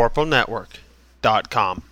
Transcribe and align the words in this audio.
thevorpalnetwork.com. 0.00 1.82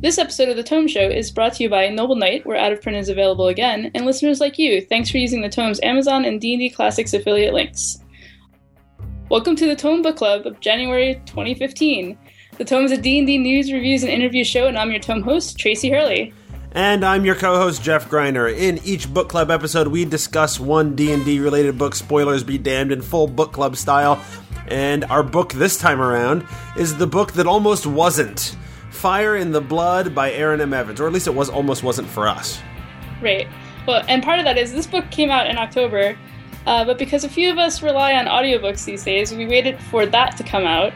This 0.00 0.18
episode 0.18 0.48
of 0.50 0.56
The 0.56 0.62
Tome 0.62 0.88
Show 0.88 1.08
is 1.08 1.30
brought 1.30 1.54
to 1.54 1.62
you 1.62 1.70
by 1.70 1.88
Noble 1.88 2.16
Knight, 2.16 2.44
where 2.46 2.56
Out 2.56 2.72
of 2.72 2.82
Print 2.82 2.98
is 2.98 3.08
available 3.08 3.48
again, 3.48 3.90
and 3.94 4.04
listeners 4.06 4.40
like 4.40 4.58
you. 4.58 4.80
Thanks 4.82 5.10
for 5.10 5.18
using 5.18 5.40
the 5.42 5.48
Tome's 5.48 5.80
Amazon 5.82 6.24
and 6.24 6.40
D&D 6.40 6.70
Classics 6.70 7.14
affiliate 7.14 7.54
links. 7.54 7.98
Welcome 9.30 9.56
to 9.56 9.66
the 9.66 9.76
Tome 9.76 10.02
Book 10.02 10.16
Club 10.16 10.46
of 10.46 10.60
January 10.60 11.20
2015. 11.26 12.18
The 12.58 12.64
Tome 12.64 12.84
is 12.84 12.92
a 12.92 12.98
D&D 12.98 13.38
news, 13.38 13.72
reviews, 13.72 14.02
and 14.02 14.12
interview 14.12 14.44
show, 14.44 14.66
and 14.66 14.78
I'm 14.78 14.90
your 14.90 15.00
Tome 15.00 15.22
host, 15.22 15.58
Tracy 15.58 15.90
Hurley. 15.90 16.32
And 16.76 17.04
I'm 17.04 17.24
your 17.24 17.36
co-host 17.36 17.84
Jeff 17.84 18.10
Greiner. 18.10 18.52
In 18.52 18.80
each 18.84 19.12
book 19.12 19.28
club 19.28 19.48
episode, 19.48 19.86
we 19.86 20.04
discuss 20.04 20.58
one 20.58 20.96
D&D 20.96 21.38
related 21.38 21.78
book. 21.78 21.94
Spoilers 21.94 22.42
be 22.42 22.58
damned 22.58 22.90
in 22.90 23.00
full 23.00 23.28
book 23.28 23.52
club 23.52 23.76
style. 23.76 24.20
And 24.68 25.04
our 25.04 25.22
book 25.22 25.52
this 25.52 25.76
time 25.76 26.00
around 26.00 26.46
is 26.76 26.96
the 26.96 27.06
book 27.06 27.32
that 27.32 27.46
almost 27.46 27.86
wasn't. 27.86 28.56
Fire 28.90 29.36
in 29.36 29.52
the 29.52 29.60
Blood 29.60 30.14
by 30.14 30.32
Erin 30.32 30.60
M. 30.60 30.72
Evans, 30.72 31.00
or 31.00 31.06
at 31.06 31.12
least 31.12 31.26
it 31.26 31.34
was 31.34 31.50
almost 31.50 31.82
wasn't 31.82 32.08
for 32.08 32.26
us. 32.28 32.60
Right. 33.20 33.46
Well, 33.86 34.02
and 34.08 34.22
part 34.22 34.38
of 34.38 34.44
that 34.46 34.56
is 34.56 34.72
this 34.72 34.86
book 34.86 35.10
came 35.10 35.30
out 35.30 35.48
in 35.48 35.58
October, 35.58 36.16
uh, 36.66 36.84
but 36.84 36.98
because 36.98 37.24
a 37.24 37.28
few 37.28 37.50
of 37.50 37.58
us 37.58 37.82
rely 37.82 38.14
on 38.14 38.26
audiobooks 38.26 38.84
these 38.84 39.04
days, 39.04 39.32
we 39.34 39.46
waited 39.46 39.78
for 39.82 40.06
that 40.06 40.36
to 40.38 40.44
come 40.44 40.64
out 40.64 40.92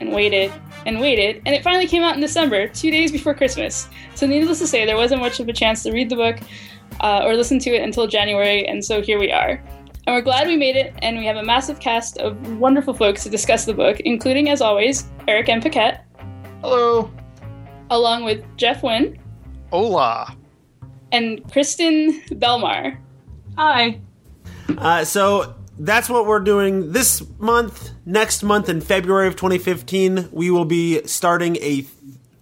and 0.00 0.12
waited 0.12 0.52
and 0.86 1.00
waited, 1.00 1.42
and 1.46 1.54
it 1.54 1.62
finally 1.62 1.86
came 1.86 2.02
out 2.02 2.14
in 2.14 2.20
December, 2.20 2.68
two 2.68 2.90
days 2.90 3.12
before 3.12 3.34
Christmas. 3.34 3.88
So, 4.14 4.26
needless 4.26 4.58
to 4.60 4.66
say, 4.66 4.84
there 4.84 4.96
wasn't 4.96 5.20
much 5.20 5.40
of 5.40 5.48
a 5.48 5.52
chance 5.52 5.82
to 5.84 5.92
read 5.92 6.10
the 6.10 6.16
book 6.16 6.38
uh, 7.00 7.22
or 7.24 7.34
listen 7.34 7.58
to 7.60 7.70
it 7.70 7.82
until 7.82 8.06
January, 8.06 8.66
and 8.66 8.84
so 8.84 9.02
here 9.02 9.18
we 9.18 9.30
are. 9.32 9.62
And 10.06 10.14
we're 10.14 10.22
glad 10.22 10.46
we 10.46 10.56
made 10.56 10.76
it, 10.76 10.94
and 11.02 11.18
we 11.18 11.26
have 11.26 11.36
a 11.36 11.42
massive 11.42 11.80
cast 11.80 12.18
of 12.18 12.58
wonderful 12.58 12.94
folks 12.94 13.24
to 13.24 13.30
discuss 13.30 13.64
the 13.64 13.74
book, 13.74 14.00
including, 14.00 14.48
as 14.48 14.60
always, 14.60 15.08
Eric 15.26 15.48
and 15.48 15.62
Paquette. 15.62 16.04
Hello 16.62 17.10
along 17.90 18.24
with 18.24 18.44
Jeff 18.56 18.82
Wynn. 18.82 19.18
Hola. 19.70 20.36
And 21.12 21.50
Kristen 21.50 22.20
Belmar. 22.30 22.98
Hi. 23.56 24.00
Uh, 24.76 25.04
so 25.04 25.54
that's 25.78 26.08
what 26.08 26.26
we're 26.26 26.40
doing 26.40 26.92
this 26.92 27.24
month. 27.38 27.90
Next 28.04 28.42
month 28.42 28.68
in 28.68 28.80
February 28.80 29.28
of 29.28 29.36
2015, 29.36 30.30
we 30.32 30.50
will 30.50 30.64
be 30.64 31.06
starting 31.06 31.56
a 31.56 31.82
th- 31.82 31.88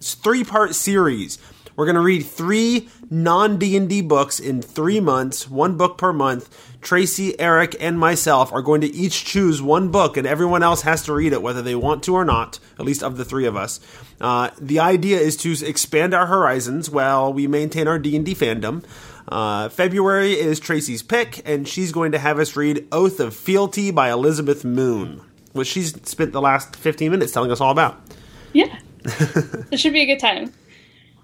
three-part 0.00 0.74
series. 0.74 1.38
We're 1.76 1.86
going 1.86 1.96
to 1.96 2.00
read 2.00 2.24
three 2.24 2.88
non 3.10 3.58
D&D 3.58 4.02
books 4.02 4.38
in 4.38 4.62
3 4.62 5.00
months, 5.00 5.50
one 5.50 5.76
book 5.76 5.98
per 5.98 6.12
month. 6.12 6.73
Tracy, 6.84 7.38
Eric, 7.40 7.74
and 7.80 7.98
myself 7.98 8.52
are 8.52 8.62
going 8.62 8.82
to 8.82 8.94
each 8.94 9.24
choose 9.24 9.62
one 9.62 9.90
book, 9.90 10.18
and 10.18 10.26
everyone 10.26 10.62
else 10.62 10.82
has 10.82 11.02
to 11.04 11.14
read 11.14 11.32
it 11.32 11.40
whether 11.40 11.62
they 11.62 11.74
want 11.74 12.02
to 12.04 12.14
or 12.14 12.24
not, 12.24 12.58
at 12.78 12.84
least 12.84 13.02
of 13.02 13.16
the 13.16 13.24
three 13.24 13.46
of 13.46 13.56
us. 13.56 13.80
Uh, 14.20 14.50
the 14.60 14.78
idea 14.78 15.18
is 15.18 15.36
to 15.38 15.66
expand 15.66 16.12
our 16.12 16.26
horizons 16.26 16.90
while 16.90 17.32
we 17.32 17.46
maintain 17.46 17.88
our 17.88 17.98
D&D 17.98 18.34
fandom. 18.34 18.84
Uh, 19.26 19.70
February 19.70 20.32
is 20.32 20.60
Tracy's 20.60 21.02
pick, 21.02 21.40
and 21.48 21.66
she's 21.66 21.90
going 21.90 22.12
to 22.12 22.18
have 22.18 22.38
us 22.38 22.54
read 22.54 22.86
Oath 22.92 23.18
of 23.18 23.34
Fealty 23.34 23.90
by 23.90 24.10
Elizabeth 24.10 24.62
Moon, 24.62 25.22
which 25.52 25.68
she's 25.68 25.94
spent 26.06 26.32
the 26.32 26.42
last 26.42 26.76
15 26.76 27.10
minutes 27.10 27.32
telling 27.32 27.50
us 27.50 27.62
all 27.62 27.70
about. 27.70 28.00
Yeah. 28.52 28.78
it 29.04 29.80
should 29.80 29.94
be 29.94 30.02
a 30.02 30.06
good 30.06 30.20
time. 30.20 30.52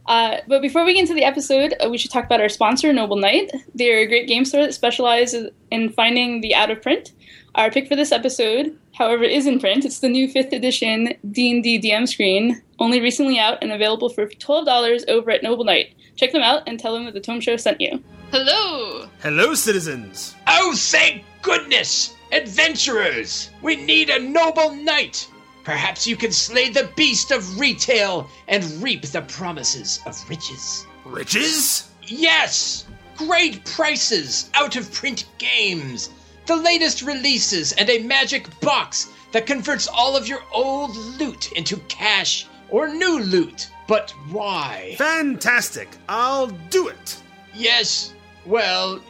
Uh, 0.07 0.39
but 0.49 0.63
before 0.63 0.85
we 0.85 0.95
get 0.95 1.03
into 1.03 1.15
the 1.15 1.25
episode, 1.25 1.75
uh, 1.85 1.89
we 1.89 1.99
should 1.99 2.11
talk 2.11 2.25
about 2.25 2.41
our 2.41 2.49
sponsor, 2.49 2.93
Noble 2.93 3.17
Knight. 3.17 3.51
They're 3.75 3.99
a 3.99 4.07
great 4.07 4.27
game 4.27 4.45
store 4.45 4.63
that 4.63 4.75
specializes 4.75 5.51
in 5.71 5.91
finding 5.91 6.41
the 6.41 6.55
out 6.55 6.71
of 6.71 6.83
print. 6.83 7.13
Our 7.55 7.71
pick 7.71 7.89
for 7.89 7.97
this 7.97 8.13
episode, 8.13 8.79
however, 8.95 9.25
is 9.25 9.47
in 9.47 9.59
print. 9.61 9.85
It's 9.85 10.01
the 10.01 10.09
new 10.09 10.29
5th 10.29 10.53
edition 10.53 11.15
D&D 11.31 11.81
DM 11.81 12.09
screen, 12.09 12.63
only 12.79 13.01
recently 13.01 13.39
out 13.39 13.59
and 13.63 13.73
available 13.73 14.09
for 14.09 14.27
$12 14.27 15.09
over 15.09 15.31
at 15.31 15.43
Noble 15.43 15.65
Knight. 15.65 15.95
Check 16.17 16.33
them 16.33 16.43
out 16.43 16.63
and 16.67 16.79
tell 16.79 16.95
them 16.95 17.05
that 17.07 17.15
the 17.15 17.21
Tome 17.21 17.41
Show 17.41 17.57
sent 17.57 17.81
you. 17.81 18.03
Hello! 18.31 19.09
Hello, 19.23 19.55
citizens! 19.55 20.37
Oh, 20.47 20.73
thank 20.77 21.25
goodness! 21.43 22.15
Adventurers! 22.33 23.51
We 23.63 23.77
need 23.77 24.11
a 24.11 24.21
noble 24.21 24.73
knight! 24.75 25.29
Perhaps 25.65 26.07
you 26.07 26.17
can 26.17 26.33
slay 26.33 26.71
the 26.71 26.91
beast 26.97 27.31
of 27.31 27.61
retail 27.61 28.29
and 28.49 28.65
reap 28.83 29.03
the 29.03 29.23
promises 29.23 30.01
of 30.07 30.17
riches. 30.29 30.87
Riches? 31.05 31.91
Yes! 32.03 32.87
Great 33.17 33.65
prices, 33.65 34.51
out 34.55 34.77
of 34.77 34.93
print 34.93 35.27
games, 35.39 36.11
the 36.47 36.57
latest 36.57 37.03
releases, 37.03 37.73
and 37.73 37.91
a 37.91 38.03
magic 38.03 38.49
box 38.61 39.09
that 39.33 39.47
converts 39.47 39.87
all 39.87 40.17
of 40.17 40.27
your 40.27 40.43
old 40.53 40.97
loot 40.97 41.53
into 41.53 41.77
cash 41.89 42.47
or 42.71 42.89
new 42.89 43.21
loot. 43.21 43.71
But 43.87 44.13
why? 44.31 44.95
Fantastic! 44.97 45.89
I'll 46.09 46.47
do 46.47 46.89
it! 46.89 47.17
Yes, 47.55 48.15
well, 48.47 49.01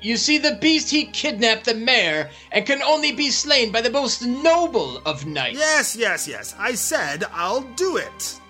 you 0.00 0.16
see, 0.16 0.38
the 0.38 0.56
beast 0.56 0.90
he 0.90 1.04
kidnapped 1.04 1.64
the 1.64 1.74
mayor 1.74 2.30
and 2.52 2.66
can 2.66 2.82
only 2.82 3.12
be 3.12 3.30
slain 3.30 3.70
by 3.70 3.80
the 3.80 3.90
most 3.90 4.24
noble 4.24 4.98
of 5.06 5.26
knights. 5.26 5.58
Yes, 5.58 5.96
yes, 5.96 6.26
yes. 6.26 6.54
I 6.58 6.74
said 6.74 7.24
I'll 7.32 7.62
do 7.74 7.96
it. 7.96 8.40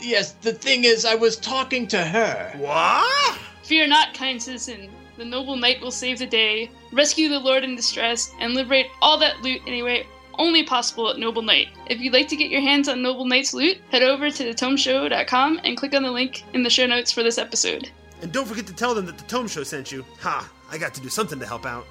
Yes, 0.00 0.32
the 0.32 0.52
thing 0.52 0.84
is, 0.84 1.04
I 1.04 1.14
was 1.14 1.36
talking 1.36 1.88
to 1.88 2.04
her. 2.04 2.52
What? 2.56 3.38
Fear 3.64 3.88
not, 3.88 4.14
kind 4.14 4.42
citizen. 4.42 4.90
The 5.16 5.24
noble 5.24 5.56
knight 5.56 5.80
will 5.80 5.90
save 5.90 6.20
the 6.20 6.26
day, 6.26 6.70
rescue 6.92 7.28
the 7.28 7.40
lord 7.40 7.64
in 7.64 7.74
distress, 7.74 8.32
and 8.38 8.54
liberate 8.54 8.86
all 9.02 9.18
that 9.18 9.42
loot 9.42 9.60
anyway 9.66 10.06
only 10.38 10.62
possible 10.62 11.10
at 11.10 11.18
Noble 11.18 11.42
Knight. 11.42 11.68
If 11.86 12.00
you'd 12.00 12.12
like 12.12 12.28
to 12.28 12.36
get 12.36 12.50
your 12.50 12.60
hands 12.60 12.88
on 12.88 13.02
Noble 13.02 13.24
Knight's 13.24 13.52
loot, 13.52 13.78
head 13.90 14.02
over 14.02 14.30
to 14.30 14.44
thetomeshow.com 14.44 15.60
and 15.64 15.76
click 15.76 15.94
on 15.94 16.04
the 16.04 16.10
link 16.10 16.44
in 16.54 16.62
the 16.62 16.70
show 16.70 16.86
notes 16.86 17.12
for 17.12 17.22
this 17.22 17.38
episode. 17.38 17.90
And 18.22 18.32
don't 18.32 18.46
forget 18.46 18.66
to 18.66 18.74
tell 18.74 18.94
them 18.94 19.06
that 19.06 19.18
the 19.18 19.24
Tome 19.24 19.48
Show 19.48 19.62
sent 19.62 19.92
you. 19.92 20.04
Ha! 20.20 20.50
I 20.70 20.78
got 20.78 20.94
to 20.94 21.00
do 21.00 21.08
something 21.08 21.38
to 21.38 21.46
help 21.46 21.64
out. 21.64 21.86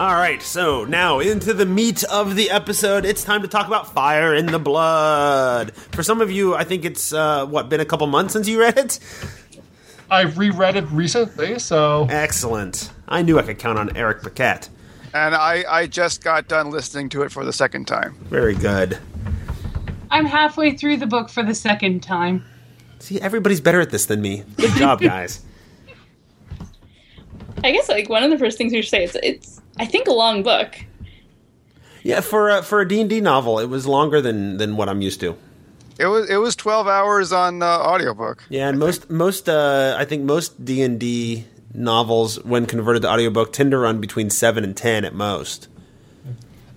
All 0.00 0.14
right, 0.14 0.42
so 0.42 0.84
now 0.84 1.20
into 1.20 1.54
the 1.54 1.64
meat 1.64 2.02
of 2.04 2.34
the 2.34 2.50
episode. 2.50 3.04
It's 3.04 3.22
time 3.22 3.42
to 3.42 3.48
talk 3.48 3.68
about 3.68 3.92
Fire 3.92 4.34
in 4.34 4.46
the 4.46 4.58
Blood. 4.58 5.72
For 5.72 6.02
some 6.02 6.20
of 6.20 6.32
you, 6.32 6.54
I 6.54 6.64
think 6.64 6.84
it's 6.84 7.12
uh, 7.12 7.46
what 7.46 7.68
been 7.68 7.80
a 7.80 7.84
couple 7.84 8.08
months 8.08 8.32
since 8.32 8.48
you 8.48 8.58
read 8.60 8.76
it. 8.76 8.98
I've 10.10 10.36
reread 10.36 10.74
it 10.74 10.84
recently, 10.90 11.60
so 11.60 12.06
Excellent. 12.10 12.90
I 13.08 13.22
knew 13.22 13.38
I 13.38 13.42
could 13.42 13.58
count 13.58 13.78
on 13.78 13.96
Eric 13.96 14.22
Paquette. 14.22 14.68
And 15.14 15.32
I, 15.34 15.64
I 15.68 15.86
just 15.86 16.24
got 16.24 16.48
done 16.48 16.70
listening 16.70 17.08
to 17.10 17.22
it 17.22 17.30
for 17.30 17.44
the 17.44 17.52
second 17.52 17.86
time. 17.86 18.16
Very 18.24 18.56
good. 18.56 18.98
I'm 20.10 20.26
halfway 20.26 20.76
through 20.76 20.96
the 20.96 21.06
book 21.06 21.28
for 21.28 21.44
the 21.44 21.54
second 21.54 22.02
time. 22.02 22.44
See, 23.04 23.20
everybody's 23.20 23.60
better 23.60 23.82
at 23.82 23.90
this 23.90 24.06
than 24.06 24.22
me. 24.22 24.44
Good 24.56 24.72
job, 24.76 24.98
guys. 25.12 25.42
I 27.62 27.70
guess 27.70 27.90
like 27.90 28.08
one 28.08 28.22
of 28.24 28.30
the 28.30 28.38
first 28.38 28.56
things 28.56 28.72
we 28.72 28.80
should 28.80 28.90
say 28.90 29.04
it's 29.04 29.16
it's 29.22 29.60
I 29.78 29.84
think 29.84 30.08
a 30.08 30.12
long 30.12 30.42
book. 30.42 30.74
Yeah, 32.02 32.20
for 32.20 32.48
a, 32.48 32.62
for 32.62 32.80
a 32.80 32.88
D&D 32.88 33.20
novel, 33.20 33.58
it 33.58 33.66
was 33.66 33.86
longer 33.86 34.22
than 34.22 34.56
than 34.56 34.76
what 34.78 34.88
I'm 34.88 35.02
used 35.02 35.20
to. 35.20 35.36
It 35.98 36.06
was 36.06 36.30
it 36.30 36.36
was 36.38 36.56
twelve 36.56 36.88
hours 36.88 37.30
on 37.30 37.62
uh, 37.62 37.66
audiobook. 37.66 38.42
Yeah, 38.48 38.70
and 38.70 38.78
most 38.78 39.10
most 39.10 39.50
uh, 39.50 39.96
I 39.98 40.06
think 40.06 40.22
most 40.24 40.64
D 40.64 40.80
and 40.80 40.98
D 40.98 41.44
novels, 41.74 42.42
when 42.42 42.64
converted 42.64 43.02
to 43.02 43.10
audiobook, 43.10 43.52
tend 43.52 43.70
to 43.72 43.78
run 43.78 44.00
between 44.00 44.30
seven 44.30 44.64
and 44.64 44.74
ten 44.74 45.04
at 45.04 45.14
most. 45.14 45.68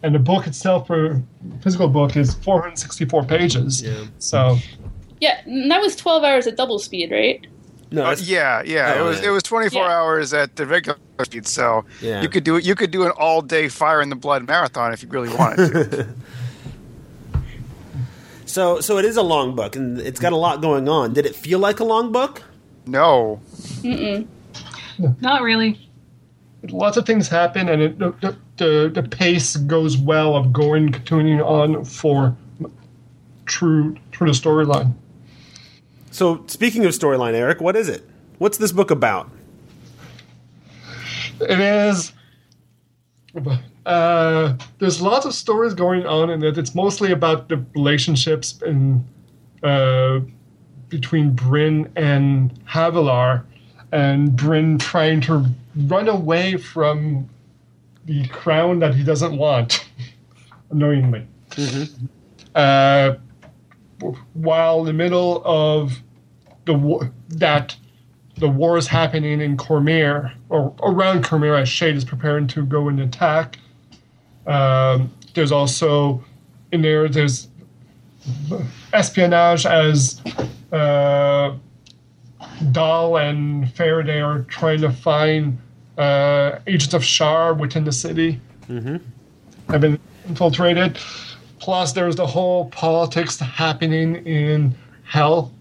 and 0.03 0.13
the 0.13 0.19
book 0.19 0.45
itself, 0.45 0.88
for 0.88 1.23
physical 1.61 1.88
book, 1.88 2.17
is 2.17 2.33
464 2.35 3.23
pages. 3.23 3.81
Yeah. 3.81 4.05
So 4.19 4.57
Yeah, 5.19 5.39
and 5.45 5.69
that 5.72 5.81
was 5.81 5.95
12 5.95 6.23
hours 6.23 6.47
at 6.47 6.55
double 6.57 6.79
speed, 6.79 7.11
right? 7.11 7.45
No, 7.91 8.05
Uh, 8.05 8.16
yeah, 8.22 8.61
yeah. 8.66 8.95
Oh, 8.97 9.05
it 9.05 9.09
was 9.09 9.22
yeah. 9.22 9.28
it 9.28 9.31
was 9.31 9.44
twenty 9.44 9.69
four 9.69 9.83
Yeah. 9.85 9.95
hours 9.97 10.33
at 10.33 10.57
the 10.57 10.66
regular 10.66 10.97
speed, 11.23 11.47
so 11.47 11.85
Yeah. 12.01 12.22
you 12.22 12.28
could 12.28 12.44
do 12.44 12.57
it. 12.57 12.66
you 12.66 12.75
could 12.75 12.91
do 12.91 13.03
an 13.05 13.11
all 13.11 13.41
day 13.41 13.69
fire 13.69 14.01
in 14.01 14.09
the 14.09 14.15
blood 14.18 14.45
marathon 14.45 14.91
if 14.91 15.01
you 15.01 15.07
really 15.09 15.33
wanted 15.33 15.71
to. 15.91 16.07
So 18.45 18.80
so 18.80 18.97
it 18.97 19.06
is 19.06 19.18
a 19.18 19.21
long 19.24 19.56
book, 19.56 19.75
and 19.75 20.00
it's 20.00 20.19
got 20.19 20.31
a 20.33 20.38
lot 20.38 20.62
going 20.62 20.88
on. 20.88 21.13
Did 21.13 21.25
it 21.25 21.36
feel 21.36 21.59
like 21.59 21.80
a 21.80 21.83
long 21.83 22.12
book? 22.12 22.44
no, 22.86 23.41
mm, 23.81 24.25
Not 25.19 25.41
really. 25.41 25.77
lots 26.69 26.95
of 26.97 27.06
things 27.06 27.27
happen, 27.27 27.68
and 27.69 27.81
it, 27.81 28.00
the, 28.00 28.12
the- 28.21 28.38
the 28.57 28.89
the 28.91 29.03
pace 29.03 29.56
goes 29.57 29.97
well 29.97 30.36
of 30.36 30.51
going 30.51 30.91
continuing 30.91 31.41
on 31.41 31.83
for 31.86 32.36
true 33.45 33.95
true 34.12 34.27
to 34.27 34.33
storyline. 34.33 34.94
So 36.12 36.44
speaking 36.48 36.86
of 36.86 36.92
storyline, 36.92 37.33
Eric, 37.33 37.62
what 37.62 37.75
is 37.75 37.89
it? 37.89 38.07
What's 38.38 38.57
this 38.57 38.71
book 38.71 38.92
about? 38.92 39.30
It 41.39 41.59
is. 41.59 42.13
Uh, 43.86 44.57
there's 44.80 45.01
lots 45.01 45.25
of 45.25 45.33
stories 45.33 45.74
going 45.74 46.06
on 46.06 46.30
in 46.30 46.44
it. 46.44 46.57
It's 46.57 46.74
mostly 46.74 47.12
about 47.12 47.50
the 47.50 47.63
relationships 47.75 48.59
in, 48.65 49.06
uh, 49.63 50.21
between 50.89 51.31
Brin 51.31 51.92
and 51.95 52.51
Havilar, 52.65 53.44
and 53.92 54.36
Brin 54.36 54.77
trying 54.77 55.21
to 55.21 55.45
run 55.88 56.07
away 56.07 56.57
from 56.57 57.30
the 58.06 58.27
crown 58.30 58.80
that 58.80 58.95
he 58.95 59.03
doesn't 59.03 59.38
want. 59.38 59.86
annoyingly. 60.71 61.25
Uh, 62.56 63.15
while 64.33 64.79
in 64.81 64.85
the 64.85 64.94
middle 64.94 65.41
of 65.45 66.01
the 66.65 66.73
war, 66.73 67.11
that 67.29 67.75
the 68.38 68.47
war 68.47 68.77
is 68.77 68.88
happening 68.88 69.41
in 69.41 69.57
Cormyr 69.57 70.33
or 70.49 70.73
around 70.83 71.23
Cormyr 71.23 71.59
as 71.59 71.69
Shade 71.69 71.95
is 71.95 72.05
preparing 72.05 72.47
to 72.47 72.65
go 72.65 72.88
and 72.88 72.99
attack. 72.99 73.57
Um, 74.45 75.11
there's 75.33 75.51
also 75.51 76.23
in 76.71 76.81
there 76.81 77.07
there's 77.07 77.47
espionage 78.94 79.65
as 79.65 80.21
uh, 80.71 81.55
Dahl 82.71 83.17
and 83.17 83.65
Farideh 83.65 84.23
are 84.23 84.43
trying 84.43 84.81
to 84.81 84.91
find 84.91 85.57
uh, 85.97 86.59
agents 86.67 86.93
of 86.93 87.03
Shar 87.03 87.53
within 87.53 87.83
the 87.83 87.91
city. 87.91 88.39
Mm-hmm. 88.69 88.97
Have 89.71 89.81
been 89.81 90.00
infiltrated. 90.27 90.97
Plus, 91.67 91.91
there's 91.91 92.15
the 92.15 92.25
whole 92.25 92.69
politics 92.69 93.37
happening 93.41 94.25
in 94.25 94.73
Hell. 95.03 95.51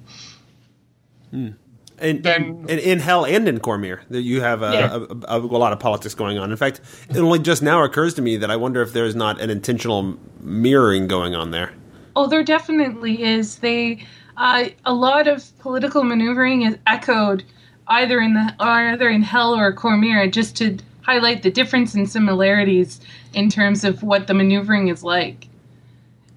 And, 1.33 1.57
Then- 1.99 2.65
and 2.69 2.71
in 2.79 3.01
Hell 3.01 3.25
and 3.27 3.49
in 3.49 3.59
Cormyr, 3.59 3.99
that 4.11 4.23
you 4.23 4.41
have 4.41 4.63
a, 4.63 4.71
Yeah. 4.73 5.05
a, 5.27 5.39
a, 5.39 5.41
a 5.41 5.59
lot 5.59 5.73
of 5.73 5.81
politics 5.81 6.15
going 6.15 6.39
on. 6.39 6.53
In 6.53 6.57
fact, 6.57 6.81
it 7.11 7.17
only 7.17 7.41
just 7.41 7.61
now 7.61 7.83
occurs 7.83 8.15
to 8.15 8.23
me 8.23 8.37
that 8.37 8.53
I 8.53 8.55
wonder 8.55 8.83
if 8.83 8.93
there's 8.93 9.17
not 9.17 9.41
an 9.41 9.51
intentional 9.51 10.17
mirroring 10.43 11.09
going 11.09 11.35
on 11.35 11.51
there. 11.51 11.73
Oh, 12.15 12.29
there 12.29 12.45
definitely 12.45 13.25
is. 13.25 13.57
They 13.57 14.05
uh, 14.37 14.67
a 14.85 14.95
lot 14.95 15.27
of 15.27 15.45
political 15.59 16.05
maneuvering 16.05 16.63
is 16.63 16.79
echoed 16.87 17.43
either 17.89 18.21
in 18.21 18.35
the 18.35 18.55
or 18.61 18.69
either 18.93 19.09
in 19.09 19.23
Hell 19.23 19.57
or 19.57 19.73
Cormyr, 19.75 20.31
just 20.31 20.55
to 20.59 20.77
highlight 21.03 21.43
the 21.43 21.51
difference 21.51 21.95
and 21.95 22.09
similarities 22.09 23.01
in 23.35 23.51
terms 23.51 23.83
of 23.83 24.05
what 24.05 24.29
the 24.29 24.35
maneuvering 24.35 24.87
is 24.87 25.03
like. 25.03 25.49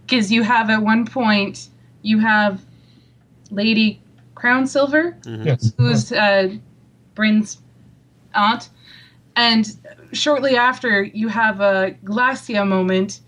Because 0.10 0.32
you 0.32 0.42
have 0.44 0.70
at 0.70 0.82
one 0.82 1.06
point 1.06 1.70
you 2.02 2.20
have 2.20 2.62
Lady 3.52 4.02
Crown 4.36 4.66
Silver, 4.66 5.18
mm-hmm. 5.22 5.44
Yes. 5.44 5.74
who's 5.78 6.12
uh, 6.12 6.56
Brin's 7.14 7.62
aunt, 8.34 8.70
and 9.36 9.76
shortly 10.12 10.56
after 10.56 11.04
you 11.04 11.28
have 11.28 11.62
a 11.62 11.96
Glasya 12.04 12.68
moment 12.68 13.20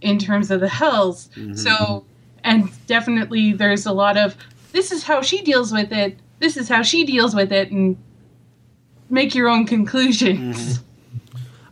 in 0.00 0.18
terms 0.18 0.50
of 0.50 0.60
the 0.60 0.68
hells. 0.68 1.28
Mm-hmm. 1.34 1.54
So, 1.54 2.04
and 2.44 2.70
definitely 2.86 3.52
there's 3.52 3.86
a 3.86 3.92
lot 3.92 4.16
of 4.16 4.36
this 4.72 4.92
is 4.92 5.02
how 5.02 5.22
she 5.22 5.42
deals 5.42 5.72
with 5.72 5.92
it. 5.92 6.18
This 6.38 6.56
is 6.56 6.68
how 6.68 6.82
she 6.82 7.04
deals 7.04 7.34
with 7.34 7.50
it, 7.50 7.70
and 7.70 7.96
make 9.10 9.34
your 9.34 9.48
own 9.48 9.66
conclusions. 9.66 10.78
Mm-hmm. 10.78 10.84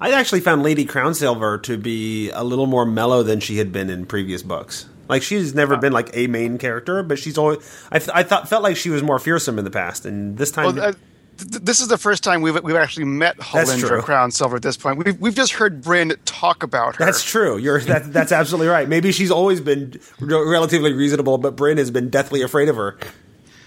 I 0.00 0.12
actually 0.12 0.40
found 0.40 0.62
Lady 0.62 0.84
Crown 0.84 1.14
Silver 1.14 1.58
to 1.58 1.78
be 1.78 2.30
a 2.30 2.44
little 2.44 2.66
more 2.66 2.84
mellow 2.84 3.22
than 3.22 3.40
she 3.40 3.58
had 3.58 3.72
been 3.72 3.88
in 3.90 4.06
previous 4.06 4.42
books. 4.42 4.86
Like 5.08 5.22
she's 5.22 5.54
never 5.54 5.76
been 5.76 5.92
like 5.92 6.10
a 6.14 6.26
main 6.26 6.58
character, 6.58 7.02
but 7.02 7.18
she's 7.18 7.38
always. 7.38 7.58
I, 7.92 7.98
th- 7.98 8.10
I 8.12 8.22
thought 8.22 8.48
felt 8.48 8.62
like 8.62 8.76
she 8.76 8.90
was 8.90 9.02
more 9.02 9.18
fearsome 9.18 9.58
in 9.58 9.64
the 9.64 9.70
past, 9.70 10.04
and 10.04 10.36
this 10.36 10.50
time. 10.50 10.74
Well, 10.74 10.86
uh, 10.86 10.92
th- 11.38 11.62
this 11.62 11.80
is 11.80 11.86
the 11.88 11.96
first 11.96 12.24
time 12.24 12.42
we've 12.42 12.60
we've 12.64 12.74
actually 12.74 13.04
met 13.04 13.36
That's 13.36 13.72
Halindra 13.72 13.88
true. 13.88 14.02
Crown 14.02 14.32
Silver 14.32 14.56
at 14.56 14.62
this 14.62 14.76
point. 14.76 14.98
We've 14.98 15.18
we've 15.20 15.34
just 15.34 15.52
heard 15.52 15.80
Brin 15.80 16.12
talk 16.24 16.64
about 16.64 16.96
her. 16.96 17.04
that's 17.04 17.22
true. 17.22 17.56
You're 17.56 17.80
that, 17.82 18.12
that's 18.12 18.32
absolutely 18.32 18.66
right. 18.66 18.88
Maybe 18.88 19.12
she's 19.12 19.30
always 19.30 19.60
been 19.60 20.00
re- 20.18 20.44
relatively 20.44 20.92
reasonable, 20.92 21.38
but 21.38 21.54
Brin 21.54 21.78
has 21.78 21.92
been 21.92 22.10
deathly 22.10 22.42
afraid 22.42 22.68
of 22.68 22.74
her. 22.74 22.98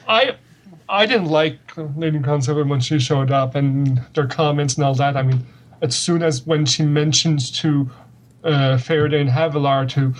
I 0.09 0.35
I 0.89 1.05
didn't 1.05 1.27
like 1.27 1.59
Lady 1.95 2.19
Crown 2.19 2.41
Silver 2.41 2.65
when 2.65 2.81
she 2.81 2.99
showed 2.99 3.31
up 3.31 3.55
and 3.55 4.01
their 4.13 4.27
comments 4.27 4.75
and 4.75 4.83
all 4.83 4.95
that. 4.95 5.15
I 5.15 5.21
mean, 5.21 5.45
as 5.81 5.95
soon 5.95 6.23
as 6.23 6.45
when 6.45 6.65
she 6.65 6.83
mentions 6.83 7.49
to 7.61 7.89
uh, 8.43 8.77
Farideh 8.77 9.19
and 9.21 9.29
Havilar 9.29 9.87
to 9.89 10.13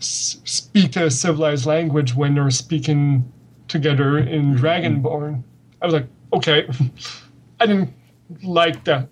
s- 0.00 0.40
speak 0.44 0.96
a 0.96 1.10
civilized 1.10 1.66
language 1.66 2.14
when 2.14 2.34
they're 2.34 2.50
speaking 2.50 3.30
together 3.68 4.18
in 4.18 4.54
Dragonborn, 4.54 5.42
I 5.82 5.86
was 5.86 5.94
like, 5.94 6.06
okay, 6.32 6.68
I 7.60 7.66
didn't 7.66 7.92
like 8.42 8.84
that 8.84 9.08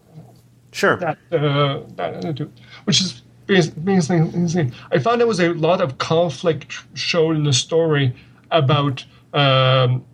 Sure. 0.72 0.96
that 0.96 1.18
uh, 1.30 1.82
that 1.96 2.14
attitude, 2.16 2.50
which 2.84 3.00
is 3.00 3.22
bas- 3.46 3.68
basically 3.70 4.18
insane. 4.34 4.74
I 4.90 4.98
found 4.98 5.20
there 5.20 5.26
was 5.28 5.38
a 5.40 5.50
lot 5.54 5.80
of 5.80 5.98
conflict 5.98 6.82
shown 6.94 7.36
in 7.36 7.44
the 7.44 7.52
story 7.52 8.12
about 8.50 9.04
um, 9.32 10.04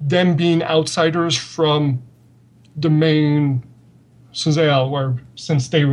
them 0.00 0.34
being 0.34 0.62
outsiders 0.62 1.36
from 1.36 2.02
the 2.76 2.88
main 2.88 3.62
Suzail, 4.32 4.90
where 4.90 5.16
since 5.36 5.68
they 5.68 5.84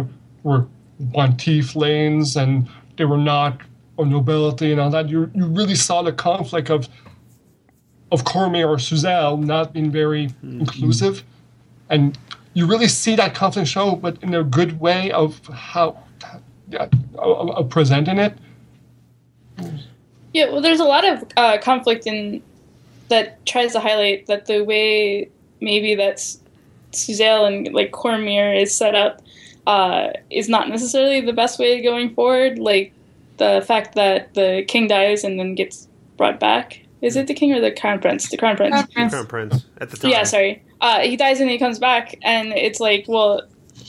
were 0.44 0.68
one 1.12 1.34
tieflings 1.34 2.36
and 2.42 2.70
they 2.98 3.06
were 3.06 3.18
not 3.18 3.62
a 4.00 4.06
nobility 4.06 4.72
and 4.72 4.82
all 4.82 4.90
that, 4.90 5.10
you 5.10 5.32
you 5.34 5.46
really 5.48 5.76
saw 5.76 6.02
the 6.02 6.14
conflict 6.14 6.70
of 6.70 6.88
of 8.12 8.24
Cormyr 8.24 8.68
or 8.68 8.78
Suzail 8.78 9.44
not 9.44 9.74
being 9.74 9.92
very 9.92 10.30
inclusive 10.42 11.24
and 11.90 12.18
you 12.54 12.66
really 12.66 12.88
see 12.88 13.16
that 13.16 13.36
conflict 13.36 13.70
show, 13.70 13.96
but 13.96 14.22
in 14.24 14.34
a 14.34 14.44
good 14.44 14.80
way 14.80 15.12
of 15.12 15.46
how 15.48 16.04
yeah, 16.70 16.88
of, 17.16 17.50
of 17.52 17.70
presenting 17.70 18.18
it. 18.18 18.38
Yeah, 20.34 20.50
well, 20.52 20.62
there's 20.62 20.80
a 20.80 20.86
lot 20.86 21.08
of 21.08 21.24
uh, 21.38 21.58
conflict 21.60 22.08
in 22.08 22.42
that 23.10 23.46
tries 23.46 23.74
to 23.74 23.80
highlight 23.80 24.26
that 24.26 24.48
the 24.48 24.64
way 24.64 25.30
maybe 25.62 25.96
that's 25.96 26.42
Suzail 26.98 27.48
and 27.48 27.74
like 27.74 27.92
Cormyr 27.92 28.60
is 28.62 28.76
set 28.76 28.96
up 28.96 29.22
uh, 29.68 30.10
is 30.30 30.50
not 30.50 30.70
necessarily 30.70 31.22
the 31.22 31.34
best 31.34 31.60
way 31.60 31.82
going 31.82 32.14
forward. 32.14 32.60
Like 32.60 32.94
the 33.38 33.64
fact 33.66 33.96
that 33.96 34.34
the 34.34 34.64
king 34.68 34.88
dies 34.88 35.24
and 35.24 35.40
then 35.40 35.56
gets 35.56 35.88
brought 36.18 36.40
back. 36.40 36.82
Is 37.02 37.16
it 37.16 37.28
the 37.28 37.34
king 37.34 37.54
or 37.54 37.62
the 37.62 37.72
crown 37.72 38.00
prince? 38.00 38.30
The 38.30 38.38
crown 38.38 38.58
prince. 38.58 38.74
Crown 38.74 38.88
Prince. 38.88 39.14
Crown 39.14 39.28
Prince 39.28 39.66
at 39.80 39.92
the 39.92 39.98
time. 39.98 40.12
Yeah, 40.12 40.24
sorry. 40.24 40.64
Uh, 40.82 41.02
he 41.02 41.16
dies 41.16 41.40
and 41.40 41.50
he 41.50 41.60
comes 41.60 41.80
back, 41.80 42.16
and 42.24 42.54
it's 42.54 42.80
like, 42.80 43.06
well, 43.08 43.44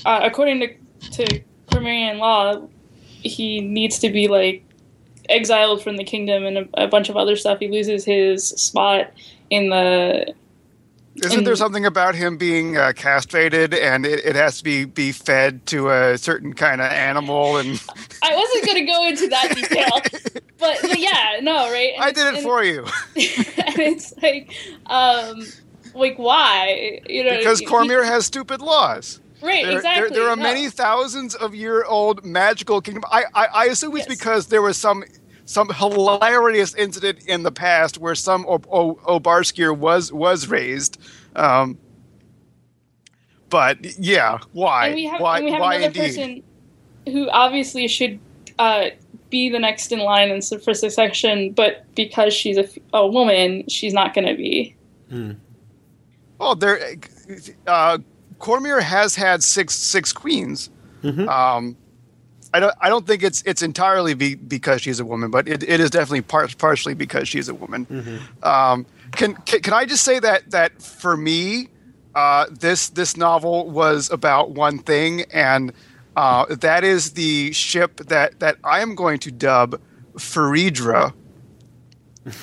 uh, 0.05 0.21
according 0.23 0.61
to 0.61 0.75
to 1.13 1.43
Cormyrian 1.71 2.19
law, 2.19 2.69
he 3.07 3.61
needs 3.61 3.99
to 4.01 4.11
be 4.11 4.29
like 4.29 4.65
exiled 5.29 5.83
from 5.83 5.97
the 5.97 6.05
kingdom 6.05 6.45
and 6.45 6.59
a, 6.59 6.85
a 6.85 6.87
bunch 6.87 7.09
of 7.09 7.17
other 7.17 7.37
stuff. 7.37 7.59
He 7.61 7.69
loses 7.69 8.05
his 8.05 8.49
spot 8.49 9.13
in 9.49 9.71
the. 9.71 10.35
Isn't 11.25 11.45
there 11.45 11.57
something 11.57 11.85
about 11.87 12.15
him 12.15 12.37
being 12.37 12.77
uh, 12.77 12.93
castrated 12.95 13.75
and 13.75 14.05
it, 14.07 14.25
it 14.25 14.37
has 14.37 14.59
to 14.59 14.65
be, 14.65 14.85
be 14.85 15.13
fed 15.13 15.67
to 15.67 15.91
a 15.91 16.19
certain 16.19 16.53
kind 16.55 16.81
of 16.81 16.91
animal? 16.91 17.57
And 17.57 17.81
I 18.23 18.35
wasn't 18.37 18.67
going 18.67 18.79
to 18.79 18.85
go 18.93 19.07
into 19.07 19.29
that 19.29 19.55
detail, 19.55 20.43
but, 20.59 20.79
but 20.83 20.99
yeah, 20.99 21.39
no, 21.43 21.71
right? 21.71 21.93
And 21.95 22.05
I 22.05 22.13
did 22.13 22.27
it 22.29 22.35
and- 22.37 22.43
for 22.43 22.63
you 22.65 22.85
and 23.17 23.79
it's 23.79 24.15
like, 24.23 24.55
um, 24.87 25.45
like 25.95 26.19
why? 26.19 27.01
You 27.09 27.25
know, 27.25 27.37
because 27.37 27.61
Cormyr 27.63 28.05
has 28.05 28.27
stupid 28.27 28.61
laws. 28.61 29.21
right? 29.43 29.65
There, 29.65 29.77
exactly. 29.77 30.09
there, 30.11 30.11
there 30.25 30.29
are 30.31 30.37
no. 30.37 30.43
many 30.43 30.69
thousands 30.71 31.35
of 31.35 31.55
year 31.55 31.85
old 31.85 32.25
magical 32.25 32.81
kingdom. 32.81 33.05
I, 33.11 33.25
I, 33.35 33.47
I 33.47 33.65
assume 33.67 33.97
it's 33.97 34.09
Yes. 34.09 34.19
because 34.19 34.47
there 34.49 34.63
was 34.63 34.77
some 34.77 35.05
some 35.49 35.71
hilarious 35.73 36.75
incident 36.75 37.21
in 37.27 37.43
the 37.43 37.51
past 37.51 37.97
where 37.97 38.15
some 38.15 38.45
o- 38.47 38.61
o- 38.71 39.19
Obarskyr 39.19 39.75
was 39.75 40.13
was 40.13 40.47
raised. 40.47 41.01
Um, 41.35 41.79
but 43.49 43.99
yeah, 43.99 44.41
why? 44.53 44.89
and 44.89 44.95
we 44.95 45.07
have, 45.07 45.21
why? 45.23 45.37
and 45.39 45.47
we 45.47 45.53
have 45.53 45.61
why 45.63 45.75
another 45.77 45.87
indeed? 45.87 46.17
person 46.17 46.43
who 47.15 47.31
obviously 47.31 47.89
should 47.89 48.21
uh, 48.59 48.89
be 49.31 49.49
the 49.49 49.59
next 49.59 49.91
in 49.91 50.01
line 50.01 50.29
in, 50.31 50.43
for 50.43 50.75
succession, 50.75 51.53
but 51.53 51.83
because 51.95 52.35
she's 52.35 52.59
a, 52.59 52.65
f- 52.65 52.77
a 52.93 53.07
woman, 53.07 53.67
she's 53.69 53.95
not 53.95 54.13
going 54.13 54.27
to 54.27 54.35
be. 54.35 54.77
Well, 56.39 56.57
there. 56.57 56.79
Uh, 57.67 57.99
Cormyr 58.39 58.83
has 58.83 59.15
had 59.17 59.43
six 59.43 59.75
six 59.75 60.13
queens. 60.13 60.69
Um, 61.03 61.75
I 62.53 62.61
don't. 62.61 62.75
I 62.81 62.89
don't 62.89 63.07
think 63.07 63.23
it's 63.23 63.43
it's 63.43 63.63
entirely 63.63 64.15
be, 64.15 64.35
because 64.35 64.81
she's 64.81 65.01
a 65.01 65.05
woman, 65.05 65.31
but 65.31 65.47
it, 65.49 65.63
it 65.63 65.81
is 65.81 65.91
definitely 65.91 66.23
par- 66.23 66.49
partially 66.57 66.95
because 66.95 67.29
she's 67.29 67.49
a 67.49 67.55
woman. 67.55 67.87
Um, 68.43 68.87
can, 69.13 69.35
can 69.35 69.61
can 69.61 69.73
I 69.75 69.85
just 69.85 70.05
say 70.05 70.19
that 70.19 70.51
that 70.51 70.81
for 70.81 71.17
me, 71.17 71.69
uh, 72.15 72.47
this 72.51 72.89
this 72.89 73.17
novel 73.17 73.69
was 73.69 74.11
about 74.11 74.51
one 74.53 74.79
thing, 74.79 75.23
and 75.33 75.73
uh, 76.17 76.47
that 76.55 76.85
is 76.85 77.13
the 77.13 77.53
ship 77.53 77.99
that 78.07 78.41
that 78.41 78.57
I 78.65 78.81
am 78.81 78.95
going 78.95 79.19
to 79.21 79.31
dub 79.31 79.81
Phaedra. 80.19 81.15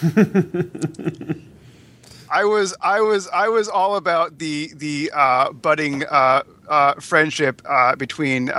I 2.30 2.44
was 2.44 2.76
I 2.82 3.02
was 3.02 3.28
I 3.30 3.50
was 3.50 3.68
all 3.68 3.96
about 3.96 4.40
the 4.40 4.72
the 4.76 5.12
uh, 5.14 5.52
budding 5.52 6.04
uh, 6.06 6.44
uh, 6.68 6.94
friendship 6.96 7.62
uh, 7.66 7.96
between 7.96 8.50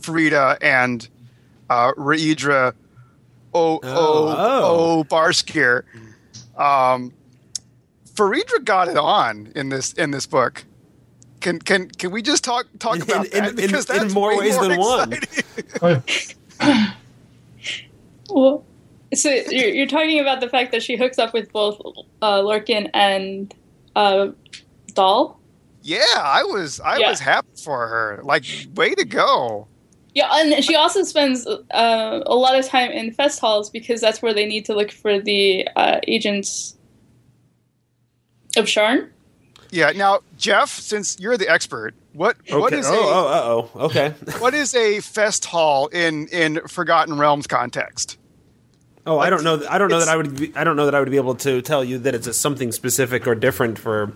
Farideh 0.00 0.58
and 0.62 1.08
uh, 1.68 1.92
Raedra 1.92 2.74
O 3.54 3.74
O 3.74 3.80
Oh. 3.82 5.00
O 5.00 5.04
Barskir. 5.04 5.84
Um, 6.56 7.12
Faridra 8.14 8.64
got 8.64 8.88
it 8.88 8.96
on 8.96 9.52
in 9.54 9.68
this 9.70 9.92
in 9.94 10.10
this 10.10 10.26
book. 10.26 10.64
Can 11.40 11.58
can 11.58 11.88
can 11.88 12.10
we 12.10 12.20
just 12.22 12.44
talk 12.44 12.66
talk 12.78 12.96
In- 12.96 13.02
about 13.02 13.26
in- 13.26 13.42
that 13.44 13.50
in- 13.50 13.56
because 13.56 13.88
in 13.88 13.96
that's 13.96 14.14
more 14.14 14.36
ways 14.36 14.56
more 14.56 14.68
than 14.68 14.78
one. 14.78 15.12
exciting. 15.12 16.02
Oh, 16.60 16.94
Well, 18.30 18.64
so 19.14 19.28
you're, 19.30 19.68
you're 19.70 19.86
talking 19.86 20.20
about 20.20 20.40
the 20.40 20.48
fact 20.48 20.70
that 20.72 20.82
she 20.82 20.96
hooks 20.96 21.18
up 21.18 21.32
with 21.34 21.50
both 21.52 21.80
uh, 22.22 22.40
Lorcan 22.42 22.88
and 22.94 23.52
uh, 23.96 24.28
Dahl. 24.94 25.40
Yeah, 25.82 26.04
I 26.16 26.44
was 26.44 26.78
I 26.80 26.98
Yeah. 26.98 27.10
was 27.10 27.18
happy 27.20 27.48
for 27.64 27.88
her. 27.88 28.20
Like, 28.22 28.44
way 28.74 28.94
to 28.94 29.04
go. 29.04 29.66
Yeah, 30.14 30.28
and 30.32 30.64
she 30.64 30.74
also 30.74 31.02
spends 31.04 31.46
uh, 31.46 32.22
a 32.26 32.34
lot 32.34 32.58
of 32.58 32.66
time 32.66 32.90
in 32.90 33.12
fest 33.12 33.40
halls 33.40 33.70
because 33.70 34.00
that's 34.00 34.20
where 34.20 34.34
they 34.34 34.46
need 34.46 34.64
to 34.64 34.74
look 34.74 34.90
for 34.90 35.20
the 35.20 35.68
uh, 35.76 36.00
agents 36.08 36.76
of 38.56 38.68
Shar. 38.68 39.08
Yeah. 39.70 39.92
Now, 39.92 40.20
Jeff, 40.36 40.68
since 40.68 41.18
you're 41.20 41.36
the 41.36 41.48
expert, 41.48 41.94
what 42.12 42.36
what 42.48 42.72
Okay. 42.72 42.78
is 42.80 42.86
oh, 42.88 42.92
a 42.92 42.96
oh, 42.98 43.70
oh, 43.74 43.84
okay. 43.86 44.10
what 44.38 44.52
is 44.52 44.74
a 44.74 45.00
fest 45.00 45.44
hall 45.44 45.86
in 45.88 46.26
in 46.28 46.60
Forgotten 46.66 47.18
Realms 47.18 47.46
context? 47.46 48.18
Oh, 49.06 49.18
I 49.18 49.30
don't 49.30 49.44
know. 49.44 49.62
I 49.68 49.78
don't 49.78 49.90
know 49.90 50.00
that 50.00 50.08
I 50.08 50.16
would. 50.16 50.36
Be, 50.36 50.52
I 50.56 50.64
don't 50.64 50.76
know 50.76 50.84
that 50.86 50.94
I 50.94 51.00
would 51.00 51.10
be 51.10 51.16
able 51.16 51.36
to 51.36 51.62
tell 51.62 51.82
you 51.84 51.98
that 51.98 52.14
it's 52.14 52.26
a, 52.26 52.34
something 52.34 52.72
specific 52.72 53.26
or 53.26 53.34
different 53.34 53.78
for 53.78 54.12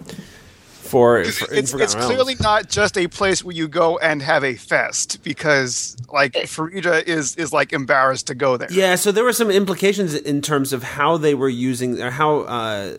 for. 0.94 1.24
for 1.24 1.52
It's 1.52 1.72
Forgotten 1.72 1.98
it's 1.98 2.06
clearly 2.06 2.36
not 2.40 2.68
just 2.68 2.96
a 2.96 3.08
place 3.08 3.42
where 3.42 3.54
you 3.54 3.66
go 3.66 3.98
and 3.98 4.22
have 4.22 4.44
a 4.44 4.54
fest 4.54 5.22
because 5.22 5.96
like 6.12 6.32
Farideh 6.32 7.02
is 7.06 7.36
is 7.36 7.52
like 7.52 7.72
embarrassed 7.72 8.28
to 8.28 8.34
go 8.34 8.56
there. 8.56 8.70
Yeah, 8.70 8.94
so 8.94 9.10
there 9.10 9.24
were 9.24 9.32
some 9.32 9.50
implications 9.50 10.14
in 10.14 10.40
terms 10.40 10.72
of 10.72 10.82
how 10.82 11.16
they 11.16 11.34
were 11.34 11.48
using 11.48 12.00
or 12.00 12.10
how 12.10 12.40
uh, 12.40 12.96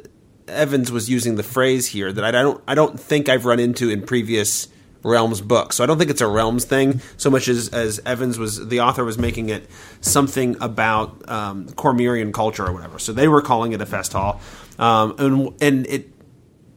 Evans 0.48 0.92
was 0.92 1.10
using 1.10 1.36
the 1.36 1.44
phrase 1.44 1.88
here 1.88 2.12
that 2.12 2.24
I 2.24 2.32
don't 2.32 2.62
I 2.68 2.76
don't 2.76 3.00
think 3.00 3.30
I've 3.30 3.46
run 3.46 3.60
into 3.60 3.90
in 3.90 4.02
previous 4.02 4.68
Realms 5.04 5.40
books. 5.40 5.78
So 5.78 5.84
I 5.84 5.88
don't 5.88 6.00
think 6.00 6.10
it's 6.10 6.22
a 6.22 6.28
Realms 6.28 6.66
thing 6.66 7.00
so 7.16 7.30
much 7.30 7.48
as 7.48 7.70
as 7.70 8.02
Evans 8.06 8.38
was 8.38 8.68
the 8.68 8.82
author 8.82 9.06
was 9.06 9.18
making 9.18 9.50
it 9.50 9.70
something 10.02 10.58
about 10.60 11.30
um, 11.30 11.68
Cormyrian 11.68 12.34
culture 12.34 12.66
or 12.66 12.74
whatever. 12.74 13.00
So 13.00 13.14
they 13.14 13.28
were 13.28 13.42
calling 13.42 13.72
it 13.72 13.82
a 13.82 13.86
fest 13.86 14.14
hall, 14.14 14.42
um, 14.80 15.16
and 15.18 15.54
and 15.62 15.88
it 15.88 16.15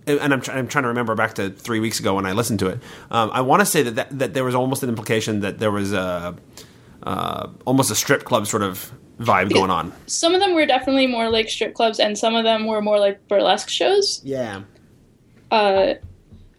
and 0.09 0.33
I'm, 0.33 0.41
try- 0.41 0.57
I'm 0.57 0.69
trying 0.69 0.83
to 0.83 0.89
remember 0.89 1.15
back 1.15 1.35
to 1.35 1.51
three 1.51 1.81
weeks 1.81 2.01
ago 2.01 2.15
when 2.15 2.27
I 2.27 2.33
listened 2.33 2.59
to 2.61 2.69
it. 2.69 2.81
Um, 3.11 3.31
I 3.33 3.41
want 3.41 3.61
to 3.61 3.67
say 3.67 3.83
that, 3.83 3.97
that 3.97 4.19
that 4.19 4.35
there 4.35 4.45
was 4.45 4.55
almost 4.55 4.83
an 4.83 4.89
implication 4.89 5.41
that 5.41 5.59
there 5.59 5.71
was 5.71 5.93
a 5.93 6.37
uh, 7.03 7.51
almost 7.65 7.91
a 7.91 7.95
strip 7.95 8.25
club 8.25 8.47
sort 8.47 8.63
of 8.63 8.93
vibe 9.19 9.53
going 9.53 9.71
on. 9.71 9.93
Some 10.07 10.35
of 10.35 10.41
them 10.41 10.55
were 10.55 10.67
definitely 10.67 11.07
more 11.07 11.29
like 11.29 11.49
strip 11.49 11.75
clubs, 11.75 11.99
and 11.99 12.17
some 12.17 12.35
of 12.35 12.45
them 12.45 12.67
were 12.67 12.81
more 12.81 12.99
like 12.99 13.27
burlesque 13.29 13.69
shows. 13.69 14.21
Yeah. 14.25 14.63
Uh, 15.51 15.95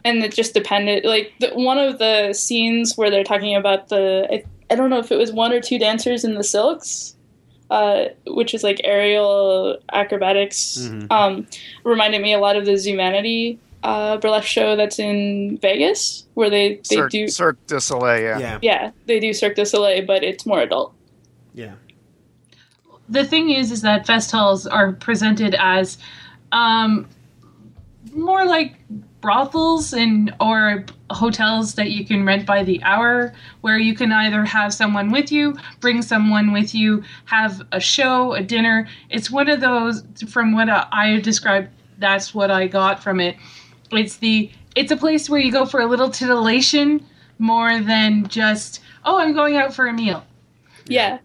and 0.03 0.23
it 0.23 0.33
just 0.33 0.53
depended. 0.53 1.05
Like 1.05 1.33
the, 1.39 1.49
one 1.49 1.77
of 1.77 1.99
the 1.99 2.33
scenes 2.33 2.97
where 2.97 3.09
they're 3.09 3.23
talking 3.23 3.55
about 3.55 3.89
the, 3.89 4.27
I, 4.31 4.43
I 4.71 4.75
don't 4.75 4.89
know 4.89 4.99
if 4.99 5.11
it 5.11 5.17
was 5.17 5.31
one 5.31 5.51
or 5.51 5.59
two 5.59 5.77
dancers 5.77 6.23
in 6.23 6.35
the 6.35 6.43
silks, 6.43 7.15
uh, 7.69 8.05
which 8.27 8.53
is 8.53 8.63
like 8.63 8.81
aerial 8.83 9.77
acrobatics. 9.93 10.89
Um, 11.09 11.47
reminded 11.83 12.21
me 12.21 12.33
a 12.33 12.39
lot 12.39 12.55
of 12.55 12.65
the 12.65 12.73
Zumanity 12.73 13.57
uh, 13.83 14.17
burlesque 14.17 14.47
show 14.47 14.75
that's 14.75 14.99
in 14.99 15.57
Vegas, 15.61 16.25
where 16.33 16.49
they 16.49 16.81
they 16.89 16.95
Cirque, 16.95 17.11
do 17.11 17.27
Cirque 17.27 17.67
du 17.67 17.79
Soleil. 17.79 18.21
Yeah. 18.21 18.39
Yeah. 18.39 18.59
yeah 18.61 18.91
they 19.05 19.19
do 19.19 19.33
Cirque 19.33 19.55
du 19.55 19.65
Soleil, 19.65 20.05
but 20.05 20.23
it's 20.23 20.45
more 20.45 20.59
adult. 20.59 20.93
Yeah. 21.53 21.73
the 23.09 23.25
thing 23.25 23.49
is 23.49 23.71
is 23.71 23.81
that 23.81 24.05
fest 24.05 24.31
halls 24.31 24.67
are 24.67 24.93
presented 24.93 25.55
as 25.59 25.97
um, 26.51 27.07
more 28.13 28.45
like 28.45 28.75
brothels 29.21 29.93
and 29.93 30.33
or 30.39 30.85
hotels 31.11 31.75
that 31.75 31.91
you 31.91 32.05
can 32.05 32.25
rent 32.25 32.45
by 32.45 32.63
the 32.63 32.81
hour 32.83 33.33
where 33.61 33.77
you 33.77 33.93
can 33.93 34.11
either 34.11 34.43
have 34.43 34.73
someone 34.73 35.11
with 35.11 35.31
you 35.31 35.55
bring 35.79 36.01
someone 36.01 36.51
with 36.51 36.75
you 36.75 37.03
have 37.25 37.61
a 37.71 37.79
show 37.79 38.33
a 38.33 38.41
dinner. 38.41 38.87
It's 39.09 39.31
one 39.31 39.49
of 39.49 39.59
those 39.61 40.03
from 40.29 40.53
what 40.53 40.69
i 40.69 41.19
described 41.19 41.69
that's 41.97 42.33
what 42.33 42.51
i 42.51 42.67
got 42.67 43.01
from 43.01 43.19
it. 43.19 43.35
It's 43.91 44.17
the 44.17 44.51
it's 44.75 44.91
a 44.91 44.97
place 44.97 45.29
where 45.29 45.39
you 45.39 45.51
go 45.51 45.65
for 45.65 45.81
a 45.81 45.85
little 45.85 46.09
titillation 46.09 47.05
more 47.39 47.79
than 47.79 48.27
just 48.27 48.81
oh 49.05 49.17
i'm 49.17 49.33
going 49.33 49.57
out 49.57 49.73
for 49.73 49.87
a 49.87 49.93
meal. 49.93 50.25
Yeah. 50.87 51.19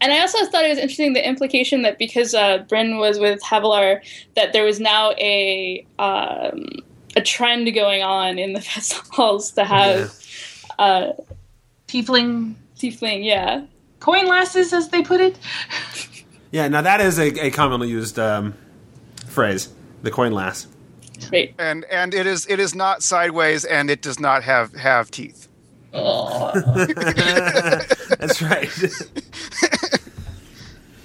And 0.00 0.12
I 0.12 0.20
also 0.20 0.44
thought 0.46 0.64
it 0.64 0.68
was 0.68 0.78
interesting 0.78 1.12
the 1.12 1.26
implication 1.26 1.82
that 1.82 1.98
because 1.98 2.32
uh, 2.32 2.58
Brin 2.68 2.98
was 2.98 3.18
with 3.18 3.42
Havilar, 3.42 4.00
that 4.36 4.52
there 4.52 4.64
was 4.64 4.78
now 4.78 5.10
a 5.18 5.84
um, 5.98 6.64
a 7.16 7.22
trend 7.22 7.72
going 7.74 8.02
on 8.02 8.38
in 8.38 8.52
the 8.52 8.60
festivals 8.74 9.52
to 9.52 9.64
have 9.64 10.14
uh, 10.78 11.12
tiefling 11.86 12.54
tiefling. 12.76 13.24
Yeah, 13.24 13.64
coin 14.00 14.26
lasses 14.26 14.72
as 14.72 14.88
they 14.88 15.02
put 15.02 15.20
it 15.20 15.38
Yeah. 16.50 16.68
Now 16.68 16.80
that 16.82 17.00
is 17.00 17.18
a, 17.18 17.46
a 17.46 17.50
commonly 17.50 17.88
used 17.88 18.18
um, 18.18 18.54
phrase, 19.26 19.68
the 20.02 20.10
coin 20.10 20.32
lass. 20.32 20.66
right. 21.32 21.54
And 21.58 21.84
and 21.90 22.14
it 22.14 22.26
is 22.26 22.46
it 22.48 22.58
is 22.60 22.74
not 22.74 23.02
sideways 23.02 23.64
and 23.64 23.90
it 23.90 24.02
does 24.02 24.18
not 24.18 24.42
have 24.44 24.74
have 24.74 25.10
teeth. 25.10 25.48
That's 25.92 27.22
right. 28.42 28.70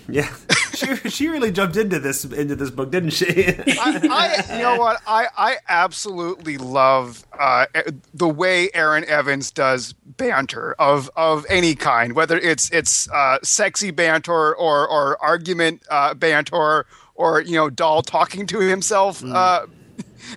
yeah. 0.09 0.29
She, 0.83 1.09
she 1.09 1.27
really 1.27 1.51
jumped 1.51 1.75
into 1.77 1.99
this 1.99 2.25
into 2.25 2.55
this 2.55 2.69
book, 2.69 2.91
didn't 2.91 3.11
she? 3.11 3.25
I, 3.57 4.43
I 4.49 4.57
you 4.57 4.63
know 4.63 4.77
what 4.77 5.01
I 5.07 5.27
I 5.37 5.57
absolutely 5.69 6.57
love 6.57 7.25
uh, 7.37 7.65
the 8.13 8.27
way 8.27 8.69
Erin 8.73 9.05
Evans 9.05 9.51
does 9.51 9.93
banter 9.93 10.75
of 10.79 11.09
of 11.15 11.45
any 11.49 11.75
kind, 11.75 12.13
whether 12.13 12.37
it's 12.37 12.69
it's 12.71 13.09
uh, 13.11 13.39
sexy 13.43 13.91
banter 13.91 14.55
or 14.55 14.87
or 14.87 15.21
argument 15.23 15.83
uh, 15.89 16.13
banter 16.13 16.85
or 17.15 17.41
you 17.41 17.55
know 17.55 17.69
Dahl 17.69 18.01
talking 18.01 18.45
to 18.47 18.59
himself. 18.59 19.23
Uh, 19.23 19.65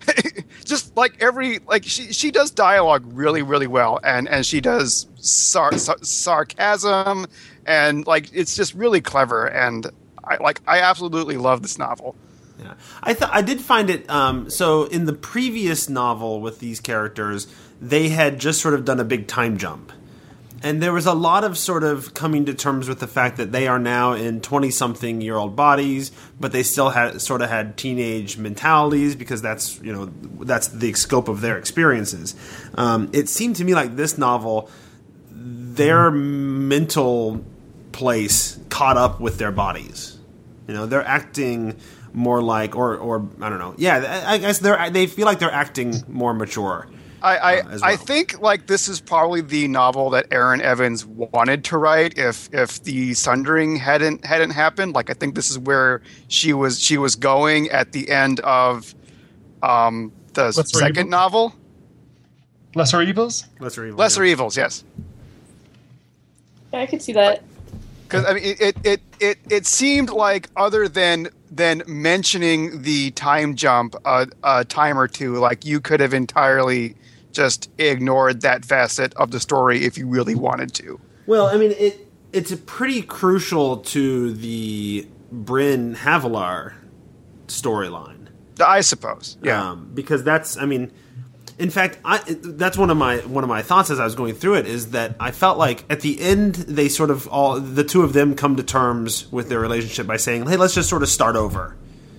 just 0.65 0.97
like 0.97 1.17
every 1.23 1.61
like 1.61 1.85
she 1.85 2.13
she 2.13 2.31
does 2.31 2.51
dialogue 2.51 3.05
really 3.07 3.43
really 3.43 3.67
well 3.67 4.01
and 4.03 4.29
and 4.29 4.45
she 4.45 4.61
does 4.61 5.07
sar- 5.17 5.79
sar- 5.79 6.03
sarcasm 6.03 7.27
and 7.67 8.07
like 8.07 8.29
it's 8.33 8.57
just 8.57 8.75
really 8.75 9.01
clever 9.01 9.47
and 9.47 9.87
I 10.27 10.37
like 10.43 10.61
I 10.67 10.81
absolutely 10.81 11.37
love 11.37 11.63
this 11.63 11.79
novel. 11.79 12.17
Yeah. 12.59 12.75
I 13.03 13.13
thought 13.13 13.31
I 13.33 13.43
did 13.43 13.61
find 13.61 13.91
it. 13.91 14.09
Um, 14.09 14.49
so 14.49 14.85
in 14.85 15.05
the 15.05 15.13
previous 15.13 15.89
novel 15.91 16.41
with 16.41 16.59
these 16.59 16.81
characters, 16.81 17.47
they 17.81 18.09
had 18.09 18.39
just 18.39 18.63
sort 18.63 18.75
of 18.75 18.85
done 18.85 18.99
a 18.99 19.05
big 19.05 19.27
time 19.27 19.59
jump, 19.59 19.93
and 20.63 20.83
there 20.83 20.93
was 20.93 21.05
a 21.05 21.13
lot 21.13 21.45
of 21.45 21.59
sort 21.59 21.85
of 21.85 22.15
coming 22.15 22.47
to 22.47 22.55
terms 22.55 22.89
with 22.89 22.99
the 22.99 23.07
fact 23.07 23.37
that 23.37 23.53
they 23.53 23.69
are 23.69 23.79
now 23.79 24.15
in 24.15 24.41
twenty-something-year-old 24.41 25.55
bodies, 25.55 26.13
but 26.41 26.53
they 26.53 26.63
still 26.63 26.89
had 26.89 27.21
sort 27.21 27.43
of 27.43 27.51
had 27.51 27.77
teenage 27.77 28.39
mentalities 28.39 29.15
because 29.15 29.43
that's 29.43 29.79
you 29.83 29.93
know 29.93 30.07
that's 30.41 30.69
the 30.69 30.95
scope 30.95 31.29
of 31.29 31.43
their 31.43 31.59
experiences. 31.59 32.35
Um, 32.75 33.11
it 33.13 33.29
seemed 33.29 33.57
to 33.57 33.65
me 33.65 33.75
like 33.75 33.97
this 33.97 34.17
novel, 34.17 34.71
their 35.31 36.11
mental 36.11 37.45
place 37.93 38.59
caught 38.71 38.97
up 38.97 39.21
with 39.21 39.37
their 39.37 39.53
bodies. 39.53 40.16
You 40.67 40.75
know, 40.75 40.87
they're 40.87 41.07
acting 41.07 41.77
more 42.13 42.43
like, 42.43 42.75
or, 42.75 42.97
or 42.97 43.29
I 43.41 43.49
don't 43.49 43.59
know. 43.59 43.75
Yeah, 43.77 44.23
I 44.27 44.35
I 44.35 44.39
guess 44.39 44.59
they're 44.59 44.91
they 44.91 45.07
feel 45.07 45.27
like 45.27 45.39
they're 45.39 45.51
acting 45.51 46.03
more 46.09 46.35
mature. 46.35 46.89
I 47.23 47.37
I, 47.37 47.61
uh, 47.61 47.69
as 47.71 47.83
I 47.83 47.97
think 47.97 48.41
like 48.41 48.67
this 48.67 48.89
is 48.89 49.01
probably 49.01 49.41
the 49.41 49.69
novel 49.69 50.11
that 50.11 50.27
Erin 50.31 50.61
Evans 50.61 51.05
wanted 51.05 51.65
to 51.65 51.79
write 51.79 52.19
if 52.19 52.53
if 52.53 52.83
the 52.83 53.15
Sundering 53.15 53.77
hadn't 53.77 54.25
hadn't 54.25 54.51
happened. 54.51 54.95
Like 54.95 55.11
I 55.11 55.15
think 55.15 55.35
this 55.35 55.51
is 55.51 55.59
where 55.59 56.03
she 56.29 56.53
was 56.53 56.81
she 56.81 56.99
was 56.99 57.17
going 57.17 57.69
at 57.71 57.93
the 57.93 58.11
end 58.11 58.41
of 58.41 58.95
um, 59.63 60.13
the 60.35 60.45
Lesser 60.45 60.65
second 60.65 60.97
Evil? 60.99 61.11
novel, 61.11 61.55
Lesser 62.75 63.03
Evils? 63.03 63.47
Lesser 63.59 63.87
evil. 63.87 63.99
Lesser 63.99 64.25
yeah. 64.25 64.33
Evils. 64.33 64.57
Yes. 64.57 64.85
Yeah, 66.73 66.81
I 66.81 66.87
could 66.87 67.03
see 67.03 67.13
that. 67.15 67.43
Because 68.09 68.25
I 68.25 68.35
mean, 68.35 68.57
it, 68.59 68.77
it, 68.85 69.01
it, 69.21 69.39
it, 69.51 69.67
seemed 69.67 70.11
like 70.11 70.49
other 70.57 70.89
than 70.89 71.29
than 71.51 71.83
mentioning 71.87 72.83
the 72.83 73.11
time 73.13 73.57
jump 73.57 73.95
a, 74.05 74.29
a 74.45 74.65
time 74.65 74.99
or 74.99 75.09
two, 75.09 75.37
like 75.37 75.65
you 75.65 75.81
could 75.81 76.01
have 76.01 76.15
entirely 76.15 76.95
just 77.33 77.71
ignored 77.79 78.43
that 78.43 78.65
facet 78.65 79.13
of 79.15 79.31
the 79.31 79.41
story 79.41 79.85
if 79.85 79.99
you 79.99 80.07
really 80.07 80.35
wanted 80.35 80.73
to. 80.75 81.01
Well, 81.27 81.47
I 81.47 81.57
mean, 81.57 81.73
it 81.73 82.09
it's 82.33 82.55
pretty 82.67 83.03
crucial 83.03 83.79
to 83.79 84.33
the 84.33 85.07
Brin 85.33 85.97
Havilar 85.97 86.75
storyline. 87.47 88.29
I 88.61 88.81
suppose. 88.81 89.37
Yeah. 89.43 89.71
um, 89.71 89.91
because 89.95 90.25
that's 90.25 90.57
I 90.57 90.65
mean, 90.65 90.93
in 91.59 91.71
fact, 91.71 91.99
I 92.05 92.19
that's 92.29 92.77
one 92.77 92.91
of 92.91 92.97
my 92.97 93.19
one 93.19 93.43
of 93.45 93.49
my 93.49 93.63
thoughts 93.63 93.91
as 93.91 93.99
I 93.99 94.05
was 94.05 94.15
going 94.15 94.35
through 94.35 94.55
it 94.57 94.67
is 94.67 94.91
that 94.91 95.17
I 95.19 95.31
felt 95.31 95.57
like 95.57 95.85
at 95.89 96.01
the 96.01 96.21
end 96.21 96.55
they 96.55 96.89
sort 96.89 97.11
of 97.11 97.27
all 97.29 97.59
the 97.59 97.85
two 97.85 98.03
of 98.03 98.13
them 98.13 98.35
come 98.35 98.57
to 98.57 98.63
terms 98.63 99.31
with 99.33 99.49
their 99.49 99.61
relationship 99.61 100.07
by 100.07 100.19
saying, 100.19 100.47
"Hey, 100.47 100.57
let's 100.57 100.75
just 100.75 100.89
sort 100.91 101.03
of 101.03 101.09
start 101.09 101.35
over," 101.35 101.77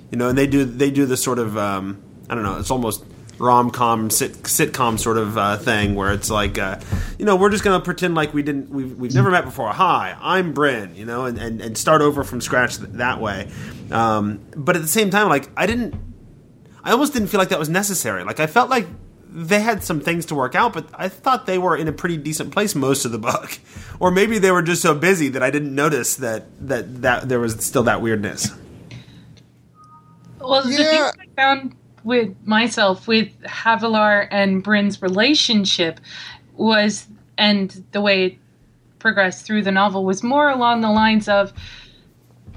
you 0.09 0.17
know, 0.17 0.29
and 0.29 0.37
they 0.37 0.47
do 0.47 0.65
they 0.65 0.89
do 0.89 1.05
this 1.05 1.21
sort 1.21 1.37
of 1.37 1.55
um, 1.57 2.01
I 2.29 2.35
don't 2.35 2.43
know, 2.43 2.57
it's 2.57 2.71
almost 2.71 3.05
rom 3.39 3.69
com 3.69 4.09
sit, 4.09 4.33
sitcom 4.43 4.99
sort 4.99 5.17
of 5.17 5.37
uh, 5.37 5.57
thing 5.57 5.93
where 5.93 6.11
it's 6.11 6.31
like, 6.31 6.57
uh, 6.57 6.79
you 7.19 7.25
know, 7.25 7.35
we're 7.35 7.51
just 7.51 7.63
gonna 7.63 7.79
pretend 7.79 8.15
like 8.15 8.33
we 8.33 8.41
didn't, 8.41 8.69
we've, 8.69 8.97
we've 8.97 9.13
never 9.13 9.29
met 9.29 9.45
before. 9.45 9.69
Hi, 9.71 10.17
I'm 10.19 10.53
Brin, 10.53 10.95
you 10.95 11.05
know, 11.05 11.25
and, 11.25 11.37
and, 11.37 11.61
and 11.61 11.77
start 11.77 12.01
over 12.01 12.23
from 12.23 12.41
scratch 12.41 12.77
th- 12.77 12.89
that 12.93 13.21
way. 13.21 13.49
Um, 13.91 14.39
but 14.55 14.75
at 14.75 14.81
the 14.81 14.87
same 14.87 15.11
time, 15.11 15.29
like 15.29 15.49
I 15.55 15.67
didn't, 15.67 15.93
I 16.83 16.91
almost 16.91 17.13
didn't 17.13 17.27
feel 17.27 17.37
like 17.37 17.49
that 17.49 17.59
was 17.59 17.69
necessary. 17.69 18.23
Like 18.23 18.39
I 18.39 18.47
felt 18.47 18.69
like 18.71 18.87
they 19.39 19.59
had 19.59 19.83
some 19.83 19.99
things 19.99 20.25
to 20.25 20.35
work 20.35 20.55
out, 20.55 20.73
but 20.73 20.89
I 20.95 21.09
thought 21.09 21.45
they 21.45 21.59
were 21.59 21.77
in 21.77 21.87
a 21.87 21.91
pretty 21.91 22.17
decent 22.17 22.51
place 22.51 22.73
most 22.73 23.05
of 23.05 23.11
the 23.11 23.19
book. 23.19 23.59
Or 23.99 24.11
maybe 24.11 24.37
they 24.37 24.51
were 24.51 24.61
just 24.61 24.83
so 24.83 24.93
busy 24.93 25.27
that 25.29 25.41
I 25.41 25.49
didn't 25.49 25.73
notice 25.73 26.17
that 26.17 26.45
that, 26.67 27.01
that 27.01 27.29
there 27.29 27.39
was 27.39 27.65
still 27.65 27.81
that 27.83 27.99
weirdness. 27.99 28.51
Well, 30.39 30.61
the 30.61 30.75
thing 30.75 31.01
I 31.01 31.25
found 31.35 31.75
with 32.03 32.35
myself 32.45 33.07
with 33.07 33.29
Havilar 33.41 34.27
and 34.29 34.63
Brin's 34.63 35.01
relationship 35.01 35.99
was, 36.53 37.07
and 37.39 37.83
the 37.91 37.99
way 37.99 38.25
it 38.25 38.37
progressed 38.99 39.47
through 39.47 39.63
the 39.63 39.71
novel 39.71 40.05
was 40.05 40.21
more 40.21 40.51
along 40.51 40.81
the 40.81 40.91
lines 40.91 41.27
of 41.27 41.51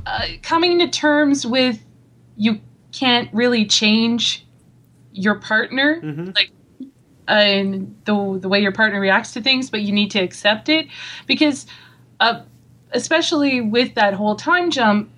uh, 0.05 0.27
coming 0.43 0.79
to 0.81 0.89
terms 0.89 1.47
with 1.47 1.83
you 2.37 2.61
can't 2.93 3.33
really 3.33 3.65
change 3.65 4.47
your 5.13 5.37
partner, 5.37 6.01
like 6.37 6.51
and 7.31 7.95
the 8.05 8.39
the 8.41 8.49
way 8.49 8.61
your 8.61 8.73
partner 8.73 9.01
reacts 9.01 9.33
to 9.35 9.41
things, 9.41 9.71
but 9.71 9.83
you 9.83 9.93
need 9.93 10.11
to 10.11 10.19
accept 10.19 10.69
it 10.69 10.89
because, 11.27 11.67
uh, 12.19 12.41
especially 12.93 13.61
with 13.61 13.95
that 13.95 14.15
whole 14.15 14.37
time 14.37 14.71
jump, 14.71 15.11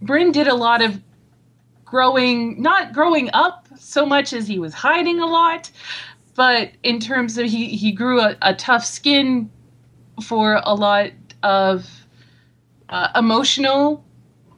Brin 0.00 0.32
did 0.32 0.46
a 0.48 0.54
lot 0.54 0.80
of 0.80 1.00
growing, 1.84 2.62
not 2.62 2.92
growing 2.92 3.30
up 3.32 3.66
so 3.76 4.06
much 4.06 4.32
as 4.32 4.46
he 4.46 4.58
was 4.58 4.72
hiding 4.72 5.20
a 5.20 5.26
lot, 5.26 5.70
but 6.36 6.70
in 6.84 7.00
terms 7.00 7.36
of 7.36 7.46
he, 7.46 7.66
he 7.76 7.90
grew 7.90 8.20
a, 8.20 8.36
a 8.42 8.54
tough 8.54 8.84
skin 8.84 9.50
for 10.22 10.60
a 10.64 10.74
lot 10.74 11.10
of 11.42 12.06
uh, 12.90 13.08
emotional 13.16 14.04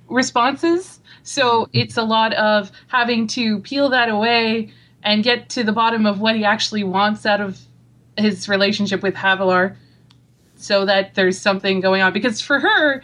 responses. 0.09 1.01
So 1.23 1.69
it's 1.73 1.97
a 1.97 2.03
lot 2.03 2.35
of 2.35 2.71
having 2.89 3.27
to 3.29 3.61
peel 3.61 3.89
that 3.91 4.11
away 4.11 4.73
and 5.03 5.23
get 5.25 5.49
to 5.51 5.65
the 5.65 5.73
bottom 5.73 6.07
of 6.07 6.21
what 6.21 6.37
he 6.37 6.45
actually 6.45 6.85
wants 6.85 7.27
out 7.27 7.41
of 7.41 7.61
his 8.17 8.49
relationship 8.49 9.03
with 9.03 9.15
Havilar 9.15 9.77
so 10.57 10.85
that 10.85 11.15
there's 11.15 11.39
something 11.39 11.81
going 11.81 12.03
on. 12.03 12.13
Because 12.13 12.41
for 12.41 12.61
her, 12.61 13.03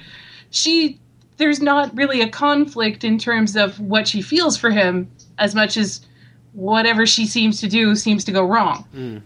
she 0.50 1.00
there's 1.36 1.60
not 1.60 1.96
really 1.96 2.20
a 2.20 2.28
conflict 2.28 3.04
in 3.04 3.18
terms 3.18 3.56
of 3.56 3.78
what 3.80 4.08
she 4.08 4.20
feels 4.20 4.56
for 4.56 4.70
him 4.70 5.10
as 5.38 5.54
much 5.54 5.76
as 5.76 6.04
whatever 6.52 7.06
she 7.06 7.26
seems 7.26 7.60
to 7.60 7.68
do 7.68 7.94
seems 7.94 8.24
to 8.24 8.32
go 8.32 8.44
wrong. 8.44 8.84
Hmm. 8.92 9.18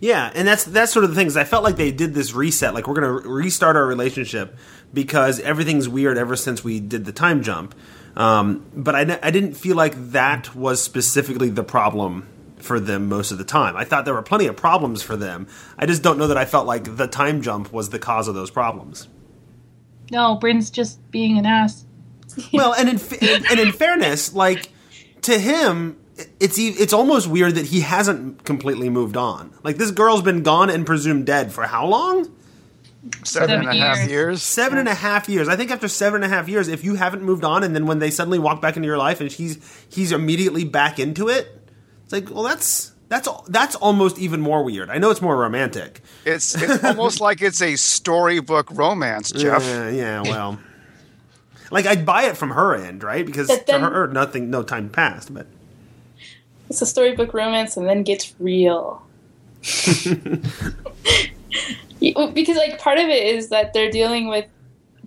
Yeah, 0.00 0.32
and 0.34 0.48
that's 0.48 0.64
that's 0.64 0.92
sort 0.92 1.04
of 1.04 1.10
the 1.10 1.16
thing. 1.16 1.26
Is 1.26 1.36
I 1.36 1.44
felt 1.44 1.62
like 1.62 1.76
they 1.76 1.92
did 1.92 2.14
this 2.14 2.32
reset, 2.32 2.72
like 2.72 2.88
we're 2.88 2.94
gonna 2.94 3.12
restart 3.12 3.76
our 3.76 3.86
relationship 3.86 4.56
because 4.94 5.40
everything's 5.40 5.88
weird 5.88 6.16
ever 6.16 6.36
since 6.36 6.64
we 6.64 6.80
did 6.80 7.04
the 7.04 7.12
time 7.12 7.42
jump. 7.42 7.74
Um, 8.16 8.66
but 8.74 8.94
I, 8.94 9.18
I 9.22 9.30
didn't 9.30 9.54
feel 9.54 9.76
like 9.76 9.94
that 10.12 10.54
was 10.54 10.82
specifically 10.82 11.48
the 11.48 11.62
problem 11.62 12.28
for 12.58 12.78
them 12.78 13.08
most 13.08 13.30
of 13.30 13.38
the 13.38 13.44
time. 13.44 13.76
I 13.76 13.84
thought 13.84 14.04
there 14.04 14.14
were 14.14 14.22
plenty 14.22 14.46
of 14.46 14.56
problems 14.56 15.02
for 15.02 15.16
them. 15.16 15.46
I 15.78 15.86
just 15.86 16.02
don't 16.02 16.18
know 16.18 16.26
that 16.26 16.36
I 16.36 16.44
felt 16.44 16.66
like 16.66 16.96
the 16.96 17.06
time 17.06 17.42
jump 17.42 17.72
was 17.72 17.90
the 17.90 17.98
cause 17.98 18.28
of 18.28 18.34
those 18.34 18.50
problems. 18.50 19.08
No, 20.10 20.36
Brin's 20.36 20.70
just 20.70 21.10
being 21.10 21.38
an 21.38 21.46
ass. 21.46 21.84
well, 22.52 22.74
and 22.74 22.88
in 22.88 23.46
and 23.50 23.60
in 23.60 23.72
fairness, 23.72 24.34
like 24.34 24.68
to 25.22 25.38
him, 25.38 25.98
it's 26.38 26.58
it's 26.58 26.92
almost 26.92 27.28
weird 27.28 27.54
that 27.54 27.66
he 27.66 27.80
hasn't 27.80 28.44
completely 28.44 28.88
moved 28.88 29.16
on. 29.16 29.52
Like 29.62 29.76
this 29.76 29.90
girl's 29.90 30.22
been 30.22 30.42
gone 30.42 30.70
and 30.70 30.86
presumed 30.86 31.26
dead 31.26 31.52
for 31.52 31.64
how 31.64 31.86
long? 31.86 32.30
Seven 33.24 33.60
and 33.60 33.68
a 33.68 33.74
half 33.74 33.96
years. 33.98 34.10
years. 34.10 34.42
Seven 34.42 34.78
and 34.78 34.88
a 34.88 34.94
half 34.94 35.28
years. 35.28 35.48
I 35.48 35.56
think 35.56 35.70
after 35.70 35.88
seven 35.88 36.22
and 36.22 36.32
a 36.32 36.36
half 36.36 36.48
years, 36.48 36.68
if 36.68 36.84
you 36.84 36.96
haven't 36.96 37.22
moved 37.22 37.44
on, 37.44 37.64
and 37.64 37.74
then 37.74 37.86
when 37.86 37.98
they 37.98 38.10
suddenly 38.10 38.38
walk 38.38 38.60
back 38.60 38.76
into 38.76 38.86
your 38.86 38.98
life 38.98 39.20
and 39.20 39.30
he's 39.32 39.58
he's 39.88 40.12
immediately 40.12 40.64
back 40.64 40.98
into 40.98 41.28
it, 41.28 41.48
it's 42.04 42.12
like, 42.12 42.30
well, 42.30 42.42
that's 42.42 42.92
that's 43.08 43.26
that's 43.48 43.74
almost 43.76 44.18
even 44.18 44.40
more 44.42 44.62
weird. 44.62 44.90
I 44.90 44.98
know 44.98 45.10
it's 45.10 45.22
more 45.22 45.36
romantic. 45.36 46.02
It's 46.26 46.54
it's 46.60 46.84
almost 46.84 47.20
like 47.22 47.40
it's 47.40 47.62
a 47.62 47.76
storybook 47.76 48.70
romance, 48.70 49.32
Jeff. 49.32 49.64
Yeah, 49.64 49.88
yeah, 49.88 50.20
well, 50.22 50.58
like 51.70 51.86
I'd 51.86 52.04
buy 52.04 52.24
it 52.24 52.36
from 52.36 52.50
her 52.50 52.74
end, 52.74 53.02
right? 53.02 53.24
Because 53.24 53.48
then- 53.48 53.80
for 53.80 53.90
her, 53.90 54.06
nothing, 54.08 54.50
no 54.50 54.62
time 54.62 54.90
passed. 54.90 55.32
But 55.32 55.46
It's 56.68 56.82
a 56.82 56.86
storybook 56.86 57.32
romance 57.32 57.78
and 57.78 57.88
then 57.88 58.02
gets 58.02 58.34
real. 58.38 59.02
Because 62.00 62.56
like 62.56 62.78
part 62.78 62.98
of 62.98 63.08
it 63.08 63.34
is 63.34 63.50
that 63.50 63.72
they're 63.72 63.90
dealing 63.90 64.28
with 64.28 64.46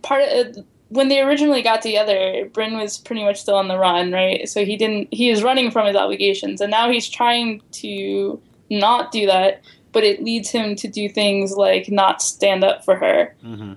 part 0.02 0.24
of 0.24 0.58
uh, 0.58 0.62
when 0.90 1.08
they 1.08 1.22
originally 1.22 1.64
got 1.64 1.82
together, 1.82 2.48
Brin 2.54 2.78
was 2.78 3.00
pretty 3.00 3.24
much 3.24 3.42
still 3.42 3.56
on 3.56 3.68
the 3.68 3.80
run, 3.80 4.12
right? 4.12 4.48
So 4.48 4.64
he 4.64 4.78
didn't 4.78 5.12
he 5.12 5.32
was 5.32 5.42
running 5.42 5.72
from 5.72 5.88
his 5.88 5.96
obligations 5.96 6.62
and 6.62 6.70
now 6.70 6.92
he's 6.92 7.10
trying 7.10 7.62
to 7.72 8.40
not 8.70 9.12
do 9.12 9.26
that, 9.26 9.62
but 9.92 10.04
it 10.04 10.24
leads 10.24 10.52
him 10.52 10.76
to 10.76 10.88
do 10.88 11.10
things 11.10 11.54
like 11.54 11.90
not 11.90 12.22
stand 12.22 12.64
up 12.64 12.86
for 12.86 12.96
her 12.96 13.36
mm-hmm. 13.44 13.74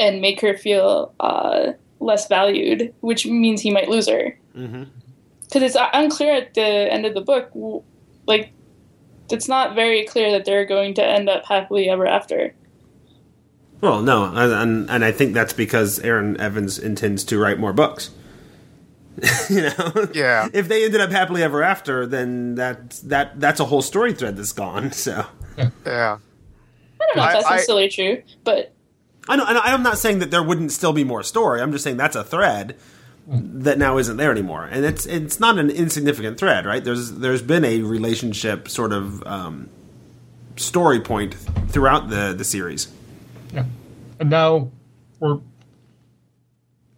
and 0.00 0.20
make 0.22 0.40
her 0.40 0.56
feel 0.56 1.14
uh, 1.20 1.72
less 2.00 2.26
valued, 2.26 2.94
which 3.00 3.26
means 3.26 3.60
he 3.60 3.70
might 3.70 3.88
lose 3.88 4.08
her. 4.08 4.38
Mm-hmm. 4.56 4.84
Because 5.44 5.62
it's 5.62 5.76
uh, 5.76 5.88
unclear 5.92 6.34
at 6.34 6.54
the 6.54 6.62
end 6.62 7.06
of 7.06 7.14
the 7.14 7.20
book, 7.20 7.50
like 8.26 8.52
it's 9.30 9.48
not 9.48 9.74
very 9.74 10.04
clear 10.06 10.30
that 10.32 10.44
they're 10.44 10.64
going 10.66 10.94
to 10.94 11.04
end 11.04 11.28
up 11.28 11.44
happily 11.46 11.88
ever 11.88 12.06
after. 12.06 12.54
well, 13.80 14.02
no, 14.02 14.24
and 14.24 14.52
and, 14.52 14.90
and 14.90 15.04
I 15.04 15.12
think 15.12 15.34
that's 15.34 15.52
because 15.52 15.98
Erin 16.00 16.38
Evans 16.40 16.78
intends 16.78 17.24
to 17.24 17.38
write 17.38 17.58
more 17.58 17.72
books. 17.72 18.10
you 19.50 19.62
know, 19.62 20.08
Yeah. 20.14 20.48
If 20.52 20.68
they 20.68 20.84
ended 20.84 21.00
up 21.00 21.10
happily 21.10 21.42
ever 21.42 21.62
after, 21.62 22.06
then 22.06 22.54
that 22.54 22.90
that 23.04 23.40
that's 23.40 23.58
a 23.60 23.64
whole 23.64 23.82
story 23.82 24.12
thread 24.14 24.36
that's 24.36 24.52
gone. 24.52 24.92
So. 24.92 25.26
Yeah. 25.56 26.18
I 27.00 27.04
don't 27.06 27.16
know 27.16 27.24
if 27.24 27.32
that's 27.32 27.46
I- 27.46 27.54
necessarily 27.56 27.88
true, 27.88 28.22
but 28.44 28.72
I 29.28 29.36
know, 29.36 29.44
and 29.46 29.58
I'm 29.58 29.82
not 29.82 29.98
saying 29.98 30.20
that 30.20 30.30
there 30.30 30.42
wouldn't 30.42 30.72
still 30.72 30.92
be 30.92 31.04
more 31.04 31.22
story. 31.22 31.60
I'm 31.60 31.70
just 31.72 31.84
saying 31.84 31.96
that's 31.98 32.16
a 32.16 32.24
thread 32.24 32.76
that 33.30 33.76
now 33.78 33.98
isn't 33.98 34.16
there 34.16 34.30
anymore, 34.30 34.64
and 34.64 34.84
it's 34.84 35.04
it's 35.06 35.38
not 35.38 35.58
an 35.58 35.68
insignificant 35.70 36.38
thread, 36.38 36.64
right? 36.64 36.82
There's 36.82 37.12
there's 37.12 37.42
been 37.42 37.64
a 37.64 37.82
relationship 37.82 38.68
sort 38.68 38.92
of 38.92 39.22
um, 39.26 39.68
story 40.56 41.00
point 41.00 41.34
throughout 41.68 42.08
the 42.08 42.32
the 42.36 42.44
series. 42.44 42.88
Yeah. 43.52 43.64
And 44.18 44.30
now 44.30 44.70
we're 45.20 45.38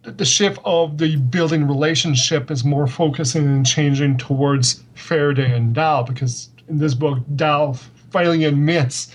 the- 0.03 0.11
the 0.11 0.25
shift 0.25 0.59
of 0.65 0.97
the 0.97 1.17
building 1.17 1.67
relationship 1.67 2.49
is 2.49 2.63
more 2.63 2.87
focusing 2.87 3.45
and 3.45 3.65
changing 3.65 4.17
towards 4.17 4.81
Farideh 4.95 5.53
and 5.55 5.75
Dahl 5.75 6.03
because 6.03 6.49
in 6.69 6.79
this 6.79 6.93
book 6.95 7.19
Dahl 7.35 7.73
finally 8.11 8.45
admits 8.45 9.13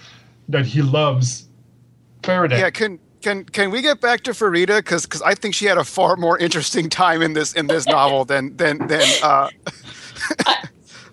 that 0.49 0.65
he 0.67 0.83
loves 0.83 1.49
Farideh. 2.23 2.59
Yeah, 2.59 2.71
can 2.71 2.99
can 3.27 3.45
can 3.45 3.71
we 3.73 3.83
get 3.83 4.01
back 4.01 4.23
to 4.23 4.31
Farideh 4.31 4.77
because 4.79 5.05
because 5.05 5.21
I 5.23 5.35
think 5.35 5.55
she 5.55 5.67
had 5.67 5.79
a 5.79 5.85
far 5.85 6.17
more 6.17 6.39
interesting 6.39 6.89
time 6.89 7.23
in 7.23 7.33
this 7.33 7.53
in 7.55 7.67
this 7.67 7.87
novel 7.87 8.25
than 8.25 8.57
than 8.57 8.87
than 8.87 9.03
uh, 9.23 9.49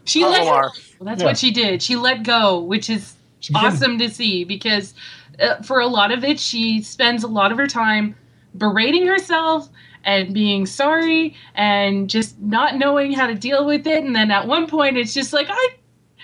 She 0.06 0.24
let 0.26 0.42
Havilar. 0.42 0.70
go. 1.00 1.06
That's 1.06 1.22
Yeah. 1.22 1.28
what 1.28 1.38
she 1.38 1.52
did. 1.52 1.82
She 1.82 1.96
let 1.96 2.24
go, 2.24 2.60
which 2.60 2.90
is 2.90 3.14
She 3.40 3.54
became- 3.54 3.66
awesome 3.68 3.98
to 4.00 4.10
see 4.10 4.44
because 4.44 4.94
uh, 5.40 5.62
for 5.64 5.80
a 5.80 5.88
lot 5.88 6.12
of 6.12 6.24
it, 6.24 6.40
she 6.40 6.82
spends 6.84 7.24
a 7.24 7.28
lot 7.28 7.52
of 7.52 7.58
her 7.58 7.68
time 7.68 8.16
berating 8.56 9.08
herself 9.08 9.68
and 10.06 10.34
being 10.34 10.66
sorry 10.68 11.36
and 11.56 12.10
just 12.10 12.40
not 12.40 12.76
knowing 12.78 13.12
how 13.14 13.26
to 13.26 13.34
deal 13.34 13.66
with 13.66 13.88
it. 13.88 14.04
And 14.04 14.16
then 14.16 14.30
at 14.32 14.46
one 14.48 14.68
point, 14.68 14.98
it's 14.98 15.14
just 15.14 15.34
like, 15.34 15.48
I, 15.50 15.70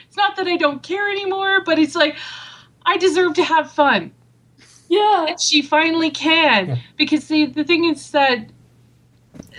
it's 0.08 0.18
not 0.18 0.36
that 0.36 0.46
I 0.48 0.58
don't 0.58 0.84
care 0.84 1.10
anymore, 1.10 1.62
but 1.66 1.80
it's 1.80 1.96
like, 1.96 2.16
I 2.86 2.98
deserve 2.98 3.34
to 3.36 3.44
have 3.44 3.72
fun. 3.72 4.12
Yeah, 4.90 5.28
And 5.28 5.40
she 5.40 5.62
finally 5.62 6.10
can. 6.10 6.80
Because 6.98 7.28
the, 7.28 7.46
the 7.46 7.64
thing 7.64 7.86
is 7.86 8.12
that 8.12 8.50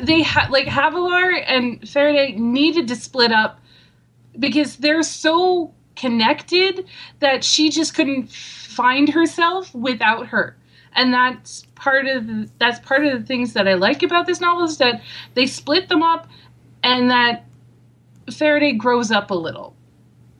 they 0.01 0.23
ha- 0.23 0.49
like 0.51 0.66
Havilar 0.66 1.43
and 1.47 1.81
Farideh 1.83 2.37
needed 2.37 2.88
to 2.88 2.97
split 2.97 3.33
up 3.33 3.61
because 4.38 4.77
they're 4.77 5.03
so 5.03 5.73
connected 5.97 6.87
that 7.21 7.45
she 7.45 7.71
just 7.71 7.95
couldn't 7.95 8.31
find 8.31 9.09
herself 9.09 9.75
without 9.75 10.27
her. 10.27 10.57
And 10.95 11.14
that's 11.14 11.64
part 11.77 12.07
of 12.07 12.27
the, 12.27 12.51
that's 12.59 12.81
part 12.81 13.07
of 13.07 13.19
the 13.19 13.25
things 13.25 13.53
that 13.53 13.69
I 13.69 13.75
like 13.75 14.03
about 14.03 14.27
this 14.27 14.40
novel 14.40 14.64
is 14.64 14.79
that 14.79 15.01
they 15.35 15.47
split 15.47 15.88
them 15.88 16.03
up 16.03 16.29
and 16.83 17.11
that 17.11 17.45
Farideh 18.27 18.77
grows 18.79 19.11
up 19.11 19.31
a 19.31 19.35
little. 19.35 19.77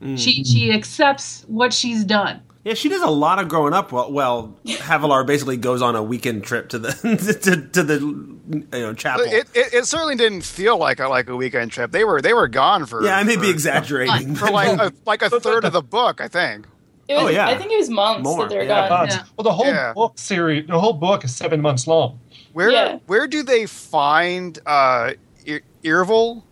She 0.01 0.41
mm-hmm. 0.41 0.43
she 0.43 0.73
accepts 0.73 1.45
what 1.47 1.73
she's 1.73 2.03
done. 2.03 2.41
Yeah, 2.63 2.75
she 2.75 2.89
does 2.89 3.01
a 3.01 3.09
lot 3.09 3.39
of 3.39 3.47
growing 3.49 3.73
up. 3.73 3.91
Well, 3.91 4.11
well 4.11 4.55
Havilar 4.65 5.25
basically 5.25 5.57
goes 5.57 5.81
on 5.81 5.95
a 5.95 6.03
weekend 6.03 6.43
trip 6.43 6.69
to 6.69 6.79
the 6.79 6.91
to, 7.41 7.67
to 7.69 7.83
the 7.83 7.99
you 7.99 8.81
know 8.81 8.93
chapel. 8.93 9.25
It, 9.25 9.49
it, 9.55 9.73
it 9.73 9.85
certainly 9.85 10.15
didn't 10.15 10.43
feel 10.43 10.77
like 10.77 10.99
a 10.99 11.07
like 11.07 11.27
a 11.29 11.35
weekend 11.35 11.71
trip. 11.71 11.91
They 11.91 12.03
were 12.03 12.21
they 12.21 12.33
were 12.33 12.47
gone 12.47 12.85
for 12.85 13.03
yeah, 13.03 13.17
I 13.17 13.23
may 13.23 13.35
for, 13.35 13.41
be 13.41 13.49
exaggerating. 13.49 14.35
for 14.35 14.49
like 14.51 14.79
a, 14.79 14.93
like 15.05 15.21
a 15.23 15.39
third 15.39 15.65
of 15.65 15.73
the 15.73 15.81
book, 15.81 16.21
I 16.21 16.27
think. 16.27 16.67
It 17.07 17.15
was, 17.15 17.23
Oh, 17.23 17.27
yeah. 17.27 17.47
I 17.47 17.57
think 17.57 17.71
it 17.71 17.77
was 17.77 17.89
months 17.89 18.23
More, 18.23 18.43
that 18.43 18.49
they're 18.49 18.63
yeah. 18.63 18.87
gone. 18.87 19.07
But, 19.07 19.09
Yeah. 19.09 19.23
Well, 19.35 19.43
the 19.43 19.51
whole 19.51 19.65
Yeah. 19.65 19.93
book 19.93 20.13
series, 20.17 20.67
the 20.67 20.79
whole 20.79 20.93
book 20.93 21.25
is 21.25 21.35
seven 21.35 21.59
months 21.61 21.85
long. 21.87 22.19
Where 22.53 22.69
Yeah. 22.69 22.99
where 23.07 23.27
do 23.27 23.43
they 23.43 23.65
find 23.65 24.59
uh 24.65 25.13
Ir- 25.45 25.63
Irvil? 25.83 26.45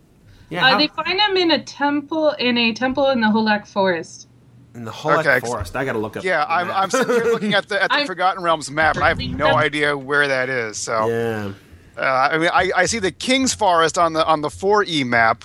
yeah, 0.50 0.66
Uh, 0.66 0.72
how- 0.72 0.78
they 0.80 0.88
find 0.88 1.20
him 1.20 1.38
in 1.38 1.52
a 1.52 1.64
temple 1.64 2.32
in 2.32 2.58
a 2.58 2.74
temple 2.74 3.10
in 3.12 3.22
the 3.22 3.30
Hullack 3.30 3.68
Forest. 3.68 4.28
In 4.76 4.86
the 4.86 4.92
Hullack 4.92 5.26
Okay. 5.26 5.40
Forest. 5.46 5.76
I 5.76 5.84
got 5.84 5.94
to 5.94 6.00
look 6.00 6.16
up. 6.18 6.24
Yeah, 6.24 6.46
I'm. 6.48 6.70
I'm 6.70 6.90
sitting 6.92 7.14
here 7.14 7.24
looking 7.34 7.54
at 7.54 7.68
the 7.70 7.82
at 7.82 7.90
the 7.90 7.96
I'm- 7.98 8.08
Forgotten 8.08 8.44
Realms 8.44 8.70
map, 8.70 8.96
and 8.96 9.04
I 9.04 9.10
have 9.10 9.20
no 9.20 9.56
idea 9.56 9.98
where 9.98 10.28
that 10.28 10.48
is. 10.50 10.78
So 10.78 11.08
yeah. 11.08 11.52
uh, 11.98 12.30
I 12.32 12.38
mean, 12.38 12.50
I, 12.54 12.72
I 12.76 12.86
see 12.86 13.00
the 13.00 13.12
King's 13.12 13.54
Forest 13.54 13.98
on 13.98 14.14
the 14.14 14.26
on 14.26 14.42
the 14.42 14.50
4E 14.50 15.06
map, 15.06 15.44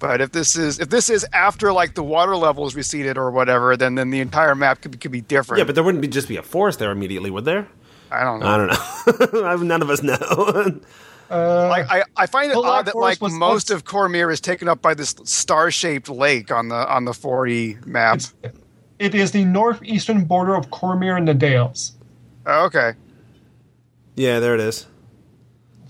but 0.00 0.20
if 0.20 0.32
this 0.32 0.56
is 0.56 0.80
if 0.80 0.88
this 0.90 1.08
is 1.08 1.24
after 1.32 1.72
like 1.72 1.94
the 1.94 2.02
water 2.02 2.36
levels 2.36 2.74
receded 2.74 3.16
or 3.16 3.30
whatever, 3.30 3.76
then 3.76 3.94
then 3.94 4.10
the 4.10 4.20
entire 4.20 4.54
map 4.56 4.82
could 4.82 4.90
be, 4.90 4.98
could 4.98 5.12
be 5.12 5.20
different. 5.20 5.58
Yeah, 5.58 5.64
but 5.64 5.74
there 5.76 5.84
wouldn't 5.84 6.02
be 6.02 6.08
just 6.08 6.26
be 6.28 6.36
a 6.36 6.42
forest 6.42 6.78
there 6.80 6.90
immediately, 6.90 7.30
would 7.30 7.44
there? 7.44 7.68
I 8.10 8.24
don't 8.24 8.40
know. 8.40 8.46
I 8.46 8.56
don't 8.56 9.32
know. 9.34 9.56
None 9.62 9.82
of 9.82 9.90
us 9.90 10.02
know. 10.02 10.16
Uh, 11.30 11.68
Like 11.68 11.86
I, 11.90 12.02
I 12.16 12.26
find 12.26 12.50
it 12.50 12.56
Well, 12.56 12.64
odd 12.66 12.86
that 12.86 12.96
like 12.96 13.20
was 13.20 13.32
most 13.32 13.70
once- 13.70 13.70
of 13.70 13.84
Cormyr 13.84 14.32
is 14.32 14.40
taken 14.40 14.68
up 14.68 14.80
by 14.80 14.94
this 14.94 15.14
star-shaped 15.24 16.08
lake 16.08 16.50
on 16.50 16.68
the 16.68 16.74
on 16.88 17.04
the 17.04 17.12
4E 17.12 17.84
map. 17.86 18.20
it's, 18.98 19.30
the 19.32 19.44
northeastern 19.44 20.24
border 20.24 20.54
of 20.54 20.70
Cormyr 20.70 21.16
and 21.16 21.28
the 21.28 21.34
Dales. 21.34 21.92
Oh, 22.46 22.64
okay. 22.66 22.94
yeah, 24.16 24.40
there 24.40 24.54
it 24.54 24.60
is. 24.60 24.86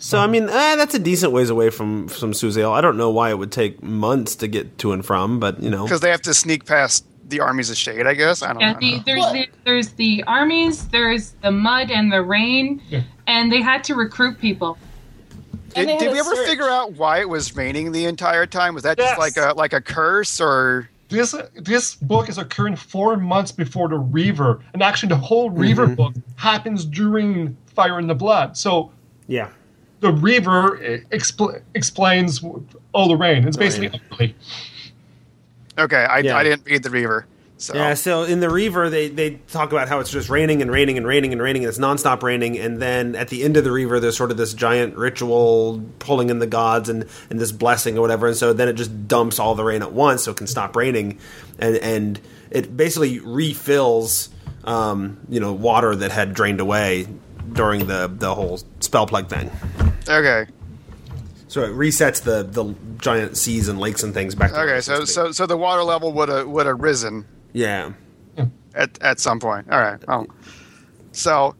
So 0.00 0.18
I 0.20 0.26
mean, 0.28 0.44
eh, 0.48 0.76
that's 0.76 0.94
a 0.94 0.98
decent 0.98 1.32
ways 1.32 1.50
away 1.50 1.70
from 1.70 2.06
from 2.08 2.32
Suzail. 2.32 2.72
I 2.72 2.80
don't 2.80 2.96
know 2.96 3.10
why 3.10 3.30
it 3.30 3.38
would 3.38 3.50
take 3.52 3.82
months 3.82 4.36
to 4.36 4.46
get 4.48 4.78
to 4.78 4.92
and 4.92 5.04
from, 5.04 5.40
but 5.40 5.60
you 5.62 5.70
know, 5.70 5.84
Because 5.84 6.00
they 6.00 6.10
have 6.10 6.22
to 6.22 6.34
sneak 6.34 6.64
past 6.66 7.04
the 7.28 7.40
armies 7.40 7.68
of 7.68 7.76
shade, 7.76 8.06
I 8.06 8.14
guess. 8.14 8.42
I 8.42 8.52
don't 8.52 8.60
Yeah, 8.60 8.72
know. 8.72 8.78
the, 8.78 9.02
there's 9.04 9.32
the, 9.32 9.48
there's 9.64 9.88
the 9.90 10.24
armies, 10.26 10.88
there's 10.88 11.32
the 11.42 11.50
mud 11.50 11.90
and 11.90 12.10
the 12.12 12.22
rain, 12.22 12.80
Yeah. 12.88 13.02
and 13.26 13.50
they 13.52 13.60
had 13.60 13.82
to 13.84 13.94
recruit 13.94 14.38
people. 14.38 14.78
And 15.78 15.88
Did, 15.88 16.00
they 16.00 16.04
did 16.06 16.12
we 16.12 16.18
ever 16.20 16.34
search. 16.34 16.46
figure 16.46 16.68
out 16.68 16.92
why 16.94 17.20
it 17.20 17.28
was 17.28 17.54
raining 17.56 17.92
the 17.92 18.04
entire 18.06 18.46
time? 18.46 18.74
Was 18.74 18.82
that 18.82 18.98
just 18.98 19.18
like 19.18 19.36
a 19.36 19.52
like 19.56 19.72
a 19.72 19.80
curse 19.80 20.40
or? 20.40 20.88
This 21.08 21.34
this 21.54 21.94
book 21.94 22.28
is 22.28 22.36
occurring 22.36 22.76
four 22.76 23.16
months 23.16 23.50
before 23.50 23.88
the 23.88 23.96
Reaver, 23.98 24.60
and 24.74 24.82
actually 24.82 25.08
the 25.08 25.16
whole 25.16 25.48
Reaver 25.50 25.86
Mm-hmm. 25.86 25.94
book 25.94 26.14
happens 26.36 26.84
during 26.84 27.56
Fire 27.74 27.98
in 27.98 28.06
the 28.06 28.14
Blood. 28.14 28.56
So 28.58 28.90
yeah, 29.26 29.48
the 30.00 30.12
Reaver 30.12 30.82
eh, 30.82 30.98
expl- 31.10 31.62
explains 31.74 32.44
all 32.92 33.08
the 33.08 33.16
rain. 33.16 33.48
It's 33.48 33.56
basically 33.56 33.98
yeah. 34.20 34.28
Okay, 35.84 36.04
I, 36.04 36.18
Yeah. 36.18 36.36
I 36.36 36.42
didn't 36.42 36.66
read 36.66 36.82
the 36.82 36.90
Reaver. 36.90 37.24
So 37.60 37.74
yeah. 37.74 37.94
So 37.94 38.22
in 38.22 38.38
the 38.38 38.48
Reaver, 38.48 38.88
they 38.88 39.08
they 39.08 39.30
talk 39.50 39.72
about 39.72 39.88
how 39.88 39.98
it's 39.98 40.10
just 40.10 40.28
raining 40.30 40.62
and 40.62 40.70
raining 40.70 40.96
and 40.96 41.04
raining 41.04 41.32
and 41.32 41.42
raining, 41.42 41.64
and 41.64 41.68
it's 41.68 41.78
nonstop 41.78 42.22
raining. 42.22 42.56
And 42.56 42.80
then 42.80 43.16
at 43.16 43.28
the 43.28 43.42
end 43.42 43.56
of 43.56 43.64
the 43.64 43.72
Reaver, 43.72 43.98
there's 43.98 44.16
sort 44.16 44.30
of 44.30 44.36
this 44.36 44.54
giant 44.54 44.96
ritual 44.96 45.82
pulling 45.98 46.30
in 46.30 46.38
the 46.38 46.46
gods 46.46 46.88
and 46.88 47.04
and 47.30 47.40
this 47.40 47.50
blessing 47.50 47.98
or 47.98 48.00
whatever. 48.00 48.28
And 48.28 48.36
so 48.36 48.52
then 48.52 48.68
it 48.68 48.74
just 48.74 49.08
dumps 49.08 49.40
all 49.40 49.56
the 49.56 49.64
rain 49.64 49.82
at 49.82 49.92
once, 49.92 50.22
so 50.22 50.30
it 50.30 50.36
can 50.36 50.46
stop 50.46 50.76
raining, 50.76 51.18
and 51.58 51.76
and 51.78 52.20
it 52.50 52.76
basically 52.76 53.18
refills, 53.18 54.28
um, 54.64 55.18
you 55.28 55.40
know, 55.40 55.52
water 55.52 55.96
that 55.96 56.12
had 56.12 56.34
drained 56.34 56.60
away 56.60 57.08
during 57.52 57.86
the 57.88 58.08
the 58.12 58.36
whole 58.36 58.58
Spellplague 58.78 59.28
thing. 59.28 59.50
okay, 60.08 60.46
So 61.48 61.64
it 61.64 61.70
resets 61.70 62.22
the 62.22 62.44
the 62.44 62.76
giant 62.98 63.36
seas 63.36 63.66
and 63.66 63.80
lakes 63.80 64.04
and 64.04 64.14
things 64.14 64.36
back. 64.36 64.52
okay. 64.52 64.80
So 64.80 65.04
supposed 65.04 65.14
to 65.14 65.20
be. 65.22 65.26
so 65.26 65.32
so 65.32 65.46
the 65.46 65.56
water 65.56 65.82
level 65.82 66.12
would 66.12 66.28
have 66.28 66.46
would 66.46 66.66
have 66.66 66.80
risen 66.80 67.26
yeah. 67.52 67.92
at 68.74 69.00
at 69.02 69.20
some 69.20 69.40
point. 69.40 69.70
All 69.70 69.80
right. 69.80 70.06
Well, 70.06 70.26
so 71.12 71.54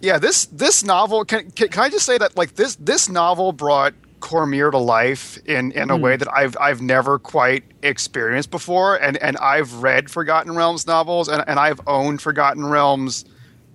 yeah, 0.00 0.18
this 0.18 0.46
this 0.46 0.82
novel 0.82 1.24
can, 1.24 1.50
can 1.50 1.68
can 1.68 1.82
I 1.82 1.90
just 1.90 2.06
say 2.06 2.18
that 2.18 2.36
like 2.36 2.54
this 2.54 2.76
this 2.76 3.08
novel 3.08 3.52
brought 3.52 3.94
Cormyr 4.20 4.70
to 4.70 4.78
life 4.78 5.38
in 5.46 5.72
in 5.72 5.90
a 5.90 5.96
way 5.96 6.16
that 6.16 6.32
I've 6.32 6.56
I've 6.58 6.80
never 6.80 7.18
quite 7.18 7.64
experienced 7.82 8.50
before, 8.50 8.96
and 8.96 9.16
and 9.18 9.36
I've 9.38 9.74
read 9.74 10.10
Forgotten 10.10 10.54
Realms 10.54 10.86
novels, 10.86 11.28
and 11.28 11.44
and 11.46 11.58
I've 11.58 11.80
owned 11.86 12.22
Forgotten 12.22 12.66
Realms. 12.66 13.24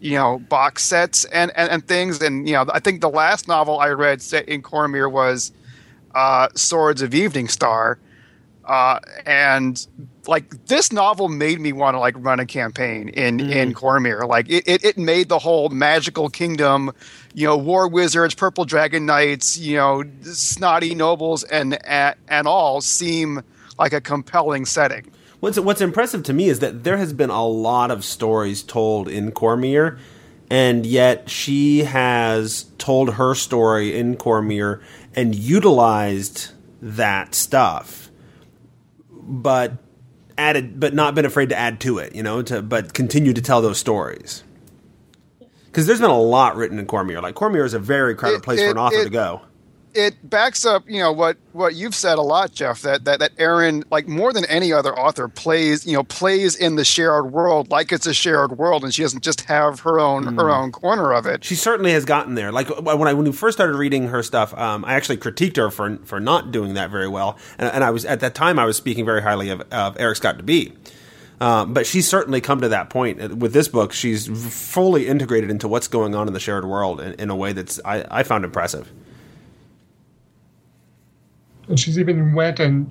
You 0.01 0.17
know, 0.17 0.39
box 0.39 0.83
sets 0.83 1.23
and, 1.25 1.51
and, 1.55 1.71
and 1.71 1.87
things, 1.87 2.21
and 2.21 2.47
you 2.47 2.53
know, 2.53 2.65
I 2.71 2.79
think 2.79 3.01
the 3.01 3.09
last 3.09 3.47
novel 3.47 3.79
I 3.79 3.87
read 3.89 4.21
set 4.21 4.47
in 4.47 4.61
Cormyr 4.61 5.09
was 5.09 5.51
uh, 6.13 6.49
Swords 6.53 7.01
of 7.01 7.15
Evening 7.15 7.47
Star, 7.47 7.97
uh, 8.65 8.99
and 9.25 9.87
like 10.27 10.65
this 10.67 10.91
novel 10.91 11.29
made 11.29 11.59
me 11.59 11.73
want 11.73 11.95
to 11.95 11.99
like 11.99 12.15
run 12.17 12.39
a 12.39 12.45
campaign 12.45 13.09
in 13.09 13.39
in 13.39 13.73
mm. 13.73 13.73
Cormyr. 13.73 14.27
Like 14.27 14.49
it, 14.49 14.67
it, 14.67 14.83
it 14.83 14.97
made 14.97 15.29
the 15.29 15.39
whole 15.39 15.69
magical 15.69 16.29
kingdom, 16.29 16.91
you 17.33 17.47
know, 17.47 17.57
war 17.57 17.87
wizards, 17.87 18.35
purple 18.35 18.65
dragon 18.65 19.05
knights, 19.05 19.57
you 19.57 19.77
know, 19.77 20.03
snotty 20.21 20.95
nobles, 20.95 21.43
and 21.43 21.77
and, 21.85 22.15
and 22.27 22.47
all 22.47 22.81
seem 22.81 23.43
like 23.77 23.93
a 23.93 24.01
compelling 24.01 24.65
setting. 24.65 25.11
What's 25.39 25.59
what's 25.59 25.81
impressive 25.81 26.23
to 26.23 26.33
me 26.33 26.49
is 26.49 26.59
that 26.59 26.83
there 26.83 26.97
has 26.97 27.13
been 27.13 27.29
a 27.29 27.45
lot 27.45 27.91
of 27.91 28.03
stories 28.03 28.63
told 28.63 29.07
in 29.07 29.31
Cormyr, 29.31 29.97
and 30.49 30.85
yet 30.85 31.29
she 31.29 31.83
has 31.83 32.65
told 32.77 33.15
her 33.15 33.35
story 33.35 33.97
in 33.97 34.15
Cormyr 34.17 34.81
and 35.13 35.35
utilized 35.35 36.51
that 36.81 37.35
stuff, 37.35 38.09
but 39.11 39.73
added, 40.37 40.79
but 40.79 40.93
not 40.93 41.15
been 41.15 41.25
afraid 41.25 41.49
to 41.49 41.57
add 41.57 41.79
to 41.81 41.97
it. 41.99 42.15
You 42.15 42.23
know, 42.23 42.41
to 42.43 42.61
but 42.61 42.93
continue 42.93 43.33
to 43.33 43.41
tell 43.41 43.61
those 43.61 43.77
stories. 43.77 44.43
Because 45.67 45.87
there's 45.87 45.99
been 45.99 46.09
a 46.09 46.19
lot 46.19 46.55
written 46.55 46.79
in 46.79 46.87
Cormyr. 46.87 47.21
Like 47.21 47.35
Cormyr 47.35 47.65
is 47.65 47.73
a 47.73 47.79
very 47.79 48.15
crowded 48.15 48.37
It- 48.37 48.43
place 48.43 48.61
for 48.61 48.69
an 48.71 48.77
author 48.77 49.01
it- 49.01 49.03
to 49.05 49.09
go. 49.09 49.41
It 49.95 50.29
backs 50.29 50.65
up, 50.65 50.83
you 50.89 50.99
know, 50.99 51.13
what 51.13 51.37
what 51.53 51.73
you've 51.73 51.95
said 51.95 52.17
a 52.17 52.21
lot, 52.21 52.51
Jeff. 52.51 52.81
That 52.81 53.05
that 53.05 53.19
that 53.19 53.31
Erin, 53.37 53.83
like 53.89 54.07
more 54.07 54.33
than 54.33 54.43
any 54.45 54.73
other 54.73 54.93
author, 54.97 55.29
plays, 55.29 55.87
you 55.87 55.93
know, 55.93 56.03
plays 56.03 56.55
in 56.55 56.75
the 56.75 56.83
shared 56.83 57.31
world 57.31 57.71
like 57.71 57.93
it's 57.93 58.05
a 58.05 58.13
shared 58.13 58.57
world, 58.57 58.83
and 58.83 58.93
she 58.93 59.03
doesn't 59.03 59.23
just 59.23 59.41
have 59.41 59.79
her 59.81 59.99
own 59.99 60.35
her 60.35 60.49
own 60.49 60.73
corner 60.73 61.13
of 61.13 61.25
it. 61.25 61.45
She 61.45 61.55
certainly 61.55 61.91
has 61.93 62.03
gotten 62.03 62.35
there. 62.35 62.51
Like 62.51 62.67
when 62.81 63.07
I 63.07 63.13
when 63.13 63.25
we 63.25 63.31
first 63.31 63.57
started 63.57 63.77
reading 63.77 64.09
her 64.09 64.21
stuff, 64.21 64.53
um, 64.57 64.83
I 64.83 64.95
actually 64.95 65.17
critiqued 65.17 65.55
her 65.55 65.71
for 65.71 65.97
for 66.03 66.19
not 66.19 66.51
doing 66.51 66.73
that 66.73 66.91
very 66.91 67.07
well, 67.07 67.37
and, 67.57 67.71
and 67.71 67.83
I 67.83 67.91
was 67.91 68.03
at 68.03 68.19
that 68.19 68.35
time 68.35 68.59
I 68.59 68.65
was 68.65 68.75
speaking 68.75 69.05
very 69.05 69.21
highly 69.21 69.49
of, 69.49 69.61
of 69.71 69.97
Erik 69.99 70.17
Scott 70.17 70.37
de 70.37 70.43
Bie. 70.43 70.73
Um, 71.39 71.73
but 71.73 71.85
she's 71.85 72.07
certainly 72.07 72.41
come 72.41 72.61
to 72.61 72.69
that 72.69 72.89
point 72.89 73.37
with 73.37 73.53
this 73.53 73.67
book. 73.67 73.91
She's 73.91 74.27
fully 74.27 75.07
integrated 75.07 75.49
into 75.49 75.67
what's 75.67 75.87
going 75.87 76.15
on 76.15 76.27
in 76.27 76.33
the 76.33 76.39
shared 76.39 76.65
world 76.65 77.01
in, 77.01 77.13
in 77.13 77.29
a 77.29 77.35
way 77.35 77.53
that's 77.53 77.79
I, 77.83 78.05
I 78.09 78.23
found 78.23 78.45
impressive. 78.45 78.91
And 81.67 81.79
she's 81.79 81.97
even 81.97 82.33
went 82.33 82.59
and 82.59 82.89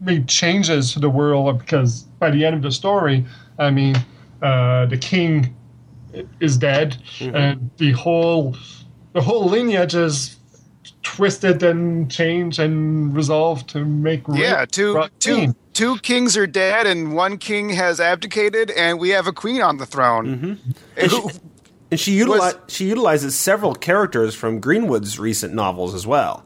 made 0.00 0.28
changes 0.28 0.92
to 0.92 1.00
the 1.00 1.10
world 1.10 1.58
because 1.58 2.02
by 2.20 2.30
the 2.30 2.44
end 2.44 2.54
of 2.56 2.62
the 2.62 2.70
story, 2.70 3.24
I 3.58 3.70
mean, 3.70 3.96
uh, 4.42 4.86
the 4.86 4.96
king 4.96 5.54
is 6.40 6.56
dead, 6.56 6.96
and 7.20 7.70
the 7.78 7.92
whole 7.92 8.56
the 9.12 9.20
whole 9.22 9.46
lineage 9.46 9.94
is 9.94 10.36
twisted 11.02 11.62
and 11.62 12.10
changed 12.10 12.58
and 12.58 13.14
resolved 13.14 13.68
to 13.70 13.84
make 13.84 14.22
Yeah, 14.32 14.60
Rick 14.60 14.70
two 14.70 15.02
two 15.18 15.34
queen. 15.34 15.54
two 15.72 15.96
kings 15.98 16.36
are 16.36 16.46
dead, 16.46 16.86
and 16.86 17.14
one 17.14 17.38
king 17.38 17.70
has 17.70 18.00
abdicated, 18.00 18.70
and 18.70 18.98
we 19.00 19.10
have 19.10 19.26
a 19.26 19.32
queen 19.32 19.60
on 19.62 19.78
the 19.78 19.86
throne. 19.86 20.58
And 20.96 21.10
she, 21.10 21.22
and 21.90 22.00
she, 22.00 22.18
utili- 22.18 22.38
Was- 22.38 22.56
she 22.68 22.86
utilizes 22.86 23.34
several 23.34 23.74
characters 23.74 24.34
from 24.34 24.60
Greenwood's 24.60 25.18
recent 25.18 25.54
novels 25.54 25.94
as 25.94 26.06
well. 26.06 26.44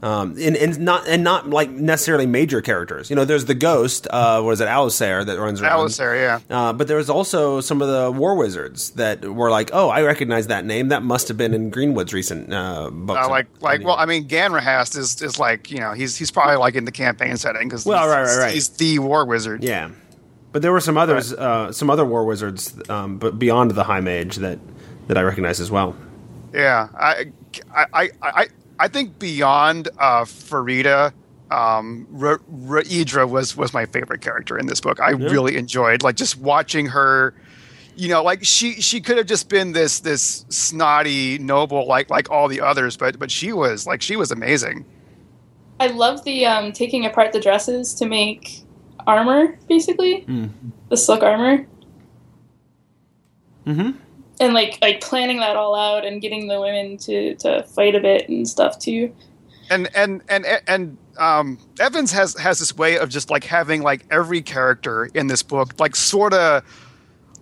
Um, 0.00 0.36
and, 0.38 0.56
and 0.56 0.78
not 0.78 1.08
and 1.08 1.24
not 1.24 1.50
like 1.50 1.70
necessarily 1.70 2.24
major 2.24 2.60
characters. 2.60 3.10
You 3.10 3.16
know, 3.16 3.24
there's 3.24 3.46
the 3.46 3.54
ghost. 3.54 4.06
Uh, 4.08 4.40
what 4.42 4.52
is 4.52 4.60
it, 4.60 4.68
Alusair 4.68 5.26
that 5.26 5.40
runs 5.40 5.60
around. 5.60 5.88
Alusair, 5.88 6.14
yeah. 6.14 6.56
Uh, 6.56 6.72
but 6.72 6.86
there 6.86 6.98
was 6.98 7.10
also 7.10 7.60
some 7.60 7.82
of 7.82 7.88
the 7.88 8.12
war 8.12 8.36
wizards 8.36 8.90
that 8.92 9.24
were 9.24 9.50
like, 9.50 9.70
oh, 9.72 9.88
I 9.88 10.02
recognize 10.02 10.46
that 10.46 10.64
name. 10.64 10.88
That 10.90 11.02
must 11.02 11.26
have 11.26 11.36
been 11.36 11.52
in 11.52 11.70
Greenwood's 11.70 12.14
recent 12.14 12.52
uh, 12.54 12.90
books. 12.92 13.26
Uh, 13.26 13.28
like, 13.28 13.48
like, 13.60 13.82
well, 13.82 13.96
I 13.96 14.06
mean, 14.06 14.28
Ganrahast 14.28 14.96
is 14.96 15.20
is 15.20 15.40
like, 15.40 15.72
you 15.72 15.78
know, 15.80 15.94
he's 15.94 16.16
he's 16.16 16.30
probably 16.30 16.56
like 16.56 16.76
in 16.76 16.84
the 16.84 16.92
campaign 16.92 17.36
setting 17.36 17.66
because 17.68 17.84
Well, 17.84 18.06
right, 18.06 18.22
right, 18.22 18.38
right. 18.38 18.54
he's 18.54 18.68
the 18.68 19.00
war 19.00 19.24
wizard. 19.24 19.64
yeah. 19.64 19.90
But 20.52 20.62
there 20.62 20.72
were 20.72 20.80
some 20.80 20.96
others, 20.96 21.32
uh, 21.34 21.72
some 21.72 21.90
other 21.90 22.06
war 22.06 22.24
wizards, 22.24 22.74
um, 22.88 23.18
but 23.18 23.38
beyond 23.38 23.72
the 23.72 23.84
High 23.84 24.00
Mage 24.00 24.36
that 24.36 24.60
that 25.08 25.18
I 25.18 25.22
recognize 25.22 25.60
as 25.60 25.70
well. 25.70 25.94
Yeah, 26.54 26.88
I, 26.98 27.32
I, 27.74 27.86
I, 27.92 28.10
I, 28.22 28.46
I 28.78 28.88
think 28.88 29.18
beyond 29.18 29.88
uh, 29.98 30.24
Farideh 30.24 31.12
um, 31.50 32.06
Ra- 32.10 32.36
Raedra 32.52 33.28
was 33.28 33.56
was 33.56 33.72
my 33.72 33.86
favorite 33.86 34.20
character 34.20 34.58
in 34.58 34.66
this 34.66 34.80
book. 34.80 35.00
I 35.00 35.10
really 35.10 35.56
enjoyed 35.56 36.02
like 36.02 36.16
just 36.16 36.36
watching 36.38 36.86
her. 36.86 37.34
You 37.96 38.08
know, 38.08 38.22
like 38.22 38.44
she 38.44 38.80
she 38.80 39.00
could 39.00 39.16
have 39.16 39.26
just 39.26 39.48
been 39.48 39.72
this 39.72 40.00
this 40.00 40.44
snotty 40.50 41.38
noble 41.38 41.86
like 41.86 42.10
like 42.10 42.30
all 42.30 42.46
the 42.48 42.60
others, 42.60 42.96
but 42.96 43.18
but 43.18 43.30
she 43.30 43.52
was 43.52 43.86
like 43.86 44.02
she 44.02 44.14
was 44.14 44.30
amazing. 44.30 44.84
I 45.80 45.88
love 45.88 46.24
the 46.24 46.46
um, 46.46 46.72
taking 46.72 47.06
apart 47.06 47.32
the 47.32 47.40
dresses 47.40 47.94
to 47.94 48.06
make 48.06 48.62
armor, 49.06 49.58
basically 49.68 50.24
the 50.90 50.96
silk 50.96 51.22
armor. 51.22 51.66
Mm-hmm. 53.66 53.90
And 54.40 54.54
like 54.54 54.78
like 54.80 55.00
planning 55.00 55.38
that 55.38 55.56
all 55.56 55.74
out 55.74 56.04
and 56.04 56.20
getting 56.20 56.48
the 56.48 56.60
women 56.60 56.96
to 56.98 57.34
to 57.36 57.62
fight 57.64 57.94
a 57.94 58.00
bit 58.00 58.28
and 58.28 58.48
stuff 58.48 58.78
too. 58.78 59.14
and 59.70 59.88
and 59.94 60.22
and 60.28 60.46
and 60.66 60.96
um, 61.18 61.58
Evans 61.80 62.12
has 62.12 62.36
has 62.38 62.58
this 62.58 62.76
way 62.76 62.98
of 62.98 63.08
just 63.08 63.30
like 63.30 63.44
having 63.44 63.82
like 63.82 64.06
every 64.10 64.40
character 64.40 65.06
in 65.14 65.26
this 65.26 65.42
book 65.42 65.78
like 65.78 65.96
sort 65.96 66.32
of 66.32 66.62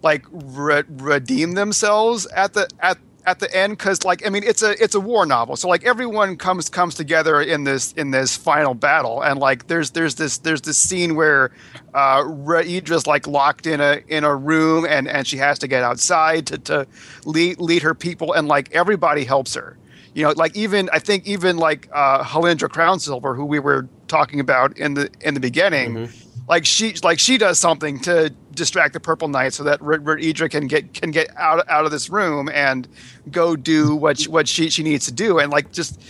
like 0.03 0.25
re- 0.31 0.85
redeem 0.89 1.53
themselves 1.53 2.27
at 2.27 2.55
the 2.55 2.69
at 2.81 2.99
at 3.27 3.41
the 3.41 3.55
end 3.55 3.77
because 3.77 4.05
like 4.05 4.25
I 4.25 4.31
mean 4.31 4.45
it's 4.45 4.63
a 4.63 4.83
it's 4.83 4.95
a 4.95 5.01
war 5.01 5.27
novel. 5.27 5.57
So 5.57 5.69
like 5.69 5.85
everyone 5.85 6.37
comes 6.37 6.71
comes 6.71 6.95
together 6.95 7.41
in 7.41 7.65
this 7.65 7.93
in 7.93 8.13
this 8.13 8.37
final 8.37 8.75
battle. 8.75 9.21
And 9.21 9.39
like 9.41 9.67
there's 9.67 9.91
there's 9.91 10.15
this 10.15 10.39
there's 10.39 10.63
this 10.63 10.79
scene 10.79 11.17
where 11.17 11.51
uh 11.93 12.23
Raedra's 12.23 13.07
like 13.07 13.27
locked 13.27 13.67
in 13.67 13.81
a 13.81 14.01
in 14.09 14.25
a 14.25 14.35
room 14.35 14.87
and 14.89 15.09
and 15.09 15.27
she 15.27 15.37
has 15.39 15.59
to 15.59 15.69
get 15.69 15.83
outside 15.83 16.47
to 16.47 16.59
to 16.59 16.87
lead 17.25 17.59
lead 17.61 17.83
her 17.83 17.95
people. 17.95 18.33
And 18.33 18.49
like 18.49 18.73
everybody 18.75 19.25
helps 19.25 19.55
her. 19.55 19.77
You 20.15 20.23
know, 20.23 20.31
like 20.35 20.57
even 20.57 20.89
I 20.95 20.99
think 20.99 21.27
even 21.27 21.59
like 21.59 21.91
uh, 21.93 22.23
Halindra 22.25 22.71
Crown 22.71 23.01
Silver, 23.01 23.35
who 23.35 23.45
we 23.45 23.59
were 23.59 23.87
talking 24.09 24.41
about 24.41 24.79
in 24.79 24.95
the 24.95 25.11
in 25.21 25.35
the 25.35 25.41
beginning, 25.41 26.09
like 26.49 26.65
she 26.65 26.95
like 27.03 27.19
she 27.19 27.39
does 27.39 27.59
something 27.59 28.01
to 28.01 28.31
distract 28.55 28.93
the 28.93 29.01
Purple 29.01 29.29
Knight 29.29 29.53
so 29.53 29.65
that 29.65 29.81
R- 29.83 29.99
Raedra 29.99 30.51
can 30.51 30.67
get 30.67 30.95
can 30.95 31.11
get 31.11 31.29
out 31.37 31.69
out 31.69 31.85
of 31.85 31.91
this 31.91 32.09
room 32.09 32.49
and 32.49 32.89
go 33.31 33.57
do 33.57 33.97
what 33.97 34.21
she, 34.21 34.29
what 34.29 34.49
she 34.49 34.71
she 34.71 34.83
needs 34.83 35.07
to 35.07 35.13
do, 35.13 35.39
and 35.39 35.51
like 35.51 35.73
just 35.73 36.01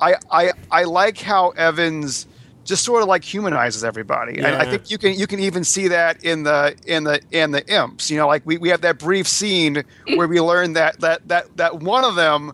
I 0.00 0.14
I 0.30 0.52
I 0.70 0.84
like 0.84 1.18
how 1.18 1.50
Evans 1.50 2.26
just 2.64 2.82
sort 2.82 3.02
of 3.02 3.08
like 3.08 3.22
humanizes 3.22 3.84
everybody. 3.84 4.38
And 4.38 4.46
I 4.46 4.64
think 4.64 4.90
you 4.90 4.96
can 4.96 5.12
you 5.14 5.26
can 5.26 5.38
even 5.38 5.64
see 5.64 5.88
that 5.88 6.24
in 6.24 6.44
the 6.44 6.74
in 6.86 7.04
the 7.04 7.20
in 7.30 7.50
the 7.50 7.66
imps. 7.66 8.10
You 8.10 8.16
know, 8.16 8.26
like 8.26 8.42
we, 8.46 8.56
we 8.56 8.70
have 8.70 8.80
that 8.80 8.98
brief 8.98 9.28
scene 9.28 9.84
where 10.14 10.26
we 10.26 10.40
learn 10.40 10.72
that 10.72 11.00
that 11.00 11.28
that 11.28 11.56
that 11.58 11.80
one 11.80 12.04
of 12.04 12.14
them 12.14 12.52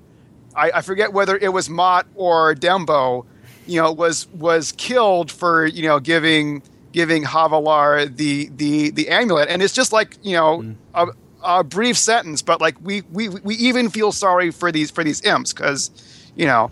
I, 0.55 0.71
I 0.77 0.81
forget 0.83 1.13
whether 1.13 1.37
it 1.37 1.53
was 1.53 1.71
Mott 1.71 2.07
or 2.15 2.55
Dembo, 2.55 3.25
you 3.67 3.81
know, 3.81 3.93
was 3.93 4.27
was 4.29 4.73
killed 4.73 5.31
for 5.31 5.67
you 5.67 5.85
know 5.85 6.01
giving 6.01 6.63
giving 6.93 7.25
Havilar 7.25 8.15
the 8.15 8.51
the 8.57 8.91
the 8.91 9.09
amulet, 9.09 9.49
and 9.49 9.63
it's 9.63 9.75
just 9.75 9.93
like 9.93 10.17
you 10.23 10.35
know 10.35 10.63
mm. 10.63 10.75
a, 10.95 11.07
a 11.43 11.65
brief 11.65 11.97
sentence, 11.97 12.43
but 12.43 12.61
like 12.61 12.77
we 12.83 13.03
we 13.13 13.29
we 13.29 13.55
even 13.57 13.91
feel 13.91 14.13
sorry 14.13 14.51
for 14.51 14.73
these 14.73 14.91
for 14.91 15.05
these 15.05 15.25
imps 15.25 15.53
because 15.53 15.91
you 16.37 16.47
know 16.47 16.71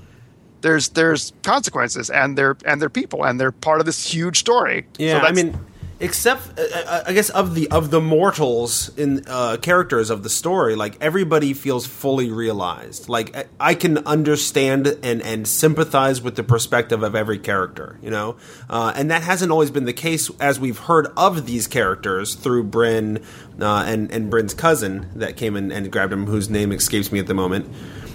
there's 0.61 0.91
there's 0.91 1.33
consequences 1.43 2.11
and 2.11 2.37
they're 2.37 2.57
and 2.65 2.81
they're 2.81 2.89
people 2.89 3.25
and 3.25 3.41
they're 3.41 3.53
part 3.53 3.81
of 3.81 3.87
this 3.87 4.13
huge 4.13 4.39
story. 4.39 4.87
So 4.97 5.05
Yeah, 5.05 5.19
I 5.19 5.33
mean, 5.33 5.59
except 6.01 6.59
uh, 6.59 6.63
uh, 6.63 7.05
I 7.07 7.13
guess 7.13 7.31
of 7.31 7.55
the 7.55 7.69
of 7.71 7.91
the 7.91 8.01
mortals 8.01 8.91
in 8.97 9.25
uh, 9.27 9.57
characters 9.61 10.11
of 10.11 10.23
the 10.23 10.31
story, 10.31 10.75
like 10.77 10.97
everybody 11.01 11.53
feels 11.55 11.87
fully 11.87 12.31
realized. 12.31 13.09
Like 13.09 13.37
I- 13.37 13.45
I 13.61 13.75
can 13.75 13.99
understand 14.07 14.87
and 15.03 15.21
and 15.23 15.47
sympathize 15.47 16.23
with 16.23 16.37
the 16.37 16.45
perspective 16.45 17.03
of 17.03 17.15
every 17.15 17.39
character, 17.39 17.99
you 18.03 18.11
know, 18.11 18.37
uh, 18.71 18.93
and 18.95 19.11
that 19.11 19.23
hasn't 19.23 19.51
always 19.53 19.71
been 19.71 19.85
the 19.85 19.93
case 19.93 20.31
as 20.41 20.61
we've 20.61 20.79
heard 20.79 21.09
of 21.17 21.47
these 21.47 21.67
characters 21.67 22.35
through 22.35 22.65
Brin 22.65 23.23
uh, 23.61 23.85
and 23.87 24.11
and 24.13 24.31
Brin's 24.31 24.55
cousin 24.55 25.09
that 25.17 25.37
came 25.37 25.57
in 25.57 25.73
and 25.73 25.91
grabbed 25.91 26.13
him, 26.13 26.27
whose 26.27 26.49
name 26.49 26.73
escapes 26.73 27.11
me 27.13 27.19
at 27.19 27.27
the 27.27 27.35
moment. 27.35 27.67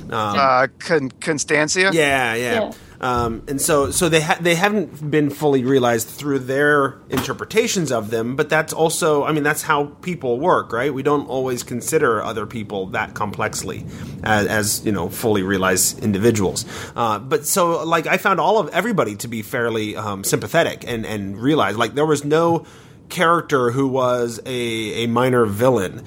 Um, 0.10 0.36
uh, 0.38 0.68
Con- 0.80 1.12
Constancia. 1.22 1.90
yeah, 1.94 2.36
yeah. 2.36 2.54
Yeah. 2.54 2.72
Um, 3.04 3.44
and 3.50 3.60
so, 3.60 3.92
so 3.92 4.08
they 4.08 4.22
ha- 4.22 4.38
they 4.40 4.56
haven't 4.56 5.12
been 5.12 5.30
fully 5.30 5.66
realized 5.66 6.08
through 6.08 6.40
their 6.40 7.02
interpretations 7.10 7.92
of 7.92 8.12
them, 8.12 8.38
but 8.38 8.48
that's 8.48 8.72
also, 8.72 9.26
I 9.26 9.34
mean, 9.34 9.44
that's 9.44 9.64
how 9.64 9.88
people 10.02 10.40
work, 10.40 10.72
right? 10.72 10.94
We 10.94 11.04
don't 11.04 11.28
always 11.28 11.64
consider 11.64 12.24
other 12.24 12.46
people 12.46 12.88
that 12.92 13.14
complexly 13.14 13.86
as, 14.24 14.48
as 14.48 14.86
you 14.86 14.94
know, 14.94 15.10
fully 15.10 15.44
realized 15.44 16.02
individuals. 16.02 16.66
Uh, 16.96 17.20
but 17.20 17.46
so, 17.46 17.84
like, 17.84 18.08
I 18.08 18.16
found 18.16 18.40
all 18.40 18.58
of 18.58 18.70
everybody 18.70 19.18
to 19.18 19.28
be 19.28 19.42
fairly 19.42 19.98
um, 19.98 20.24
sympathetic 20.24 20.86
and 20.88 21.06
and 21.06 21.38
realized, 21.38 21.78
like, 21.78 21.96
there 21.96 22.06
was 22.06 22.24
no 22.24 22.66
character 23.10 23.72
who 23.72 23.90
was 23.90 24.40
a 24.46 25.04
a 25.04 25.08
minor 25.08 25.46
villain. 25.46 26.04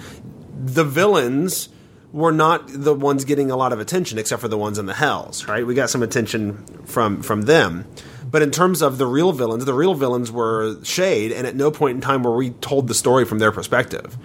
The 0.65 0.85
villains 0.85 1.69
were 2.12 2.33
not 2.33 2.64
the 2.69 2.95
ones 2.95 3.25
getting 3.25 3.51
a 3.51 3.57
lot 3.57 3.73
of 3.73 3.81
attention, 3.81 4.19
except 4.19 4.40
for 4.40 4.49
the 4.49 4.59
ones 4.59 4.79
in 4.79 4.87
the 4.87 4.95
hells, 4.95 5.47
right? 5.49 5.66
We 5.66 5.75
got 5.75 5.90
some 5.90 6.03
attention 6.03 6.64
from 6.85 7.23
from 7.23 7.42
them, 7.42 7.85
but 8.31 8.42
in 8.42 8.51
terms 8.51 8.83
of 8.83 8.99
the 8.99 9.07
real 9.07 9.33
villains, 9.33 9.64
the 9.64 9.75
real 9.75 9.95
villains 9.95 10.31
were 10.33 10.83
Shade, 10.85 11.33
and 11.33 11.47
at 11.47 11.57
no 11.57 11.71
point 11.71 11.97
in 11.97 12.01
time 12.01 12.23
were 12.23 12.37
we 12.37 12.51
told 12.51 12.88
the 12.88 12.95
story 12.95 13.25
from 13.25 13.38
their 13.38 13.53
perspective. 13.53 14.16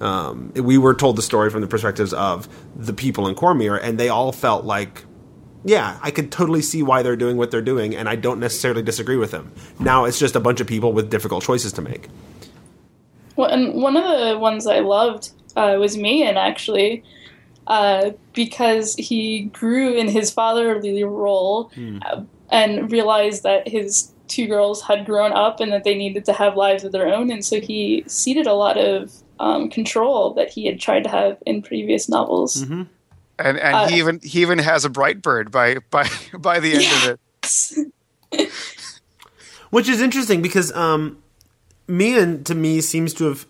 Um, 0.00 0.52
we 0.54 0.76
were 0.76 0.94
told 0.94 1.16
the 1.16 1.22
story 1.22 1.50
from 1.50 1.60
the 1.60 1.66
perspectives 1.66 2.12
of 2.12 2.48
the 2.76 2.92
people 2.92 3.28
in 3.28 3.34
Cormyr, 3.34 3.78
and 3.80 3.98
they 3.98 4.08
all 4.08 4.32
felt 4.32 4.64
like, 4.64 5.04
yeah, 5.64 5.98
I 6.02 6.10
could 6.10 6.32
totally 6.32 6.62
see 6.62 6.82
why 6.82 7.02
they're 7.02 7.16
doing 7.16 7.36
what 7.36 7.50
they're 7.50 7.62
doing, 7.62 7.94
and 7.94 8.08
I 8.08 8.16
don't 8.16 8.40
necessarily 8.40 8.82
disagree 8.82 9.16
with 9.16 9.30
them. 9.30 9.52
Now 9.78 10.04
it's 10.04 10.18
just 10.18 10.36
a 10.36 10.40
bunch 10.40 10.60
of 10.60 10.66
people 10.66 10.92
with 10.92 11.10
difficult 11.10 11.44
choices 11.44 11.72
to 11.74 11.82
make. 11.82 12.08
Well, 13.36 13.50
and 13.50 13.80
one 13.80 13.96
of 13.96 14.04
the 14.04 14.38
ones 14.38 14.66
I 14.66 14.80
loved 14.80 15.30
uh, 15.56 15.76
was 15.78 15.96
Mayan, 15.96 16.36
actually, 16.36 17.02
uh, 17.66 18.10
because 18.34 18.94
he 18.96 19.44
grew 19.52 19.94
in 19.94 20.08
his 20.08 20.30
fatherly 20.30 21.02
role 21.04 21.70
uh, 22.02 22.22
and 22.50 22.90
realized 22.92 23.42
that 23.42 23.66
his 23.68 24.12
two 24.28 24.46
girls 24.46 24.82
had 24.82 25.04
grown 25.04 25.32
up 25.32 25.60
and 25.60 25.72
that 25.72 25.84
they 25.84 25.94
needed 25.94 26.24
to 26.24 26.32
have 26.32 26.56
lives 26.56 26.84
of 26.84 26.92
their 26.92 27.06
own, 27.06 27.30
and 27.30 27.44
so 27.44 27.60
he 27.60 28.04
ceded 28.06 28.46
a 28.46 28.54
lot 28.54 28.76
of 28.78 29.12
um, 29.40 29.68
control 29.68 30.32
that 30.34 30.50
he 30.50 30.66
had 30.66 30.80
tried 30.80 31.04
to 31.04 31.10
have 31.10 31.38
in 31.46 31.62
previous 31.62 32.08
novels. 32.08 32.62
and 32.62 32.88
and 33.38 33.58
Uh, 33.58 33.88
he 33.88 33.98
even 33.98 34.20
he 34.22 34.42
even 34.42 34.58
has 34.58 34.84
a 34.84 34.90
bright 34.90 35.20
bird 35.22 35.50
by 35.50 35.76
by 35.90 36.08
by 36.38 36.60
the 36.60 36.74
end 36.74 36.84
of 36.84 37.18
it. 38.38 38.50
Which 39.70 39.88
is 39.88 40.00
interesting 40.00 40.40
because 40.40 40.72
um, 40.72 41.18
Mehen 41.88 42.44
to 42.44 42.54
me 42.54 42.80
seems 42.80 43.12
to 43.14 43.24
have 43.24 43.46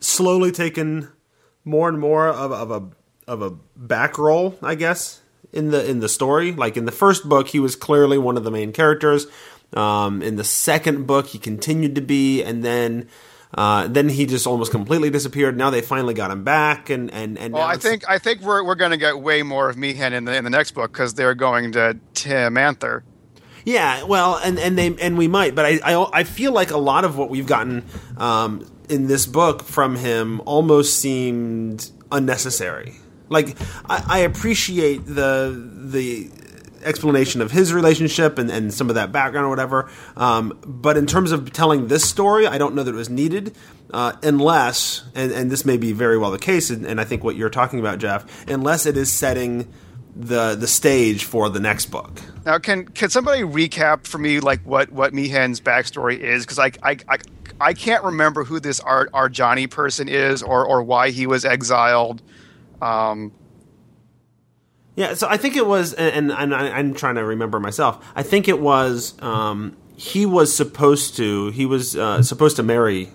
slowly 0.00 0.50
taken 0.50 1.08
more 1.64 1.88
and 1.88 2.00
more 2.00 2.28
of, 2.28 2.52
of 2.52 2.70
a 2.70 2.82
of 3.30 3.42
a 3.42 3.50
back 3.76 4.18
role, 4.18 4.58
I 4.60 4.74
guess, 4.74 5.22
in 5.52 5.70
the 5.70 5.88
in 5.88 6.00
the 6.00 6.08
story. 6.08 6.52
Like 6.52 6.76
in 6.76 6.84
the 6.84 6.92
first 6.92 7.28
book, 7.28 7.48
he 7.48 7.60
was 7.60 7.76
clearly 7.76 8.18
one 8.18 8.36
of 8.36 8.42
the 8.44 8.50
main 8.50 8.72
characters. 8.72 9.26
Um, 9.72 10.20
in 10.20 10.34
the 10.34 10.44
second 10.44 11.06
book, 11.06 11.28
he 11.28 11.38
continued 11.38 11.94
to 11.94 12.00
be, 12.00 12.42
and 12.42 12.64
then 12.64 13.08
uh, 13.54 13.86
then 13.86 14.08
he 14.08 14.26
just 14.26 14.48
almost 14.48 14.72
completely 14.72 15.10
disappeared. 15.10 15.56
Now 15.56 15.70
they 15.70 15.80
finally 15.80 16.12
got 16.12 16.32
him 16.32 16.42
back, 16.42 16.90
and 16.90 17.08
and 17.12 17.38
and 17.38 17.54
Well, 17.54 17.62
I 17.62 17.76
think 17.76 18.02
I 18.08 18.18
think 18.18 18.40
we're 18.40 18.64
we're 18.64 18.74
going 18.74 18.90
to 18.90 18.96
get 18.96 19.20
way 19.20 19.44
more 19.44 19.70
of 19.70 19.76
Mehen 19.76 20.12
in 20.12 20.24
the 20.24 20.36
in 20.36 20.42
the 20.42 20.50
next 20.50 20.72
book 20.72 20.92
because 20.92 21.14
they're 21.14 21.36
going 21.36 21.72
to 21.72 21.98
Tymanther. 22.14 23.02
Yeah, 23.64 24.02
well, 24.04 24.40
and 24.42 24.58
and 24.58 24.76
they 24.76 24.96
and 24.96 25.16
we 25.16 25.28
might, 25.28 25.54
but 25.54 25.66
I 25.66 25.78
I, 25.84 26.20
I 26.20 26.24
feel 26.24 26.50
like 26.50 26.72
a 26.72 26.78
lot 26.78 27.04
of 27.04 27.16
what 27.16 27.30
we've 27.30 27.46
gotten 27.46 27.84
um, 28.16 28.66
in 28.88 29.06
this 29.06 29.24
book 29.26 29.62
from 29.62 29.94
him 29.94 30.40
almost 30.46 30.98
seemed 30.98 31.92
unnecessary. 32.10 32.96
Like 33.30 33.56
I, 33.88 34.04
I 34.06 34.18
appreciate 34.20 35.06
the 35.06 35.70
the 35.74 36.30
explanation 36.82 37.42
of 37.42 37.50
his 37.50 37.72
relationship 37.72 38.38
and, 38.38 38.50
and 38.50 38.72
some 38.72 38.88
of 38.88 38.94
that 38.94 39.12
background 39.12 39.46
or 39.46 39.50
whatever, 39.50 39.90
um, 40.16 40.58
but 40.64 40.96
in 40.96 41.06
terms 41.06 41.30
of 41.30 41.52
telling 41.52 41.88
this 41.88 42.08
story, 42.08 42.46
I 42.46 42.58
don't 42.58 42.74
know 42.74 42.82
that 42.82 42.92
it 42.92 42.96
was 42.96 43.10
needed. 43.10 43.54
Uh, 43.92 44.12
unless, 44.22 45.02
and, 45.16 45.32
and 45.32 45.50
this 45.50 45.64
may 45.64 45.76
be 45.76 45.90
very 45.90 46.16
well 46.16 46.30
the 46.30 46.38
case, 46.38 46.70
and, 46.70 46.86
and 46.86 47.00
I 47.00 47.04
think 47.04 47.24
what 47.24 47.34
you're 47.34 47.50
talking 47.50 47.80
about, 47.80 47.98
Jeff, 47.98 48.48
unless 48.48 48.86
it 48.86 48.96
is 48.96 49.12
setting 49.12 49.66
the 50.14 50.54
the 50.54 50.66
stage 50.66 51.24
for 51.24 51.48
the 51.48 51.60
next 51.60 51.86
book. 51.86 52.20
Now, 52.44 52.58
can 52.58 52.86
can 52.86 53.10
somebody 53.10 53.42
recap 53.42 54.06
for 54.06 54.18
me 54.18 54.40
like 54.40 54.60
what 54.62 54.90
what 54.92 55.12
Mehen's 55.12 55.60
backstory 55.60 56.18
is? 56.18 56.44
Because 56.44 56.58
I, 56.58 56.72
I 56.82 56.96
I 57.08 57.18
I 57.60 57.74
can't 57.74 58.04
remember 58.04 58.44
who 58.44 58.60
this 58.60 58.80
Ar 58.80 59.06
Arjani 59.08 59.70
person 59.70 60.08
is 60.08 60.42
or 60.42 60.64
or 60.64 60.82
why 60.82 61.10
he 61.10 61.26
was 61.26 61.44
exiled. 61.44 62.22
Um, 62.80 63.32
Yeah, 64.96 65.14
so 65.14 65.28
I 65.28 65.36
think 65.36 65.56
it 65.56 65.66
was, 65.66 65.94
and, 65.94 66.30
and 66.32 66.54
I, 66.54 66.70
I'm 66.70 66.94
trying 66.94 67.14
to 67.14 67.24
remember 67.24 67.60
myself. 67.60 68.04
I 68.14 68.22
think 68.22 68.48
it 68.48 68.60
was 68.60 69.14
um, 69.22 69.76
he 69.96 70.26
was 70.26 70.54
supposed 70.54 71.16
to 71.16 71.50
he 71.50 71.66
was 71.66 71.96
uh, 71.96 72.22
supposed 72.22 72.56
to 72.56 72.62
marry 72.62 73.10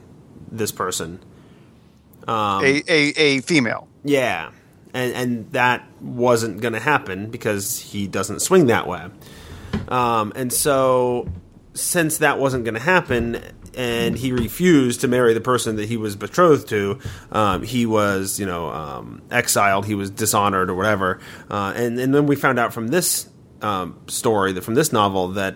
this 0.51 0.71
person. 0.71 1.19
Um, 2.27 2.63
a, 2.63 2.83
a 2.87 3.13
a 3.17 3.41
female. 3.41 3.87
Yeah, 4.03 4.51
and 4.93 5.13
and 5.13 5.51
that 5.51 5.83
wasn't 6.01 6.61
going 6.61 6.73
to 6.73 6.79
happen 6.79 7.29
because 7.29 7.79
he 7.79 8.07
doesn't 8.07 8.41
swing 8.41 8.67
that 8.67 8.87
way. 8.87 9.07
Um, 9.89 10.31
and 10.35 10.51
so 10.51 11.27
since 11.73 12.19
that 12.19 12.39
wasn't 12.39 12.63
going 12.63 12.75
to 12.75 12.79
happen, 12.79 13.41
and 13.75 14.17
he 14.17 14.31
refused 14.31 15.01
to 15.01 15.07
marry 15.07 15.33
the 15.33 15.41
person 15.41 15.75
that 15.77 15.87
he 15.87 15.97
was 15.97 16.15
betrothed 16.15 16.69
to, 16.69 16.99
um, 17.31 17.63
he 17.63 17.85
was, 17.85 18.39
you 18.39 18.45
know, 18.45 18.69
um, 18.69 19.21
exiled. 19.31 19.85
He 19.85 19.95
was 19.95 20.09
dishonored 20.09 20.69
or 20.69 20.75
whatever. 20.75 21.19
Uh, 21.49 21.73
and 21.75 21.99
and 21.99 22.13
then 22.13 22.25
we 22.25 22.35
found 22.35 22.59
out 22.59 22.73
from 22.73 22.87
this 22.87 23.29
um, 23.61 23.99
story, 24.07 24.51
that 24.53 24.63
from 24.63 24.75
this 24.75 24.91
novel, 24.91 25.29
that 25.29 25.55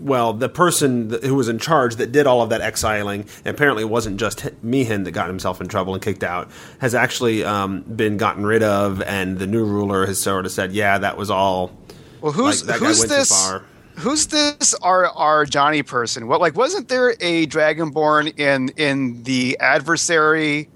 well, 0.00 0.32
the 0.32 0.48
person 0.48 1.10
who 1.22 1.34
was 1.34 1.48
in 1.48 1.58
charge 1.58 1.96
that 1.96 2.12
did 2.12 2.26
all 2.26 2.42
of 2.42 2.50
that 2.50 2.60
exiling, 2.60 3.26
and 3.44 3.54
apparently 3.54 3.82
it 3.82 3.88
wasn't 3.88 4.18
just 4.18 4.46
Mehen 4.62 5.04
that 5.04 5.10
got 5.12 5.28
himself 5.28 5.60
in 5.60 5.68
trouble 5.68 5.94
and 5.94 6.02
kicked 6.02 6.22
out, 6.22 6.50
has 6.78 6.94
actually 6.94 7.44
um, 7.44 7.82
been 7.82 8.16
gotten 8.16 8.46
rid 8.46 8.62
of, 8.62 9.02
and 9.02 9.38
the 9.38 9.46
new 9.46 9.64
ruler 9.64 10.06
has 10.06 10.20
sort 10.20 10.46
of 10.46 10.52
said, 10.52 10.72
"Yeah, 10.72 10.98
that 10.98 11.16
was 11.16 11.30
all." 11.30 11.76
Well, 12.20 12.32
who's 12.32 12.66
like, 12.66 12.80
who's 12.80 13.04
this? 13.06 13.52
Who's 13.98 14.26
this? 14.28 14.74
Our 14.74 15.06
our 15.06 15.44
Johnny 15.44 15.82
person? 15.82 16.28
What 16.28 16.40
like 16.40 16.54
wasn't 16.54 16.88
there 16.88 17.16
a 17.20 17.46
Dragonborn 17.46 18.38
in 18.38 18.70
in 18.76 19.22
the 19.24 19.56
adversary? 19.60 20.68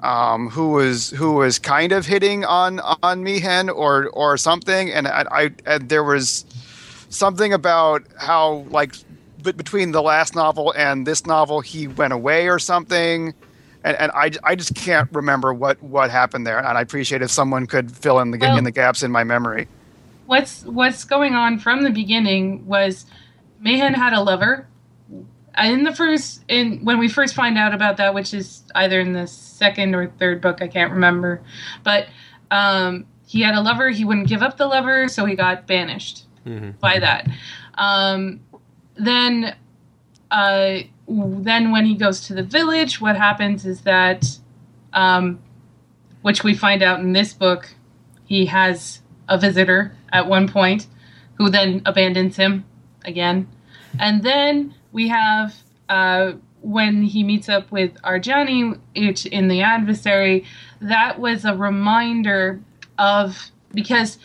Um, 0.00 0.48
who 0.48 0.70
was 0.72 1.10
who 1.10 1.32
was 1.32 1.58
kind 1.58 1.92
of 1.92 2.06
hitting 2.06 2.44
on 2.44 2.80
on 3.02 3.24
Mehen 3.24 3.68
or 3.68 4.08
or 4.10 4.36
something, 4.36 4.90
and 4.92 5.08
I, 5.08 5.24
I 5.30 5.50
and 5.66 5.88
there 5.88 6.04
was 6.04 6.44
something 7.08 7.52
about 7.52 8.02
how 8.16 8.66
like 8.70 8.94
b- 9.42 9.52
between 9.52 9.92
the 9.92 10.02
last 10.02 10.34
novel 10.34 10.72
and 10.76 11.06
this 11.06 11.26
novel 11.26 11.60
he 11.60 11.88
went 11.88 12.12
away 12.12 12.48
or 12.48 12.58
something 12.58 13.32
and, 13.84 13.96
and 13.96 14.12
I, 14.12 14.30
I 14.44 14.54
just 14.54 14.74
can't 14.74 15.08
remember 15.12 15.54
what 15.54 15.82
what 15.82 16.10
happened 16.10 16.46
there 16.46 16.58
and 16.58 16.76
I 16.76 16.82
appreciate 16.82 17.22
if 17.22 17.30
someone 17.30 17.66
could 17.66 17.90
fill 17.90 18.18
in 18.20 18.30
the 18.30 18.38
Well- 18.38 18.58
in 18.58 18.64
the 18.64 18.70
gaps 18.70 19.02
in 19.02 19.10
my 19.10 19.24
memory 19.24 19.68
what's 20.28 20.62
what's 20.64 21.04
going 21.04 21.34
on 21.34 21.58
from 21.58 21.82
the 21.82 21.90
beginning 21.90 22.66
was 22.66 23.06
Mehen 23.60 23.94
had 23.94 24.12
a 24.12 24.20
lover. 24.20 24.68
In 25.56 25.84
the 25.84 25.94
first, 25.94 26.44
in 26.48 26.84
when 26.84 26.98
we 26.98 27.08
first 27.08 27.34
find 27.34 27.56
out 27.56 27.74
about 27.74 27.96
that, 27.96 28.12
which 28.14 28.34
is 28.34 28.62
either 28.74 29.00
in 29.00 29.14
the 29.14 29.26
second 29.26 29.94
or 29.94 30.08
third 30.18 30.42
book, 30.42 30.60
I 30.60 30.68
can't 30.68 30.92
remember, 30.92 31.40
but 31.82 32.08
um, 32.50 33.06
he 33.26 33.40
had 33.40 33.54
a 33.54 33.62
lover. 33.62 33.88
He 33.88 34.04
wouldn't 34.04 34.28
give 34.28 34.42
up 34.42 34.58
the 34.58 34.66
lover, 34.66 35.08
so 35.08 35.24
he 35.24 35.34
got 35.34 35.66
banished 35.66 36.26
by 36.78 36.98
that. 36.98 37.26
Um, 37.74 38.40
then, 38.96 39.56
uh, 40.30 40.78
then 41.08 41.72
when 41.72 41.86
he 41.86 41.94
goes 41.94 42.20
to 42.26 42.34
the 42.34 42.42
village, 42.42 43.00
what 43.00 43.16
happens 43.16 43.64
is 43.64 43.80
that, 43.82 44.38
um, 44.92 45.40
which 46.22 46.44
we 46.44 46.54
find 46.54 46.82
out 46.82 47.00
in 47.00 47.12
this 47.14 47.32
book, 47.32 47.74
he 48.26 48.46
has 48.46 49.00
a 49.28 49.38
visitor 49.38 49.97
at 50.12 50.26
one 50.26 50.48
point 50.48 50.86
who 51.34 51.50
then 51.50 51.82
abandons 51.86 52.36
him 52.36 52.64
again. 53.04 53.48
And 53.98 54.22
then 54.22 54.74
we 54.92 55.08
have 55.08 55.54
uh, 55.88 56.32
when 56.60 57.02
he 57.02 57.22
meets 57.22 57.48
up 57.48 57.70
with 57.70 57.94
Arjhani 58.02 58.78
in 58.94 59.48
the 59.48 59.62
adversary, 59.62 60.44
that 60.80 61.18
was 61.18 61.44
a 61.44 61.54
reminder 61.54 62.60
of 62.98 63.50
because 63.72 64.18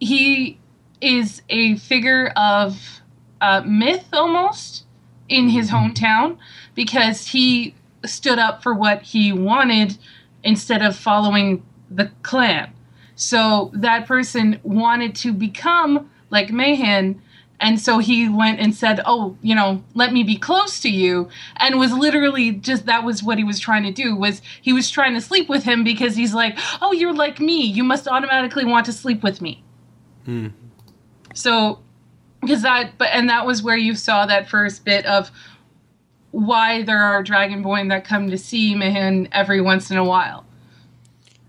he 0.00 0.58
is 1.00 1.42
a 1.48 1.76
figure 1.76 2.32
of 2.36 3.00
uh, 3.40 3.62
myth 3.66 4.06
almost 4.12 4.84
in 5.28 5.48
his 5.48 5.70
hometown 5.70 6.38
because 6.74 7.28
he 7.28 7.74
stood 8.04 8.38
up 8.38 8.62
for 8.62 8.74
what 8.74 9.02
he 9.02 9.32
wanted 9.32 9.96
instead 10.42 10.82
of 10.82 10.96
following 10.96 11.62
the 11.90 12.10
clan. 12.22 12.72
So 13.16 13.70
that 13.74 14.06
person 14.06 14.60
wanted 14.62 15.14
to 15.16 15.32
become 15.32 16.10
like 16.30 16.50
Mehen, 16.50 17.20
and 17.60 17.80
so 17.80 17.98
he 17.98 18.28
went 18.28 18.58
and 18.58 18.74
said, 18.74 19.00
"Oh, 19.06 19.36
you 19.40 19.54
know, 19.54 19.82
let 19.94 20.12
me 20.12 20.24
be 20.24 20.36
close 20.36 20.80
to 20.80 20.88
you," 20.88 21.28
and 21.56 21.78
was 21.78 21.92
literally 21.92 22.52
just 22.52 22.86
that 22.86 23.04
was 23.04 23.22
what 23.22 23.38
he 23.38 23.44
was 23.44 23.60
trying 23.60 23.84
to 23.84 23.92
do. 23.92 24.16
Was 24.16 24.42
he 24.60 24.72
was 24.72 24.90
trying 24.90 25.14
to 25.14 25.20
sleep 25.20 25.48
with 25.48 25.62
him 25.62 25.84
because 25.84 26.16
he's 26.16 26.34
like, 26.34 26.58
"Oh, 26.82 26.92
you're 26.92 27.14
like 27.14 27.38
me. 27.38 27.62
You 27.62 27.84
must 27.84 28.08
automatically 28.08 28.64
want 28.64 28.86
to 28.86 28.92
sleep 28.92 29.22
with 29.22 29.40
me." 29.40 29.62
Hmm. 30.24 30.48
So, 31.34 31.80
because 32.40 32.62
that, 32.62 32.98
but 32.98 33.08
and 33.12 33.28
that 33.30 33.46
was 33.46 33.62
where 33.62 33.76
you 33.76 33.94
saw 33.94 34.26
that 34.26 34.48
first 34.48 34.84
bit 34.84 35.06
of 35.06 35.30
why 36.32 36.82
there 36.82 37.00
are 37.00 37.22
Dragonborn 37.22 37.90
that 37.90 38.04
come 38.04 38.28
to 38.30 38.38
see 38.38 38.74
Mehen 38.74 39.28
every 39.30 39.60
once 39.60 39.90
in 39.92 39.96
a 39.96 40.04
while. 40.04 40.43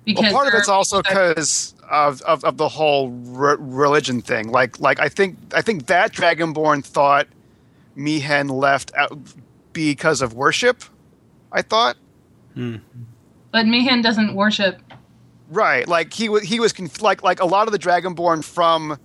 Well 0.07 0.31
part 0.31 0.47
of 0.47 0.53
it's 0.53 0.69
also 0.69 1.01
because 1.01 1.73
of, 1.89 2.21
of, 2.23 2.43
of 2.43 2.57
the 2.57 2.67
whole 2.67 3.09
re- 3.09 3.57
religion 3.59 4.21
thing 4.21 4.49
like 4.49 4.79
like 4.79 4.99
I 4.99 5.09
think 5.09 5.37
I 5.53 5.61
think 5.61 5.87
that 5.87 6.13
Dragonborn 6.13 6.83
thought 6.83 7.27
Mehen 7.95 8.49
left 8.49 8.93
out 8.95 9.17
because 9.73 10.21
of 10.21 10.33
worship 10.33 10.83
I 11.51 11.61
thought 11.61 11.97
but 13.51 13.67
Mehen 13.67 14.01
doesn't 14.01 14.35
worship. 14.35 14.81
Right, 15.49 15.87
like 15.87 16.13
he 16.13 16.27
was 16.27 16.43
he 16.43 16.59
was 16.59 16.73
conf- 16.73 17.01
like 17.01 17.23
like 17.23 17.39
a 17.39 17.45
lot 17.45 17.67
of 17.67 17.71
the 17.71 17.79
Dragonborn 17.79 18.43
from 18.43 18.99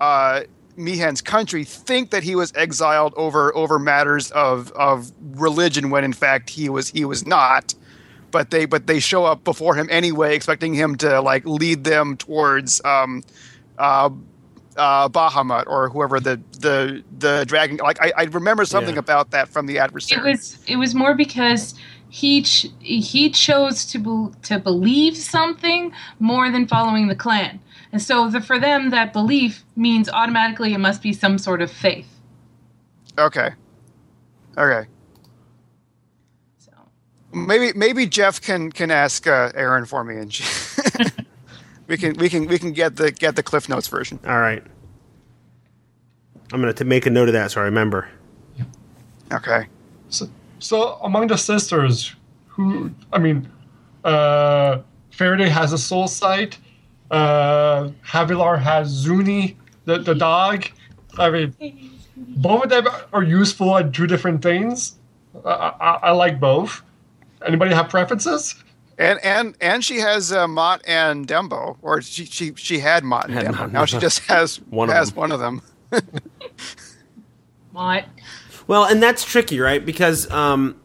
uh, 0.00 0.42
Mehen's 0.76 1.20
country 1.20 1.64
think 1.64 2.10
that 2.10 2.22
he 2.22 2.34
was 2.34 2.52
exiled 2.54 3.12
over 3.16 3.54
over 3.56 3.78
matters 3.78 4.30
of 4.30 4.70
of 4.72 5.12
religion 5.32 5.90
when 5.90 6.04
in 6.04 6.12
fact 6.12 6.50
he 6.50 6.68
was 6.68 6.88
he 6.88 7.04
was 7.04 7.26
not. 7.26 7.74
But 8.32 8.50
they 8.50 8.64
but 8.64 8.86
they 8.88 8.98
show 8.98 9.24
up 9.24 9.44
before 9.44 9.76
him 9.76 9.86
anyway, 9.90 10.34
expecting 10.34 10.74
him 10.74 10.96
to 10.96 11.20
like 11.20 11.44
lead 11.46 11.84
them 11.84 12.16
towards 12.16 12.82
um, 12.84 13.22
uh, 13.78 14.10
uh, 14.76 15.08
Bahamut 15.10 15.66
or 15.66 15.88
whoever 15.90 16.18
the 16.18 16.40
the 16.58 17.04
the 17.18 17.44
dragon. 17.46 17.76
Like 17.76 18.02
I, 18.02 18.12
I 18.16 18.24
remember 18.24 18.64
something 18.64 18.94
Yeah. 18.94 19.00
about 19.00 19.30
that 19.30 19.48
from 19.50 19.66
the 19.66 19.78
adversary. 19.78 20.16
It 20.16 20.20
adversary. 20.26 20.32
was 20.32 20.70
it 20.72 20.76
was 20.76 20.94
more 20.94 21.14
because 21.14 21.74
he 22.08 22.42
ch- 22.42 22.68
he 22.80 23.30
chose 23.30 23.84
to 23.92 23.98
be- 23.98 24.34
to 24.48 24.58
believe 24.58 25.16
something 25.16 25.92
more 26.18 26.50
than 26.50 26.66
following 26.66 27.08
the 27.08 27.14
clan, 27.16 27.60
and 27.92 28.00
so 28.02 28.28
the, 28.30 28.40
for 28.40 28.58
them 28.58 28.90
that 28.90 29.12
belief 29.12 29.62
means 29.76 30.08
automatically 30.08 30.72
it 30.74 30.78
must 30.78 31.02
be 31.02 31.12
some 31.12 31.36
sort 31.38 31.60
of 31.62 31.70
faith. 31.70 32.08
okay, 33.18 33.50
okay. 34.56 34.88
So 37.32 37.38
Maybe 37.38 37.72
maybe 37.76 38.06
Jeff 38.06 38.40
can 38.40 38.70
can 38.70 38.90
ask 38.90 39.26
uh, 39.26 39.52
Erin 39.54 39.86
for 39.86 40.04
me, 40.04 40.16
and 40.16 40.32
she, 40.32 40.44
we 41.86 41.96
can 41.96 42.14
we 42.14 42.28
can 42.28 42.46
we 42.46 42.58
can 42.58 42.72
get 42.72 42.96
the 42.96 43.10
get 43.10 43.36
the 43.36 43.42
Cliff 43.42 43.68
Notes 43.68 43.88
version. 43.88 44.18
All 44.26 44.38
right. 44.38 44.62
I'm 46.52 46.60
going 46.60 46.74
to 46.74 46.84
make 46.84 47.06
a 47.06 47.10
note 47.10 47.28
of 47.28 47.32
that 47.32 47.50
so 47.50 47.62
I 47.62 47.64
remember. 47.64 48.08
Okay. 49.32 49.66
So, 50.10 50.28
so 50.58 50.98
among 51.02 51.28
the 51.28 51.38
sisters, 51.38 52.14
who 52.46 52.90
I 53.12 53.18
mean, 53.18 53.50
uh, 54.04 54.82
Farideh 55.10 55.48
has 55.48 55.72
a 55.72 55.78
soul 55.78 56.08
sight. 56.08 56.58
Uh, 57.10 57.90
Havilar 58.06 58.60
has 58.60 58.88
Zuni, 58.88 59.56
the 59.86 59.98
the 59.98 60.14
dog. 60.14 60.66
I 61.18 61.30
mean, 61.30 61.54
both 62.16 62.64
of 62.64 62.70
them 62.70 62.86
are 63.14 63.22
useful 63.22 63.76
at 63.78 63.94
two 63.94 64.06
different 64.06 64.42
things. 64.42 64.96
I, 65.46 65.72
I, 65.80 65.90
I 66.02 66.10
like 66.10 66.38
both. 66.38 66.82
Anybody 67.46 67.74
have 67.74 67.88
preferences? 67.88 68.54
And 68.98 69.18
and 69.24 69.56
and 69.60 69.84
she 69.84 69.98
has 69.98 70.32
uh, 70.32 70.46
Mott 70.46 70.82
and 70.86 71.26
Dembo, 71.26 71.76
or 71.82 72.02
she 72.02 72.24
she 72.24 72.54
she 72.56 72.78
had 72.78 73.04
Mott 73.04 73.26
and 73.26 73.34
Had 73.34 73.46
Dembo. 73.46 73.52
Mott 73.52 73.60
and 73.64 73.72
Now 73.72 73.84
she 73.84 73.98
just 73.98 74.20
has 74.26 74.56
One 74.70 74.88
of 74.88 74.94
has 74.94 75.08
them. 75.10 75.16
one 75.16 75.32
of 75.32 75.40
them. 75.40 75.62
what? 77.72 78.04
Well, 78.66 78.84
and 78.84 79.02
that's 79.02 79.24
tricky, 79.24 79.60
right? 79.60 79.84
Because 79.84 80.30
um, 80.30 80.80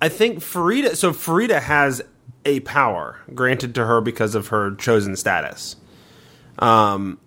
I 0.00 0.08
think 0.08 0.38
Farideh. 0.38 0.96
So 0.96 1.12
Farideh 1.12 1.60
has 1.60 2.02
a 2.44 2.60
power 2.60 3.20
granted 3.34 3.74
to 3.76 3.84
her 3.86 4.00
because 4.00 4.34
of 4.34 4.48
her 4.48 4.74
chosen 4.74 5.16
status. 5.16 5.76
Um, 6.58 7.18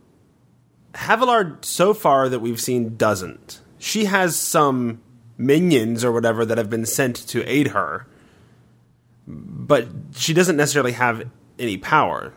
Havilar, 0.93 1.63
so 1.63 1.93
far 1.93 2.29
that 2.29 2.39
we've 2.39 2.59
seen, 2.59 2.95
doesn't. 2.95 3.61
She 3.77 4.05
has 4.05 4.35
some 4.35 5.01
minions 5.37 6.03
or 6.03 6.11
whatever 6.11 6.45
that 6.45 6.57
have 6.57 6.69
been 6.69 6.85
sent 6.85 7.15
to 7.27 7.43
aid 7.43 7.67
her, 7.69 8.07
but 9.27 9.87
she 10.15 10.33
doesn't 10.33 10.57
necessarily 10.57 10.91
have 10.93 11.29
any 11.57 11.77
power. 11.77 12.33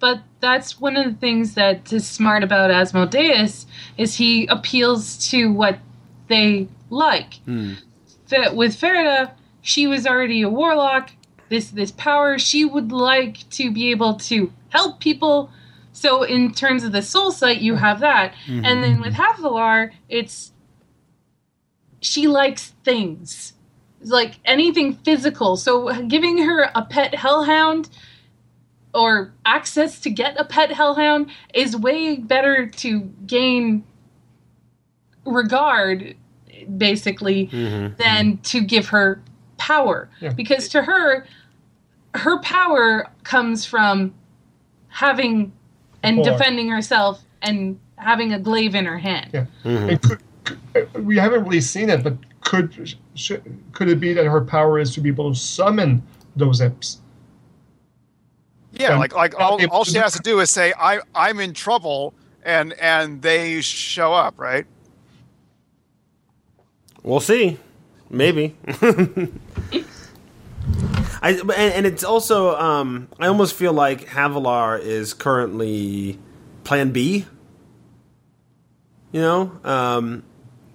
But 0.00 0.20
that's 0.40 0.80
one 0.80 0.96
of 0.96 1.04
the 1.06 1.18
things 1.18 1.54
that 1.54 1.92
is 1.92 2.06
smart 2.06 2.42
about 2.42 2.70
Asmodeus 2.70 3.66
is 3.96 4.16
he 4.16 4.46
appeals 4.46 5.28
to 5.30 5.52
what 5.52 5.78
they 6.28 6.68
like. 6.90 7.34
Hmm. 7.44 7.74
Fa- 8.26 8.52
with 8.54 8.78
Farideh, 8.78 9.30
she 9.62 9.86
was 9.86 10.06
already 10.06 10.42
a 10.42 10.48
warlock. 10.50 11.10
This 11.48 11.70
this 11.70 11.92
power, 11.92 12.38
she 12.38 12.64
would 12.64 12.90
like 12.90 13.48
to 13.50 13.70
be 13.70 13.90
able 13.90 14.14
to 14.16 14.52
help 14.70 15.00
people. 15.00 15.50
So 15.92 16.22
in 16.22 16.52
terms 16.52 16.82
of 16.82 16.92
the 16.92 17.02
soul 17.02 17.30
sight, 17.30 17.60
you 17.60 17.76
have 17.76 18.00
that, 18.00 18.34
mm-hmm. 18.46 18.64
and 18.64 18.82
then 18.82 19.00
with 19.00 19.14
Havilar, 19.14 19.92
it's 20.08 20.52
she 22.00 22.26
likes 22.26 22.74
things 22.82 23.54
like 24.04 24.34
anything 24.44 24.94
physical. 24.94 25.56
So 25.56 26.02
giving 26.06 26.38
her 26.38 26.70
a 26.74 26.84
pet 26.84 27.14
hellhound 27.14 27.88
or 28.94 29.32
access 29.44 29.98
to 30.00 30.10
get 30.10 30.38
a 30.38 30.44
pet 30.44 30.70
hellhound 30.72 31.30
is 31.52 31.76
way 31.76 32.16
better 32.16 32.66
to 32.66 33.00
gain 33.26 33.84
regard, 35.24 36.14
basically, 36.76 37.48
mm-hmm. 37.48 37.94
than 37.96 38.38
to 38.38 38.60
give 38.60 38.88
her 38.88 39.20
power. 39.56 40.08
Yeah. 40.20 40.32
Because 40.32 40.68
to 40.68 40.82
her, 40.82 41.26
her 42.14 42.38
power 42.40 43.10
comes 43.24 43.64
from 43.66 44.14
having 44.88 45.52
and 46.04 46.22
Power. 46.22 46.32
defending 46.32 46.68
herself 46.68 47.24
and 47.42 47.80
having 47.96 48.32
a 48.32 48.38
glaive 48.38 48.74
in 48.74 48.84
her 48.84 48.98
hand. 48.98 49.30
Yeah. 49.32 49.46
Mm-hmm. 49.64 49.88
And 49.88 50.02
could, 50.02 50.22
could, 50.44 51.04
we 51.04 51.16
haven't 51.16 51.44
really 51.44 51.60
seen 51.60 51.88
it, 51.90 52.04
but 52.04 52.14
could 52.44 52.96
sh- 53.14 53.32
could 53.72 53.88
it 53.88 53.98
be 53.98 54.12
that 54.12 54.26
her 54.26 54.40
power 54.40 54.78
is 54.78 54.94
to 54.94 55.00
be 55.00 55.08
able 55.08 55.32
to 55.32 55.38
summon 55.38 56.02
those 56.36 56.60
imps? 56.60 57.00
Yeah, 58.72 58.92
Um, 58.94 58.98
like 59.00 59.14
like 59.14 59.38
all, 59.40 59.58
all 59.70 59.84
she 59.84 59.98
has 59.98 60.12
to 60.14 60.20
do 60.20 60.40
is 60.40 60.50
say 60.50 60.72
I 60.78 61.00
I'm 61.14 61.40
in 61.40 61.52
trouble 61.52 62.14
and 62.44 62.72
and 62.74 63.22
they 63.22 63.60
show 63.60 64.12
up, 64.12 64.34
right? 64.38 64.66
We'll 67.02 67.20
see. 67.20 67.58
Maybe. 68.10 68.56
I 71.22 71.30
and, 71.32 71.50
and 71.50 71.86
it's 71.86 72.04
also 72.04 72.56
um, 72.56 73.08
I 73.18 73.26
almost 73.28 73.54
feel 73.54 73.72
like 73.72 74.06
Havilar 74.08 74.80
is 74.80 75.14
currently 75.14 76.18
Plan 76.64 76.90
B. 76.90 77.26
You 79.12 79.20
know, 79.20 79.52
um, 79.64 80.24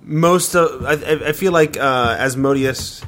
most 0.02 0.56
of 0.56 0.84
I, 0.86 0.94
I- 0.94 1.28
I 1.30 1.32
feel 1.34 1.52
like 1.52 1.78
uh, 1.78 2.16
Asmodeus 2.20 3.02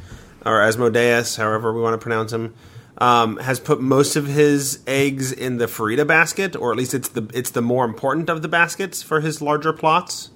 or 0.45 0.61
Asmodeus, 0.61 1.35
however 1.35 1.73
we 1.73 1.81
want 1.81 1.93
to 1.99 2.03
pronounce 2.03 2.31
him, 2.33 2.53
um, 2.97 3.37
has 3.37 3.59
put 3.59 3.79
most 3.81 4.15
of 4.15 4.27
his 4.27 4.79
eggs 4.87 5.31
in 5.31 5.57
the 5.57 5.65
Farideh 5.65 6.05
basket, 6.07 6.55
or 6.55 6.71
at 6.71 6.77
least 6.77 6.93
it's 6.93 7.09
the 7.09 7.29
it's 7.33 7.51
the 7.51 7.61
more 7.61 7.85
important 7.85 8.29
of 8.29 8.41
the 8.41 8.47
baskets 8.47 9.01
for 9.03 9.21
his 9.21 9.41
larger 9.41 9.73
plots 9.73 10.29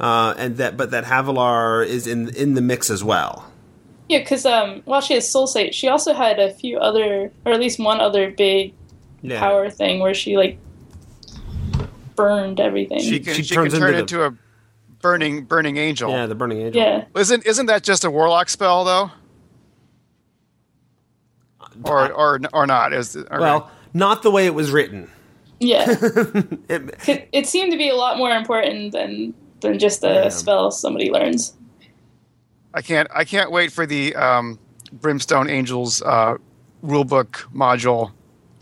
uh, 0.00 0.34
and 0.38 0.56
that 0.56 0.76
but 0.76 0.90
that 0.92 1.04
Havilar 1.04 1.86
is 1.86 2.06
in 2.06 2.28
in 2.34 2.54
the 2.54 2.60
mix 2.60 2.88
as 2.90 3.04
well. 3.04 3.46
Yeah, 4.08 4.18
because 4.18 4.44
um, 4.44 4.82
while 4.86 5.00
she 5.00 5.14
has 5.14 5.30
Soul 5.30 5.46
Sight, 5.46 5.72
she 5.72 5.86
also 5.86 6.12
had 6.14 6.40
a 6.40 6.52
few 6.52 6.78
other, 6.78 7.30
or 7.44 7.52
at 7.52 7.60
least 7.60 7.78
one 7.78 8.00
other 8.00 8.30
big 8.32 8.74
Yeah. 9.22 9.38
power 9.38 9.70
thing 9.70 10.00
where 10.00 10.14
she 10.14 10.36
like 10.36 10.58
burned 12.16 12.58
everything. 12.60 13.00
She 13.00 13.20
can 13.20 13.34
She 13.34 13.42
she, 13.42 13.54
can 13.54 13.64
turns 13.64 13.78
turn 13.78 13.94
into 13.94 14.00
into, 14.00 14.22
a 14.24 14.34
burning 15.00 15.44
burning 15.44 15.76
angel. 15.76 16.10
Yeah, 16.10 16.26
the 16.26 16.34
burning 16.34 16.60
angel. 16.60 16.82
yeah, 16.82 17.04
Isn't 17.16 17.46
isn't 17.46 17.66
that 17.66 17.82
just 17.82 18.04
a 18.04 18.10
warlock 18.10 18.48
spell 18.48 18.84
though? 18.84 19.10
Or 21.84 22.12
or 22.12 22.40
or 22.52 22.66
not? 22.66 22.92
Is 22.92 23.16
okay. 23.16 23.26
Well, 23.38 23.70
not 23.94 24.22
the 24.22 24.30
way 24.30 24.46
it 24.46 24.54
was 24.54 24.70
written. 24.70 25.10
yeah. 25.60 25.86
It- 26.68 26.94
it, 27.08 27.28
it 27.32 27.46
seemed 27.46 27.72
to 27.72 27.78
be 27.78 27.88
a 27.88 27.94
lot 27.96 28.18
more 28.18 28.30
important 28.30 28.92
than 28.92 29.34
than 29.60 29.78
just 29.78 30.02
a 30.04 30.08
Yeah. 30.08 30.28
spell 30.28 30.70
somebody 30.70 31.10
learns. 31.10 31.54
I 32.74 32.82
can't 32.82 33.08
I 33.14 33.24
can't 33.24 33.50
wait 33.50 33.72
for 33.72 33.86
the 33.86 34.14
um, 34.14 34.58
Brimstone 34.92 35.48
Angels 35.50 36.02
uh, 36.02 36.36
rulebook 36.84 37.44
module 37.54 38.12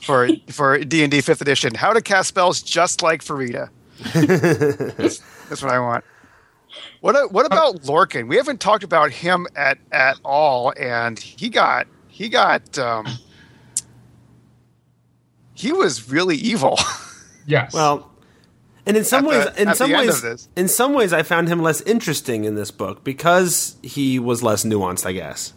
for 0.00 0.28
for 0.50 0.78
D 0.78 1.02
and 1.02 1.10
D 1.10 1.20
Fifth 1.20 1.40
Edition. 1.40 1.74
How 1.74 1.92
to 1.92 2.00
cast 2.00 2.28
spells 2.28 2.62
just 2.62 3.02
like 3.02 3.22
Farideh. 3.22 3.68
that's, 4.96 5.18
that's 5.48 5.62
what 5.62 5.72
I 5.72 5.78
want. 5.80 6.04
What 7.00 7.32
what 7.32 7.46
about 7.46 7.76
Lorcan? 7.82 8.28
We 8.28 8.36
haven't 8.36 8.60
talked 8.60 8.82
about 8.84 9.10
him 9.12 9.46
at 9.54 9.78
at 9.92 10.18
all, 10.24 10.72
and 10.78 11.18
he 11.18 11.48
got 11.48 11.86
he 12.08 12.28
got 12.28 12.76
um, 12.78 13.06
he 15.54 15.72
was 15.72 16.10
really 16.10 16.36
evil. 16.36 16.78
Yes. 17.50 17.72
well, 17.72 18.10
and 18.84 18.94
in 18.94 19.04
some 19.04 19.24
At 19.24 19.30
ways, 19.30 19.44
the- 19.46 19.62
in 19.62 19.74
some 19.74 19.90
ways, 19.90 20.48
in 20.54 20.68
some 20.68 20.92
ways, 20.92 21.14
I 21.14 21.22
found 21.22 21.48
him 21.48 21.62
less 21.62 21.80
interesting 21.80 22.44
in 22.44 22.56
this 22.56 22.70
book 22.70 23.02
because 23.04 23.76
he 23.82 24.18
was 24.18 24.42
less 24.42 24.64
nuanced. 24.64 25.06
I 25.06 25.12
guess. 25.12 25.54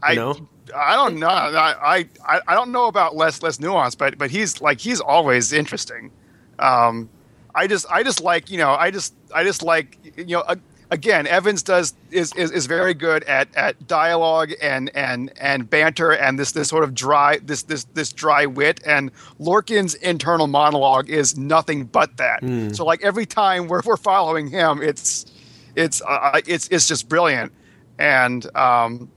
I 0.00 0.14
know? 0.14 0.46
I 0.76 0.94
don't 0.94 1.18
know. 1.18 1.26
I, 1.26 2.06
I 2.24 2.40
I 2.46 2.54
don't 2.54 2.70
know 2.70 2.86
about 2.86 3.16
less 3.16 3.42
less 3.42 3.58
nuance, 3.58 3.96
but 3.96 4.16
but 4.16 4.30
he's 4.30 4.60
like 4.60 4.78
he's 4.78 5.00
always 5.00 5.52
interesting. 5.52 6.12
Um, 6.60 7.10
I 7.58 7.66
just 7.66 7.86
I 7.90 8.02
just 8.02 8.20
like 8.20 8.50
you 8.50 8.58
know 8.58 8.70
I 8.70 8.90
just 8.90 9.14
I 9.34 9.42
just 9.44 9.62
like 9.62 9.98
you 10.16 10.36
know 10.36 10.40
uh, 10.40 10.56
again 10.90 11.26
Evans 11.26 11.62
does 11.62 11.94
is, 12.10 12.32
is 12.34 12.50
is 12.52 12.66
very 12.66 12.94
good 12.94 13.24
at 13.24 13.48
at 13.56 13.86
dialogue 13.86 14.52
and 14.62 14.90
and 14.94 15.32
and 15.40 15.68
banter 15.68 16.12
and 16.12 16.38
this 16.38 16.52
this 16.52 16.68
sort 16.68 16.84
of 16.84 16.94
dry 16.94 17.38
this 17.42 17.64
this 17.64 17.84
this 17.94 18.12
dry 18.12 18.46
wit 18.46 18.80
and 18.86 19.10
Lorcan's 19.38 19.94
internal 19.96 20.46
monologue 20.46 21.10
is 21.10 21.36
nothing 21.36 21.84
but 21.84 22.16
that. 22.18 22.40
So 22.74 22.84
like 22.84 23.02
every 23.02 23.26
time 23.26 23.66
we're 23.68 23.82
we're 23.84 23.96
following 23.96 24.46
him, 24.48 24.80
it's 24.82 25.26
it's 25.74 26.00
uh, 26.06 26.40
it's 26.46 26.68
it's 26.68 26.86
just 26.86 27.08
brilliant 27.08 27.52
and 27.98 28.46
um 28.56 29.10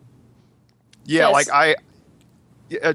yeah, 1.06 1.30
Yes. 1.30 1.34
like 1.34 1.50
I, 1.52 1.76
uh, 2.84 2.94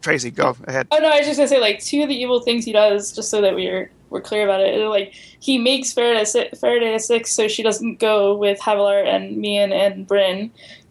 Tracy, 0.00 0.30
go 0.30 0.56
ahead. 0.66 0.88
Oh 0.90 0.98
no, 0.98 1.08
I 1.08 1.18
was 1.18 1.26
just 1.26 1.38
gonna 1.38 1.48
say 1.48 1.60
like 1.60 1.82
two 1.82 2.02
of 2.02 2.08
the 2.08 2.14
evil 2.14 2.40
things 2.40 2.64
he 2.64 2.72
does, 2.72 3.12
just 3.12 3.28
so 3.30 3.40
that 3.42 3.54
we're 3.54 3.90
we're 4.10 4.20
clear 4.20 4.44
about 4.44 4.60
it. 4.60 4.80
are, 4.80 4.88
Like 4.88 5.12
he 5.40 5.58
makes 5.58 5.92
Farideh 5.92 6.26
si- 6.26 6.50
Farideh 6.54 6.94
a 6.94 7.00
six, 7.00 7.32
so 7.32 7.48
she 7.48 7.62
doesn't 7.62 7.98
go 7.98 8.34
with 8.36 8.58
Havilar 8.60 9.04
and 9.06 9.36
Mehen 9.38 9.72
and 9.72 10.06
Bryn 10.06 10.50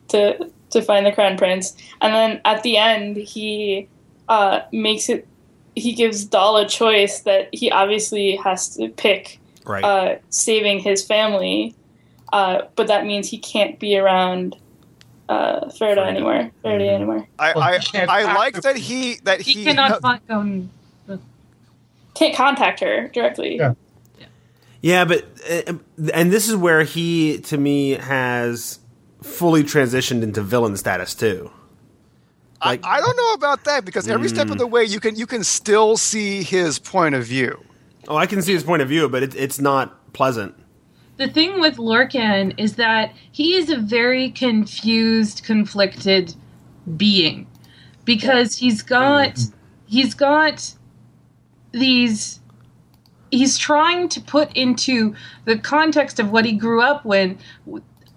to 0.09 0.49
to 0.72 0.82
find 0.82 1.05
the 1.05 1.11
Crown 1.11 1.38
Prince, 1.38 1.76
and 2.01 2.13
then 2.13 2.41
at 2.45 2.63
the 2.63 2.78
end 2.78 3.18
he 3.18 3.88
uh, 4.28 4.61
makes 4.72 5.09
it. 5.09 5.28
He 5.78 5.91
gives 5.93 6.24
Dahl 6.24 6.55
a 6.55 6.66
choice 6.68 7.20
that 7.22 7.49
he 7.51 7.70
obviously 7.70 8.38
has 8.38 8.76
to 8.78 8.88
pick 8.89 9.39
Right. 9.66 9.84
uh, 9.84 10.16
saving 10.30 10.80
his 10.80 11.03
family, 11.05 11.76
uh, 12.32 12.61
but 12.78 12.88
that 12.88 13.05
means 13.05 13.28
he 13.28 13.38
can't 13.38 13.78
be 13.80 13.97
around 13.97 14.55
uh, 15.28 15.66
Farideh 15.66 15.95
Farideh. 15.97 16.07
anymore. 16.07 16.51
Farideh 16.63 16.88
Mhm. 16.88 16.95
anymore. 16.95 17.28
I 17.39 17.51
I, 17.53 18.05
I 18.07 18.34
like 18.36 18.61
that 18.61 18.78
he 18.78 19.16
that 19.24 19.41
He 19.41 19.53
he, 19.53 19.63
cannot 19.66 20.01
find, 20.05 20.22
go 20.30 20.39
and 20.39 20.70
Can't 22.16 22.36
contact 22.36 22.80
her 22.80 23.07
directly. 23.09 23.57
Yeah. 23.57 23.74
Yeah, 24.82 25.05
but 25.05 25.26
uh, 25.49 25.74
and 26.13 26.32
this 26.32 26.47
is 26.47 26.55
where 26.55 26.84
he 26.84 27.39
to 27.41 27.57
me 27.57 27.91
has 27.91 28.80
fully 29.24 29.63
transitioned 29.63 30.22
into 30.22 30.41
villain 30.43 30.78
status 30.78 31.16
too. 31.16 31.49
I, 32.61 32.70
like- 32.72 32.86
I 32.86 32.99
don't 32.99 33.18
know 33.18 33.34
about 33.34 33.63
that 33.66 33.84
because 33.86 34.07
every 34.07 34.30
step 34.30 34.49
of 34.49 34.57
the 34.59 34.68
way 34.68 34.84
you 34.84 34.99
can 34.99 35.16
you 35.16 35.26
can 35.28 35.43
still 35.43 35.97
see 35.97 36.43
his 36.43 36.78
point 36.80 37.16
of 37.16 37.26
view. 37.26 37.63
Oh, 38.07 38.16
I 38.16 38.28
can 38.28 38.41
see 38.43 38.53
his 38.53 38.63
point 38.63 38.82
of 38.84 38.88
view, 38.89 39.09
but 39.09 39.24
it, 39.24 39.36
it's 39.36 39.59
not 39.59 40.13
pleasant. 40.13 40.53
The 41.18 41.28
thing 41.30 41.59
with 41.59 41.78
Lorcan 41.78 42.53
is 42.59 42.76
that 42.76 43.13
he 43.32 43.55
is 43.55 43.70
a 43.72 43.78
very 43.78 44.30
confused, 44.30 45.43
conflicted 45.43 46.36
being 46.97 47.47
because 48.03 48.55
he's 48.57 48.84
got 48.84 49.39
he's 49.88 50.13
got 50.13 50.76
these 51.76 52.39
he's 53.32 53.57
trying 53.57 54.07
to 54.09 54.21
put 54.21 54.55
into 54.55 55.13
the 55.43 55.57
context 55.57 56.19
of 56.19 56.32
what 56.32 56.45
he 56.45 56.53
grew 56.53 56.82
up 56.82 57.03
with 57.05 57.38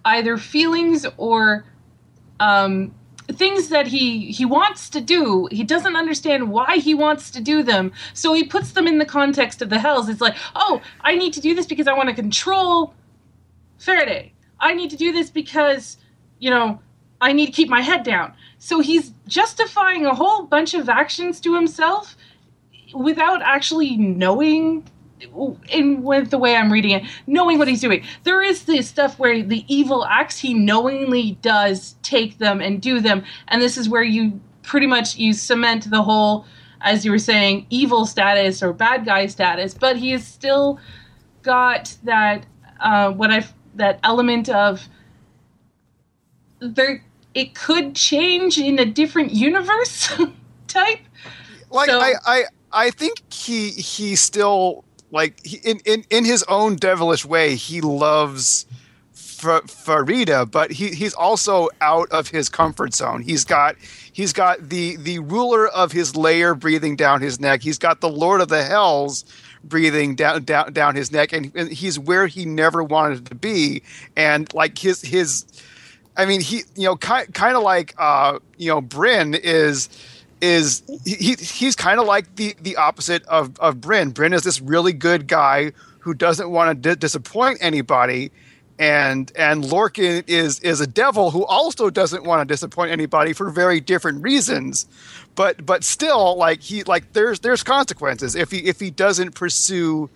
either 0.04 0.36
feelings 0.36 1.04
or 1.16 1.64
um, 2.38 2.94
things 3.32 3.68
that 3.68 3.86
he 3.86 4.30
he 4.30 4.44
wants 4.44 4.88
to 4.90 5.00
do. 5.00 5.48
He 5.50 5.64
doesn't 5.64 5.96
understand 5.96 6.50
why 6.50 6.76
he 6.76 6.94
wants 6.94 7.30
to 7.32 7.40
do 7.40 7.62
them. 7.62 7.92
So 8.14 8.32
he 8.32 8.44
puts 8.44 8.72
them 8.72 8.86
in 8.86 8.98
the 8.98 9.04
context 9.04 9.60
of 9.60 9.70
the 9.70 9.78
hells. 9.78 10.08
It's 10.08 10.20
like 10.20 10.36
oh 10.54 10.80
i 11.00 11.14
need 11.14 11.32
to 11.34 11.40
do 11.40 11.54
this 11.54 11.66
because 11.66 11.88
i 11.88 11.92
want 11.92 12.08
to 12.08 12.14
control 12.14 12.94
Farideh. 13.80 14.30
I 14.60 14.74
need 14.74 14.90
to 14.90 14.96
do 14.96 15.12
this 15.12 15.30
because 15.30 15.98
you 16.38 16.50
know 16.50 16.80
i 17.20 17.32
need 17.32 17.46
to 17.46 17.52
keep 17.52 17.68
my 17.68 17.80
head 17.80 18.04
down. 18.04 18.34
So 18.58 18.80
he's 18.80 19.12
justifying 19.26 20.06
a 20.06 20.14
whole 20.14 20.44
bunch 20.44 20.74
of 20.74 20.88
actions 20.88 21.40
to 21.40 21.54
himself 21.54 22.16
without 22.94 23.42
actually 23.42 23.96
knowing 23.96 24.84
in 25.68 26.02
with 26.02 26.30
the 26.30 26.38
way 26.38 26.54
I'm 26.54 26.72
reading 26.72 26.92
it, 26.92 27.02
knowing 27.26 27.58
what 27.58 27.66
he's 27.68 27.80
doing. 27.80 28.04
There 28.22 28.42
is 28.42 28.64
this 28.64 28.88
stuff 28.88 29.18
where 29.18 29.42
the 29.42 29.64
evil 29.66 30.04
acts 30.04 30.38
he 30.38 30.54
knowingly 30.54 31.32
does 31.42 31.96
take 32.02 32.38
them 32.38 32.60
and 32.60 32.80
do 32.80 33.00
them, 33.00 33.24
and 33.48 33.60
this 33.60 33.76
is 33.76 33.88
where 33.88 34.02
you 34.02 34.40
pretty 34.62 34.86
much 34.86 35.16
you 35.16 35.32
cement 35.32 35.90
the 35.90 36.02
whole, 36.02 36.44
as 36.80 37.04
you 37.04 37.10
were 37.10 37.18
saying, 37.18 37.66
evil 37.70 38.06
status 38.06 38.62
or 38.62 38.72
bad 38.72 39.04
guy 39.04 39.26
status. 39.26 39.74
But 39.74 39.96
he 39.96 40.12
has 40.12 40.24
still 40.26 40.78
got 41.42 41.96
that 42.04 42.46
uh, 42.80 43.10
what 43.12 43.30
I 43.30 43.44
that 43.74 43.98
element 44.04 44.48
of 44.48 44.88
there. 46.60 47.02
It 47.34 47.54
could 47.54 47.94
change 47.94 48.58
in 48.58 48.78
a 48.78 48.84
different 48.86 49.32
universe 49.32 50.12
type. 50.66 50.98
Like 51.70 51.90
So- 51.90 52.00
I, 52.00 52.14
I 52.26 52.44
I 52.72 52.90
think 52.90 53.32
he 53.32 53.70
he 53.70 54.16
still 54.16 54.84
like 55.10 55.44
he, 55.44 55.58
in, 55.58 55.80
in 55.84 56.04
in 56.10 56.24
his 56.24 56.42
own 56.44 56.76
devilish 56.76 57.24
way 57.24 57.54
he 57.54 57.80
loves 57.80 58.66
Farideh, 59.38 60.50
but 60.50 60.72
he, 60.72 60.88
he's 60.88 61.14
also 61.14 61.68
out 61.80 62.10
of 62.10 62.28
his 62.28 62.48
comfort 62.48 62.94
zone. 62.94 63.22
He's 63.22 63.44
got 63.44 63.76
he's 64.12 64.32
got 64.32 64.68
the 64.68 64.96
the 64.96 65.20
ruler 65.20 65.68
of 65.68 65.92
his 65.92 66.16
lair 66.16 66.54
breathing 66.54 66.96
down 66.96 67.20
his 67.20 67.38
neck. 67.38 67.62
He's 67.62 67.78
got 67.78 68.00
the 68.00 68.08
Lord 68.08 68.40
of 68.40 68.48
the 68.48 68.64
Hells 68.64 69.24
breathing 69.64 70.14
down 70.14 70.44
down 70.44 70.72
down 70.72 70.96
his 70.96 71.12
neck, 71.12 71.32
and, 71.32 71.52
and 71.54 71.70
he's 71.70 71.98
where 71.98 72.26
he 72.26 72.44
never 72.44 72.82
wanted 72.82 73.26
to 73.26 73.34
be. 73.34 73.82
And 74.16 74.52
like 74.54 74.78
his 74.78 75.02
his, 75.02 75.44
I 76.16 76.26
mean, 76.26 76.40
he 76.40 76.62
you 76.74 76.84
know 76.84 76.96
kind 76.96 77.32
kind 77.32 77.56
of 77.56 77.62
like 77.62 77.94
uh 77.98 78.38
you 78.56 78.68
know 78.68 78.80
Bryn 78.80 79.34
is 79.34 79.88
is 80.40 80.82
he 81.04 81.34
he's 81.34 81.76
kind 81.76 82.00
of 82.00 82.06
like 82.06 82.36
the 82.36 82.54
the 82.60 82.76
opposite 82.76 83.24
of 83.26 83.58
of 83.60 83.80
Bryn. 83.80 84.10
Bryn 84.10 84.32
is 84.32 84.42
this 84.42 84.60
really 84.60 84.92
good 84.92 85.26
guy 85.26 85.72
who 86.00 86.14
doesn't 86.14 86.50
want 86.50 86.82
to 86.82 86.96
disappoint 86.96 87.58
anybody 87.60 88.30
and 88.78 89.32
and 89.34 89.64
Lorcan 89.64 90.24
is 90.28 90.60
is 90.60 90.80
a 90.80 90.86
devil 90.86 91.30
who 91.30 91.44
also 91.44 91.90
doesn't 91.90 92.24
want 92.24 92.46
to 92.46 92.52
disappoint 92.52 92.92
anybody 92.92 93.32
for 93.32 93.50
very 93.50 93.80
different 93.80 94.22
reasons. 94.22 94.86
But 95.34 95.66
but 95.66 95.84
still 95.84 96.36
like 96.36 96.62
he 96.62 96.84
like 96.84 97.12
there's 97.12 97.40
there's 97.40 97.62
consequences. 97.62 98.34
If 98.34 98.50
he 98.50 98.58
if 98.58 98.78
he 98.78 98.90
doesn't 98.90 99.34
pursue 99.34 100.08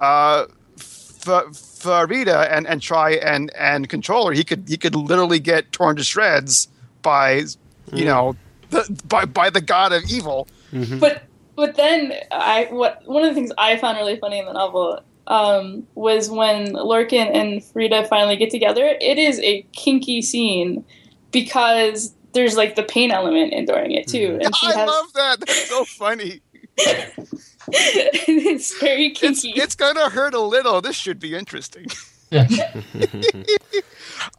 uh 0.00 0.46
F- 0.78 1.52
Farideh 1.52 2.48
and 2.50 2.66
and 2.66 2.80
try 2.80 3.12
and 3.12 3.54
and 3.54 3.88
control 3.88 4.28
her 4.28 4.32
he 4.32 4.44
could 4.44 4.64
he 4.66 4.76
could 4.76 4.94
literally 4.94 5.40
get 5.40 5.70
torn 5.72 5.96
to 5.96 6.04
shreds 6.04 6.68
by 7.02 7.44
you 7.92 8.04
know 8.04 8.34
the, 8.70 9.02
by 9.06 9.24
by 9.24 9.50
the 9.50 9.60
god 9.60 9.92
of 9.92 10.02
evil 10.10 10.46
But 11.00 11.22
but 11.56 11.74
then 11.76 12.12
I 12.30 12.68
what 12.70 13.02
one 13.06 13.24
of 13.24 13.30
the 13.30 13.34
things 13.34 13.50
I 13.58 13.76
found 13.78 13.98
really 13.98 14.16
funny 14.16 14.38
in 14.38 14.46
the 14.46 14.52
novel 14.52 15.00
um, 15.26 15.86
was 15.94 16.30
when 16.30 16.72
Lorcan 16.72 17.34
and 17.34 17.60
Farideh 17.60 18.08
finally 18.08 18.36
get 18.36 18.50
together. 18.50 18.96
It 19.00 19.18
is 19.18 19.38
a 19.40 19.62
kinky 19.72 20.22
scene 20.22 20.84
because 21.32 22.14
there's 22.32 22.56
like 22.56 22.76
the 22.76 22.82
pain 22.82 23.10
element 23.10 23.52
in 23.52 23.64
during 23.66 23.92
it 23.92 24.06
too, 24.08 24.38
and 24.40 24.54
she 24.56 24.66
I 24.68 24.72
has 24.74 24.88
love 24.88 25.12
that 25.14 25.40
that's 25.40 25.68
so 25.68 25.84
funny 25.84 26.40
it's 27.68 28.78
very 28.80 29.10
kinky. 29.10 29.50
it's 29.56 29.74
gonna 29.74 30.08
hurt 30.08 30.32
a 30.34 30.40
little 30.40 30.80
this 30.80 30.96
should 30.96 31.18
be 31.18 31.34
interesting 31.34 31.86
Yeah. 31.88 31.96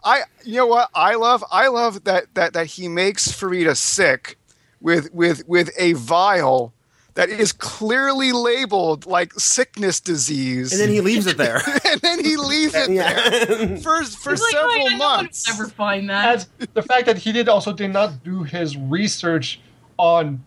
I 0.03 0.21
you 0.43 0.55
know 0.55 0.67
what 0.67 0.89
I 0.93 1.15
love 1.15 1.43
I 1.51 1.67
love 1.67 2.03
that 2.03 2.33
that 2.35 2.53
that 2.53 2.67
he 2.67 2.87
makes 2.87 3.27
Farideh 3.29 3.75
sick 3.75 4.37
with 4.81 5.11
with 5.13 5.47
with 5.47 5.71
a 5.77 5.93
vial 5.93 6.73
that 7.15 7.29
is 7.29 7.51
clearly 7.51 8.31
labeled 8.31 9.05
like 9.05 9.33
sickness 9.33 9.99
disease 9.99 10.71
And 10.71 10.79
then 10.79 10.89
he 10.89 11.01
leaves 11.01 11.27
it 11.27 11.37
there. 11.37 11.61
and 11.85 11.99
then 12.01 12.23
he 12.23 12.37
leaves 12.37 12.73
it 12.75 12.87
there 12.89 13.77
for 13.79 14.03
for 14.03 14.33
It's 14.33 14.41
like, 14.41 14.51
several 14.51 14.71
oh, 14.71 14.75
yeah, 14.75 14.77
no 14.77 14.83
one 14.83 14.97
months 14.97 15.47
would 15.47 15.61
ever 15.61 15.69
find 15.69 16.09
that. 16.09 16.35
As 16.35 16.49
the 16.73 16.81
fact 16.81 17.05
that 17.07 17.17
he 17.17 17.31
did 17.31 17.49
also 17.49 17.73
did 17.73 17.91
not 17.91 18.23
do 18.23 18.43
his 18.43 18.77
research 18.77 19.59
on 19.97 20.43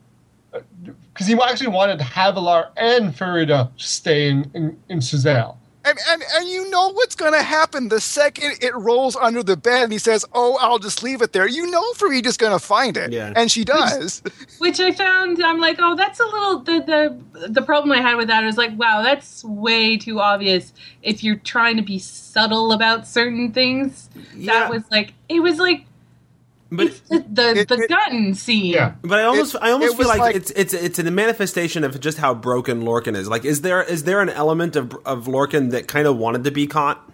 uh, 0.54 0.60
because 1.12 1.26
he 1.26 1.34
actually 1.34 1.68
wanted 1.68 1.98
Havilar 1.98 2.70
and 2.76 3.14
Farideh 3.14 3.76
to 3.76 3.84
stay 3.84 4.28
in 4.28 4.50
in, 4.54 4.78
in 4.88 4.98
Suzail. 5.00 5.56
And, 5.84 5.98
and 6.10 6.22
and 6.36 6.48
you 6.48 6.70
know 6.70 6.92
what's 6.92 7.16
going 7.16 7.32
to 7.32 7.42
happen 7.42 7.88
the 7.88 8.00
second 8.00 8.58
it 8.60 8.72
rolls 8.74 9.16
under 9.16 9.42
the 9.42 9.56
bed 9.56 9.84
and 9.84 9.92
he 9.92 9.98
says 9.98 10.24
oh 10.32 10.56
I'll 10.60 10.78
just 10.78 11.02
leave 11.02 11.22
it 11.22 11.32
there 11.32 11.48
you 11.48 11.68
know 11.70 11.82
Farideh's 11.94 12.36
going 12.36 12.52
to 12.52 12.64
find 12.64 12.96
it 12.96 13.12
Yeah. 13.12 13.32
and 13.34 13.50
she 13.50 13.64
does 13.64 14.22
Which 14.58 14.78
I 14.78 14.92
found, 14.92 15.42
I'm 15.42 15.58
like, 15.58 15.78
oh, 15.80 15.96
that's 15.96 16.20
a 16.20 16.24
little. 16.24 16.58
The, 16.60 17.18
the 17.32 17.48
the 17.48 17.62
problem 17.62 17.90
I 17.90 18.00
had 18.00 18.14
with 18.16 18.28
that 18.28 18.44
is 18.44 18.56
like, 18.56 18.70
wow, 18.78 19.02
that's 19.02 19.42
way 19.44 19.96
too 19.96 20.20
obvious. 20.20 20.72
If 21.02 21.24
you're 21.24 21.34
trying 21.36 21.76
to 21.78 21.82
be 21.82 21.98
subtle 21.98 22.70
about 22.72 23.06
certain 23.08 23.50
things, 23.52 24.08
Yeah. 24.36 24.52
that 24.52 24.70
was 24.70 24.84
like, 24.92 25.14
it 25.28 25.40
was 25.40 25.58
like 25.58 25.84
But 26.74 26.86
it's 26.86 27.00
the 27.00 27.24
the, 27.30 27.50
it- 27.60 27.68
the 27.68 27.74
it- 27.82 27.88
gun 27.88 28.34
scene. 28.34 28.66
Yeah. 28.72 28.94
But 29.02 29.18
I 29.18 29.24
almost, 29.24 29.54
It- 29.54 29.60
I 29.62 29.70
almost 29.72 29.96
feel 29.98 30.08
like, 30.08 30.20
like- 30.20 30.36
it's 30.36 30.50
it's 30.52 30.72
it's 30.72 30.98
a 30.98 31.10
manifestation 31.10 31.84
of 31.84 32.00
just 32.00 32.16
how 32.18 32.34
broken 32.34 32.82
Lorcan 32.82 33.14
is. 33.16 33.28
Like, 33.28 33.44
is 33.44 33.60
there 33.60 33.82
is 33.82 34.04
there 34.04 34.20
an 34.20 34.30
element 34.30 34.74
of 34.76 34.92
of 35.04 35.26
Lorcan 35.26 35.70
that 35.72 35.86
kind 35.86 36.06
of 36.06 36.16
wanted 36.16 36.44
to 36.44 36.50
be 36.50 36.66
caught? 36.66 37.10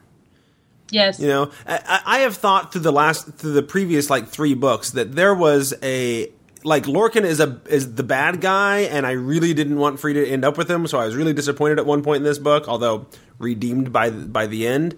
Yes. 0.90 1.20
You 1.20 1.26
know, 1.26 1.50
I, 1.66 1.80
I 1.86 2.00
I 2.04 2.18
have 2.20 2.36
thought 2.36 2.72
through 2.72 2.82
the 2.82 2.92
last 2.92 3.34
through 3.34 3.52
the 3.52 3.62
previous 3.62 4.08
like 4.08 4.28
three 4.28 4.54
books 4.54 4.90
that 4.92 5.14
there 5.14 5.34
was 5.34 5.74
a 5.82 6.30
like 6.64 6.84
Lorcan 6.84 7.24
is 7.24 7.40
a 7.40 7.60
is 7.68 7.94
the 7.94 8.02
bad 8.02 8.40
guy, 8.40 8.80
and 8.80 9.06
I 9.06 9.12
really 9.12 9.54
didn't 9.54 9.78
want 9.78 10.00
Farideh 10.00 10.24
to 10.24 10.28
end 10.28 10.44
up 10.44 10.56
with 10.56 10.70
him, 10.70 10.86
so 10.86 10.98
I 10.98 11.04
was 11.04 11.14
really 11.14 11.32
disappointed 11.34 11.78
at 11.78 11.86
one 11.86 12.02
point 12.02 12.18
in 12.18 12.22
this 12.24 12.38
book, 12.38 12.68
although 12.68 13.06
redeemed 13.38 13.92
by 13.92 14.10
by 14.10 14.46
the 14.46 14.66
end 14.66 14.96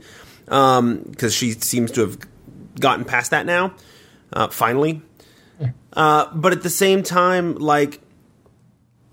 um, 0.48 0.98
because 1.11 1.34
she 1.34 1.52
seems 1.52 1.90
to 1.92 2.02
have 2.02 2.18
gotten 2.78 3.04
past 3.04 3.32
that 3.32 3.44
now, 3.44 3.74
uh, 4.33 4.49
finally. 4.49 5.03
Uh, 5.93 6.26
but 6.35 6.53
at 6.53 6.62
the 6.62 6.70
same 6.70 7.03
time, 7.03 7.57
like 7.57 8.01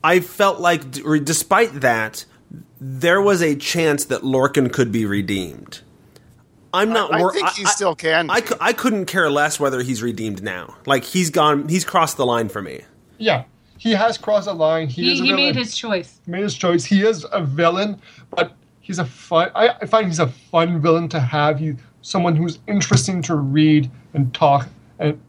I 0.03 0.19
felt 0.19 0.59
like, 0.59 0.91
d- 0.91 1.19
despite 1.19 1.81
that, 1.81 2.25
there 2.79 3.21
was 3.21 3.41
a 3.41 3.55
chance 3.55 4.05
that 4.05 4.21
Lorcan 4.21 4.71
could 4.71 4.91
be 4.91 5.05
redeemed. 5.05 5.81
I'm 6.73 6.89
not. 6.89 7.13
I 7.13 7.19
wor- 7.19 7.33
think 7.33 7.49
he 7.49 7.65
still 7.65 7.95
can 7.95 8.29
I, 8.29 8.43
I 8.61 8.73
couldn't 8.73 9.05
care 9.05 9.29
less 9.31 9.59
whether 9.59 9.81
he's 9.81 10.03
redeemed 10.03 10.43
now. 10.43 10.75
Like 10.85 11.03
he's 11.03 11.29
gone. 11.29 11.67
He's 11.67 11.83
crossed 11.83 12.17
the 12.17 12.25
line 12.25 12.49
for 12.49 12.61
me. 12.61 12.81
Yeah, 13.17 13.45
he 13.77 13.93
has 13.93 14.17
crossed 14.17 14.45
the 14.45 14.53
line. 14.53 14.87
He, 14.87 15.03
he, 15.03 15.13
is 15.13 15.21
a 15.21 15.23
he 15.23 15.33
made 15.33 15.55
his 15.55 15.75
choice. 15.75 16.19
made 16.27 16.43
his 16.43 16.55
choice. 16.55 16.85
He 16.85 17.01
is 17.01 17.25
a 17.31 17.41
villain, 17.41 17.99
but 18.29 18.53
he's 18.81 18.99
a 18.99 19.05
fun. 19.05 19.49
I, 19.55 19.69
I 19.81 19.85
find 19.85 20.07
he's 20.07 20.19
a 20.19 20.27
fun 20.27 20.79
villain 20.79 21.09
to 21.09 21.19
have. 21.19 21.57
He 21.59 21.75
someone 22.01 22.35
who's 22.35 22.59
interesting 22.67 23.21
to 23.23 23.35
read 23.35 23.89
and 24.13 24.33
talk 24.33 24.67
and 24.99 25.19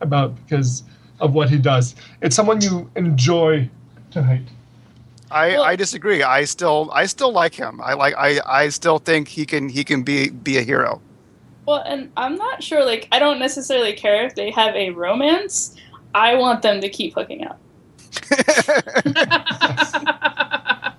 about 0.00 0.34
because 0.44 0.82
of 1.20 1.34
what 1.34 1.48
he 1.50 1.58
does. 1.58 1.94
It's 2.20 2.34
someone 2.36 2.60
you 2.60 2.90
enjoy 2.96 3.68
to 4.10 4.22
hate. 4.22 4.42
I, 5.30 5.50
Well- 5.52 5.62
I 5.62 5.76
disagree. 5.76 6.22
I 6.22 6.44
still 6.44 6.90
I 6.92 7.06
still 7.06 7.32
like 7.32 7.54
him. 7.54 7.80
I 7.82 7.94
like 7.94 8.14
I, 8.18 8.40
I 8.46 8.68
still 8.68 8.98
think 8.98 9.28
he 9.28 9.46
can 9.46 9.68
he 9.68 9.84
can 9.84 10.02
be 10.02 10.30
be 10.30 10.58
a 10.58 10.62
hero. 10.62 11.00
Well, 11.64 11.82
and 11.86 12.10
I'm 12.16 12.34
not 12.34 12.60
sure. 12.62 12.84
Like, 12.84 13.06
I 13.12 13.20
don't 13.20 13.38
necessarily 13.38 13.92
care 13.92 14.26
if 14.26 14.34
they 14.34 14.50
have 14.50 14.74
a 14.74 14.90
romance. 14.90 15.76
I 16.12 16.34
want 16.34 16.60
them 16.60 16.80
to 16.80 16.88
keep 16.88 17.14
hooking 17.14 17.46
up. 17.46 17.60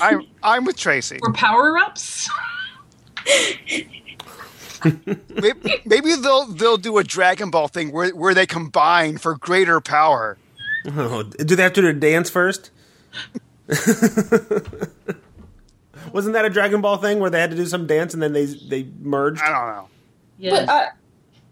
I'm 0.00 0.26
I'm 0.42 0.64
with 0.64 0.76
Tracy. 0.76 1.18
For 1.18 1.32
power 1.32 1.78
ups. 1.78 2.28
Maybe, 5.40 5.82
maybe 5.84 6.14
they'll 6.16 6.46
they'll 6.46 6.76
do 6.76 6.98
a 6.98 7.04
Dragon 7.04 7.50
Ball 7.50 7.68
thing 7.68 7.92
where 7.92 8.10
where 8.10 8.34
they 8.34 8.46
combine 8.46 9.18
for 9.18 9.36
greater 9.36 9.80
power. 9.80 10.38
Oh, 10.86 11.22
do 11.22 11.56
they 11.56 11.62
have 11.62 11.72
to 11.74 11.82
do 11.82 11.88
a 11.88 11.92
dance 11.92 12.30
first? 12.30 12.70
Wasn't 16.12 16.34
that 16.34 16.44
a 16.44 16.50
Dragon 16.50 16.80
Ball 16.80 16.96
thing 16.98 17.18
where 17.18 17.30
they 17.30 17.40
had 17.40 17.50
to 17.50 17.56
do 17.56 17.66
some 17.66 17.86
dance 17.86 18.14
and 18.14 18.22
then 18.22 18.32
they 18.32 18.46
they 18.46 18.88
merged? 19.00 19.42
I 19.42 19.48
don't 19.48 19.74
know. 19.74 19.88
Yes. 20.38 20.66
But 20.66 20.68
uh, 20.68 20.86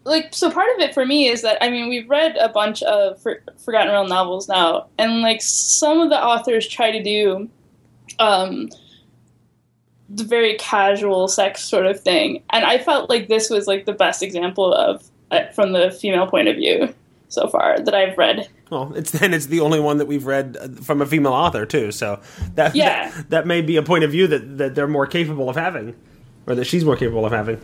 like, 0.05 0.33
so 0.33 0.51
part 0.51 0.69
of 0.75 0.81
it 0.81 0.93
for 0.93 1.05
me 1.05 1.27
is 1.27 1.41
that 1.41 1.57
I 1.61 1.69
mean 1.69 1.89
we've 1.89 2.09
read 2.09 2.37
a 2.37 2.49
bunch 2.49 2.83
of 2.83 3.21
for- 3.21 3.41
Forgotten 3.63 3.91
Realm 3.91 4.07
novels 4.07 4.47
now, 4.47 4.87
and 4.97 5.21
like 5.21 5.41
some 5.41 5.99
of 5.99 6.09
the 6.09 6.23
authors 6.23 6.67
try 6.67 6.91
to 6.91 7.03
do 7.03 7.49
um, 8.19 8.69
the 8.69 8.77
very 10.09 10.55
casual 10.57 11.27
sex 11.27 11.63
sort 11.63 11.85
of 11.85 11.99
thing, 11.99 12.43
and 12.51 12.63
I 12.65 12.77
felt 12.77 13.09
like 13.09 13.27
this 13.27 13.49
was 13.49 13.67
like 13.67 13.85
the 13.85 13.93
best 13.93 14.21
example 14.23 14.73
of 14.73 15.03
uh, 15.31 15.47
from 15.53 15.71
the 15.73 15.91
female 15.91 16.27
point 16.27 16.47
of 16.47 16.55
view 16.55 16.93
so 17.29 17.47
far 17.47 17.79
that 17.79 17.93
I've 17.95 18.17
read. 18.17 18.47
Well, 18.69 18.93
it's 18.95 19.11
then 19.11 19.33
it's 19.33 19.47
the 19.47 19.59
only 19.59 19.79
one 19.79 19.97
that 19.97 20.05
we've 20.07 20.25
read 20.25 20.57
uh, 20.59 20.67
from 20.81 21.01
a 21.01 21.05
female 21.05 21.33
author 21.33 21.65
too. 21.65 21.91
So 21.91 22.19
that 22.55 22.75
Yeah. 22.75 23.09
that, 23.09 23.29
that 23.31 23.47
may 23.47 23.61
be 23.61 23.77
a 23.77 23.83
point 23.83 24.03
of 24.03 24.11
view 24.11 24.27
that 24.27 24.57
that 24.57 24.75
they're 24.75 24.87
more 24.87 25.07
capable 25.07 25.49
of 25.49 25.55
having, 25.55 25.95
or 26.47 26.55
that 26.55 26.65
she's 26.65 26.85
more 26.85 26.95
capable 26.95 27.25
of 27.25 27.31
having. 27.31 27.59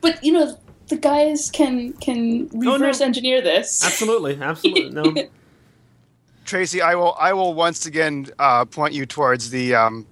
But 0.00 0.22
you 0.22 0.32
know, 0.32 0.58
the 0.88 0.96
guys 0.96 1.50
can 1.50 1.94
can 1.94 2.48
no. 2.52 2.72
reverse 2.74 3.00
engineer 3.00 3.40
this. 3.40 3.84
Absolutely, 3.84 4.38
absolutely. 4.40 4.90
No, 4.90 5.14
Tracy, 6.44 6.80
I 6.80 6.94
will 6.94 7.14
I 7.18 7.32
will 7.32 7.52
once 7.54 7.84
again 7.86 8.26
uh, 8.38 8.64
point 8.64 8.94
you 8.94 9.04
towards 9.06 9.50
the 9.50 9.74
um, 9.74 10.06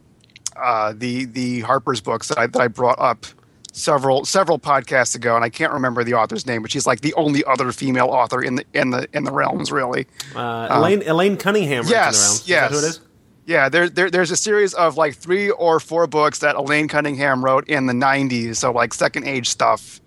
uh, 0.61 0.93
the 0.97 1.25
the 1.27 1.61
Harper's 1.61 2.01
books 2.01 2.29
that 2.29 2.39
I, 2.39 2.47
that 2.47 2.61
I 2.61 2.69
brought 2.69 2.99
up 2.99 3.27
several 3.73 4.25
several 4.25 4.59
podcasts 4.59 5.15
ago, 5.15 5.37
and 5.37 5.45
I 5.45 5.49
can't 5.49 5.73
remember 5.73 6.03
the 6.03 6.15
author's 6.15 6.47
name, 6.47 6.63
but 6.63 6.71
she's 6.71 6.87
like 6.87 7.01
the 7.03 7.15
only 7.15 7.45
other 7.45 7.71
female 7.73 8.09
author 8.09 8.43
in 8.43 8.57
the 8.57 8.65
in 8.73 8.91
the 8.91 9.09
in 9.13 9.25
the 9.25 9.33
realms, 9.33 9.71
really. 9.71 10.07
uh, 10.35 10.69
Elaine 10.71 11.03
Elaine 11.07 11.37
Cunningham. 11.37 11.83
writes 11.83 11.91
in 11.91 11.91
the 11.91 11.95
yes. 11.95 12.41
Is 12.41 12.49
yes. 12.49 12.71
that 12.71 12.73
who 12.73 12.85
it 12.85 12.89
is? 12.89 13.01
Yeah, 13.47 13.69
there, 13.69 13.89
there 13.89 14.11
there's 14.11 14.33
a 14.33 14.37
series 14.37 14.75
of 14.75 14.97
like 14.97 15.15
three 15.15 15.51
or 15.51 15.79
four 15.79 16.09
books 16.09 16.41
that 16.41 16.57
Elaine 16.57 16.89
Cunningham 16.89 17.45
wrote 17.45 17.69
in 17.69 17.87
the 17.87 17.93
'90s, 17.93 18.57
so 18.57 18.73
like 18.73 18.93
second 18.93 19.25
age 19.25 19.49
stuff 19.49 20.01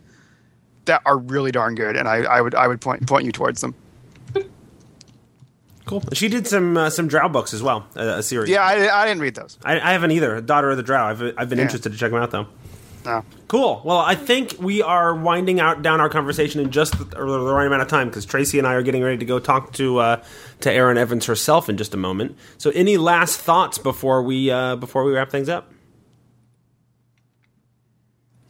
that 0.86 1.02
are 1.06 1.18
really 1.18 1.52
darn 1.52 1.76
good, 1.76 1.96
and 1.96 2.10
I, 2.10 2.18
I 2.24 2.42
would 2.42 2.54
I 2.54 2.68
would 2.68 2.82
point 2.82 3.08
point 3.08 3.24
you 3.24 3.32
towards 3.32 3.62
them. 3.62 3.74
Cool. 5.90 6.04
She 6.14 6.28
did 6.28 6.46
some 6.46 6.78
uh, 6.78 6.92
some 6.92 7.08
Drow 7.08 7.28
books 7.30 7.52
as 7.52 7.64
well, 7.64 7.88
a, 7.96 8.20
a 8.20 8.24
series. 8.24 8.48
Yeah, 8.50 8.62
I, 8.64 9.02
I 9.02 9.08
didn't 9.08 9.22
read 9.24 9.34
those. 9.34 9.58
I, 9.66 9.80
I 9.80 9.92
haven't 9.94 10.12
either. 10.12 10.40
Daughter 10.40 10.70
of 10.70 10.78
the 10.78 10.84
Drow. 10.84 11.08
I've 11.08 11.20
I've 11.36 11.50
been 11.50 11.58
Yeah. 11.58 11.64
interested 11.64 11.92
to 11.92 11.98
check 11.98 12.12
them 12.12 12.22
out 12.22 12.30
though. 12.30 12.46
No. 13.06 13.24
Cool. 13.48 13.82
Well, 13.84 13.98
I 13.98 14.14
think 14.14 14.56
we 14.60 14.84
are 14.84 15.16
winding 15.16 15.60
out 15.60 15.82
down 15.82 16.00
our 16.00 16.10
conversation 16.10 16.62
in 16.62 16.70
just 16.70 16.96
the, 17.00 17.06
the 17.06 17.24
right 17.26 17.66
amount 17.66 17.82
of 17.82 17.88
time 17.88 18.08
because 18.10 18.24
Tracy 18.26 18.60
and 18.60 18.68
I 18.68 18.74
are 18.76 18.84
getting 18.84 19.02
ready 19.02 19.18
to 19.18 19.26
go 19.26 19.40
talk 19.40 19.74
to 19.74 19.98
uh, 19.98 20.24
to 20.62 20.72
Erin 20.72 20.98
Evans 21.00 21.26
herself 21.26 21.70
in 21.70 21.78
just 21.78 21.96
a 21.96 21.98
moment. 21.98 22.38
So, 22.60 22.70
any 22.72 22.98
last 22.98 23.40
thoughts 23.40 23.80
before 23.80 24.22
we 24.22 24.52
uh, 24.52 24.76
before 24.76 25.04
we 25.06 25.14
wrap 25.14 25.32
things 25.32 25.50
up? 25.50 25.72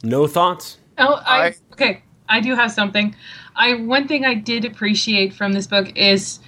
No 0.02 0.26
thoughts. 0.26 0.78
Oh, 0.98 1.14
I, 1.24 1.46
I- 1.46 1.54
okay. 1.72 2.02
I 2.28 2.40
do 2.40 2.54
have 2.54 2.70
something. 2.70 3.14
I 3.56 3.74
one 3.74 4.06
thing 4.06 4.24
I 4.24 4.34
did 4.34 4.64
appreciate 4.64 5.32
from 5.32 5.52
this 5.52 5.66
book 5.66 5.90
is 5.96 6.38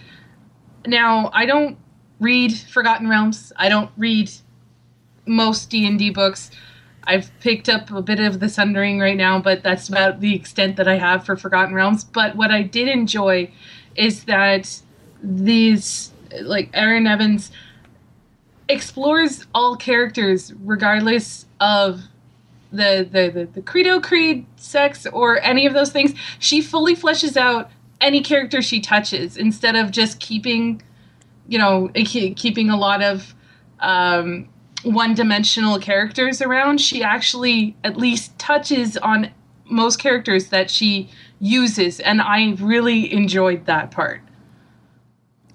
now 0.87 1.31
I 1.33 1.47
don't 1.47 1.79
read 2.21 2.57
Forgotten 2.57 3.09
Realms. 3.09 3.53
I 3.57 3.69
don't 3.69 3.91
read 3.97 4.31
most 5.27 5.71
D 5.71 5.87
and 5.87 5.99
D 5.99 6.11
books. 6.11 6.51
I've 7.05 7.31
picked 7.41 7.69
up 7.69 7.91
a 7.91 8.01
bit 8.01 8.21
of 8.21 8.39
the 8.39 8.49
Sundering 8.49 9.01
right 9.01 9.17
now, 9.17 9.41
but 9.41 9.63
that's 9.63 9.89
about 9.89 10.21
the 10.21 10.35
extent 10.35 10.77
that 10.77 10.87
I 10.87 10.99
have 10.99 11.27
for 11.27 11.37
Forgotten 11.37 11.75
Realms. 11.75 12.05
But 12.05 12.37
what 12.37 12.51
I 12.51 12.63
did 12.63 12.89
enjoy 12.89 13.51
is 13.97 14.25
that 14.25 14.81
these 15.23 16.13
like 16.43 16.71
Erin 16.73 17.07
Evans 17.07 17.51
explores 18.69 19.47
all 19.55 19.77
characters 19.77 20.53
regardless 20.63 21.47
of 21.61 22.03
the, 22.73 23.07
the 23.11 23.31
the 23.31 23.45
the 23.53 23.63
credo 23.63 24.01
creed 24.01 24.47
sex 24.57 25.07
or 25.13 25.39
any 25.43 25.67
of 25.67 25.75
those 25.75 25.91
things 25.93 26.15
she 26.39 26.63
fully 26.63 26.97
fleshes 26.97 27.37
out 27.37 27.71
any 28.03 28.21
character 28.21 28.61
she 28.61 28.81
touches 28.81 29.37
instead 29.37 29.77
of 29.77 29.91
just 29.91 30.21
keeping 30.21 30.83
you 31.49 31.59
know 31.59 31.89
keeping 31.95 32.69
a 32.69 32.77
lot 32.77 33.03
of 33.03 33.35
um, 33.81 34.49
one-dimensional 34.83 35.79
characters 35.79 36.43
around 36.43 36.81
she 36.81 37.03
actually 37.03 37.77
at 37.85 37.97
least 37.97 38.37
touches 38.39 38.97
on 38.99 39.31
most 39.65 39.99
characters 39.99 40.49
that 40.49 40.71
she 40.71 41.09
uses 41.41 42.01
and 42.01 42.21
i 42.21 42.55
really 42.61 43.13
enjoyed 43.13 43.65
that 43.67 43.91
part 43.91 44.21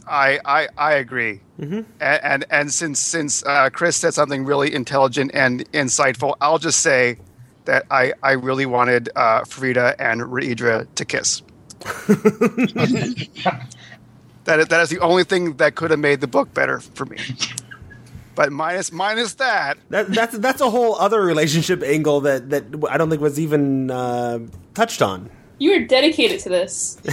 I 0.10 0.40
I, 0.46 0.68
I 0.78 0.94
agree. 0.94 1.42
Mm-hmm. 1.60 1.82
And, 2.00 2.24
and 2.24 2.46
and 2.50 2.74
since 2.74 3.00
since 3.00 3.46
uh, 3.46 3.70
Chris 3.70 3.98
said 3.98 4.14
something 4.14 4.46
really 4.46 4.74
intelligent 4.74 5.32
and 5.34 5.70
insightful, 5.72 6.36
I'll 6.40 6.60
just 6.60 6.80
say 6.80 7.18
that 7.66 7.86
I 7.92 8.14
I 8.24 8.32
really 8.34 8.66
wanted 8.66 9.10
uh, 9.16 9.42
Farideh 9.42 9.96
and 10.00 10.22
Raedra 10.22 10.88
to 10.96 11.06
kiss. 11.06 11.42
that 14.46 14.60
is, 14.60 14.68
that 14.68 14.82
is 14.82 14.90
the 14.90 15.00
only 15.00 15.24
thing 15.24 15.58
that 15.58 15.76
could 15.76 15.92
have 15.92 16.00
made 16.00 16.22
the 16.22 16.28
book 16.28 16.54
better 16.54 16.80
for 16.80 17.06
me. 17.06 17.18
But 18.36 18.52
minus 18.52 18.92
minus 18.92 19.34
that, 19.36 19.78
That, 19.90 20.08
that's 20.14 20.38
that's 20.38 20.62
a 20.62 20.70
whole 20.70 20.96
other 20.96 21.22
relationship 21.22 21.82
angle 21.82 22.22
that 22.22 22.52
that 22.52 22.64
I 22.90 22.98
don't 22.98 23.10
think 23.10 23.22
was 23.22 23.40
even 23.40 23.90
uh, 23.90 24.40
touched 24.76 25.02
on. 25.02 25.30
You 25.58 25.74
are 25.74 25.80
dedicated 25.80 26.40
to 26.42 26.50
this. 26.50 26.98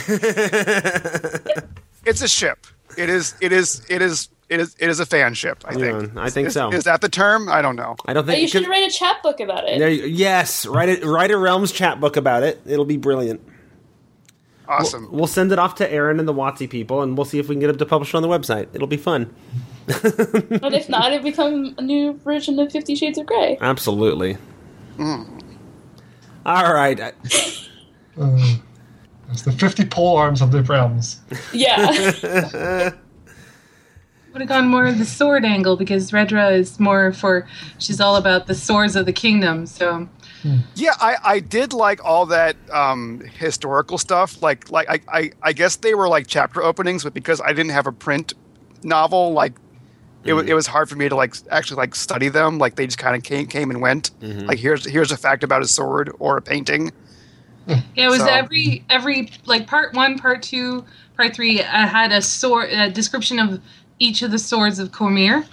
it's 2.04 2.20
a 2.20 2.28
ship. 2.28 2.66
It 2.98 3.08
is 3.08 3.34
it 3.40 3.52
is 3.52 3.80
it 3.88 4.02
is 4.02 4.28
it 4.50 4.60
is 4.60 4.76
it 4.78 4.90
is 4.90 5.00
a 5.00 5.06
fan 5.06 5.32
ship. 5.32 5.64
I 5.66 5.74
think. 5.74 6.14
I 6.16 6.28
think 6.28 6.48
is, 6.48 6.54
so. 6.54 6.68
Is 6.70 6.84
that 6.84 7.00
the 7.00 7.08
term? 7.08 7.48
I 7.48 7.62
don't 7.62 7.76
know. 7.76 7.96
I 8.04 8.12
don't 8.12 8.24
Oh, 8.24 8.26
think 8.26 8.42
you 8.42 8.48
should 8.48 8.68
write 8.68 8.86
a 8.86 8.90
chat 8.94 9.22
book 9.22 9.40
about 9.40 9.66
it. 9.66 9.78
There 9.78 9.88
you- 9.88 10.04
yes, 10.04 10.66
write 10.66 10.90
it. 10.90 11.02
Write 11.02 11.30
a 11.30 11.38
Realms 11.38 11.72
chat 11.72 12.00
book 12.00 12.18
about 12.18 12.42
it. 12.42 12.60
It'll 12.66 12.84
be 12.84 12.98
brilliant. 12.98 13.40
Awesome. 14.68 15.08
We'll 15.12 15.26
send 15.26 15.52
it 15.52 15.58
off 15.58 15.74
to 15.76 15.92
Erin 15.92 16.18
and 16.18 16.26
the 16.28 16.32
Watsy 16.34 16.68
people, 16.68 17.02
and 17.02 17.16
we'll 17.18 17.24
see 17.26 17.38
if 17.38 17.48
we 17.48 17.54
can 17.54 17.60
get 17.60 17.70
it 17.70 17.78
to 17.78 17.86
publish 17.86 18.14
it 18.14 18.16
on 18.16 18.22
the 18.22 18.28
website. 18.28 18.68
It'll 18.72 18.86
be 18.88 18.96
fun. 18.96 19.34
But 19.86 20.72
if 20.72 20.88
not, 20.88 21.12
it'd 21.12 21.22
become 21.22 21.74
a 21.76 21.82
new 21.82 22.14
version 22.24 22.58
of 22.58 22.72
Fifty 22.72 22.94
Shades 22.94 23.18
of 23.18 23.26
Grey. 23.26 23.58
Absolutely. 23.60 24.38
All 24.98 25.26
right. 26.46 27.00
I- 27.00 27.12
Uh, 28.18 28.54
it's 29.30 29.42
the 29.42 29.50
50 29.52 29.86
pole 29.86 30.16
arms 30.16 30.40
of 30.40 30.52
the 30.52 30.62
realms. 30.62 31.20
Yeah. 31.52 31.90
would 34.32 34.40
have 34.40 34.48
gone 34.48 34.68
more 34.68 34.86
of 34.86 34.98
the 34.98 35.04
sword 35.04 35.44
angle 35.44 35.76
because 35.76 36.10
Raedra 36.12 36.52
is 36.56 36.78
more 36.80 37.12
for 37.12 37.46
she's 37.78 38.00
all 38.00 38.16
about 38.16 38.46
the 38.46 38.54
swords 38.54 38.94
of 38.96 39.06
the 39.06 39.12
kingdom. 39.12 39.66
So 39.66 40.08
Yeah, 40.74 40.92
I, 41.00 41.16
I 41.24 41.40
did 41.40 41.72
like 41.72 42.04
all 42.04 42.26
that 42.26 42.56
um, 42.70 43.20
historical 43.38 43.98
stuff. 43.98 44.42
Like 44.42 44.70
like 44.70 44.88
I, 44.90 45.00
I, 45.18 45.30
I 45.42 45.52
guess 45.52 45.76
they 45.76 45.94
were 45.94 46.08
like 46.08 46.26
chapter 46.26 46.62
openings, 46.62 47.04
but 47.04 47.14
because 47.14 47.40
I 47.40 47.48
didn't 47.52 47.70
have 47.70 47.86
a 47.86 47.92
print 47.92 48.34
novel, 48.82 49.32
like 49.32 49.54
it, 50.24 50.32
was 50.34 50.46
it 50.46 50.54
was 50.54 50.66
hard 50.66 50.88
for 50.88 50.96
me 50.96 51.08
to 51.08 51.14
like 51.16 51.34
actually 51.50 51.76
like 51.78 51.94
study 51.94 52.28
them. 52.28 52.58
Like 52.58 52.76
they 52.76 52.86
just 52.86 52.98
kind 52.98 53.16
of 53.16 53.22
came 53.22 53.46
came 53.46 53.70
and 53.70 53.80
went. 53.80 54.10
Like 54.20 54.58
here's 54.58 54.84
here's 54.84 55.12
a 55.12 55.16
fact 55.16 55.44
about 55.44 55.62
a 55.62 55.66
sword 55.68 56.10
or 56.18 56.36
a 56.36 56.42
painting. 56.42 56.92
yeah, 57.66 57.80
it 57.96 58.08
was 58.08 58.20
So- 58.20 58.26
every 58.26 58.84
every 58.90 59.30
like 59.46 59.66
part 59.66 59.94
one, 59.94 60.18
part 60.18 60.42
two, 60.42 60.84
part 61.16 61.34
three 61.34 61.60
uh, 61.62 61.64
had 61.86 62.12
a 62.12 62.20
sword 62.20 62.70
a 62.70 62.90
description 62.90 63.38
of 63.38 63.60
each 63.98 64.20
of 64.22 64.30
the 64.30 64.38
swords 64.38 64.78
of 64.78 64.90
Cormyr 64.90 65.46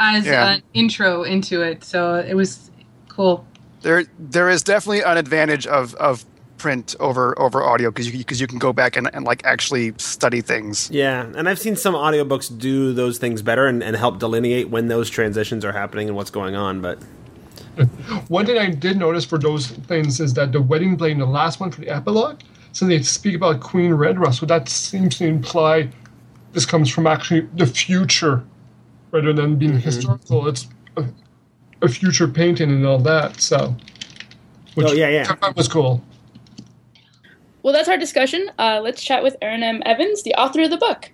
as 0.00 0.26
Yeah. 0.26 0.54
an 0.54 0.62
intro 0.74 1.22
into 1.22 1.62
it. 1.62 1.84
So 1.84 2.16
it 2.16 2.34
was 2.34 2.70
cool. 3.08 3.44
There 3.82 4.04
there 4.18 4.48
is 4.48 4.62
definitely 4.62 5.02
an 5.02 5.16
advantage 5.16 5.66
of 5.66 5.94
of 5.96 6.24
print 6.58 6.96
over 6.98 7.38
over 7.38 7.62
audio 7.62 7.90
because 7.90 8.10
you 8.10 8.18
because 8.18 8.40
you 8.40 8.46
can 8.46 8.58
go 8.58 8.72
back 8.72 8.96
and, 8.96 9.08
and 9.14 9.24
like 9.24 9.44
actually 9.44 9.94
study 9.98 10.40
things. 10.40 10.90
Yeah, 10.90 11.26
and 11.36 11.48
I've 11.48 11.58
seen 11.58 11.76
some 11.76 11.94
audiobooks 11.94 12.56
do 12.56 12.92
those 12.92 13.18
things 13.18 13.42
better 13.42 13.66
and, 13.66 13.82
and 13.82 13.96
help 13.96 14.18
delineate 14.18 14.68
when 14.68 14.88
those 14.88 15.08
transitions 15.08 15.64
are 15.64 15.72
happening 15.72 16.08
and 16.08 16.16
what's 16.16 16.30
going 16.30 16.56
on. 16.56 16.80
But 16.80 16.98
One 18.28 18.46
thing 18.46 18.58
I 18.58 18.70
did 18.70 18.96
notice 18.96 19.24
for 19.24 19.38
those 19.38 19.68
things 19.68 20.20
is 20.20 20.34
that 20.34 20.52
the 20.52 20.60
wedding 20.60 20.96
blade 20.96 21.12
in 21.12 21.18
the 21.18 21.26
last 21.26 21.60
one 21.60 21.70
for 21.70 21.80
the 21.80 21.88
epilogue, 21.88 22.40
so 22.72 22.86
they 22.86 23.02
speak 23.02 23.36
about 23.36 23.60
Queen 23.60 23.92
Raedra, 23.92 24.34
so 24.34 24.46
that 24.46 24.68
seems 24.68 25.18
to 25.18 25.26
imply 25.26 25.88
this 26.52 26.66
comes 26.66 26.90
from 26.90 27.06
actually 27.06 27.40
the 27.54 27.66
future 27.66 28.44
rather 29.10 29.32
than 29.32 29.56
being 29.56 29.72
mm-hmm. 29.72 29.80
historical. 29.80 30.48
It's 30.48 30.66
uh, 30.96 31.04
a, 31.82 31.86
a 31.86 31.88
future 31.88 32.28
painting 32.28 32.70
and 32.70 32.86
all 32.86 32.98
that, 33.00 33.40
so. 33.40 33.74
Which 34.74 34.86
Oh, 34.88 34.92
yeah, 34.92 35.08
yeah. 35.08 35.26
I 35.28 35.34
thought 35.34 35.56
was 35.56 35.68
cool. 35.68 36.02
well, 37.62 37.72
that's 37.72 37.88
our 37.88 37.98
discussion. 37.98 38.50
Uh, 38.58 38.80
let's 38.82 39.02
chat 39.02 39.22
with 39.22 39.36
Erin 39.42 39.62
M. 39.62 39.82
Evans, 39.84 40.22
the 40.22 40.34
author 40.34 40.62
of 40.62 40.70
the 40.70 40.76
book. 40.76 41.10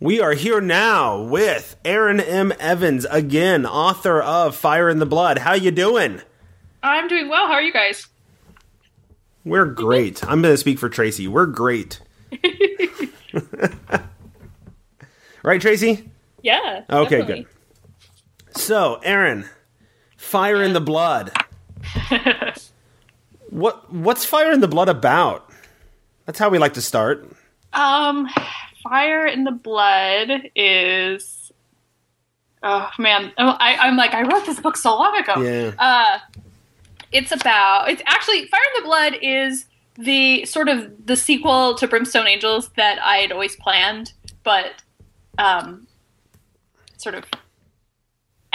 we 0.00 0.20
are 0.20 0.34
here 0.34 0.60
now 0.60 1.22
with 1.22 1.76
Erin 1.84 2.20
M. 2.20 2.52
Evans, 2.60 3.06
again, 3.10 3.66
author 3.66 4.20
of 4.22 4.54
Fire 4.54 4.88
in 4.88 4.98
the 4.98 5.06
Blood. 5.06 5.38
How 5.38 5.54
you 5.54 5.70
doing? 5.70 6.20
I'm 6.82 7.08
doing 7.08 7.28
well. 7.28 7.46
How 7.46 7.54
are 7.54 7.62
you 7.62 7.72
guys? 7.72 8.06
We're 9.44 9.66
great. 9.66 10.22
I'm 10.24 10.42
going 10.42 10.54
to 10.54 10.58
speak 10.58 10.78
for 10.78 10.88
Tracy. 10.88 11.26
We're 11.26 11.46
great. 11.46 12.00
right, 15.42 15.60
Tracy? 15.60 16.10
Yeah. 16.42 16.84
Okay, 16.88 17.18
definitely. 17.18 17.46
So, 18.56 19.00
Erin, 19.02 19.46
Fire 20.16 20.62
in 20.62 20.72
the 20.72 20.80
Blood. 20.80 21.32
what 23.50 23.92
what's 23.92 24.24
Fire 24.24 24.52
in 24.52 24.60
the 24.60 24.68
Blood 24.68 24.88
about? 24.88 25.50
That's 26.26 26.38
how 26.38 26.48
we 26.48 26.58
like 26.58 26.74
to 26.74 26.82
start. 26.82 27.30
Um, 27.72 28.28
Fire 28.82 29.26
in 29.26 29.44
the 29.44 29.52
Blood 29.52 30.50
is. 30.54 31.52
Oh 32.62 32.88
man, 32.98 33.32
I, 33.36 33.76
I'm 33.78 33.96
like 33.96 34.14
I 34.14 34.22
wrote 34.22 34.46
this 34.46 34.60
book 34.60 34.76
so 34.76 34.96
long 34.96 35.16
ago. 35.18 35.42
Yeah. 35.42 35.72
Uh, 35.78 36.18
it's 37.12 37.32
about. 37.32 37.90
It's 37.90 38.02
actually 38.06 38.46
Fire 38.46 38.60
in 38.76 38.82
the 38.82 38.86
Blood 38.86 39.16
is 39.20 39.66
the 39.96 40.44
sort 40.46 40.68
of 40.68 41.06
the 41.06 41.16
sequel 41.16 41.74
to 41.74 41.86
Brimstone 41.86 42.26
Angels 42.26 42.70
that 42.76 42.98
I 43.00 43.18
had 43.18 43.32
always 43.32 43.56
planned, 43.56 44.12
but 44.42 44.82
um, 45.38 45.86
sort 46.96 47.14
of 47.14 47.24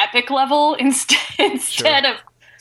epic 0.01 0.29
level 0.29 0.73
instead 0.79 1.19
instead 1.37 2.05
of 2.05 2.17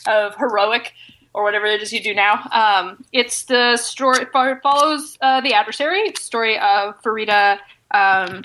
of 0.06 0.34
heroic 0.36 0.92
or 1.34 1.44
whatever 1.44 1.66
it 1.66 1.82
is 1.82 1.92
you 1.92 2.02
do 2.02 2.14
now. 2.14 2.48
Um, 2.52 3.04
it's 3.12 3.44
the 3.44 3.76
story 3.76 4.24
follows 4.32 5.18
uh, 5.20 5.40
the 5.40 5.54
adversary 5.54 6.12
story 6.16 6.58
of 6.58 7.00
Farideh. 7.02 7.58
Um, 7.90 8.44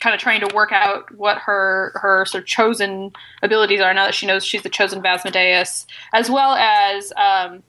kind 0.00 0.14
of 0.14 0.20
trying 0.20 0.40
to 0.40 0.54
work 0.54 0.70
out 0.72 1.12
what 1.16 1.38
her 1.38 1.92
her 1.96 2.24
sort 2.26 2.42
of 2.42 2.46
chosen 2.46 3.12
abilities 3.42 3.80
are 3.80 3.92
now 3.92 4.06
that 4.06 4.14
she 4.14 4.26
knows 4.26 4.44
she's 4.44 4.62
the 4.62 4.68
chosen 4.68 5.02
Vasmodeus, 5.02 5.86
as 6.12 6.30
well 6.30 6.52
as 6.54 7.12
um, 7.16 7.62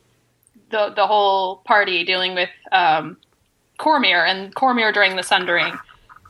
the 0.69 0.93
the 0.95 1.07
whole 1.07 1.57
party 1.57 2.03
dealing 2.03 2.35
with 2.35 2.49
um, 2.71 3.17
Cormyr 3.79 4.27
and 4.27 4.53
Cormyr 4.55 4.93
during 4.93 5.15
the 5.15 5.23
Sundering, 5.23 5.73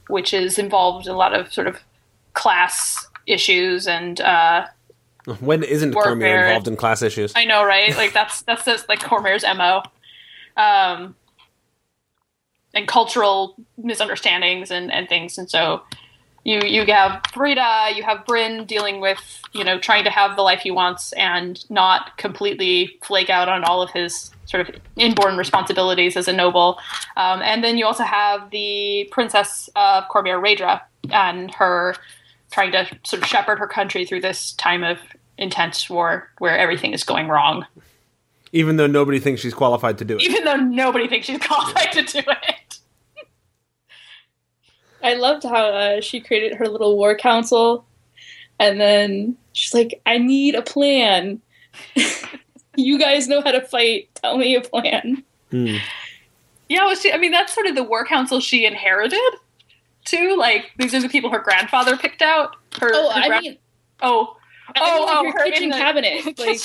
which 0.07 0.33
is 0.33 0.57
involved 0.57 1.07
in 1.07 1.13
a 1.13 1.17
lot 1.17 1.33
of 1.33 1.53
sort 1.53 1.67
of 1.67 1.77
class 2.33 3.08
issues 3.29 3.87
and 3.87 4.19
uh, 4.19 4.65
When 5.39 5.63
isn't 5.63 5.93
Cormyr 5.93 6.47
involved 6.47 6.67
in 6.67 6.75
class 6.75 7.01
issues? 7.01 7.31
I 7.35 7.45
know, 7.45 7.63
right? 7.63 7.95
Like 7.95 8.13
that's 8.13 8.41
that's 8.41 8.65
just 8.65 8.89
like 8.89 8.99
Cormyr's 8.99 9.45
mo, 9.55 9.83
um, 10.57 11.15
and 12.73 12.87
cultural 12.87 13.55
misunderstandings 13.77 14.71
and 14.71 14.91
and 14.91 15.07
things. 15.07 15.37
And 15.37 15.49
so, 15.49 15.83
you 16.43 16.61
you 16.65 16.85
have 16.87 17.21
Farideh, 17.33 17.95
you 17.95 18.03
have 18.03 18.25
Bryn 18.25 18.65
dealing 18.65 18.99
with 18.99 19.41
you 19.53 19.63
know 19.63 19.79
trying 19.79 20.03
to 20.03 20.09
have 20.09 20.35
the 20.35 20.41
life 20.41 20.61
he 20.61 20.71
wants 20.71 21.13
and 21.13 21.63
not 21.69 22.17
completely 22.17 22.97
flake 23.03 23.29
out 23.29 23.47
on 23.47 23.63
all 23.63 23.81
of 23.81 23.91
his 23.91 24.31
sort 24.45 24.67
of 24.67 24.75
inborn 24.95 25.37
responsibilities 25.37 26.17
as 26.17 26.27
a 26.27 26.33
noble, 26.33 26.79
um, 27.17 27.41
and 27.43 27.63
then 27.63 27.77
you 27.77 27.85
also 27.85 28.03
have 28.03 28.49
the 28.49 29.07
princess 29.11 29.69
of 29.75 30.05
Cormyr 30.05 30.41
Raedra 30.41 30.81
and 31.11 31.53
her 31.53 31.95
trying 32.51 32.71
to 32.71 32.87
sort 33.03 33.21
of 33.21 33.27
shepherd 33.27 33.59
her 33.59 33.67
country 33.67 34.05
through 34.05 34.21
this 34.21 34.53
time 34.53 34.83
of 34.83 34.97
intense 35.37 35.89
war 35.89 36.29
where 36.39 36.57
everything 36.57 36.93
is 36.93 37.03
going 37.03 37.27
wrong, 37.27 37.65
Even 38.51 38.75
though 38.77 38.87
nobody 38.87 39.19
thinks 39.19 39.41
she's 39.41 39.53
qualified 39.53 39.97
to 39.99 40.05
do 40.05 40.15
it. 40.17 40.21
even 40.23 40.43
though 40.43 40.55
nobody 40.55 41.07
thinks 41.07 41.27
she's 41.27 41.39
qualified 41.39 41.91
to 41.93 42.01
do 42.03 42.19
it. 42.19 42.79
I 45.01 45.13
loved 45.13 45.43
how 45.43 45.65
uh, 45.69 46.01
she 46.01 46.19
created 46.19 46.57
her 46.57 46.67
little 46.67 46.97
war 46.97 47.15
council, 47.15 47.85
and 48.59 48.81
then 48.81 49.37
she's 49.53 49.73
like, 49.73 50.01
"I 50.05 50.17
need 50.17 50.55
a 50.55 50.61
plan. 50.61 51.39
you 52.75 52.99
guys 52.99 53.27
know 53.27 53.41
how 53.41 53.51
to 53.51 53.61
fight. 53.61 54.09
Tell 54.15 54.37
me 54.37 54.55
a 54.55 54.61
plan." 54.61 55.23
Hmm. 55.51 55.75
Yeah, 56.67 56.85
well, 56.85 56.95
she, 56.95 57.11
I 57.13 57.17
mean, 57.17 57.31
that's 57.31 57.53
sort 57.55 57.65
of 57.67 57.75
the 57.75 57.83
war 57.83 58.05
council 58.05 58.39
she 58.41 58.65
inherited, 58.65 59.19
too. 60.05 60.35
Like, 60.37 60.71
these 60.77 60.93
are 60.93 61.01
the 61.01 61.09
people 61.09 61.29
her 61.31 61.39
grandfather 61.39 61.97
picked 61.97 62.21
out. 62.21 62.55
Her, 62.79 62.89
Oh, 62.93 63.09
her 63.11 63.21
I 63.21 63.27
gran- 63.27 63.41
mean, 63.43 63.57
oh, 64.01 64.37
I 64.75 64.79
oh, 64.79 64.95
mean, 64.95 65.05
like 65.05 65.15
oh, 65.15 65.31
her 65.39 65.51
kitchen 65.51 65.69
the- 65.69 65.77
cabinet. 65.77 66.37
Like, 66.37 66.59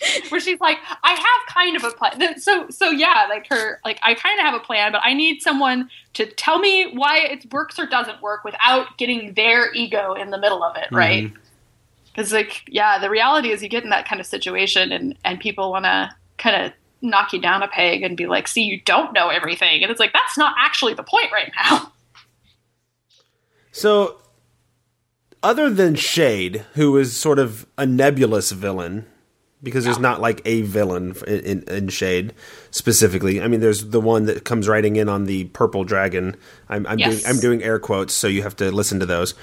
where 0.30 0.40
she's 0.40 0.60
like, 0.60 0.78
I 1.02 1.10
have 1.10 1.54
kind 1.54 1.76
of 1.76 1.82
a 1.84 1.90
plan. 1.90 2.38
So, 2.38 2.68
so 2.70 2.90
yeah, 2.90 3.26
like 3.28 3.48
her, 3.48 3.80
like 3.84 3.98
I 4.02 4.14
kind 4.14 4.38
of 4.38 4.46
have 4.46 4.54
a 4.54 4.60
plan, 4.60 4.92
but 4.92 5.00
I 5.04 5.12
need 5.12 5.42
someone 5.42 5.90
to 6.14 6.26
tell 6.26 6.58
me 6.58 6.92
why 6.94 7.18
it 7.18 7.52
works 7.52 7.78
or 7.78 7.86
doesn't 7.86 8.22
work 8.22 8.44
without 8.44 8.96
getting 8.96 9.34
their 9.34 9.72
ego 9.74 10.14
in 10.14 10.30
the 10.30 10.38
middle 10.38 10.62
of 10.62 10.76
it, 10.76 10.84
mm-hmm. 10.86 10.96
right? 10.96 11.32
Because, 12.06 12.32
like, 12.32 12.62
yeah, 12.68 12.98
the 12.98 13.10
reality 13.10 13.50
is 13.50 13.62
you 13.62 13.68
get 13.68 13.84
in 13.84 13.90
that 13.90 14.06
kind 14.06 14.20
of 14.20 14.26
situation, 14.26 14.92
and 14.92 15.16
and 15.24 15.38
people 15.40 15.70
want 15.70 15.84
to 15.84 16.10
kind 16.36 16.66
of 16.66 16.72
knock 17.00 17.32
you 17.32 17.40
down 17.40 17.62
a 17.62 17.68
peg 17.68 18.02
and 18.02 18.16
be 18.16 18.26
like, 18.26 18.48
see, 18.48 18.62
you 18.62 18.80
don't 18.80 19.12
know 19.12 19.28
everything, 19.28 19.82
and 19.82 19.90
it's 19.90 20.00
like 20.00 20.12
that's 20.12 20.36
not 20.38 20.54
actually 20.58 20.94
the 20.94 21.02
point 21.04 21.30
right 21.32 21.50
now. 21.56 21.92
So, 23.70 24.20
other 25.42 25.70
than 25.70 25.94
Shade, 25.94 26.64
who 26.74 26.96
is 26.96 27.16
sort 27.16 27.38
of 27.38 27.64
a 27.76 27.86
nebulous 27.86 28.50
villain, 28.50 29.06
because 29.62 29.84
there's 29.84 29.98
not 29.98 30.20
like 30.20 30.40
a 30.44 30.62
villain 30.62 31.14
in, 31.26 31.40
in, 31.40 31.62
in 31.68 31.88
Shade 31.88 32.34
specifically. 32.72 33.40
I 33.40 33.46
mean, 33.46 33.60
there's 33.60 33.90
the 33.90 34.00
one 34.00 34.24
that 34.24 34.44
comes 34.44 34.66
riding 34.68 34.96
in 34.96 35.08
on 35.08 35.24
the 35.24 35.44
purple 35.46 35.84
dragon. 35.84 36.34
I'm, 36.68 36.86
I'm 36.86 36.98
Yes. 36.98 37.22
doing 37.22 37.26
I'm 37.34 37.40
doing 37.40 37.62
air 37.62 37.78
quotes, 37.78 38.14
so 38.14 38.26
you 38.26 38.42
have 38.42 38.56
to 38.56 38.72
listen 38.72 38.98
to 39.00 39.06
those. 39.06 39.34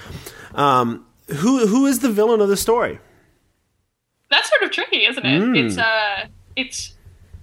Um, 0.54 1.06
who 1.28 1.66
who 1.66 1.86
is 1.86 2.00
the 2.00 2.10
villain 2.10 2.40
of 2.40 2.48
the 2.48 2.56
story? 2.56 2.98
that's 4.28 4.48
sort 4.48 4.62
of 4.62 4.72
tricky, 4.72 5.06
isn't 5.06 5.24
it? 5.24 5.56
It's 5.64 5.78
uh, 5.78 6.26
it's 6.56 6.94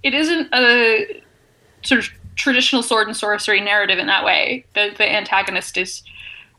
it 0.04 0.14
isn't 0.14 0.48
a 0.54 1.22
sort 1.82 2.04
of 2.04 2.10
traditional 2.36 2.82
sword 2.82 3.08
and 3.08 3.16
sorcery 3.16 3.60
narrative 3.60 3.98
in 3.98 4.06
that 4.06 4.24
way. 4.24 4.64
The 4.74 4.94
the 4.96 5.10
antagonist 5.10 5.76
is 5.76 6.02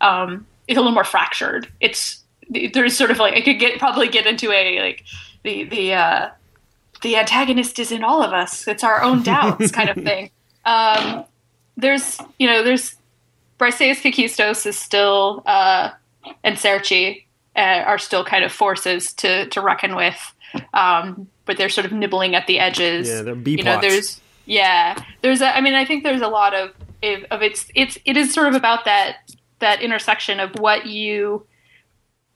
um 0.01 0.45
is 0.67 0.75
a 0.75 0.81
little 0.81 0.91
more 0.91 1.05
fractured. 1.05 1.71
It's 1.79 2.23
there's 2.49 2.97
sort 2.97 3.11
of 3.11 3.19
like 3.19 3.35
I 3.35 3.41
could 3.41 3.59
get 3.59 3.79
probably 3.79 4.09
get 4.09 4.27
into 4.27 4.51
a 4.51 4.81
like 4.81 5.05
the 5.43 5.63
the 5.63 5.93
uh, 5.93 6.29
the 7.01 7.17
antagonist 7.17 7.79
is 7.79 7.91
in 7.91 8.03
all 8.03 8.21
of 8.21 8.33
us. 8.33 8.67
It's 8.67 8.83
our 8.83 9.01
own 9.01 9.23
doubts 9.23 9.71
kind 9.71 9.89
of 9.89 10.03
thing. 10.03 10.31
Um, 10.65 11.23
there's 11.77 12.19
you 12.39 12.47
know 12.47 12.63
there's 12.63 12.95
Bryseis 13.59 14.01
Kakistos 14.01 14.65
is 14.65 14.77
still 14.77 15.43
uh, 15.45 15.91
and 16.43 16.57
Sairché 16.57 17.23
uh, 17.55 17.83
are 17.85 17.97
still 17.97 18.25
kind 18.25 18.43
of 18.43 18.51
forces 18.51 19.13
to 19.13 19.47
to 19.49 19.61
reckon 19.61 19.95
with, 19.95 20.33
um, 20.73 21.27
but 21.45 21.57
they're 21.57 21.69
sort 21.69 21.85
of 21.85 21.91
nibbling 21.91 22.35
at 22.35 22.47
the 22.47 22.59
edges. 22.59 23.07
Yeah, 23.07 23.21
they're 23.21 23.35
B 23.35 23.51
You 23.51 23.63
know, 23.63 23.79
there's 23.81 24.21
yeah, 24.45 25.01
there's 25.21 25.41
a, 25.41 25.55
I 25.55 25.61
mean, 25.61 25.73
I 25.73 25.85
think 25.85 26.03
there's 26.03 26.21
a 26.21 26.27
lot 26.27 26.53
of 26.53 26.71
of 27.31 27.41
it's 27.41 27.67
it's 27.75 27.97
it 28.05 28.17
is 28.17 28.33
sort 28.33 28.47
of 28.47 28.55
about 28.55 28.85
that 28.85 29.17
that 29.59 29.81
intersection 29.81 30.39
of 30.39 30.59
what 30.59 30.85
you 30.85 31.45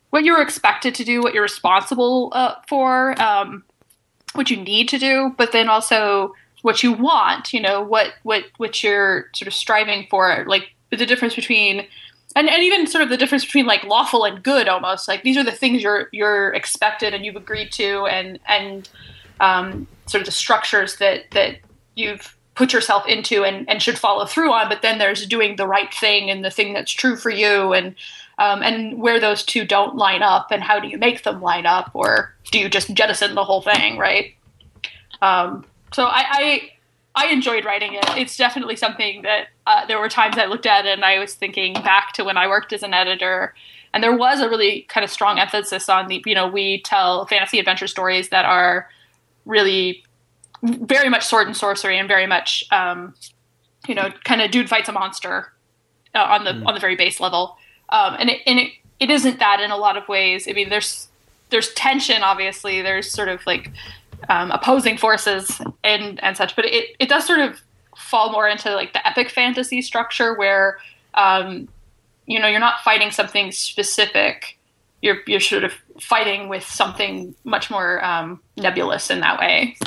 what 0.09 0.23
you're 0.23 0.41
expected 0.41 0.95
to 0.95 1.03
do, 1.03 1.21
what 1.21 1.33
you're 1.33 1.43
responsible 1.43 2.31
uh, 2.33 2.55
for, 2.67 3.19
um, 3.21 3.63
what 4.33 4.49
you 4.49 4.57
need 4.57 4.89
to 4.89 4.97
do, 4.97 5.35
but 5.37 5.51
then 5.51 5.69
also 5.69 6.33
what 6.61 6.81
you 6.81 6.93
want. 6.93 7.53
You 7.53 7.61
know, 7.61 7.81
what 7.81 8.13
what 8.23 8.45
what 8.57 8.83
you're 8.83 9.29
sort 9.33 9.47
of 9.47 9.53
striving 9.53 10.07
for, 10.09 10.45
like 10.47 10.75
the 10.89 11.05
difference 11.05 11.35
between. 11.35 11.87
And, 12.35 12.47
and 12.47 12.61
even 12.61 12.85
sort 12.85 13.03
of 13.03 13.09
the 13.09 13.17
difference 13.17 13.43
between 13.43 13.65
like 13.65 13.83
lawful 13.83 14.23
and 14.23 14.43
good 14.43 14.69
almost. 14.69 15.07
Like 15.07 15.23
these 15.23 15.35
are 15.35 15.43
the 15.43 15.51
things 15.51 15.81
you're 15.81 16.09
you're 16.11 16.53
expected 16.53 17.13
and 17.13 17.25
you've 17.25 17.35
agreed 17.35 17.71
to 17.73 18.05
and 18.05 18.39
and 18.47 18.87
um, 19.39 19.87
sort 20.05 20.21
of 20.21 20.25
the 20.25 20.31
structures 20.31 20.97
that 20.97 21.31
that 21.31 21.57
you've 21.95 22.37
put 22.53 22.73
yourself 22.73 23.07
into 23.07 23.43
and, 23.45 23.67
and 23.69 23.81
should 23.81 23.97
follow 23.97 24.25
through 24.25 24.51
on 24.51 24.67
but 24.67 24.81
then 24.81 24.99
there's 24.99 25.25
doing 25.25 25.55
the 25.55 25.65
right 25.65 25.93
thing 25.93 26.29
and 26.29 26.43
the 26.43 26.51
thing 26.51 26.73
that's 26.73 26.91
true 26.91 27.15
for 27.15 27.29
you 27.29 27.71
and 27.71 27.95
um, 28.37 28.61
and 28.63 28.99
where 28.99 29.19
those 29.19 29.43
two 29.43 29.65
don't 29.65 29.95
line 29.95 30.23
up 30.23 30.47
and 30.51 30.63
how 30.63 30.79
do 30.79 30.87
you 30.87 30.97
make 30.97 31.23
them 31.23 31.41
line 31.41 31.65
up 31.65 31.91
or 31.93 32.33
do 32.51 32.59
you 32.59 32.69
just 32.69 32.93
jettison 32.93 33.35
the 33.35 33.43
whole 33.43 33.61
thing 33.61 33.97
right? 33.97 34.33
Um, 35.21 35.65
so 35.91 36.05
I, 36.05 36.25
I 36.29 36.71
I 37.19 37.27
enjoyed 37.27 37.65
writing 37.65 37.95
it. 37.95 38.05
It's 38.15 38.37
definitely 38.37 38.77
something 38.77 39.23
that 39.23 39.49
uh, 39.67 39.85
there 39.87 39.99
were 39.99 40.07
times 40.07 40.37
I 40.37 40.45
looked 40.45 40.65
at 40.65 40.85
it 40.85 40.93
and 40.93 41.03
I 41.03 41.19
was 41.19 41.33
thinking 41.33 41.73
back 41.73 42.13
to 42.13 42.23
when 42.23 42.37
I 42.37 42.47
worked 42.47 42.71
as 42.71 42.81
an 42.81 42.93
editor, 42.93 43.53
and 43.93 44.01
there 44.01 44.15
was 44.15 44.39
a 44.39 44.47
really 44.47 44.83
kind 44.83 45.03
of 45.03 45.09
strong 45.09 45.37
emphasis 45.37 45.89
on 45.89 46.07
the 46.07 46.23
you 46.25 46.33
know 46.33 46.47
we 46.47 46.81
tell 46.83 47.25
fantasy 47.25 47.59
adventure 47.59 47.87
stories 47.87 48.29
that 48.29 48.45
are 48.45 48.89
really 49.45 50.01
very 50.63 51.09
much 51.09 51.25
sword 51.25 51.47
and 51.47 51.57
sorcery 51.57 51.99
and 51.99 52.07
very 52.07 52.25
much 52.25 52.63
um, 52.71 53.13
you 53.85 53.95
know 53.95 54.11
kind 54.23 54.41
of 54.41 54.49
dude 54.49 54.69
fights 54.69 54.87
a 54.87 54.93
monster 54.93 55.51
uh, 56.15 56.19
on 56.19 56.45
the 56.45 56.51
on 56.65 56.73
the 56.73 56.79
very 56.79 56.95
base 56.95 57.19
level, 57.19 57.57
um, 57.89 58.15
and 58.17 58.29
it 58.29 58.39
and 58.47 58.59
it, 58.59 58.71
it 59.01 59.11
isn't 59.11 59.39
that 59.39 59.59
in 59.59 59.71
a 59.71 59.77
lot 59.77 59.97
of 59.97 60.07
ways. 60.07 60.47
I 60.47 60.53
mean, 60.53 60.69
there's 60.69 61.09
there's 61.49 61.73
tension 61.73 62.23
obviously. 62.23 62.81
There's 62.81 63.11
sort 63.11 63.27
of 63.27 63.45
like 63.45 63.71
um, 64.27 64.51
opposing 64.51 64.97
forces 64.97 65.61
and 65.83 66.21
and 66.23 66.35
such, 66.35 66.55
but 66.55 66.65
it 66.65 66.95
it 66.99 67.09
does 67.09 67.25
sort 67.25 67.39
of 67.39 67.61
fall 67.95 68.31
more 68.31 68.47
into 68.47 68.73
like 68.75 68.93
the 68.93 69.05
epic 69.07 69.29
fantasy 69.29 69.81
structure 69.81 70.33
where 70.35 70.79
um, 71.13 71.67
you 72.25 72.39
know 72.39 72.47
you're 72.47 72.59
not 72.59 72.81
fighting 72.81 73.11
something 73.11 73.51
specific. 73.51 74.57
You're 75.01 75.17
you're 75.27 75.39
sort 75.39 75.63
of 75.63 75.73
fighting 75.99 76.49
with 76.49 76.63
something 76.63 77.35
much 77.43 77.69
more 77.71 78.03
um, 78.03 78.41
nebulous 78.57 79.09
in 79.09 79.21
that 79.21 79.39
way. 79.39 79.77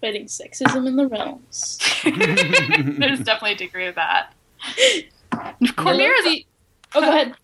fighting 0.00 0.26
sexism 0.26 0.86
in 0.86 0.96
the 0.96 1.06
realms. 1.06 1.78
There's 2.04 3.20
definitely 3.20 3.52
a 3.52 3.56
degree 3.56 3.86
of 3.86 3.94
that. 3.94 4.34
I 4.60 5.08
Cormyr 5.62 6.12
is. 6.26 6.44
oh, 6.94 7.00
go 7.00 7.08
ahead. 7.08 7.34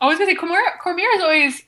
I 0.00 0.06
was 0.06 0.18
gonna 0.18 0.30
say 0.30 0.36
Cormyr. 0.36 0.60
Cormyr 0.82 1.14
is 1.14 1.22
always. 1.22 1.62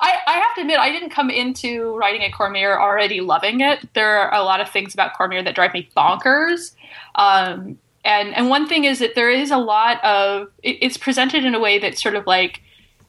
I, 0.00 0.14
I 0.26 0.32
have 0.34 0.54
to 0.56 0.60
admit, 0.62 0.78
I 0.78 0.90
didn't 0.90 1.10
come 1.10 1.30
into 1.30 1.96
writing 1.96 2.22
a 2.22 2.30
Cormyr 2.30 2.78
already 2.78 3.20
loving 3.20 3.60
it. 3.60 3.88
There 3.94 4.18
are 4.18 4.34
a 4.34 4.42
lot 4.42 4.60
of 4.60 4.68
things 4.70 4.94
about 4.94 5.14
Cormyr 5.14 5.44
that 5.44 5.54
drive 5.54 5.72
me 5.72 5.88
bonkers. 5.96 6.74
Um, 7.14 7.78
and 8.04 8.34
and 8.34 8.50
one 8.50 8.66
thing 8.68 8.84
is 8.84 8.98
that 8.98 9.14
there 9.14 9.30
is 9.30 9.50
a 9.50 9.56
lot 9.56 10.02
of 10.04 10.48
it, 10.62 10.78
it's 10.82 10.96
presented 10.96 11.44
in 11.44 11.54
a 11.54 11.60
way 11.60 11.78
that's 11.78 12.02
sort 12.02 12.14
of 12.16 12.26
like 12.26 12.60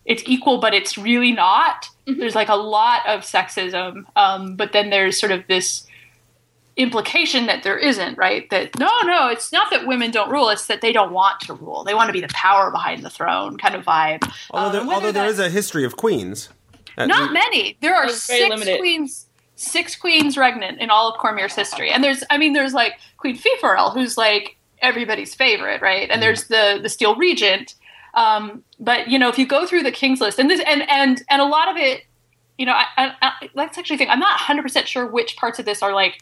it's 0.06 0.24
equal, 0.28 0.60
but 0.60 0.74
it's 0.74 0.98
really 0.98 1.32
not. 1.32 1.90
There's 2.06 2.36
like 2.36 2.50
a 2.50 2.56
lot 2.56 3.02
of 3.08 3.22
sexism, 3.22 4.06
um, 4.16 4.56
but 4.56 4.72
then 4.72 4.92
there's 4.92 5.20
sort 5.20 5.32
of 5.32 5.48
this 5.48 5.88
implication 6.78 7.46
that 7.48 7.64
there 7.64 7.78
isn't, 7.78 8.18
right? 8.18 8.50
That 8.50 8.78
no, 8.78 8.90
no, 9.06 9.28
it's 9.30 9.52
not 9.52 9.70
that 9.72 9.88
women 9.88 10.12
don't 10.12 10.30
rule; 10.30 10.50
it's 10.50 10.68
that 10.68 10.82
they 10.82 10.92
don't 10.94 11.12
want 11.12 11.40
to 11.42 11.54
rule. 11.54 11.84
They 11.84 11.94
want 11.94 12.08
to 12.10 12.14
be 12.14 12.22
the 12.22 12.28
power 12.30 12.70
behind 12.72 13.04
the 13.04 13.10
throne, 13.10 13.58
kind 13.58 13.76
of 13.76 13.84
vibe. 13.86 14.32
Although, 14.52 14.68
Um, 14.68 14.72
there, 14.74 14.82
whether 14.82 14.94
although 14.96 15.12
there 15.12 15.24
that- 15.24 15.30
is 15.32 15.40
a 15.40 15.50
history 15.50 15.84
of 15.84 15.98
queens. 15.98 16.50
Uh, 16.98 17.06
not 17.06 17.34
many. 17.34 17.78
There 17.82 17.96
are 17.96 18.10
six 18.10 18.50
limited. 18.50 18.80
queens, 18.80 19.28
six 19.56 19.96
queens 19.96 20.38
regnant 20.38 20.80
in 20.80 20.90
all 20.90 21.12
of 21.12 21.20
Cormyr's 21.20 21.56
history, 21.56 21.92
and 21.92 22.04
there's, 22.04 22.24
I 22.30 22.38
mean, 22.38 22.54
there's 22.54 22.74
like 22.74 22.94
Queen 23.18 23.38
Filfaeril, 23.38 23.94
who's 23.94 24.18
like 24.18 24.58
everybody's 24.82 25.34
favorite, 25.34 25.82
right? 25.82 26.10
And 26.10 26.22
there's 26.22 26.46
the 26.48 26.80
the 26.82 26.90
Steel 26.90 27.16
Regent. 27.16 27.76
Um, 28.14 28.64
but 28.80 29.10
you 29.10 29.20
know, 29.20 29.30
if 29.30 29.38
you 29.38 29.46
go 29.46 29.66
through 29.66 29.84
the 29.84 29.92
King's 29.92 30.22
List, 30.22 30.40
and 30.40 30.50
this, 30.50 30.62
and 30.66 30.90
and 30.90 31.24
and 31.30 31.42
a 31.42 31.46
lot 31.46 31.70
of 31.70 31.78
it, 31.78 32.04
you 32.58 32.66
know, 32.66 32.74
I, 32.74 32.86
I, 32.98 33.14
I 33.22 33.50
let's 33.54 33.78
actually 33.78 33.98
think. 33.98 34.10
I'm 34.10 34.20
not 34.20 34.40
100 34.40 34.62
percent 34.62 34.88
sure 34.88 35.06
which 35.06 35.36
parts 35.38 35.60
of 35.60 35.66
this 35.66 35.82
are 35.82 35.94
like 35.94 36.22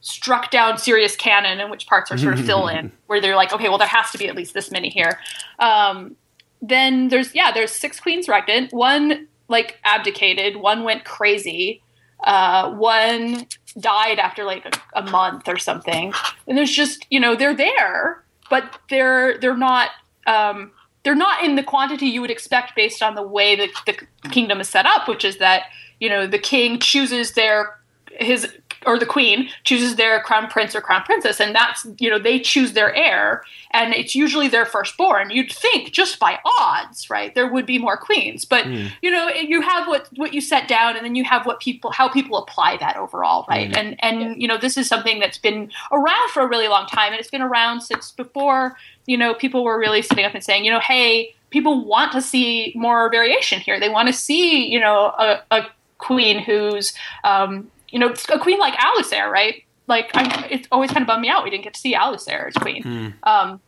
struck 0.00 0.52
down 0.52 0.78
serious 0.78 1.16
canon 1.16 1.58
and 1.58 1.68
which 1.68 1.86
parts 1.88 2.12
are 2.12 2.18
sort 2.18 2.38
of 2.38 2.44
fill 2.46 2.68
in 2.68 2.92
where 3.06 3.20
they're 3.20 3.34
like 3.34 3.52
okay 3.52 3.68
well 3.68 3.78
there 3.78 3.88
has 3.88 4.08
to 4.10 4.18
be 4.18 4.28
at 4.28 4.36
least 4.36 4.54
this 4.54 4.70
many 4.70 4.88
here 4.88 5.18
um, 5.58 6.14
then 6.62 7.08
there's 7.08 7.34
yeah 7.34 7.50
there's 7.50 7.72
six 7.72 7.98
queens 7.98 8.28
regnant 8.28 8.72
one 8.72 9.26
like 9.48 9.78
abdicated. 9.84 10.56
One 10.56 10.84
went 10.84 11.04
crazy. 11.04 11.82
Uh, 12.24 12.72
one 12.72 13.46
died 13.78 14.18
after 14.18 14.44
like 14.44 14.64
a, 14.64 15.00
a 15.00 15.10
month 15.10 15.48
or 15.48 15.58
something. 15.58 16.12
And 16.46 16.56
there's 16.56 16.72
just 16.72 17.06
you 17.10 17.20
know 17.20 17.34
they're 17.36 17.54
there 17.54 18.24
but 18.50 18.78
they're 18.90 19.38
they're 19.38 19.56
not 19.56 19.90
um, 20.26 20.72
they're 21.04 21.14
not 21.14 21.44
in 21.44 21.56
the 21.56 21.62
quantity 21.62 22.06
you 22.06 22.20
would 22.20 22.30
expect 22.30 22.74
based 22.74 23.02
on 23.02 23.14
the 23.14 23.22
way 23.22 23.56
that 23.56 23.70
the 23.86 24.28
kingdom 24.30 24.60
is 24.60 24.68
set 24.68 24.86
up, 24.86 25.08
which 25.08 25.24
is 25.24 25.38
that 25.38 25.64
you 26.00 26.08
know 26.08 26.26
the 26.26 26.38
king 26.38 26.78
chooses 26.78 27.32
their 27.32 27.78
his 28.12 28.52
or 28.86 28.98
the 28.98 29.06
queen 29.06 29.48
chooses 29.64 29.96
their 29.96 30.20
crown 30.20 30.48
prince 30.48 30.74
or 30.74 30.80
crown 30.80 31.02
princess 31.02 31.40
and 31.40 31.54
that's 31.54 31.86
you 31.98 32.08
know 32.08 32.18
they 32.18 32.38
choose 32.38 32.72
their 32.72 32.94
heir 32.94 33.44
and 33.72 33.92
it's 33.92 34.14
usually 34.14 34.48
their 34.48 34.64
firstborn 34.64 35.28
you'd 35.30 35.52
think 35.52 35.92
just 35.92 36.18
by 36.18 36.38
odds 36.60 37.10
right 37.10 37.34
there 37.34 37.50
would 37.50 37.66
be 37.66 37.78
more 37.78 37.96
queens 37.96 38.44
but 38.44 38.64
mm. 38.64 38.90
you 39.02 39.10
know 39.10 39.28
you 39.28 39.60
have 39.60 39.86
what 39.88 40.08
what 40.16 40.32
you 40.32 40.40
set 40.40 40.68
down 40.68 40.96
and 40.96 41.04
then 41.04 41.14
you 41.14 41.24
have 41.24 41.44
what 41.44 41.60
people 41.60 41.90
how 41.90 42.08
people 42.08 42.38
apply 42.38 42.76
that 42.78 42.96
overall 42.96 43.44
right 43.48 43.70
mm. 43.70 43.76
and 43.76 43.96
and 44.02 44.20
yeah. 44.20 44.34
you 44.36 44.48
know 44.48 44.56
this 44.56 44.76
is 44.76 44.88
something 44.88 45.18
that's 45.18 45.38
been 45.38 45.70
around 45.92 46.30
for 46.30 46.42
a 46.42 46.48
really 46.48 46.68
long 46.68 46.86
time 46.86 47.12
and 47.12 47.20
it's 47.20 47.30
been 47.30 47.42
around 47.42 47.80
since 47.80 48.12
before 48.12 48.76
you 49.06 49.16
know 49.16 49.34
people 49.34 49.64
were 49.64 49.78
really 49.78 50.02
sitting 50.02 50.24
up 50.24 50.34
and 50.34 50.44
saying 50.44 50.64
you 50.64 50.70
know 50.70 50.80
hey 50.80 51.34
people 51.50 51.84
want 51.84 52.12
to 52.12 52.22
see 52.22 52.72
more 52.76 53.10
variation 53.10 53.60
here 53.60 53.80
they 53.80 53.88
want 53.88 54.06
to 54.06 54.12
see 54.12 54.66
you 54.66 54.80
know 54.80 55.12
a, 55.18 55.40
a 55.50 55.66
queen 55.98 56.38
who's 56.38 56.92
um, 57.24 57.70
you 57.88 57.98
know, 57.98 58.12
a 58.32 58.38
queen 58.38 58.58
like 58.58 58.74
Alusair, 58.74 59.30
right? 59.30 59.62
Like, 59.86 60.10
I, 60.14 60.48
it's 60.50 60.68
always 60.72 60.90
kind 60.90 61.02
of 61.02 61.06
bummed 61.06 61.22
me 61.22 61.28
out 61.28 61.44
we 61.44 61.50
didn't 61.50 61.64
get 61.64 61.74
to 61.74 61.80
see 61.80 61.94
Alusair 61.94 62.48
as 62.48 62.54
queen. 62.54 62.82
Mm. 62.82 63.14
Um, 63.22 63.60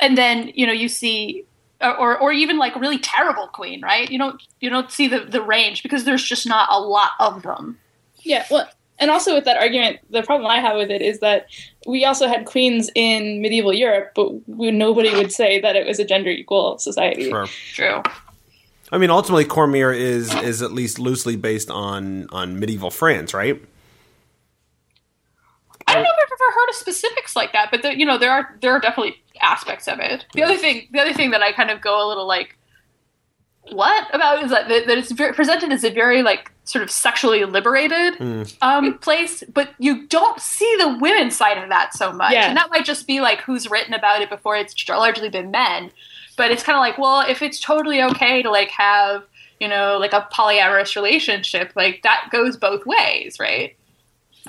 and 0.00 0.16
then 0.16 0.50
you 0.54 0.66
know 0.66 0.72
you 0.72 0.88
see, 0.88 1.44
or 1.80 2.18
or 2.18 2.32
even 2.32 2.58
like 2.58 2.76
a 2.76 2.78
really 2.78 2.98
terrible 2.98 3.46
queen, 3.48 3.82
right? 3.82 4.10
You 4.10 4.18
don't 4.18 4.42
you 4.60 4.70
don't 4.70 4.90
see 4.90 5.08
the 5.08 5.20
the 5.20 5.42
range 5.42 5.82
because 5.82 6.04
there's 6.04 6.24
just 6.24 6.46
not 6.46 6.68
a 6.70 6.80
lot 6.80 7.10
of 7.20 7.42
them. 7.42 7.78
Yeah, 8.20 8.44
well, 8.50 8.68
and 8.98 9.10
also 9.10 9.34
with 9.34 9.44
that 9.44 9.56
argument, 9.58 10.00
the 10.10 10.22
problem 10.22 10.50
I 10.50 10.60
have 10.60 10.76
with 10.76 10.90
it 10.90 11.02
is 11.02 11.20
that 11.20 11.46
we 11.86 12.04
also 12.04 12.26
had 12.26 12.46
queens 12.46 12.90
in 12.94 13.40
medieval 13.40 13.72
Europe, 13.72 14.12
but 14.14 14.48
we, 14.48 14.70
nobody 14.70 15.14
would 15.14 15.32
say 15.32 15.60
that 15.60 15.76
it 15.76 15.86
was 15.86 15.98
a 15.98 16.04
gender 16.04 16.30
equal 16.30 16.78
society. 16.78 17.28
Sure. 17.28 17.46
True. 17.72 18.02
I 18.96 18.98
mean, 18.98 19.10
ultimately, 19.10 19.44
Cormyr 19.44 19.94
is 19.94 20.34
is 20.36 20.62
at 20.62 20.72
least 20.72 20.98
loosely 20.98 21.36
based 21.36 21.70
on 21.70 22.28
on 22.32 22.58
medieval 22.58 22.90
France, 22.90 23.34
right? 23.34 23.62
I 25.86 25.92
don't 25.92 26.02
know 26.02 26.08
if 26.08 26.32
I've 26.32 26.38
ever 26.40 26.54
heard 26.54 26.68
of 26.70 26.76
specifics 26.76 27.36
like 27.36 27.52
that, 27.52 27.68
but 27.70 27.82
the, 27.82 27.94
you 27.94 28.06
know, 28.06 28.16
there 28.16 28.30
are 28.30 28.56
there 28.62 28.72
are 28.72 28.80
definitely 28.80 29.22
aspects 29.38 29.86
of 29.86 29.98
it. 30.00 30.24
The 30.32 30.42
other 30.42 30.56
thing, 30.56 30.88
the 30.92 31.00
other 31.00 31.12
thing 31.12 31.30
that 31.32 31.42
I 31.42 31.52
kind 31.52 31.70
of 31.70 31.82
go 31.82 32.02
a 32.02 32.08
little 32.08 32.26
like, 32.26 32.56
what 33.70 34.08
about 34.14 34.42
is 34.42 34.50
that 34.50 34.66
that 34.70 34.88
it's 34.88 35.12
very, 35.12 35.34
presented 35.34 35.72
as 35.72 35.84
a 35.84 35.90
very 35.90 36.22
like 36.22 36.50
sort 36.64 36.82
of 36.82 36.90
sexually 36.90 37.44
liberated 37.44 38.14
mm. 38.14 38.56
um, 38.62 38.96
place, 38.96 39.44
but 39.52 39.74
you 39.78 40.06
don't 40.06 40.40
see 40.40 40.74
the 40.78 40.96
women's 41.02 41.36
side 41.36 41.62
of 41.62 41.68
that 41.68 41.92
so 41.92 42.14
much, 42.14 42.32
yeah. 42.32 42.48
and 42.48 42.56
that 42.56 42.70
might 42.70 42.86
just 42.86 43.06
be 43.06 43.20
like 43.20 43.42
who's 43.42 43.70
written 43.70 43.92
about 43.92 44.22
it 44.22 44.30
before. 44.30 44.56
It's 44.56 44.88
largely 44.88 45.28
been 45.28 45.50
men. 45.50 45.90
But 46.36 46.50
it's 46.50 46.62
kind 46.62 46.76
of 46.76 46.80
like, 46.80 46.98
well, 46.98 47.24
if 47.28 47.42
it's 47.42 47.58
totally 47.58 48.02
okay 48.02 48.42
to 48.42 48.50
like 48.50 48.70
have, 48.70 49.24
you 49.60 49.68
know, 49.68 49.96
like 49.98 50.12
a 50.12 50.28
polyamorous 50.32 50.94
relationship, 50.94 51.72
like 51.74 52.02
that 52.02 52.28
goes 52.30 52.56
both 52.56 52.84
ways, 52.84 53.38
right? 53.40 53.76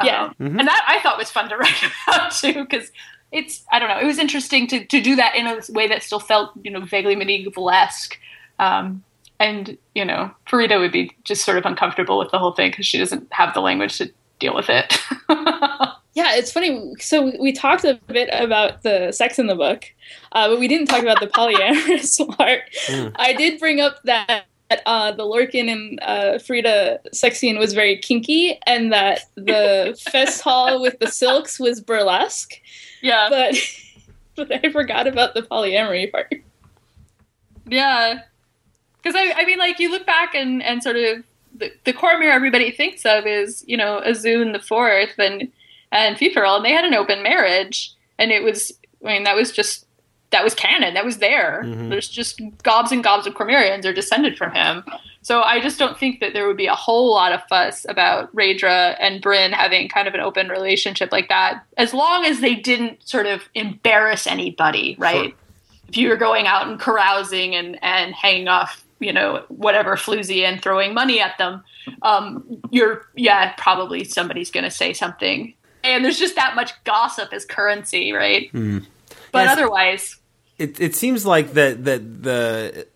Yeah. 0.04 0.26
Um, 0.26 0.36
mm-hmm. 0.40 0.60
And 0.60 0.68
that 0.68 0.86
I 0.88 1.00
thought 1.02 1.18
was 1.18 1.32
fun 1.32 1.50
to 1.50 1.58
write 1.58 1.84
about 2.08 2.32
too, 2.32 2.66
because 2.66 2.92
it's, 3.32 3.64
I 3.72 3.80
don't 3.80 3.90
know, 3.90 4.00
it 4.00 4.06
was 4.06 4.20
interesting 4.20 4.68
to, 4.68 4.86
to 4.86 5.02
do 5.02 5.16
that 5.16 5.36
in 5.36 5.48
a 5.48 5.60
way 5.70 5.88
that 5.88 6.04
still 6.04 6.20
felt, 6.20 6.52
you 6.64 6.72
know, 6.72 6.82
vaguely 6.82 7.16
medieval 7.16 7.70
esque. 7.70 8.18
Um, 8.60 9.04
and, 9.40 9.78
you 9.94 10.04
know, 10.04 10.32
Farideh 10.50 10.80
would 10.80 10.92
be 10.92 11.16
just 11.24 11.46
sort 11.46 11.58
of 11.58 11.66
uncomfortable 11.66 12.18
with 12.18 12.32
the 12.32 12.40
whole 12.40 12.54
thing 12.54 12.72
because 12.72 12.88
she 12.88 12.98
doesn't 12.98 13.32
have 13.32 13.54
the 13.54 13.62
language 13.62 13.98
to 14.00 14.12
deal 14.40 14.56
with 14.56 14.70
it. 14.70 14.98
Yeah, 16.18 16.34
it's 16.34 16.52
funny. 16.52 16.96
So 17.00 17.32
we 17.40 17.52
talked 17.52 17.84
a 17.84 18.00
bit 18.08 18.28
about 18.34 18.82
the 18.82 19.12
sex 19.12 19.38
in 19.38 19.46
the 19.46 19.54
book, 19.54 19.86
uh, 20.32 20.48
but 20.48 20.60
we 20.60 20.68
didn't 20.68 20.88
talk 20.88 21.04
about 21.04 21.20
the 21.20 21.28
polyamorous 21.28 22.18
part. 22.38 22.62
Mm. 22.88 23.12
I 23.18 23.34
did 23.34 23.60
bring 23.60 23.82
up 23.82 24.02
that 24.02 24.48
uh, 24.88 25.12
the 25.12 25.22
Lorcan 25.22 25.72
and 25.72 26.00
uh, 26.02 26.40
Farideh 26.40 26.98
sex 27.14 27.38
scene 27.38 27.60
was 27.60 27.74
very 27.74 28.00
kinky, 28.00 28.60
and 28.66 28.92
that 28.92 29.26
the 29.36 29.96
fest 30.12 30.42
hall 30.42 30.82
with 30.82 30.98
the 30.98 31.06
silks 31.06 31.60
was 31.60 31.82
burlesque. 31.82 32.56
Yeah, 33.04 33.28
but 33.30 33.56
but 34.36 34.66
I 34.66 34.72
forgot 34.72 35.06
about 35.06 35.36
the 35.36 35.44
polyamory 35.44 36.12
part. 36.12 36.34
Yeah, 37.68 38.22
because 39.04 39.16
I 39.16 39.34
I 39.40 39.46
mean, 39.46 39.60
like 39.60 39.78
you 39.78 39.92
look 39.92 40.08
back 40.08 40.34
and 40.34 40.64
and 40.64 40.82
sort 40.82 40.96
of 40.96 41.24
the, 41.54 41.72
the 41.84 41.94
Cormyr 41.94 42.34
everybody 42.34 42.72
thinks 42.72 43.06
of 43.06 43.28
is 43.28 43.64
you 43.68 43.78
know 43.78 44.02
Azoun 44.04 44.54
the 44.54 44.60
fourth 44.60 45.20
and 45.20 45.52
and 45.92 46.18
Filfaeril, 46.18 46.58
and 46.58 46.66
they 46.66 46.72
had 46.72 46.86
an 46.86 46.94
open 46.94 47.24
marriage, 47.24 47.94
and 48.18 48.32
it 48.32 48.44
was 48.44 48.72
I 49.04 49.14
mean 49.14 49.24
that 49.24 49.36
was 49.36 49.52
just 49.52 49.88
that 50.32 50.44
was 50.44 50.54
canon, 50.54 50.94
that 50.94 51.06
was 51.06 51.18
there. 51.18 51.64
Mm-hmm. 51.66 51.90
There's 51.90 52.10
just 52.10 52.42
gobs 52.64 52.92
and 52.92 53.04
gobs 53.04 53.26
of 53.28 53.34
Cormyrians 53.34 53.86
are 53.86 53.94
descended 53.94 54.38
from 54.38 54.52
him. 54.52 54.84
So 55.22 55.42
I 55.42 55.60
just 55.60 55.80
don't 55.80 55.98
think 55.98 56.20
that 56.20 56.34
there 56.34 56.48
would 56.48 56.58
be 56.58 56.68
a 56.68 56.76
whole 56.76 57.12
lot 57.14 57.34
of 57.34 57.42
fuss 57.50 57.86
about 57.90 58.34
Raedra 58.36 58.96
and 59.00 59.22
Bryn 59.22 59.52
having 59.52 59.90
kind 59.90 60.08
of 60.08 60.14
an 60.14 60.20
open 60.20 60.50
relationship 60.50 61.12
like 61.12 61.30
that, 61.30 61.66
as 61.78 61.94
long 61.94 62.26
as 62.26 62.40
they 62.40 62.56
didn't 62.56 63.08
sort 63.08 63.26
of 63.26 63.44
embarrass 63.54 64.28
anybody, 64.28 64.96
right? 64.98 65.32
Sure. 65.32 65.40
If 65.90 65.98
you 65.98 66.10
were 66.10 66.18
going 66.18 66.48
out 66.48 66.68
and 66.68 66.80
carousing 66.80 67.56
and, 67.56 67.78
and 67.82 68.14
hanging 68.14 68.48
off, 68.48 68.86
you 69.00 69.14
know, 69.14 69.44
whatever 69.50 69.96
floozy 69.96 70.44
and 70.44 70.62
throwing 70.62 70.94
money 70.94 71.20
at 71.20 71.38
them, 71.38 71.64
um, 72.02 72.62
you're, 72.70 73.06
yeah, 73.16 73.54
probably 73.58 74.04
somebody's 74.04 74.52
going 74.52 74.66
to 74.66 74.72
say 74.72 74.94
something 74.94 75.54
and 75.96 76.06
there's 76.06 76.20
just 76.20 76.36
that 76.36 76.56
much 76.56 76.72
gossip 76.84 77.34
as 77.34 77.46
currency, 77.46 78.12
right? 78.12 78.52
Mm. 78.54 78.86
But 79.32 79.46
yes, 79.46 79.58
otherwise, 79.58 80.16
it 80.58 80.80
it 80.80 80.96
seems 80.96 81.26
like 81.26 81.54
that 81.54 81.86
that 81.86 82.24
the 82.24 82.88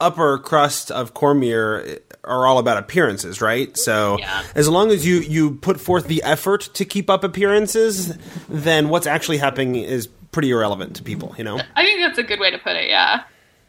upper 0.00 0.38
crust 0.38 0.90
of 0.90 1.14
Cormyr 1.14 2.00
are 2.24 2.46
all 2.46 2.58
about 2.58 2.76
appearances, 2.76 3.40
right? 3.40 3.76
So 3.76 4.18
yeah. 4.18 4.44
as 4.54 4.68
long 4.68 4.90
as 4.90 5.06
you 5.06 5.16
you 5.16 5.56
put 5.56 5.80
forth 5.80 6.06
the 6.06 6.22
effort 6.22 6.68
to 6.74 6.84
keep 6.84 7.10
up 7.10 7.24
appearances, 7.24 8.16
then 8.48 8.88
what's 8.88 9.06
actually 9.06 9.38
happening 9.38 9.76
is 9.76 10.08
pretty 10.30 10.50
irrelevant 10.50 10.96
to 10.96 11.02
people, 11.02 11.34
you 11.38 11.44
know. 11.44 11.60
I 11.74 11.84
think 11.84 12.00
that's 12.00 12.18
a 12.18 12.22
good 12.22 12.40
way 12.40 12.50
to 12.50 12.58
put 12.58 12.76
it. 12.76 12.88
Yeah. 12.88 13.24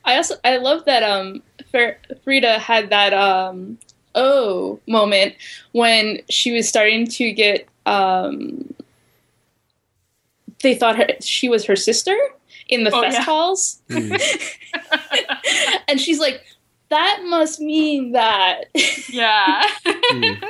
I 0.05 0.17
also 0.17 0.35
I 0.43 0.57
love 0.57 0.85
that 0.85 1.03
um 1.03 1.41
Farideh 1.73 2.57
had 2.57 2.89
that 2.89 3.13
um 3.13 3.77
oh 4.15 4.79
moment 4.87 5.35
when 5.71 6.19
she 6.29 6.51
was 6.51 6.67
starting 6.67 7.07
to 7.07 7.31
get 7.31 7.67
um, 7.89 8.73
they 10.61 10.75
thought 10.75 10.97
her, 10.97 11.07
she 11.21 11.49
was 11.49 11.65
her 11.65 11.75
sister 11.75 12.17
in 12.67 12.83
the 12.83 12.91
oh, 12.91 13.01
fest 13.01 13.17
yeah. 13.17 13.23
halls. 13.23 13.81
Mm. 13.89 14.57
and 15.87 15.99
she's 15.99 16.19
like, 16.19 16.43
that 16.89 17.21
must 17.25 17.59
mean 17.59 18.13
that. 18.13 18.65
yeah. 19.09 19.63
mm. 19.85 20.43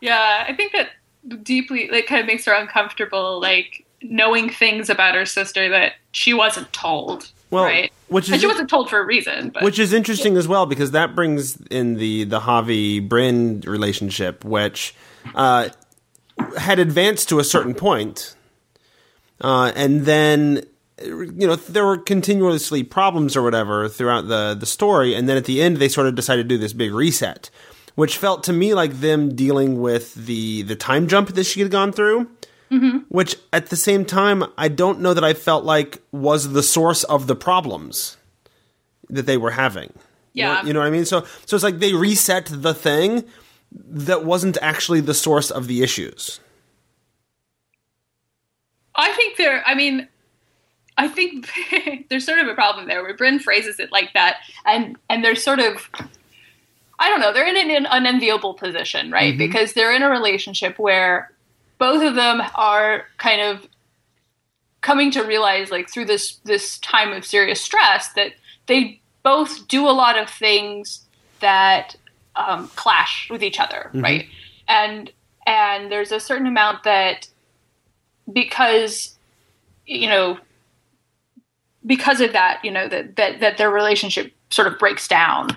Yeah, 0.00 0.44
I 0.48 0.52
think 0.54 0.72
that 0.72 0.88
deeply, 1.44 1.88
like, 1.92 2.06
kind 2.06 2.20
of 2.20 2.26
makes 2.26 2.44
her 2.46 2.52
uncomfortable, 2.52 3.40
like, 3.40 3.86
knowing 4.02 4.50
things 4.50 4.90
about 4.90 5.14
her 5.14 5.24
sister 5.24 5.68
that 5.68 5.92
she 6.10 6.34
wasn't 6.34 6.72
told. 6.72 7.30
Well, 7.50 7.64
right? 7.64 7.92
which 8.08 8.24
is 8.24 8.32
and 8.32 8.40
she 8.40 8.46
wasn't 8.46 8.70
told 8.70 8.88
for 8.88 8.98
a 8.98 9.04
reason. 9.04 9.50
But. 9.50 9.62
Which 9.62 9.78
is 9.78 9.92
interesting 9.92 10.36
as 10.36 10.48
well 10.48 10.64
because 10.64 10.92
that 10.92 11.14
brings 11.14 11.60
in 11.66 11.94
the 11.94 12.24
the 12.24 12.40
Javi 12.40 13.06
Bryn 13.06 13.60
relationship, 13.66 14.42
which 14.42 14.94
uh, 15.34 15.68
had 16.56 16.78
advanced 16.78 17.28
to 17.28 17.38
a 17.38 17.44
certain 17.44 17.74
point, 17.74 18.34
uh, 19.40 19.72
and 19.74 20.02
then 20.02 20.64
you 21.02 21.46
know 21.46 21.56
there 21.56 21.84
were 21.84 21.98
continuously 21.98 22.82
problems 22.82 23.36
or 23.36 23.42
whatever 23.42 23.88
throughout 23.88 24.28
the 24.28 24.56
the 24.58 24.66
story, 24.66 25.14
and 25.14 25.28
then 25.28 25.36
at 25.36 25.44
the 25.44 25.62
end 25.62 25.78
they 25.78 25.88
sort 25.88 26.06
of 26.06 26.14
decided 26.14 26.48
to 26.48 26.54
do 26.54 26.58
this 26.58 26.72
big 26.72 26.92
reset, 26.92 27.50
which 27.94 28.16
felt 28.16 28.44
to 28.44 28.52
me 28.52 28.74
like 28.74 29.00
them 29.00 29.34
dealing 29.34 29.80
with 29.80 30.14
the 30.14 30.62
the 30.62 30.76
time 30.76 31.08
jump 31.08 31.30
that 31.30 31.44
she 31.44 31.60
had 31.60 31.70
gone 31.70 31.92
through. 31.92 32.28
Mm-hmm. 32.70 32.98
Which 33.10 33.36
at 33.52 33.66
the 33.66 33.76
same 33.76 34.06
time, 34.06 34.44
I 34.56 34.68
don't 34.68 35.00
know 35.00 35.12
that 35.12 35.24
I 35.24 35.34
felt 35.34 35.62
like 35.64 36.00
was 36.10 36.52
the 36.52 36.62
source 36.62 37.04
of 37.04 37.26
the 37.26 37.36
problems 37.36 38.16
that 39.10 39.26
they 39.26 39.36
were 39.36 39.50
having. 39.50 39.92
Yeah. 40.32 40.48
You 40.48 40.54
know, 40.54 40.66
you 40.68 40.72
know 40.72 40.80
what 40.80 40.86
I 40.86 40.90
mean? 40.90 41.04
So 41.04 41.26
so 41.44 41.54
it's 41.54 41.62
like 41.62 41.80
they 41.80 41.92
reset 41.92 42.46
the 42.50 42.72
thing, 42.72 43.24
that 43.74 44.24
wasn't 44.24 44.58
actually 44.60 45.00
the 45.00 45.14
source 45.14 45.50
of 45.50 45.66
the 45.66 45.82
issues. 45.82 46.40
I 48.94 49.12
think 49.12 49.36
there. 49.36 49.62
I 49.66 49.74
mean, 49.74 50.08
I 50.98 51.08
think 51.08 51.50
there's 52.08 52.24
sort 52.24 52.38
of 52.38 52.48
a 52.48 52.54
problem 52.54 52.86
there 52.86 53.02
where 53.02 53.16
Bryn 53.16 53.38
phrases 53.38 53.78
it 53.80 53.90
like 53.92 54.12
that, 54.14 54.38
and 54.64 54.96
and 55.08 55.24
there's 55.24 55.42
sort 55.42 55.60
of. 55.60 55.88
I 56.98 57.08
don't 57.08 57.20
know. 57.20 57.32
They're 57.32 57.48
in 57.48 57.70
an 57.70 57.86
unenviable 57.90 58.54
position, 58.54 59.10
right? 59.10 59.32
Mm-hmm. 59.32 59.38
Because 59.38 59.72
they're 59.72 59.92
in 59.92 60.02
a 60.02 60.10
relationship 60.10 60.78
where 60.78 61.32
both 61.78 62.00
of 62.00 62.14
them 62.14 62.40
are 62.54 63.06
kind 63.18 63.40
of 63.40 63.66
coming 64.82 65.10
to 65.12 65.22
realize, 65.22 65.70
like 65.70 65.90
through 65.90 66.04
this 66.04 66.36
this 66.44 66.78
time 66.78 67.12
of 67.12 67.24
serious 67.24 67.60
stress, 67.60 68.12
that 68.12 68.34
they 68.66 69.00
both 69.22 69.66
do 69.66 69.88
a 69.88 69.90
lot 69.90 70.18
of 70.18 70.28
things 70.28 71.06
that 71.40 71.96
um, 72.36 72.68
clash 72.76 73.28
with 73.30 73.42
each 73.42 73.60
other, 73.60 73.88
mm-hmm. 73.88 74.02
right? 74.02 74.26
And 74.68 75.10
and 75.46 75.90
there's 75.90 76.12
a 76.12 76.20
certain 76.20 76.46
amount 76.46 76.84
that 76.84 77.28
because 78.32 79.16
you 79.86 80.08
know, 80.08 80.38
because 81.84 82.20
of 82.20 82.32
that, 82.32 82.60
you 82.64 82.70
know, 82.70 82.88
that 82.88 83.16
that 83.16 83.40
that 83.40 83.58
their 83.58 83.70
relationship 83.70 84.32
sort 84.50 84.68
of 84.68 84.78
breaks 84.78 85.08
down. 85.08 85.48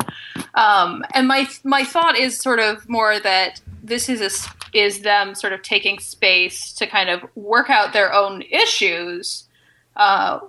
Um, 0.56 1.04
and 1.14 1.28
my 1.28 1.48
my 1.64 1.84
thought 1.84 2.18
is 2.18 2.38
sort 2.38 2.60
of 2.60 2.88
more 2.90 3.20
that 3.20 3.62
this 3.84 4.10
is 4.10 4.22
a, 4.22 4.78
is 4.78 5.02
them 5.02 5.36
sort 5.36 5.54
of 5.54 5.62
taking 5.62 6.00
space 6.00 6.74
to 6.74 6.88
kind 6.88 7.10
of 7.10 7.24
work 7.36 7.70
out 7.70 7.94
their 7.94 8.14
own 8.14 8.42
issues, 8.44 9.48
uh, 9.96 10.40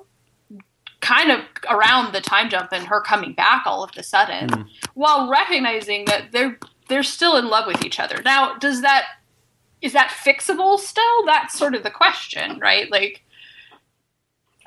kind 1.06 1.30
of 1.30 1.40
around 1.70 2.12
the 2.12 2.20
time 2.20 2.50
jump 2.50 2.72
and 2.72 2.84
her 2.88 3.00
coming 3.00 3.32
back 3.32 3.62
all 3.64 3.84
of 3.84 3.90
a 3.96 4.02
sudden, 4.02 4.48
hmm. 4.48 4.62
while 4.94 5.30
recognizing 5.30 6.04
that 6.06 6.32
they're 6.32 6.58
they're 6.88 7.02
still 7.02 7.36
in 7.36 7.48
love 7.48 7.66
with 7.66 7.84
each 7.84 8.00
other. 8.00 8.20
Now, 8.24 8.56
does 8.58 8.82
that 8.82 9.06
is 9.80 9.92
that 9.92 10.08
fixable 10.08 10.78
still? 10.78 11.26
That's 11.26 11.56
sort 11.56 11.74
of 11.74 11.84
the 11.84 11.90
question, 11.90 12.58
right? 12.58 12.90
Like, 12.90 13.22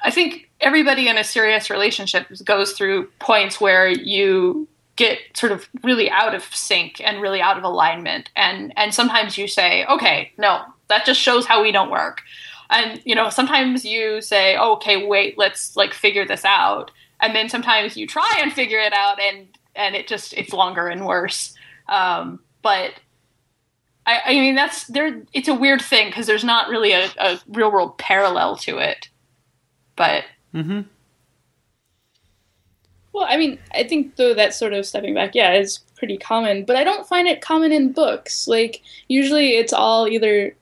I 0.04 0.12
think 0.12 0.50
everybody 0.62 1.10
in 1.10 1.18
a 1.18 1.24
serious 1.24 1.70
relationship 1.70 2.28
goes 2.46 2.72
through 2.72 3.10
points 3.20 3.60
where 3.60 3.90
you 3.90 4.68
get 4.96 5.20
sort 5.34 5.52
of 5.52 5.68
really 5.84 6.10
out 6.10 6.36
of 6.36 6.44
sync 6.54 7.02
and 7.02 7.22
really 7.22 7.42
out 7.42 7.58
of 7.58 7.64
alignment 7.64 8.30
and 8.36 8.74
and 8.76 8.94
sometimes 8.94 9.38
you 9.38 9.48
say 9.48 9.86
okay 9.86 10.30
no 10.38 10.62
that 10.90 11.06
just 11.06 11.22
shows 11.22 11.46
how 11.46 11.64
we 11.64 11.72
don't 11.72 11.90
work 11.90 12.22
and 12.70 13.02
you 13.06 13.16
know 13.16 13.30
sometimes 13.30 13.86
you 13.86 14.22
say 14.22 14.56
oh, 14.58 14.74
okay 14.74 15.06
wait 15.06 15.38
let's 15.38 15.76
like 15.76 15.94
figure 15.94 16.26
this 16.26 16.46
out 16.46 16.92
and 17.20 17.36
then 17.36 17.50
sometimes 17.50 17.98
you 17.98 18.08
try 18.08 18.40
and 18.42 18.54
figure 18.54 18.80
it 18.80 18.94
out 18.94 19.20
and 19.20 19.48
and 19.76 19.96
it 19.96 20.08
just 20.08 20.34
it's 20.34 20.54
longer 20.54 20.88
and 20.88 21.06
worse 21.06 21.54
um, 21.88 22.40
but 22.62 22.94
I, 24.06 24.22
I 24.26 24.34
mean 24.34 24.56
that's 24.56 24.86
there 24.86 25.22
it's 25.34 25.48
a 25.48 25.54
weird 25.54 25.82
thing 25.82 26.08
because 26.08 26.28
there's 26.28 26.44
not 26.44 26.70
really 26.70 26.92
a, 26.92 27.10
a 27.20 27.40
real 27.48 27.72
world 27.72 27.98
parallel 27.98 28.56
to 28.58 28.78
it 28.78 29.10
but 29.96 30.24
mm-hmm. 30.54 30.82
Well, 33.12 33.26
I 33.28 33.38
mean, 33.38 33.60
I 33.74 33.84
think 33.84 34.16
though 34.16 34.34
that 34.34 34.54
sort 34.54 34.72
of 34.72 34.86
stepping 34.86 35.14
back, 35.14 35.34
yeah, 35.34 35.54
is 35.54 35.80
pretty 35.98 36.18
common, 36.18 36.64
but 36.64 36.76
I 36.76 36.84
don't 36.84 37.08
find 37.08 37.28
it 37.28 37.42
common 37.42 37.72
in 37.72 37.92
books. 37.92 38.48
Like 38.48 38.82
usually 39.08 39.58
it's 39.58 39.74
all 39.74 40.08
either 40.08 40.56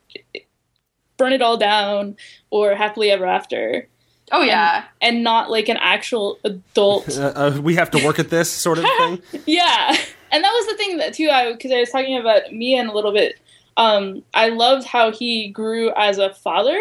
burn 1.18 1.32
it 1.32 1.42
all 1.42 1.56
down 1.58 2.16
or 2.50 2.74
happily 2.74 3.10
ever 3.10 3.26
after, 3.26 3.86
oh 4.32 4.42
yeah 4.42 4.84
and 5.02 5.22
not 5.22 5.50
like 5.50 5.68
an 5.68 5.76
actual 5.78 6.38
adult. 6.44 7.06
Uh, 7.18 7.32
uh, 7.36 7.60
we 7.60 7.74
have 7.74 7.90
to 7.90 8.04
work 8.04 8.18
at 8.18 8.30
this 8.30 8.50
sort 8.50 8.78
of 8.78 8.84
thing. 8.98 9.22
yeah, 9.46 9.96
and 10.32 10.42
that 10.44 10.52
was 10.52 10.66
the 10.66 10.76
thing 10.76 10.96
that 10.98 11.12
too. 11.14 11.28
I 11.30 11.52
because 11.52 11.72
I 11.72 11.80
was 11.80 11.90
talking 11.90 12.16
about 12.16 12.52
Mehen 12.52 12.86
a 12.88 12.94
little 12.94 13.12
bit. 13.12 13.38
Um, 13.76 14.22
I 14.34 14.48
loved 14.48 14.86
how 14.86 15.12
he 15.12 15.48
grew 15.48 15.92
as 15.96 16.18
a 16.18 16.32
father 16.34 16.80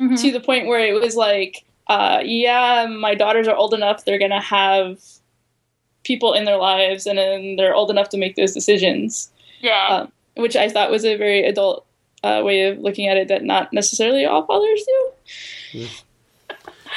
Mhm. 0.00 0.20
to 0.22 0.30
the 0.30 0.38
point 0.40 0.68
where 0.68 0.78
it 0.78 0.94
was 1.00 1.16
like, 1.16 1.64
uh, 1.88 2.20
yeah, 2.24 2.86
my 2.86 3.16
daughters 3.16 3.48
are 3.48 3.56
old 3.56 3.74
enough; 3.74 4.04
they're 4.04 4.18
gonna 4.20 4.40
have 4.40 5.00
people 6.04 6.32
in 6.32 6.44
their 6.44 6.56
lives, 6.56 7.06
and 7.06 7.18
then 7.18 7.56
they're 7.56 7.74
old 7.74 7.90
enough 7.90 8.08
to 8.10 8.16
make 8.16 8.36
those 8.36 8.52
decisions, 8.54 9.30
yeah 9.60 9.86
um, 9.88 10.12
which 10.36 10.54
I 10.56 10.68
thought 10.68 10.90
was 10.90 11.04
a 11.04 11.16
very 11.16 11.42
adult 11.44 11.84
uh, 12.22 12.42
way 12.44 12.64
of 12.68 12.78
looking 12.78 13.06
at 13.08 13.16
it 13.16 13.28
that 13.28 13.44
not 13.44 13.72
necessarily 13.72 14.24
all 14.26 14.44
fathers 14.46 14.84
do. 15.72 15.86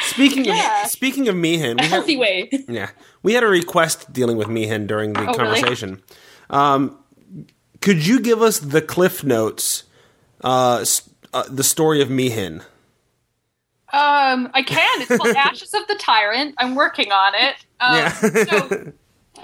Speaking 0.01 0.45
Yeah. 0.45 0.83
of 0.85 0.89
speaking 0.89 1.27
of 1.27 1.35
Mehen, 1.35 1.71
A 1.71 1.75
we 1.75 1.81
had, 1.83 1.89
healthy 1.91 2.17
way. 2.17 2.49
yeah, 2.67 2.89
we 3.23 3.33
had 3.33 3.43
a 3.43 3.47
request 3.47 4.11
dealing 4.13 4.37
with 4.37 4.47
Mehen 4.47 4.87
during 4.87 5.13
the 5.13 5.21
Oh, 5.21 5.25
really? 5.25 5.37
conversation. 5.37 6.01
Um, 6.49 6.97
could 7.81 8.05
you 8.05 8.19
give 8.19 8.41
us 8.41 8.59
the 8.59 8.81
cliff 8.81 9.23
notes, 9.23 9.83
uh, 10.43 10.79
s- 10.81 11.09
uh, 11.33 11.43
the 11.49 11.63
story 11.63 12.01
of 12.01 12.09
Mehen? 12.09 12.61
Um, 13.93 14.49
I 14.53 14.63
can. 14.65 15.01
It's 15.01 15.17
called 15.17 15.35
Ashes 15.35 15.73
of 15.73 15.85
the 15.87 15.95
Tyrant. 15.95 16.55
I'm 16.57 16.75
working 16.75 17.11
on 17.11 17.33
it. 17.35 17.55
Um, 17.81 17.95
Yeah. 17.95 18.13
so, 18.45 18.91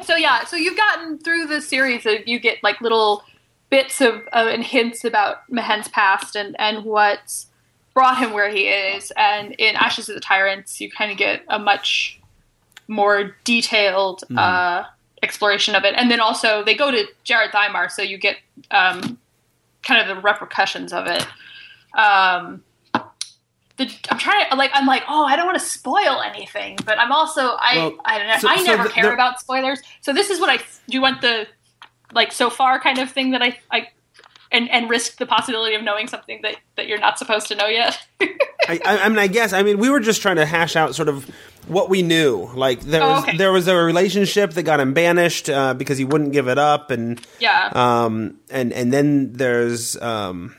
so 0.04 0.16
yeah. 0.16 0.46
So 0.46 0.56
you've 0.56 0.78
gotten 0.78 1.20
through 1.20 1.48
the 1.48 1.62
series. 1.62 2.06
Of, 2.06 2.26
you 2.28 2.40
get 2.40 2.64
like 2.64 2.80
little 2.80 3.24
bits 3.70 4.02
of 4.02 4.16
uh, 4.34 4.48
and 4.50 4.64
hints 4.64 5.04
about 5.04 5.50
Mehen's 5.50 5.88
past 5.90 6.36
and 6.36 6.56
and 6.60 6.84
what's 6.86 7.48
brought 7.94 8.18
him 8.18 8.32
where 8.34 8.50
he 8.50 8.68
is. 8.68 9.12
And 9.18 9.54
in 9.58 9.76
Ashes 9.76 10.08
of 10.10 10.16
the 10.16 10.22
Tyrants, 10.22 10.80
you 10.80 10.90
kind 10.92 11.12
of 11.12 11.18
get 11.18 11.42
a 11.48 11.58
much 11.60 12.20
more 12.88 13.36
detailed 13.44 14.24
uh, 14.38 14.84
exploration 15.24 15.76
of 15.76 15.84
it. 15.84 15.94
And 15.98 16.10
then 16.12 16.20
also 16.20 16.64
they 16.64 16.76
go 16.76 16.92
to 16.92 17.06
Djerad 17.26 17.52
Thymar, 17.52 17.90
so 17.92 18.02
you 18.02 18.18
get 18.18 18.38
um, 18.72 19.18
kind 19.84 20.00
of 20.10 20.16
the 20.16 20.22
repercussions 20.22 20.94
of 20.94 21.08
it. 21.08 21.26
Um, 21.98 22.64
the, 23.78 23.92
I'm 24.10 24.18
trying 24.18 24.50
to 24.50 24.56
like 24.56 24.72
I'm 24.74 24.88
like 24.88 25.04
oh 25.08 25.26
I 25.26 25.36
don't 25.36 25.46
want 25.46 25.60
to 25.60 25.64
spoil 25.66 26.22
anything, 26.22 26.78
but 26.86 26.98
I'm 27.00 27.12
also 27.12 27.58
I 27.60 27.78
Well, 27.78 27.96
I 28.06 28.18
don't 28.18 28.28
know 28.28 28.38
so- 28.40 28.48
I 28.48 28.58
so 28.58 28.64
never 28.64 28.84
the- 28.84 28.90
care 28.90 29.04
the- 29.06 29.14
about 29.14 29.40
spoilers. 29.40 29.80
So 30.02 30.14
this 30.14 30.30
is 30.32 30.40
what 30.40 30.50
I 30.50 30.58
do. 30.58 30.64
You 30.88 31.02
want 31.02 31.22
the 31.22 31.46
like 32.14 32.32
so 32.32 32.50
far 32.50 32.80
kind 32.80 32.98
of 33.00 33.12
thing 33.12 33.32
that 33.32 33.42
I 33.42 33.58
I 33.72 33.90
and 34.52 34.70
and 34.70 34.90
risk 34.90 35.18
the 35.18 35.26
possibility 35.26 35.76
of 35.76 35.84
knowing 35.84 36.08
something 36.08 36.40
that 36.44 36.56
that 36.76 36.88
you're 36.88 37.00
not 37.00 37.18
supposed 37.20 37.48
to 37.48 37.56
know 37.56 37.68
yet. 37.68 37.98
I, 38.22 38.80
I, 38.86 38.98
I 39.06 39.10
mean, 39.10 39.20
I 39.20 39.28
guess. 39.28 39.54
I 39.54 39.64
mean, 39.64 39.78
we 39.78 39.90
were 39.90 40.00
just 40.00 40.22
trying 40.22 40.36
to 40.38 40.46
hash 40.46 40.76
out 40.76 40.94
sort 40.96 41.10
of 41.10 41.26
what 41.68 41.90
we 41.90 42.02
knew. 42.02 42.50
Like 42.54 42.82
there 42.82 43.02
Oh, 43.04 43.10
was 43.12 43.24
okay. 43.24 43.38
there 43.38 43.52
was 43.52 43.68
a 43.68 43.76
relationship 43.76 44.52
that 44.52 44.64
got 44.64 44.80
him 44.80 44.94
banished 44.94 45.50
uh, 45.50 45.74
because 45.74 45.98
he 45.98 46.06
wouldn't 46.06 46.32
give 46.34 46.48
it 46.48 46.58
up, 46.58 46.92
and 46.92 47.20
yeah. 47.40 47.70
um, 47.74 48.40
and 48.50 48.72
and 48.74 48.92
then 48.92 49.34
there's 49.34 49.96
um, 50.02 50.56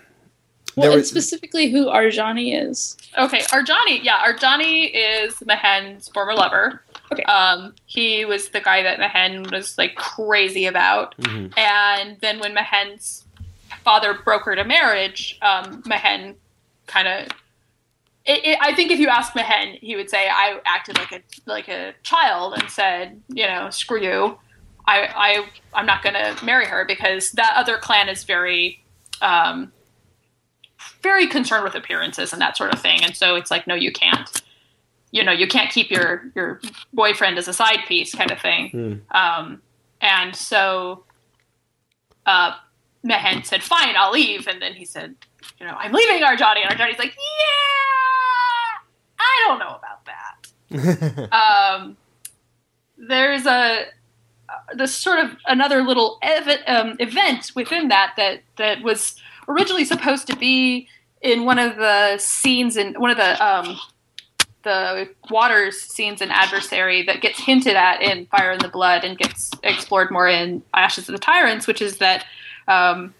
Well, 0.76 0.92
and 0.92 1.00
was 1.00 1.08
specifically 1.08 1.70
who 1.70 1.86
Arjhani 1.86 2.68
is. 2.68 2.96
Okay, 3.16 3.40
Arjhani. 3.40 4.02
Yeah, 4.02 4.18
Arjhani 4.18 4.90
is 4.94 5.34
Mehen's 5.46 6.08
former 6.08 6.34
lover. 6.34 6.82
Okay. 7.12 7.22
Um, 7.24 7.74
he 7.86 8.24
was 8.24 8.50
the 8.50 8.60
guy 8.60 8.82
that 8.82 8.98
Mehen 8.98 9.50
was 9.50 9.78
like 9.78 9.94
crazy 9.94 10.66
about, 10.66 11.14
and 11.56 12.18
then 12.20 12.38
when 12.38 12.54
Mehen's 12.54 13.24
father 13.84 14.14
brokered 14.14 14.60
a 14.60 14.64
marriage, 14.64 15.38
um, 15.42 15.82
Mehen 15.86 16.36
kind 16.86 17.08
of. 17.08 17.28
I 18.30 18.74
think 18.76 18.90
if 18.90 18.98
you 18.98 19.08
ask 19.08 19.34
Mehen, 19.34 19.78
he 19.80 19.96
would 19.96 20.10
say 20.10 20.28
I 20.28 20.60
acted 20.66 20.98
like 20.98 21.12
a 21.12 21.22
like 21.46 21.68
a 21.68 21.94
child 22.02 22.54
and 22.54 22.68
said, 22.70 23.22
you 23.28 23.46
know, 23.46 23.70
screw 23.70 24.02
you. 24.02 24.38
I 24.86 25.08
I 25.16 25.48
I'm 25.72 25.86
not 25.86 26.02
going 26.02 26.14
to 26.14 26.44
marry 26.44 26.66
her 26.66 26.84
because 26.84 27.32
that 27.32 27.54
other 27.56 27.78
clan 27.78 28.10
is 28.10 28.24
very 28.24 28.82
um, 29.22 29.72
very 31.02 31.26
concerned 31.26 31.64
with 31.64 31.74
appearances 31.74 32.32
and 32.32 32.42
that 32.42 32.56
sort 32.56 32.72
of 32.72 32.80
thing. 32.80 33.02
And 33.02 33.16
so 33.16 33.34
it's 33.34 33.50
like, 33.50 33.66
no, 33.66 33.74
you 33.74 33.92
can't. 33.92 34.42
You 35.10 35.24
know, 35.24 35.32
you 35.32 35.46
can't 35.46 35.70
keep 35.70 35.90
your 35.90 36.30
your 36.34 36.60
boyfriend 36.92 37.38
as 37.38 37.48
a 37.48 37.52
side 37.52 37.80
piece, 37.86 38.14
kind 38.14 38.30
of 38.30 38.40
thing. 38.40 38.70
Um, 39.10 39.62
and 40.00 40.36
so, 40.36 41.04
uh, 42.26 42.52
Mehen 43.02 43.42
said, 43.44 43.62
"Fine, 43.62 43.94
I'll 43.96 44.12
leave." 44.12 44.46
And 44.46 44.60
then 44.60 44.74
he 44.74 44.84
said, 44.84 45.14
"You 45.58 45.66
know, 45.66 45.74
I'm 45.78 45.92
leaving 45.92 46.22
Arjhani." 46.22 46.60
And 46.62 46.78
Arjhani's 46.78 46.98
like, 46.98 47.14
"Yeah, 47.16 48.78
I 49.18 49.44
don't 49.46 49.58
know 49.58 49.76
about 49.76 50.04
that." 50.06 51.32
um, 51.32 51.96
there's 52.98 53.46
a 53.46 53.86
this 54.74 54.94
sort 54.94 55.18
of 55.18 55.36
another 55.46 55.82
little 55.82 56.18
ev- 56.22 56.62
um, 56.66 56.96
event 57.00 57.52
within 57.54 57.88
that 57.88 58.14
that 58.16 58.42
that 58.56 58.82
was 58.82 59.16
originally 59.48 59.84
supposed 59.84 60.26
to 60.26 60.36
be 60.36 60.88
in 61.22 61.44
one 61.44 61.58
of 61.58 61.76
the 61.76 62.18
scenes 62.18 62.76
in 62.76 62.94
one 62.94 63.10
of 63.10 63.16
the 63.16 63.44
um, 63.44 63.78
the 64.64 65.08
waters 65.30 65.80
scenes 65.80 66.20
in 66.20 66.30
adversary 66.30 67.02
that 67.02 67.20
gets 67.20 67.38
hinted 67.40 67.76
at 67.76 68.02
in 68.02 68.26
fire 68.26 68.50
and 68.50 68.60
the 68.60 68.68
blood 68.68 69.04
and 69.04 69.18
gets 69.18 69.50
explored 69.62 70.10
more 70.10 70.28
in 70.28 70.62
ashes 70.74 71.08
of 71.08 71.12
the 71.12 71.18
tyrants 71.18 71.66
which 71.66 71.80
is 71.80 71.98
that 71.98 72.24
um, 72.66 73.14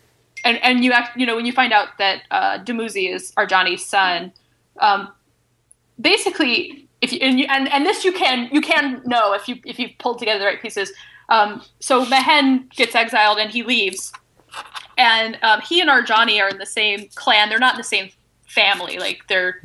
and 0.44 0.58
and 0.62 0.84
you 0.84 0.92
act 0.92 1.16
you 1.16 1.26
know 1.26 1.36
when 1.36 1.46
you 1.46 1.52
find 1.52 1.72
out 1.72 1.88
that 1.98 2.22
uh, 2.30 2.58
Dumuzi 2.58 3.12
is 3.12 3.32
Arjhani's 3.32 3.84
son 3.84 4.32
um, 4.80 5.08
basically 6.00 6.88
if 7.00 7.12
you 7.12 7.20
and, 7.20 7.38
you 7.38 7.46
and 7.48 7.68
and 7.72 7.86
this 7.86 8.04
you 8.04 8.12
can 8.12 8.48
you 8.52 8.60
can 8.60 9.00
know 9.04 9.32
if 9.32 9.48
you 9.48 9.56
if 9.64 9.78
you've 9.78 9.96
pulled 9.98 10.18
together 10.18 10.40
the 10.40 10.44
right 10.44 10.60
pieces 10.60 10.92
um, 11.30 11.62
so 11.78 12.04
Mehen 12.06 12.68
gets 12.74 12.94
exiled 12.94 13.38
and 13.38 13.50
he 13.50 13.62
leaves 13.62 14.12
and 14.98 15.38
um, 15.42 15.60
he 15.60 15.80
and 15.80 15.88
Arjhani 15.88 16.42
are 16.42 16.48
in 16.48 16.58
the 16.58 16.66
same 16.66 17.08
clan. 17.14 17.48
They're 17.48 17.58
not 17.58 17.74
in 17.74 17.78
the 17.78 17.84
same 17.84 18.10
family. 18.46 18.98
Like 18.98 19.22
they're 19.28 19.60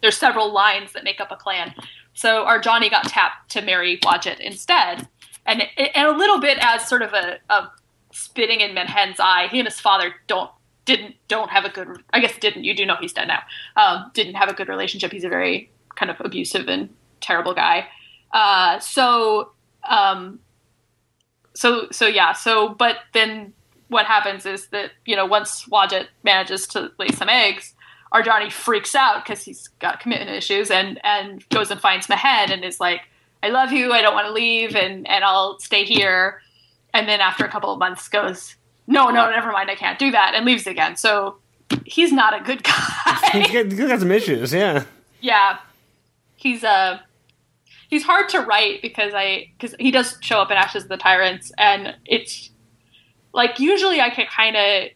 there's 0.00 0.16
several 0.16 0.52
lines 0.52 0.92
that 0.92 1.04
make 1.04 1.20
up 1.20 1.30
a 1.30 1.36
clan. 1.36 1.74
So 2.14 2.44
Arjhani 2.44 2.90
got 2.90 3.04
tapped 3.04 3.50
to 3.52 3.62
marry 3.62 3.98
Wadjet 3.98 4.40
instead, 4.40 5.08
and 5.46 5.62
and 5.76 6.08
a 6.08 6.16
little 6.16 6.40
bit 6.40 6.58
as 6.60 6.88
sort 6.88 7.02
of 7.02 7.12
a, 7.12 7.38
a 7.48 7.70
spitting 8.12 8.60
in 8.60 8.74
Mehen's 8.74 9.20
eye. 9.20 9.48
He 9.50 9.58
and 9.58 9.68
his 9.68 9.80
father 9.80 10.14
don't 10.26 10.50
didn't 10.84 11.14
don't 11.28 11.50
have 11.50 11.64
a 11.64 11.68
good. 11.68 12.02
I 12.12 12.20
guess 12.20 12.36
didn't. 12.38 12.64
You 12.64 12.74
do 12.74 12.86
know 12.86 12.96
he's 13.00 13.12
dead 13.12 13.28
now. 13.28 13.42
Um, 13.76 14.10
didn't 14.14 14.34
have 14.34 14.48
a 14.48 14.54
good 14.54 14.68
relationship. 14.68 15.12
He's 15.12 15.24
a 15.24 15.28
very 15.28 15.70
kind 15.94 16.10
of 16.10 16.16
abusive 16.20 16.68
and 16.68 16.88
terrible 17.20 17.54
guy. 17.54 17.86
Uh, 18.32 18.78
so 18.78 19.52
um, 19.88 20.40
so 21.54 21.88
so 21.90 22.06
yeah. 22.06 22.32
So 22.32 22.70
but 22.70 22.96
then 23.12 23.52
what 23.88 24.06
happens 24.06 24.46
is 24.46 24.68
that 24.68 24.92
you 25.04 25.16
know 25.16 25.26
once 25.26 25.66
Wadjet 25.66 26.06
manages 26.22 26.66
to 26.68 26.90
lay 26.98 27.08
some 27.08 27.28
eggs, 27.28 27.74
Arjhani 28.12 28.50
freaks 28.50 28.94
out 28.94 29.24
because 29.24 29.42
he's 29.42 29.68
got 29.80 30.00
commitment 30.00 30.30
issues 30.30 30.70
and 30.70 31.00
and 31.04 31.46
goes 31.50 31.70
and 31.70 31.80
finds 31.80 32.08
Mehen 32.08 32.50
and 32.50 32.64
is 32.64 32.80
like, 32.80 33.02
"I 33.42 33.48
love 33.48 33.72
you. 33.72 33.92
I 33.92 34.02
don't 34.02 34.14
want 34.14 34.26
to 34.26 34.32
leave, 34.32 34.74
and 34.74 35.06
and 35.08 35.24
I'll 35.24 35.58
stay 35.58 35.84
here." 35.84 36.40
And 36.94 37.08
then 37.08 37.20
after 37.20 37.44
a 37.44 37.48
couple 37.48 37.72
of 37.72 37.78
months, 37.78 38.08
goes, 38.08 38.56
"No, 38.86 39.10
no, 39.10 39.30
never 39.30 39.52
mind. 39.52 39.70
I 39.70 39.74
can't 39.74 39.98
do 39.98 40.10
that," 40.10 40.34
and 40.34 40.46
leaves 40.46 40.66
again. 40.66 40.96
So 40.96 41.36
he's 41.84 42.12
not 42.12 42.38
a 42.38 42.42
good 42.42 42.62
guy. 42.62 43.30
He's 43.32 43.74
got, 43.74 44.00
some 44.00 44.12
issues, 44.12 44.52
yeah. 44.52 44.84
yeah, 45.20 45.58
he's 46.36 46.64
uh 46.64 46.98
he's 47.88 48.04
hard 48.04 48.28
to 48.30 48.40
write 48.40 48.80
because 48.82 49.12
I 49.14 49.50
because 49.58 49.74
he 49.78 49.90
does 49.90 50.16
show 50.20 50.40
up 50.40 50.50
in 50.50 50.56
Ashes 50.56 50.84
of 50.84 50.88
the 50.88 50.96
Tyrants, 50.96 51.52
and 51.58 51.94
it's 52.04 52.50
like 53.32 53.58
usually 53.58 54.00
I 54.00 54.10
can 54.10 54.26
kind 54.26 54.56
of 54.56 54.88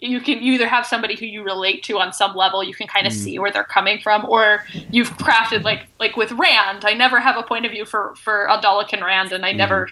you 0.00 0.20
can 0.20 0.42
you 0.42 0.52
either 0.52 0.68
have 0.68 0.86
somebody 0.86 1.16
who 1.16 1.24
you 1.24 1.42
relate 1.42 1.82
to 1.82 1.98
on 1.98 2.12
some 2.12 2.34
level 2.36 2.62
you 2.62 2.74
can 2.74 2.86
kind 2.86 3.06
of 3.06 3.12
see 3.12 3.38
where 3.38 3.50
they're 3.50 3.64
coming 3.64 3.98
from 4.00 4.24
or 4.28 4.62
you've 4.90 5.10
crafted 5.16 5.62
like 5.62 5.86
like 5.98 6.16
with 6.16 6.30
rand 6.32 6.84
i 6.84 6.92
never 6.92 7.18
have 7.18 7.36
a 7.36 7.42
point 7.42 7.64
of 7.64 7.72
view 7.72 7.84
for 7.84 8.14
for 8.16 8.46
Aldalacan 8.50 9.02
rand 9.02 9.32
and 9.32 9.44
i 9.44 9.52
never 9.52 9.88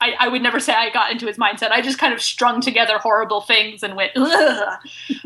I, 0.00 0.14
I 0.20 0.28
would 0.28 0.42
never 0.42 0.60
say 0.60 0.74
i 0.74 0.90
got 0.90 1.10
into 1.10 1.26
his 1.26 1.38
mindset. 1.38 1.70
I 1.70 1.80
just 1.80 1.98
kind 1.98 2.12
of 2.12 2.20
strung 2.20 2.60
together 2.60 2.98
horrible 2.98 3.40
things 3.40 3.82
and 3.82 3.96
went 3.96 4.12
Ugh. 4.16 4.78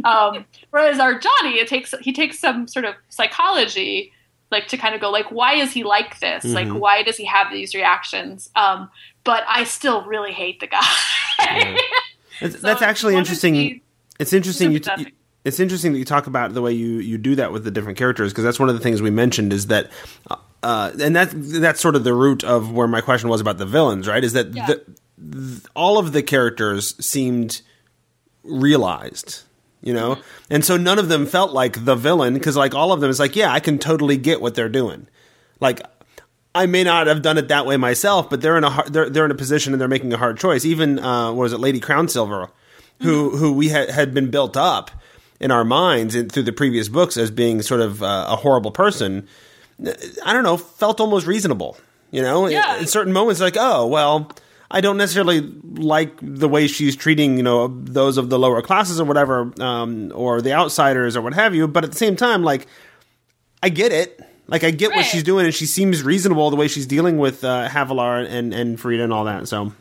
um, 0.05 0.45
whereas 0.70 0.99
Arjhani 0.99 1.57
it 1.57 1.68
takes 1.68 1.93
he 2.01 2.12
takes 2.12 2.39
some 2.39 2.68
sort 2.68 2.85
of 2.85 2.95
psychology 3.09 4.12
like 4.51 4.68
to 4.68 4.76
kind 4.76 4.95
of 4.95 5.01
go 5.01 5.11
like 5.11 5.33
why 5.33 5.55
is 5.55 5.72
he 5.72 5.83
like 5.83 6.20
this? 6.20 6.45
Like 6.45 6.68
why 6.68 7.03
does 7.03 7.16
he 7.16 7.24
have 7.24 7.51
these 7.51 7.74
reactions? 7.74 8.51
Um, 8.55 8.89
but 9.24 9.45
i 9.49 9.64
still 9.64 10.05
really 10.05 10.33
hate 10.33 10.61
the 10.61 10.68
guy. 10.68 10.87
It's, 11.41 11.89
So 12.41 12.49
that's 12.49 12.83
actually 12.83 13.14
one 13.14 13.24
of 14.30 14.36
interesting. 14.36 14.72
it's 14.74 14.86
interesting 14.88 14.98
you. 14.98 15.04
T- 15.06 15.16
it's 15.44 15.58
interesting 15.58 15.92
that 15.94 15.98
you 15.98 16.04
talk 16.04 16.28
about 16.28 16.54
the 16.54 16.62
way 16.62 16.70
you, 16.72 16.98
you 17.00 17.18
do 17.18 17.34
that 17.34 17.50
with 17.52 17.64
the 17.64 17.72
different 17.72 17.98
characters 17.98 18.30
because 18.30 18.44
that's 18.44 18.60
one 18.60 18.68
of 18.68 18.76
the 18.76 18.80
things 18.80 19.02
we 19.02 19.10
mentioned 19.10 19.52
is 19.52 19.66
that, 19.66 19.90
uh, 20.62 20.92
and 21.00 21.16
that 21.16 21.30
that's 21.34 21.80
sort 21.80 21.96
of 21.96 22.04
the 22.04 22.14
root 22.14 22.44
of 22.44 22.70
where 22.70 22.86
my 22.86 23.00
question 23.00 23.28
was 23.28 23.40
about 23.40 23.58
the 23.58 23.66
villains, 23.66 24.06
right? 24.06 24.22
Is 24.22 24.34
that 24.34 24.54
Yeah. 24.54 24.66
the, 24.66 24.74
th- 24.76 25.62
all 25.74 25.98
of 25.98 26.12
the 26.12 26.22
characters 26.22 26.94
seemed 27.04 27.60
realized, 28.44 29.42
you 29.82 29.92
know, 29.92 30.14
Mm-hmm. 30.16 30.54
and 30.54 30.64
so 30.64 30.76
none 30.76 30.98
of 30.98 31.08
them 31.08 31.26
felt 31.26 31.52
like 31.52 31.84
the 31.84 31.94
villain 31.96 32.34
because 32.34 32.56
like 32.56 32.74
all 32.74 32.92
of 32.92 33.00
them 33.00 33.10
is 33.10 33.18
like, 33.18 33.34
yeah, 33.36 33.52
I 33.52 33.60
can 33.60 33.78
totally 33.78 34.16
get 34.16 34.40
what 34.40 34.54
they're 34.54 34.68
doing, 34.68 35.08
like. 35.60 35.80
I 36.54 36.66
may 36.66 36.84
not 36.84 37.06
have 37.06 37.22
done 37.22 37.38
it 37.38 37.48
that 37.48 37.64
way 37.64 37.78
myself, 37.78 38.28
but 38.28 38.42
they're 38.42 38.58
in 38.58 38.64
a 38.64 38.82
they're 38.90 39.08
they're 39.08 39.24
in 39.24 39.30
a 39.30 39.34
position 39.34 39.72
and 39.72 39.80
they're 39.80 39.88
making 39.88 40.12
a 40.12 40.18
hard 40.18 40.36
choice. 40.38 40.66
Even 40.66 40.98
uh, 40.98 41.28
what 41.32 41.44
was 41.44 41.54
it, 41.54 41.60
Lady 41.60 41.80
Crownsilver, 41.80 42.50
who 43.03 43.36
who 43.36 43.53
we 43.53 43.68
had 43.68 43.90
had 43.90 44.14
been 44.14 44.30
built 44.30 44.57
up 44.57 44.90
in 45.40 45.50
our 45.50 45.64
minds 45.64 46.14
in, 46.14 46.28
through 46.28 46.44
the 46.44 46.53
previous 46.53 46.88
books 46.88 47.16
as 47.16 47.30
being 47.30 47.62
sort 47.62 47.80
of 47.80 48.03
uh, 48.03 48.26
a 48.28 48.36
horrible 48.36 48.70
person. 48.70 49.26
I 50.24 50.32
don't 50.32 50.44
know, 50.44 50.57
felt 50.57 51.00
almost 51.00 51.26
reasonable. 51.26 51.76
You 52.11 52.22
know, 52.22 52.46
Yeah. 52.46 52.74
in, 52.76 52.82
in 52.82 52.86
certain 52.86 53.12
moments, 53.12 53.40
like 53.40 53.57
oh 53.59 53.86
well, 53.86 54.30
I 54.70 54.80
don't 54.80 54.96
necessarily 54.96 55.40
like 55.40 56.12
the 56.22 56.48
way 56.48 56.66
she's 56.66 56.94
treating 56.94 57.36
you 57.36 57.42
know 57.42 57.68
those 57.68 58.18
of 58.18 58.30
the 58.30 58.38
lower 58.38 58.62
classes 58.62 59.00
or 59.00 59.05
whatever, 59.05 59.53
um, 59.61 60.12
or 60.14 60.40
the 60.40 60.53
outsiders 60.53 61.16
or 61.16 61.22
what 61.22 61.34
have 61.34 61.55
you. 61.55 61.66
But 61.68 61.84
at 61.84 61.90
the 61.92 61.98
same 61.98 62.16
time, 62.16 62.42
like 62.42 62.66
I 63.62 63.68
get 63.68 63.92
it. 63.92 64.20
Like 64.48 64.64
I 64.64 64.70
get 64.70 64.90
what 64.90 65.07
she's 65.07 65.22
doing, 65.22 65.46
and 65.46 65.55
she 65.55 65.64
seems 65.66 66.03
reasonable 66.03 66.50
the 66.50 66.57
way 66.57 66.68
she's 66.68 66.86
dealing 66.86 67.16
with 67.16 67.42
uh, 67.42 67.68
Havilar 67.68 68.28
and 68.28 68.53
and 68.53 68.76
Farideh 68.78 69.03
and 69.05 69.12
all 69.12 69.24
that. 69.24 69.48
So 69.48 69.72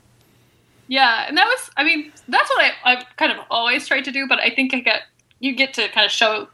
Yeah, 0.91 1.23
and 1.25 1.37
that 1.37 1.45
was 1.45 1.69
I 1.77 1.85
mean, 1.85 2.11
that's 2.27 2.49
what 2.49 2.65
I 2.65 2.71
I've 2.83 3.05
kind 3.15 3.31
of 3.31 3.37
always 3.49 3.87
tried 3.87 4.03
to 4.03 4.11
do, 4.11 4.27
but 4.27 4.39
I 4.39 4.49
think 4.49 4.73
I 4.73 4.81
get 4.81 5.03
you 5.39 5.55
get 5.55 5.73
to 5.75 5.87
kind 5.87 6.05
of 6.05 6.11
show 6.11 6.49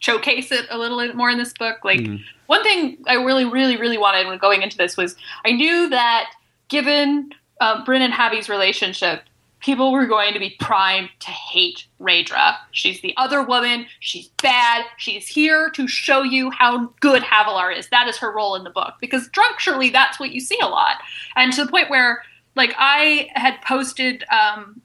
showcase 0.00 0.52
it 0.52 0.66
a 0.68 0.76
little 0.76 0.98
bit 0.98 1.16
more 1.16 1.30
in 1.30 1.38
this 1.38 1.54
book. 1.54 1.78
Like 1.82 2.06
one 2.46 2.62
thing 2.62 2.98
I 3.06 3.14
really, 3.14 3.46
really, 3.46 3.78
really 3.78 3.96
wanted 3.96 4.26
when 4.26 4.36
going 4.36 4.60
into 4.60 4.76
this 4.76 4.98
was 4.98 5.16
I 5.46 5.52
knew 5.52 5.88
that 5.88 6.30
given 6.68 7.30
um, 7.62 7.84
Brin 7.84 8.02
and 8.02 8.12
Havi's 8.12 8.50
relationship, 8.50 9.22
people 9.60 9.92
were 9.92 10.06
going 10.06 10.34
to 10.34 10.38
be 10.38 10.56
primed 10.60 11.08
to 11.20 11.30
hate 11.30 11.86
Raedra. 11.98 12.56
She's 12.72 13.00
the 13.00 13.14
other 13.16 13.42
woman. 13.42 13.86
She's 14.00 14.28
bad. 14.42 14.84
She's 14.98 15.26
here 15.26 15.70
to 15.70 15.88
show 15.88 16.22
you 16.22 16.50
how 16.50 16.92
good 17.00 17.22
Havilar 17.22 17.74
is. 17.74 17.88
That 17.88 18.08
is 18.08 18.18
her 18.18 18.30
role 18.30 18.56
in 18.56 18.64
the 18.64 18.70
book 18.70 18.96
because 19.00 19.24
structurally, 19.24 19.88
that's 19.88 20.20
what 20.20 20.32
you 20.32 20.40
see 20.40 20.58
a 20.60 20.66
lot, 20.66 20.96
and 21.34 21.50
to 21.54 21.64
the 21.64 21.70
point 21.70 21.88
where, 21.88 22.22
like, 22.54 22.74
I 22.78 23.28
had 23.34 23.60
posted. 23.62 24.24
Um, 24.30 24.82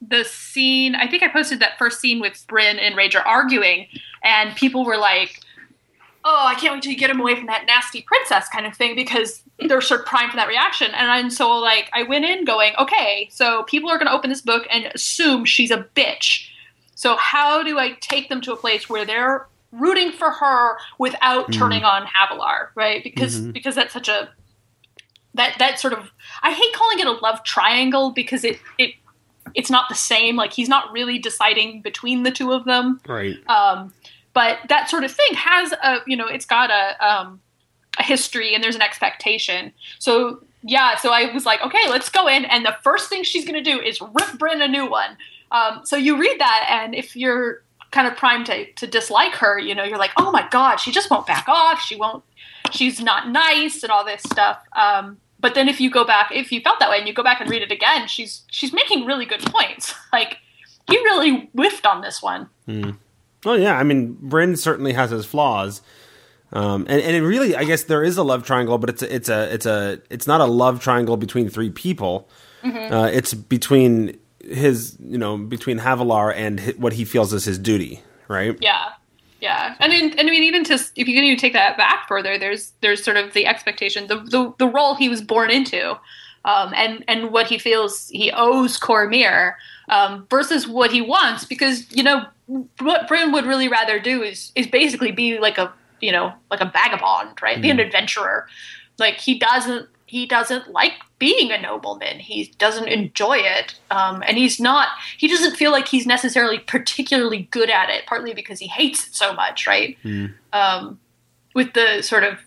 the 0.00 0.24
scene 0.24 0.94
I 0.94 1.06
think 1.06 1.22
I 1.22 1.28
posted 1.28 1.60
that 1.60 1.78
first 1.78 2.00
scene 2.00 2.20
with 2.20 2.44
Brin 2.48 2.78
and 2.78 2.96
Raedra 2.96 3.24
arguing 3.24 3.86
and 4.22 4.56
people 4.56 4.84
were 4.84 4.96
like 4.96 5.40
oh 6.24 6.46
I 6.46 6.54
can't 6.54 6.74
wait 6.74 6.82
till 6.82 6.92
you 6.92 6.98
get 6.98 7.10
him 7.10 7.20
away 7.20 7.36
from 7.36 7.46
that 7.46 7.64
nasty 7.66 8.02
princess 8.02 8.48
kind 8.48 8.66
of 8.66 8.74
thing 8.74 8.96
because 8.96 9.42
they're 9.58 9.80
sort 9.82 10.00
of 10.00 10.06
primed 10.06 10.30
for 10.30 10.36
that 10.36 10.48
reaction. 10.48 10.90
And, 10.94 11.10
and 11.10 11.32
so 11.32 11.50
like 11.58 11.90
I 11.92 12.04
went 12.04 12.24
in 12.24 12.44
going 12.44 12.72
okay 12.78 13.28
so 13.30 13.62
people 13.64 13.90
are 13.90 13.98
going 13.98 14.06
to 14.06 14.12
open 14.12 14.30
this 14.30 14.40
book 14.40 14.66
and 14.70 14.86
assume 14.86 15.44
she's 15.44 15.70
a 15.70 15.86
bitch. 15.94 16.48
So 16.94 17.16
how 17.16 17.62
do 17.62 17.78
I 17.78 17.92
take 18.00 18.28
them 18.28 18.40
to 18.42 18.52
a 18.52 18.56
place 18.56 18.88
where 18.88 19.04
they're 19.04 19.46
rooting 19.72 20.12
for 20.12 20.30
her 20.30 20.76
without 20.98 21.52
turning 21.52 21.84
on 21.84 22.06
Havilar? 22.06 22.68
Right? 22.74 23.04
Because 23.04 23.40
because 23.40 23.74
that's 23.74 23.92
such 23.92 24.08
a 24.08 24.30
that 25.34 25.56
that 25.58 25.78
sort 25.78 25.92
of 25.92 26.10
I 26.42 26.52
hate 26.52 26.72
calling 26.74 26.98
it 26.98 27.06
a 27.06 27.12
love 27.12 27.42
triangle 27.44 28.10
because 28.10 28.44
it 28.44 28.58
it 28.78 28.94
it's 29.54 29.70
not 29.70 29.88
the 29.88 29.94
same. 29.94 30.36
Like 30.36 30.52
he's 30.52 30.68
not 30.68 30.92
really 30.92 31.18
deciding 31.18 31.82
between 31.82 32.22
the 32.22 32.30
two 32.30 32.52
of 32.52 32.64
them. 32.64 33.00
right, 33.06 33.36
Um, 33.48 33.92
but 34.32 34.58
that 34.68 34.88
sort 34.88 35.04
of 35.04 35.12
thing 35.12 35.34
has 35.34 35.72
a 35.72 35.98
you 36.06 36.16
know 36.16 36.26
it's 36.26 36.46
got 36.46 36.70
a 36.70 37.06
um, 37.06 37.40
a 37.98 38.02
history 38.02 38.54
and 38.54 38.62
there's 38.62 38.76
an 38.76 38.82
expectation. 38.82 39.72
So 39.98 40.42
yeah, 40.62 40.96
so 40.96 41.10
I 41.10 41.32
was 41.32 41.46
like, 41.46 41.62
okay, 41.62 41.88
let's 41.88 42.10
go 42.10 42.28
in, 42.28 42.44
and 42.44 42.64
the 42.64 42.76
first 42.82 43.08
thing 43.08 43.22
she's 43.22 43.44
gonna 43.44 43.62
do 43.62 43.80
is 43.80 44.00
rip 44.00 44.38
Brin 44.38 44.62
a 44.62 44.68
new 44.68 44.88
one. 44.88 45.16
Um, 45.52 45.80
so 45.84 45.96
you 45.96 46.18
read 46.18 46.38
that, 46.38 46.66
and 46.70 46.94
if 46.94 47.16
you're 47.16 47.62
kind 47.90 48.06
of 48.06 48.16
primed 48.16 48.46
to, 48.46 48.70
to 48.74 48.86
dislike 48.86 49.34
her, 49.34 49.58
you 49.58 49.74
know, 49.74 49.82
you're 49.82 49.98
like, 49.98 50.12
oh 50.16 50.30
my 50.30 50.46
god, 50.50 50.76
she 50.76 50.92
just 50.92 51.10
won't 51.10 51.26
back 51.26 51.48
off. 51.48 51.80
She 51.80 51.96
won't. 51.96 52.22
She's 52.72 53.00
not 53.00 53.28
nice 53.28 53.82
and 53.82 53.90
all 53.90 54.04
this 54.04 54.22
stuff. 54.22 54.58
Um, 54.72 55.18
but 55.40 55.54
then 55.54 55.68
if 55.68 55.80
you 55.80 55.90
go 55.90 56.04
back, 56.04 56.30
if 56.32 56.52
you 56.52 56.60
felt 56.60 56.78
that 56.80 56.90
way 56.90 56.98
and 56.98 57.08
you 57.08 57.14
go 57.14 57.22
back 57.22 57.40
and 57.40 57.50
read 57.50 57.62
it 57.62 57.72
again, 57.72 58.06
she's 58.08 58.42
she's 58.50 58.72
making 58.72 59.06
really 59.06 59.26
good 59.26 59.40
points. 59.40 59.94
Like 60.12 60.38
he 60.88 60.96
really 60.96 61.48
whiffed 61.52 61.86
on 61.86 62.00
this 62.00 62.20
one. 62.20 62.48
Oh 63.46 63.54
yeah, 63.54 63.78
I 63.78 63.84
mean, 63.84 64.16
Brin 64.20 64.56
certainly 64.56 64.92
has 64.92 65.10
his 65.10 65.24
flaws, 65.24 65.82
um, 66.52 66.84
and 66.88 67.00
and 67.00 67.16
it 67.16 67.22
really, 67.22 67.54
I 67.54 67.62
guess 67.62 67.84
there 67.84 68.02
is 68.02 68.16
a 68.16 68.24
love 68.24 68.44
triangle, 68.44 68.76
but 68.76 68.90
it's 68.90 69.02
a, 69.02 69.14
it's 69.14 69.28
a 69.28 69.54
it's 69.54 69.66
a 69.66 70.00
it's 70.10 70.26
not 70.26 70.40
a 70.40 70.46
love 70.46 70.80
triangle 70.80 71.16
between 71.16 71.48
three 71.48 71.70
people. 71.70 72.28
Uh, 72.64 73.08
it's 73.12 73.32
between 73.34 74.18
his 74.44 74.96
you 75.00 75.16
know 75.16 75.38
between 75.38 75.78
Havilar 75.78 76.34
and 76.34 76.60
hi 76.60 76.72
what 76.76 76.94
he 76.94 77.04
feels 77.04 77.32
is 77.32 77.44
his 77.44 77.58
duty, 77.58 78.02
right? 78.28 78.56
Yeah, 78.60 78.90
yeah, 79.40 79.74
and 79.80 79.92
in, 79.92 80.18
and 80.18 80.28
I 80.28 80.30
mean 80.30 80.42
even 80.42 80.64
to 80.64 80.74
if 80.74 81.08
you 81.08 81.14
can 81.14 81.24
even 81.24 81.38
take 81.38 81.54
that 81.54 81.76
back 81.76 82.06
further, 82.06 82.38
there's 82.38 82.72
there's 82.80 83.02
sort 83.02 83.16
of 83.16 83.32
the 83.32 83.46
expectation, 83.46 84.06
the 84.06 84.16
the, 84.16 84.54
the 84.58 84.66
role 84.66 84.94
he 84.94 85.08
was 85.08 85.22
born 85.22 85.50
into, 85.50 85.92
um, 86.44 86.72
and 86.74 87.04
and 87.08 87.30
what 87.30 87.46
he 87.46 87.58
feels 87.58 88.08
he 88.08 88.30
owes 88.32 88.78
Cormyr 88.78 89.54
um, 89.88 90.26
versus 90.30 90.68
what 90.68 90.90
he 90.90 91.00
wants, 91.00 91.44
because 91.44 91.90
you 91.94 92.02
know 92.02 92.26
what 92.80 93.08
Brin 93.08 93.32
would 93.32 93.46
really 93.46 93.68
rather 93.68 93.98
do 93.98 94.22
is 94.22 94.52
is 94.54 94.66
basically 94.66 95.12
be 95.12 95.38
like 95.38 95.58
a 95.58 95.72
you 96.00 96.12
know 96.12 96.32
like 96.50 96.60
a 96.60 96.70
vagabond, 96.70 97.40
right? 97.42 97.60
Be 97.60 97.70
an 97.70 97.80
adventurer. 97.80 98.46
Like 98.98 99.16
he 99.16 99.38
doesn't 99.38 99.88
he 100.10 100.26
doesn't 100.26 100.72
like 100.72 100.94
being 101.20 101.52
a 101.52 101.60
nobleman. 101.62 102.18
He 102.18 102.52
doesn't 102.58 102.88
enjoy 102.88 103.38
it, 103.38 103.76
um, 103.92 104.24
and 104.26 104.36
he's 104.36 104.58
not. 104.58 104.88
He 105.16 105.28
doesn't 105.28 105.54
feel 105.56 105.70
like 105.70 105.86
he's 105.86 106.04
necessarily 106.04 106.58
particularly 106.58 107.48
good 107.52 107.70
at 107.70 107.90
it. 107.90 108.06
Partly 108.06 108.34
because 108.34 108.58
he 108.58 108.66
hates 108.66 109.06
it 109.06 109.14
so 109.14 109.32
much, 109.32 109.66
right? 109.68 109.96
Um, 110.52 110.98
with 111.54 111.74
the 111.74 112.02
sort 112.02 112.24
of 112.24 112.38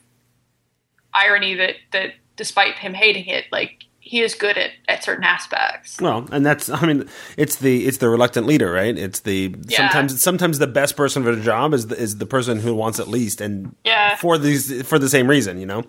irony 1.14 1.53
that 1.56 1.76
that 1.91 2.15
despite 2.35 2.76
him 2.80 2.94
hating 2.94 3.27
it, 3.27 3.45
like 3.52 3.85
he 4.06 4.22
is 4.22 4.35
good 4.35 4.57
at, 4.57 4.72
at 4.90 5.02
certain 5.02 5.23
aspects. 5.23 6.02
Well, 6.02 6.27
and 6.34 6.45
that's 6.45 6.68
I 6.69 6.85
mean, 6.85 7.07
it's 7.38 7.56
the 7.56 7.85
it's 7.88 7.99
the 7.99 8.10
reluctant 8.10 8.45
leader, 8.45 8.72
right? 8.72 8.98
It's 8.98 9.22
the 9.22 9.56
Yeah. 9.69 9.77
sometimes 9.77 10.22
sometimes 10.22 10.60
the 10.60 10.68
best 10.68 10.98
person 10.98 11.23
for 11.23 11.34
the 11.34 11.41
job 11.41 11.73
is 11.73 11.88
the, 11.88 11.95
is 11.95 12.18
the 12.18 12.26
person 12.26 12.60
who 12.60 12.73
wants 12.76 12.99
it 12.99 13.07
least, 13.07 13.40
and 13.40 13.73
Yeah. 13.85 14.18
for 14.18 14.38
these 14.38 14.85
for 14.85 14.99
the 14.99 15.07
same 15.07 15.30
reason, 15.30 15.57
you 15.60 15.65
know. 15.65 15.84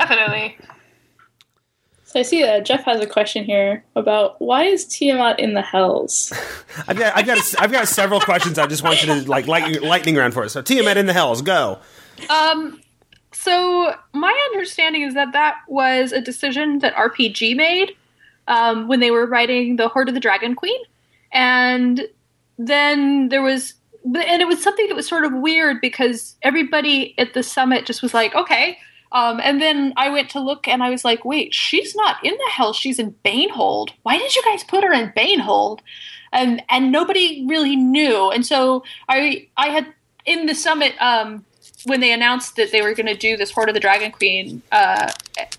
Definitely. 0.00 0.56
So 2.04 2.18
I 2.18 2.22
see 2.22 2.42
that 2.42 2.64
Jeff 2.64 2.84
has 2.84 3.00
a 3.00 3.06
question 3.06 3.44
here 3.44 3.84
about 3.94 4.40
why 4.40 4.64
is 4.64 4.86
Tiamat 4.86 5.38
in 5.38 5.54
the 5.54 5.62
Hells? 5.62 6.32
I've 6.88 6.98
got 6.98 7.16
I've 7.16 7.26
got 7.26 7.54
I've 7.60 7.70
got 7.70 7.86
several 7.86 8.18
questions. 8.20 8.58
I 8.58 8.66
just 8.66 8.82
want 8.82 9.02
you 9.02 9.14
to 9.14 9.28
like 9.28 9.46
lightning, 9.46 9.82
lightning 9.82 10.16
round 10.16 10.34
for 10.34 10.42
us. 10.42 10.54
So 10.54 10.62
Tiamat 10.62 10.96
in 10.96 11.06
the 11.06 11.12
Hells, 11.12 11.42
go. 11.42 11.78
Um, 12.30 12.80
so 13.32 13.94
my 14.12 14.48
understanding 14.52 15.02
is 15.02 15.14
that 15.14 15.32
that 15.34 15.58
was 15.68 16.12
a 16.12 16.20
decision 16.20 16.80
that 16.80 16.94
RPG 16.94 17.54
made 17.54 17.92
um, 18.48 18.88
when 18.88 19.00
they 19.00 19.10
were 19.10 19.26
writing 19.26 19.76
the 19.76 19.88
Hoard 19.88 20.08
of 20.08 20.14
the 20.14 20.20
Dragon 20.20 20.56
Queen, 20.56 20.80
and 21.30 22.08
then 22.58 23.28
there 23.28 23.42
was, 23.42 23.74
and 24.04 24.42
it 24.42 24.48
was 24.48 24.62
something 24.62 24.88
that 24.88 24.96
was 24.96 25.06
sort 25.06 25.24
of 25.24 25.32
weird 25.34 25.80
because 25.80 26.36
everybody 26.42 27.14
at 27.18 27.34
the 27.34 27.42
summit 27.42 27.86
just 27.86 28.02
was 28.02 28.14
like, 28.14 28.34
okay. 28.34 28.78
Um, 29.12 29.40
and 29.42 29.60
then 29.60 29.92
I 29.96 30.10
went 30.10 30.30
to 30.30 30.40
look 30.40 30.68
and 30.68 30.82
I 30.82 30.90
was 30.90 31.04
like, 31.04 31.24
wait, 31.24 31.52
she's 31.52 31.94
not 31.96 32.24
in 32.24 32.32
the 32.32 32.50
hell. 32.52 32.72
She's 32.72 32.98
in 32.98 33.14
Banehold. 33.24 33.90
Why 34.02 34.18
did 34.18 34.34
you 34.34 34.42
guys 34.44 34.64
put 34.64 34.84
her 34.84 34.92
in 34.92 35.12
Banehold? 35.16 35.80
And 36.32 36.62
and 36.68 36.92
nobody 36.92 37.44
really 37.48 37.74
knew. 37.74 38.30
And 38.30 38.46
so 38.46 38.84
I 39.08 39.48
I 39.56 39.68
had 39.68 39.92
in 40.26 40.46
the 40.46 40.54
summit 40.54 40.94
um, 41.00 41.44
when 41.84 42.00
they 42.00 42.12
announced 42.12 42.56
that 42.56 42.72
they 42.72 42.82
were 42.82 42.94
going 42.94 43.06
to 43.06 43.16
do 43.16 43.36
this 43.36 43.50
Hoard 43.50 43.68
of 43.68 43.74
the 43.74 43.80
Dragon 43.80 44.10
Queen, 44.12 44.62
uh, 44.72 45.10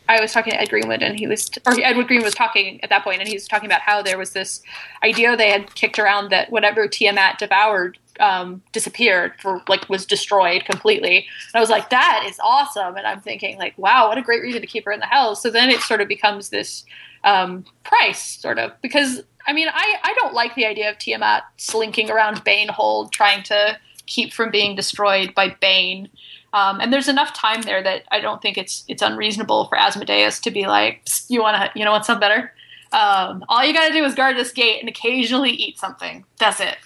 I 0.08 0.22
was 0.22 0.32
talking 0.32 0.54
to 0.54 0.62
Ed 0.62 0.70
Greenwood, 0.70 1.02
and 1.02 1.18
he 1.18 1.28
was, 1.28 1.50
or 1.66 1.74
Edward 1.82 2.08
Green 2.08 2.22
was 2.22 2.34
talking 2.34 2.84
at 2.84 2.90
that 2.90 3.04
point, 3.04 3.20
and 3.20 3.28
he 3.28 3.36
was 3.36 3.48
talking 3.48 3.66
about 3.66 3.82
how 3.82 4.02
there 4.02 4.18
was 4.18 4.32
this 4.32 4.62
idea 5.04 5.36
they 5.36 5.50
had 5.50 5.74
kicked 5.76 5.98
around 5.98 6.30
that 6.30 6.52
whatever 6.52 6.88
Tiamat 6.88 7.40
devoured 7.40 7.98
um, 8.20 8.62
disappeared, 8.72 9.34
for 9.40 9.62
like 9.68 9.90
was 9.90 10.06
destroyed 10.06 10.66
completely. 10.66 11.18
And 11.18 11.56
I 11.56 11.60
was 11.60 11.70
like, 11.70 11.90
that 11.90 12.26
is 12.28 12.40
awesome, 12.44 12.96
and 12.96 13.08
I'm 13.08 13.22
thinking 13.22 13.58
like, 13.58 13.78
wow, 13.78 14.10
what 14.10 14.18
a 14.18 14.22
great 14.22 14.44
reason 14.44 14.62
to 14.62 14.68
keep 14.68 14.86
her 14.86 14.92
in 14.92 15.00
the 15.00 15.06
house. 15.08 15.42
So 15.42 15.50
then 15.50 15.70
it 15.70 15.82
sort 15.82 16.02
of 16.02 16.08
becomes 16.08 16.50
this 16.50 16.86
um, 17.24 17.66
price, 17.84 18.22
sort 18.22 18.60
of, 18.60 18.74
because 18.82 19.24
I 19.48 19.54
mean, 19.54 19.70
I 19.74 19.96
I 20.04 20.14
don't 20.14 20.34
like 20.34 20.54
the 20.56 20.66
idea 20.66 20.90
of 20.92 21.00
Tiamat 21.00 21.44
slinking 21.58 22.12
around 22.12 22.46
Banehold 22.46 23.12
trying 23.12 23.44
to 23.44 23.80
keep 24.16 24.34
from 24.34 24.52
being 24.52 24.76
destroyed 24.76 25.34
by 25.34 25.56
Bane. 25.62 26.10
Um, 26.54 26.82
and 26.82 26.92
there's 26.92 27.08
enough 27.08 27.34
time 27.34 27.62
there 27.62 27.82
that 27.82 28.04
I 28.12 28.20
don't 28.20 28.42
think 28.42 28.58
it's 28.58 28.84
it's 28.88 29.02
unreasonable 29.02 29.68
for 29.68 29.78
Asmodeus 29.78 30.40
to 30.42 30.52
be 30.52 30.68
like, 30.68 31.08
you 31.30 31.42
want 31.42 31.56
to, 31.58 31.80
you 31.80 31.86
know, 31.86 31.94
what's 31.94 32.08
something 32.08 32.28
better? 32.28 32.54
Um, 32.92 33.46
all 33.48 33.64
you 33.66 33.74
got 33.74 33.88
to 33.88 33.94
do 33.94 34.04
is 34.04 34.16
guard 34.16 34.36
this 34.36 34.52
gate 34.52 34.80
and 34.82 34.90
occasionally 34.90 35.52
eat 35.52 35.78
something. 35.80 36.26
That's 36.40 36.60
it. 36.60 36.78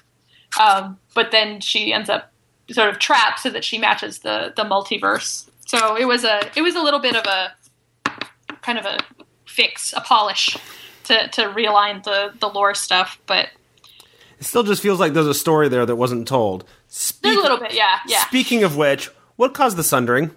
Um, 0.60 1.00
but 1.16 1.32
then 1.32 1.62
she 1.62 1.92
ends 1.92 2.10
up 2.10 2.32
sort 2.72 2.90
of 2.90 3.00
trapped 3.00 3.40
so 3.40 3.50
that 3.50 3.64
she 3.64 3.78
matches 3.80 4.20
the 4.20 4.54
the 4.56 4.64
multiverse. 4.64 5.50
So 5.66 5.98
it 5.98 6.06
was 6.06 6.24
a 6.24 6.42
it 6.56 6.62
was 6.62 6.76
a 6.76 6.82
little 6.82 7.00
bit 7.00 7.16
of 7.16 7.26
a 7.26 7.56
kind 8.62 8.78
of 8.78 8.86
a 8.86 9.00
fix, 9.48 9.94
a 9.94 10.02
polish 10.02 10.58
to 11.06 11.28
to 11.30 11.42
realign 11.50 12.04
the 12.04 12.34
the 12.40 12.48
lore 12.50 12.76
stuff, 12.76 13.20
but 13.26 13.50
It 14.40 14.46
still 14.46 14.64
just 14.64 14.82
feels 14.82 15.00
like 15.00 15.14
there's 15.14 15.28
a 15.28 15.34
story 15.34 15.70
there 15.70 15.86
that 15.86 15.96
wasn't 15.96 16.28
told. 16.28 16.66
Speak- 16.98 17.38
a 17.38 17.42
little 17.42 17.58
bit, 17.58 17.74
yeah, 17.74 18.00
yeah. 18.08 18.26
Speaking 18.26 18.64
of 18.64 18.78
which, 18.78 19.10
what 19.36 19.54
caused 19.54 19.76
the 19.76 19.84
sundering? 19.84 20.32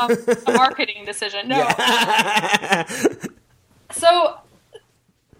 um, 0.00 0.12
a 0.46 0.52
marketing 0.52 1.04
decision. 1.04 1.48
No. 1.48 1.68
So, 3.92 4.38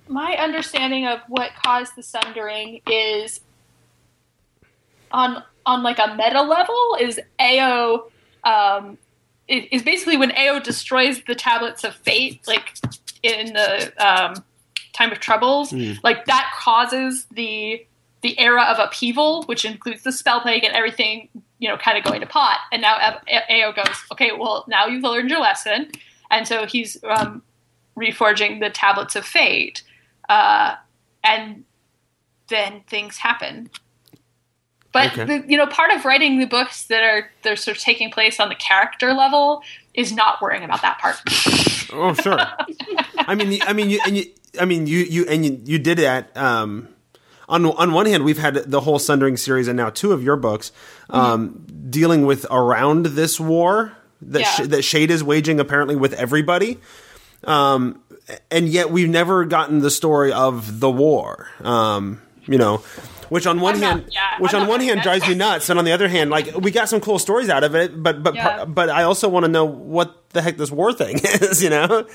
my 0.09 0.33
understanding 0.33 1.07
of 1.07 1.21
what 1.29 1.53
caused 1.65 1.95
the 1.95 2.03
sundering 2.03 2.81
is 2.91 3.41
on 5.13 5.45
on 5.65 5.85
like 5.85 6.01
a 6.01 6.17
meta 6.17 6.43
level 6.43 6.97
is 7.01 7.21
Ao 7.39 8.07
um, 8.43 8.99
is 9.47 9.67
is 9.71 9.83
basically 9.85 10.17
when 10.17 10.33
Ao 10.33 10.59
destroys 10.59 11.23
the 11.29 11.37
tablets 11.37 11.85
of 11.85 11.95
fate, 11.95 12.41
like 12.49 12.75
in 13.23 13.53
the 13.53 13.93
um, 14.05 14.35
time 14.93 15.13
of 15.13 15.21
troubles, 15.21 15.73
like 16.03 16.25
that 16.25 16.51
causes 16.59 17.27
the 17.31 17.87
the 18.23 18.39
era 18.39 18.63
of 18.65 18.79
upheaval, 18.79 19.45
which 19.45 19.65
includes 19.65 20.03
the 20.03 20.11
Spellplague 20.11 20.65
and 20.65 20.75
everything, 20.75 21.29
you 21.59 21.69
know, 21.69 21.77
kind 21.79 21.97
of 21.97 22.05
going 22.05 22.21
to 22.21 22.27
pot. 22.27 22.59
And 22.73 22.83
now 22.83 22.97
Ao 23.29 23.73
goes, 23.73 23.97
okay, 24.13 24.33
well, 24.39 24.65
now 24.69 24.87
you've 24.87 25.03
learned 25.03 25.31
your 25.31 25.41
lesson, 25.41 25.91
and 26.31 26.47
so 26.47 26.67
he's 26.67 27.03
um, 27.05 27.43
reforging 27.97 28.61
the 28.61 28.69
tablets 28.71 29.17
of 29.17 29.25
fate, 29.25 29.83
uh, 30.29 30.75
and 31.25 31.65
then 32.49 32.83
things 32.89 33.17
happen. 33.19 33.71
But 34.93 35.13
Okay. 35.13 35.25
the, 35.25 35.45
you 35.49 35.57
know, 35.57 35.67
part 35.69 35.93
of 35.93 36.05
writing 36.05 36.41
the 36.41 36.47
books 36.47 36.85
that 36.87 37.03
are 37.05 37.31
they're 37.43 37.55
sort 37.57 37.77
of 37.77 37.83
taking 37.83 38.11
place 38.11 38.41
on 38.41 38.49
the 38.49 38.57
character 38.57 39.13
level 39.13 39.63
is 39.95 40.13
not 40.13 40.43
worrying 40.43 40.65
about 40.65 40.83
that 40.83 40.99
part. 40.99 41.17
Oh, 41.93 42.13
sure. 42.15 42.39
I 43.19 43.35
mean, 43.37 43.53
you- 43.53 43.61
I 43.63 43.73
mean, 43.73 43.89
you, 43.91 44.01
and 44.05 44.17
you, 44.17 44.25
I 44.61 44.65
mean, 44.65 44.87
you, 44.89 44.99
you, 44.99 45.27
and 45.27 45.45
you, 45.47 45.61
you 45.65 45.79
did 45.79 45.99
that. 45.99 46.37
Um, 46.37 46.89
on 47.51 47.67
on 47.67 47.93
one 47.93 48.07
hand, 48.07 48.25
we've 48.25 48.39
had 48.39 48.55
the 48.71 48.81
whole 48.81 48.99
Sundering 48.99 49.37
series, 49.37 49.69
and 49.69 49.77
now 49.77 49.91
two 49.91 50.13
of 50.13 50.23
your 50.23 50.37
books 50.37 50.73
um, 51.11 51.67
dealing 51.91 52.25
with 52.25 52.47
around 52.51 53.07
this 53.07 53.39
war 53.39 53.93
that 54.23 54.41
Yeah. 54.41 54.47
sh- 54.51 54.67
that 54.69 54.83
Shade 54.83 55.11
is 55.11 55.23
waging 55.25 55.61
apparently 55.61 55.97
with 55.97 56.13
everybody. 56.15 56.79
Um, 57.45 58.01
and 58.51 58.69
yet 58.69 58.91
we've 58.91 59.09
never 59.09 59.45
gotten 59.45 59.81
the 59.81 59.91
story 59.91 60.33
of 60.33 60.81
the 60.81 60.91
war. 60.91 61.49
Um, 61.65 62.21
you 62.47 62.59
know, 62.59 62.79
which 63.29 63.47
on 63.47 63.61
one 63.61 63.75
I'm 63.77 63.81
not- 63.81 63.91
hand, 63.91 64.05
yeah, 64.13 64.39
which 64.39 64.55
I'm 64.55 64.63
on 64.63 64.69
one 64.69 64.81
hand 64.81 65.03
drives 65.03 65.27
me 65.29 65.35
nuts, 65.35 65.69
and 65.71 65.79
on 65.79 65.85
the 65.85 65.93
other 65.93 66.09
hand, 66.09 66.31
like 66.31 66.55
we 66.57 66.71
got 66.71 66.89
some 66.89 67.01
cool 67.01 67.19
stories 67.19 67.49
out 67.49 67.65
of 67.65 67.75
it, 67.75 68.03
but 68.03 68.23
but 68.23 68.35
Yeah. 68.35 68.65
but 68.65 68.89
I 68.91 69.03
also 69.05 69.29
want 69.29 69.45
to 69.45 69.51
know 69.51 69.65
what 69.65 70.31
the 70.31 70.43
heck 70.43 70.57
this 70.57 70.71
war 70.71 70.93
thing 70.93 71.19
is. 71.25 71.63
You 71.63 71.71
know. 71.71 72.07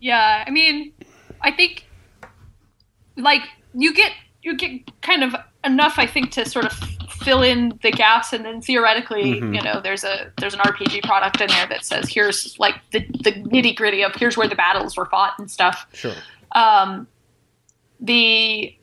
Yeah, 0.00 0.44
I 0.46 0.50
mean, 0.50 0.92
I 1.40 1.50
think 1.52 1.86
like 3.16 3.42
you 3.74 3.94
get 3.94 4.12
you 4.42 4.56
get 4.56 5.00
kind 5.02 5.22
of 5.22 5.34
enough, 5.64 5.94
I 5.98 6.06
think, 6.06 6.30
to 6.32 6.44
sort 6.48 6.64
of 6.64 6.72
fill 7.22 7.42
in 7.42 7.78
the 7.82 7.92
gaps, 7.92 8.32
and 8.32 8.44
then 8.44 8.60
theoretically, 8.60 9.34
Mm-hmm. 9.40 9.54
you 9.54 9.62
know, 9.62 9.80
there's 9.80 10.04
a 10.04 10.32
there's 10.38 10.54
an 10.54 10.60
RPG 10.60 11.02
product 11.04 11.40
in 11.40 11.48
there 11.48 11.66
that 11.68 11.84
says 11.84 12.08
here's 12.08 12.58
like 12.58 12.74
the 12.90 13.00
the 13.22 13.32
nitty 13.32 13.76
gritty 13.76 14.02
of 14.02 14.14
here's 14.16 14.36
where 14.36 14.48
the 14.48 14.56
battles 14.56 14.96
were 14.96 15.06
fought 15.06 15.38
and 15.38 15.50
stuff. 15.50 15.86
Sure. 15.92 16.14
Um, 16.54 17.06
the 18.00 18.76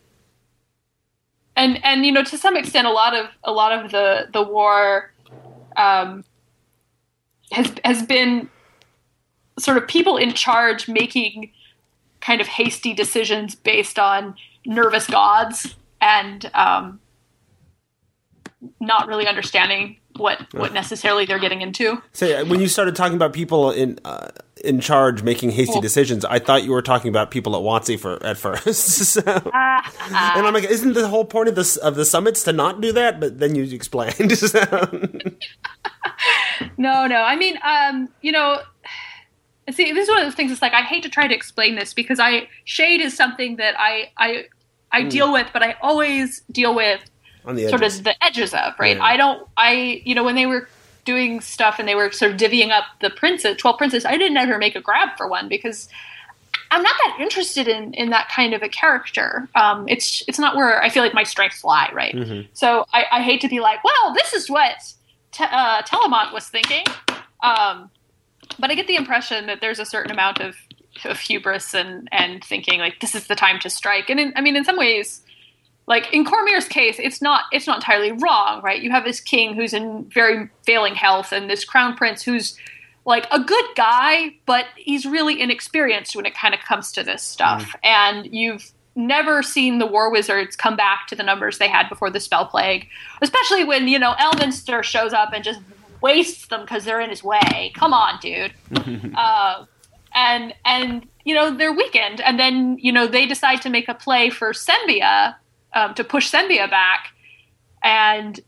and 1.58 1.84
and 1.84 2.06
you 2.06 2.12
know 2.12 2.24
to 2.24 2.38
some 2.38 2.56
extent 2.56 2.88
a 2.88 2.92
lot 2.92 3.14
of 3.14 3.28
a 3.44 3.52
lot 3.52 3.74
of 3.74 3.92
the 3.92 4.30
the 4.32 4.42
war 4.42 5.12
um, 5.76 6.24
has 7.52 7.74
has 7.84 8.02
been 8.04 8.50
sort 9.58 9.76
of 9.76 9.86
people 9.88 10.16
in 10.16 10.32
charge 10.34 10.88
making 10.88 11.52
kind 12.22 12.40
of 12.40 12.48
hasty 12.48 12.94
decisions 12.94 13.56
based 13.56 14.00
on 14.00 14.36
nervous 14.66 15.08
gods 15.08 15.76
and 16.02 16.50
um, 16.54 17.00
not 18.80 19.08
really 19.08 19.28
understanding 19.28 19.98
what 20.18 20.42
what 20.54 20.74
necessarily 20.74 21.26
they're 21.26 21.40
getting 21.40 21.62
into. 21.62 22.02
Say 22.14 22.44
when 22.44 22.60
you 22.60 22.68
started 22.68 22.96
talking 22.96 23.16
about 23.16 23.32
people 23.32 23.72
in 23.72 24.00
uh, 24.04 24.30
in 24.64 24.82
charge 24.82 25.24
making 25.24 25.52
hasty 25.52 25.74
Cool. 25.74 25.82
decisions, 25.82 26.26
I 26.26 26.40
thought 26.40 26.64
you 26.66 26.72
were 26.72 26.82
talking 26.82 27.08
about 27.10 27.32
people 27.32 27.56
at 27.56 27.62
WotC 27.62 27.98
for 28.00 28.22
at 28.26 28.38
first. 28.38 28.76
so, 29.14 29.22
Ah, 29.54 30.34
and 30.38 30.46
I'm 30.46 30.54
like, 30.54 30.66
isn't 30.66 30.94
the 30.94 31.08
whole 31.08 31.24
point 31.26 31.48
of 31.48 31.56
this 31.56 31.78
of 31.78 31.96
the 31.96 32.04
summits 32.06 32.44
to 32.44 32.52
not 32.54 32.82
do 32.82 32.92
that? 32.92 33.20
But 33.22 33.40
then 33.40 33.56
you 33.56 33.64
explained. 33.64 34.32
so, 34.38 34.60
No, 36.78 37.08
no. 37.08 37.22
I 37.22 37.36
mean, 37.38 37.58
um, 37.64 38.10
you 38.22 38.32
know, 38.34 38.60
see, 39.72 39.92
this 39.92 40.04
is 40.04 40.10
one 40.10 40.20
of 40.20 40.26
the 40.26 40.36
things. 40.36 40.52
It's 40.52 40.62
like 40.62 40.74
I 40.74 40.82
hate 40.82 41.04
to 41.04 41.10
try 41.10 41.28
to 41.28 41.36
explain 41.36 41.76
this 41.76 41.94
because 41.94 42.20
I 42.20 42.48
shade 42.66 43.02
is 43.02 43.16
something 43.16 43.58
that 43.58 43.76
I 43.78 44.12
I 44.18 44.46
I 44.92 45.04
deal 45.04 45.32
with, 45.32 45.50
but 45.54 45.64
I 45.64 45.76
always 45.82 46.42
deal 46.52 46.76
with 46.76 47.02
on 47.46 47.56
the 47.56 47.68
sort 47.70 47.84
of 47.84 48.04
the 48.04 48.22
edges 48.24 48.54
of 48.54 48.74
right. 48.80 48.98
Yeah. 48.98 49.04
I 49.04 49.18
don't. 49.18 49.48
I 49.58 50.02
you 50.06 50.16
know 50.16 50.24
when 50.24 50.36
they 50.36 50.46
were 50.46 50.68
doing 51.06 51.42
stuff 51.42 51.80
and 51.80 51.88
they 51.88 51.96
were 51.96 52.12
sort 52.12 52.32
of 52.32 52.38
divvying 52.38 52.72
up 52.72 52.86
the 53.02 53.10
princes, 53.10 53.58
twelve 53.58 53.78
princes. 53.78 54.06
I 54.06 54.18
didn't 54.18 54.38
ever 54.38 54.58
make 54.58 54.76
a 54.76 54.82
grab 54.82 55.10
for 55.18 55.28
one 55.28 55.48
because. 55.48 55.90
I'm 56.72 56.84
not 56.84 56.96
that 57.04 57.18
interested 57.20 57.68
in, 57.68 57.96
in 57.96 58.12
that 58.12 58.30
kind 58.30 58.54
of 58.54 58.62
a 58.62 58.70
character. 58.70 59.50
Um, 59.56 59.90
it's 59.90 60.24
it's 60.28 60.38
not 60.38 60.56
where 60.56 60.80
I 60.80 60.90
feel 60.90 61.02
like 61.02 61.16
my 61.16 61.24
strengths 61.24 61.64
lie, 61.64 61.90
right? 61.92 62.14
Mm-hmm. 62.14 62.48
So 62.54 62.86
I, 62.94 63.06
I 63.12 63.22
hate 63.24 63.42
to 63.42 63.50
be 63.50 63.60
like, 63.60 63.84
well, 63.84 64.14
this 64.14 64.34
is 64.34 64.52
what 64.52 64.76
Te- 65.32 65.46
uh, 65.46 65.82
Telamont 65.82 66.32
was 66.32 66.48
thinking. 66.48 66.86
Um, 67.42 67.90
but 68.58 68.72
I 68.72 68.76
get 68.76 68.88
the 68.88 68.96
impression 68.96 69.48
that 69.48 69.62
there's 69.62 69.80
a 69.80 69.86
certain 69.86 70.12
amount 70.12 70.40
of, 70.40 70.56
of 71.06 71.20
hubris 71.20 71.74
and, 71.74 72.08
and 72.12 72.44
thinking 72.44 72.80
like 72.80 73.00
this 73.00 73.16
is 73.16 73.28
the 73.28 73.36
time 73.36 73.60
to 73.60 73.70
strike. 73.70 74.10
And 74.10 74.20
in, 74.20 74.34
I 74.36 74.42
mean, 74.42 74.56
in 74.56 74.64
some 74.64 74.78
ways, 74.78 75.22
like 75.90 76.14
in 76.14 76.24
Cormyr's 76.24 76.68
case, 76.68 76.98
it's 77.00 77.22
not 77.22 77.46
it's 77.52 77.66
not 77.66 77.78
entirely 77.78 78.12
wrong, 78.12 78.62
right? 78.62 78.82
You 78.82 78.92
have 78.92 79.04
this 79.04 79.20
king 79.20 79.56
who's 79.56 79.74
in 79.74 80.06
very 80.14 80.50
failing 80.64 80.94
health, 80.94 81.32
and 81.32 81.50
this 81.50 81.66
crown 81.66 81.98
prince 81.98 82.22
who's 82.22 82.58
like 83.06 83.26
a 83.32 83.40
good 83.40 83.66
guy, 83.76 84.36
but 84.46 84.66
he's 84.78 85.06
really 85.06 85.42
inexperienced 85.42 86.16
when 86.16 86.28
it 86.28 86.36
kind 86.36 86.54
of 86.54 86.60
comes 86.60 86.92
to 86.92 87.04
this 87.04 87.24
stuff. 87.24 87.64
Mm. 87.64 87.76
And 87.84 88.34
you've 88.34 88.72
never 88.96 89.42
seen 89.42 89.80
the 89.80 89.88
war 89.88 90.12
wizards 90.12 90.56
come 90.56 90.76
back 90.76 91.08
to 91.08 91.16
the 91.16 91.24
numbers 91.24 91.58
they 91.58 91.68
had 91.68 91.90
before 91.90 92.12
the 92.12 92.20
Spellplague, 92.20 92.88
especially 93.24 93.64
when 93.64 93.88
you 93.88 93.98
know 93.98 94.14
Elminster 94.20 94.84
shows 94.84 95.12
up 95.12 95.34
and 95.34 95.44
just 95.44 95.60
wastes 96.02 96.48
them 96.48 96.62
because 96.62 96.86
they're 96.86 97.02
in 97.02 97.10
his 97.10 97.24
way. 97.24 97.72
Come 97.76 97.94
on, 97.94 98.20
dude. 98.20 98.54
uh, 99.16 99.66
and 100.14 100.54
and 100.66 101.08
you 101.26 101.36
know 101.36 101.56
they're 101.56 101.74
weakened, 101.74 102.22
and 102.22 102.40
then 102.40 102.78
you 102.80 102.92
know 102.92 103.08
they 103.08 103.26
decide 103.26 103.62
to 103.64 103.70
make 103.70 103.88
a 103.88 103.94
play 103.94 104.30
for 104.30 104.52
Sembia 104.52 105.36
um, 105.74 105.94
to 105.96 106.04
push 106.04 106.32
Sembia 106.32 106.70
back, 106.70 107.14
and 107.84 108.40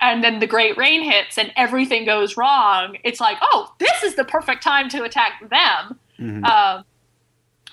and 0.00 0.24
then 0.24 0.40
the 0.40 0.46
great 0.46 0.76
rain 0.76 1.02
hits 1.02 1.38
and 1.38 1.52
everything 1.56 2.04
goes 2.04 2.36
wrong. 2.36 2.96
It's 3.04 3.20
like, 3.20 3.38
oh, 3.40 3.72
this 3.78 4.02
is 4.02 4.16
the 4.16 4.24
perfect 4.24 4.62
time 4.62 4.88
to 4.90 5.04
attack 5.04 5.48
them. 5.48 5.98
Um, 6.44 6.84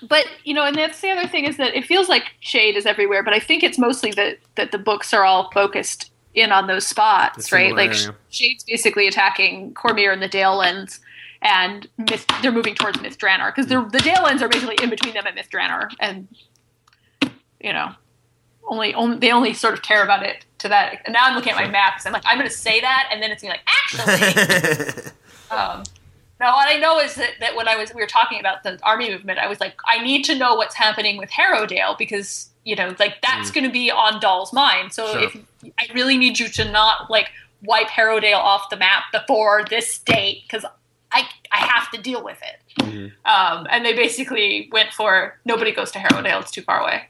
but 0.08 0.26
you 0.44 0.54
know, 0.54 0.64
and 0.64 0.76
that's 0.76 1.00
the 1.00 1.10
other 1.10 1.28
thing 1.28 1.44
is 1.44 1.56
that 1.56 1.74
it 1.74 1.84
feels 1.84 2.08
like 2.08 2.32
shade 2.40 2.76
is 2.76 2.86
everywhere, 2.86 3.22
but 3.22 3.34
I 3.34 3.40
think 3.40 3.62
it's 3.62 3.78
mostly 3.78 4.12
that 4.12 4.38
that 4.56 4.72
the 4.72 4.78
books 4.78 5.12
are 5.12 5.24
all 5.24 5.50
focused 5.50 6.11
in 6.34 6.52
on 6.52 6.66
those 6.66 6.86
spots, 6.86 7.50
The 7.50 7.56
right? 7.56 7.74
Like 7.74 7.90
area. 7.90 8.14
Shade's 8.30 8.64
basically 8.64 9.06
attacking 9.06 9.74
Cormyr 9.74 10.12
and 10.12 10.22
the 10.22 10.28
Dalelands, 10.28 11.00
and 11.42 11.86
Myth, 11.98 12.26
they're 12.40 12.52
moving 12.52 12.74
towards 12.74 13.00
Myth 13.00 13.18
Drannor 13.18 13.54
because 13.54 13.68
the 13.68 13.98
Dalelands 13.98 14.40
are 14.40 14.48
basically 14.48 14.78
in 14.82 14.90
between 14.90 15.14
them 15.14 15.26
and 15.26 15.34
Myth 15.34 15.48
Drannor, 15.52 15.90
and 16.00 16.28
you 17.60 17.72
know, 17.72 17.92
only, 18.64 18.94
only 18.94 19.18
they 19.18 19.30
only 19.30 19.54
sort 19.54 19.74
of 19.74 19.82
care 19.82 20.02
about 20.02 20.24
it 20.24 20.44
to 20.58 20.68
that. 20.68 21.02
And 21.04 21.12
now 21.12 21.24
I'm 21.26 21.34
looking 21.34 21.52
at 21.52 21.56
my 21.56 21.68
maps. 21.68 22.06
I'm 22.06 22.12
like, 22.12 22.24
I'm 22.26 22.38
going 22.38 22.48
to 22.48 22.54
say 22.54 22.80
that, 22.80 23.08
and 23.12 23.22
then 23.22 23.30
it's 23.30 23.42
going 23.42 23.54
to 23.54 23.60
be 23.60 23.98
like, 23.98 24.26
actually. 24.26 25.12
Um, 25.52 25.82
now, 26.40 26.54
what 26.54 26.74
I 26.74 26.78
know 26.78 26.98
is 26.98 27.14
that, 27.16 27.32
that 27.40 27.54
when 27.54 27.68
I 27.68 27.76
was 27.76 27.94
we 27.94 28.00
were 28.00 28.06
talking 28.06 28.40
about 28.40 28.62
the 28.62 28.78
army 28.82 29.10
movement, 29.10 29.38
I 29.38 29.48
was 29.48 29.60
like, 29.60 29.76
I 29.86 30.02
need 30.02 30.24
to 30.24 30.34
know 30.34 30.54
what's 30.54 30.74
happening 30.74 31.18
with 31.18 31.30
Harrowdale 31.30 31.98
because 31.98 32.48
you 32.64 32.76
know, 32.76 32.94
like 32.98 33.20
that's 33.22 33.50
going 33.50 33.64
to 33.64 33.70
be 33.72 33.90
on 33.90 34.20
Dahl's 34.20 34.52
mind. 34.52 34.92
So 34.92 35.06
Sure. 35.12 35.22
if 35.22 35.36
I 35.78 35.92
really 35.94 36.16
need 36.16 36.38
you 36.38 36.48
to 36.48 36.70
not 36.70 37.10
like 37.10 37.30
wipe 37.62 37.88
Harrowdale 37.88 38.36
off 38.38 38.70
the 38.70 38.76
map 38.76 39.04
before 39.12 39.64
this 39.68 39.98
date 39.98 40.42
because 40.44 40.64
I 41.12 41.28
I 41.52 41.58
have 41.58 41.90
to 41.90 42.00
deal 42.00 42.22
with 42.22 42.38
it. 42.42 43.12
Um, 43.24 43.66
and 43.70 43.84
they 43.84 43.94
basically 43.94 44.68
went 44.72 44.92
for 44.92 45.38
nobody 45.44 45.72
goes 45.72 45.90
to 45.92 45.98
Harrowdale; 45.98 46.40
it's 46.40 46.50
too 46.50 46.62
far 46.62 46.80
away. 46.80 47.08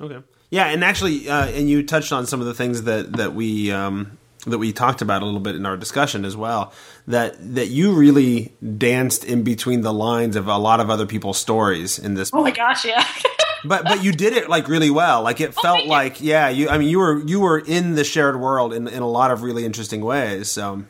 Okay. 0.00 0.18
Yeah, 0.50 0.66
and 0.66 0.84
actually, 0.84 1.28
uh, 1.28 1.46
and 1.46 1.68
you 1.68 1.82
touched 1.82 2.12
on 2.12 2.26
some 2.26 2.40
of 2.40 2.46
the 2.46 2.54
things 2.54 2.82
that 2.82 3.16
that 3.16 3.34
we 3.34 3.70
um, 3.72 4.18
that 4.46 4.58
we 4.58 4.72
talked 4.72 5.02
about 5.02 5.22
a 5.22 5.24
little 5.24 5.40
bit 5.40 5.54
in 5.54 5.64
our 5.66 5.76
discussion 5.76 6.24
as 6.24 6.36
well. 6.36 6.72
That 7.06 7.36
that 7.54 7.68
you 7.68 7.92
really 7.92 8.52
danced 8.78 9.24
in 9.24 9.42
between 9.42 9.82
the 9.82 9.92
lines 9.92 10.36
of 10.36 10.48
a 10.48 10.56
lot 10.56 10.80
of 10.80 10.90
other 10.90 11.06
people's 11.06 11.38
stories 11.38 11.98
in 11.98 12.14
this. 12.14 12.30
Oh 12.32 12.42
my 12.42 12.50
gosh, 12.50 12.84
yeah. 12.84 13.06
But 13.64 13.84
but 13.84 14.02
you 14.02 14.10
did 14.10 14.32
it 14.32 14.48
like 14.48 14.66
really 14.66 14.90
well. 14.90 15.22
Like 15.22 15.40
it 15.40 15.54
felt 15.54 15.76
thank 15.76 15.84
you. 15.84 15.90
like 15.90 16.20
yeah. 16.20 16.48
You 16.48 16.68
I 16.68 16.78
mean 16.78 16.88
you 16.88 16.98
were 16.98 17.20
you 17.24 17.38
were 17.38 17.60
in 17.60 17.94
the 17.94 18.02
shared 18.02 18.40
world 18.40 18.74
in 18.74 18.88
in 18.88 19.02
a 19.02 19.08
lot 19.08 19.30
of 19.30 19.42
really 19.42 19.64
interesting 19.64 20.04
ways. 20.04 20.50
So. 20.50 20.84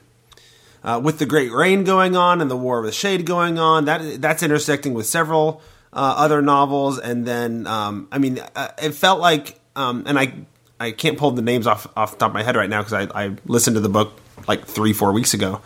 Uh, 0.85 0.99
with 0.99 1.21
the 1.21 1.27
Great 1.27 1.53
Rain 1.53 1.85
going 1.85 2.17
on 2.17 2.41
and 2.41 2.51
the 2.51 2.57
War 2.57 2.83
with 2.83 2.93
Shade 2.93 3.25
going 3.25 3.57
on, 3.57 3.85
that 3.85 4.21
that's 4.21 4.43
intersecting 4.43 4.95
with 4.95 5.07
several 5.07 5.63
uh, 5.93 6.15
other 6.17 6.43
novels, 6.43 6.99
and 6.99 7.25
then 7.25 7.69
um, 7.69 8.09
I 8.11 8.19
mean, 8.19 8.41
uh, 8.57 8.71
it 8.83 8.91
felt 8.91 9.21
like, 9.21 9.61
um, 9.77 10.03
and 10.09 10.19
I 10.19 10.45
I 10.83 10.93
can't 10.93 11.17
pull 11.17 11.31
the 11.31 11.43
names 11.43 11.67
off 11.67 11.87
off 11.97 12.13
the 12.13 12.17
top 12.19 12.31
of 12.31 12.35
my 12.35 12.43
head 12.43 12.57
right 12.57 12.69
now 12.69 12.83
because 12.83 12.93
I, 12.93 13.25
I 13.25 13.37
listened 13.47 13.77
to 13.77 13.81
the 13.81 13.89
book 13.89 14.19
like 14.49 14.67
three 14.67 14.93
four 14.93 15.13
weeks 15.13 15.33
ago, 15.33 15.61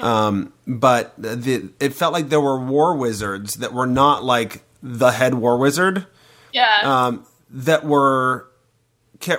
um, 0.00 0.52
but 0.66 1.14
the 1.16 1.70
it 1.78 1.94
felt 1.94 2.12
like 2.12 2.28
there 2.28 2.40
were 2.40 2.58
war 2.58 2.96
wizards 2.96 3.54
that 3.54 3.72
were 3.72 3.86
not 3.86 4.24
like 4.24 4.62
the 4.82 5.10
head 5.10 5.34
war 5.34 5.58
wizard 5.58 6.06
yeah. 6.52 6.80
um, 6.82 7.26
that 7.50 7.84
were 7.84 8.48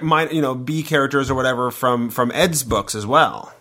my, 0.02 0.30
you 0.30 0.41
know 0.41 0.56
B 0.56 0.84
characters 0.84 1.30
or 1.30 1.36
whatever 1.36 1.72
from 1.72 2.10
from 2.10 2.32
Ed's 2.34 2.64
books 2.64 2.96
as 2.96 3.06
well 3.06 3.54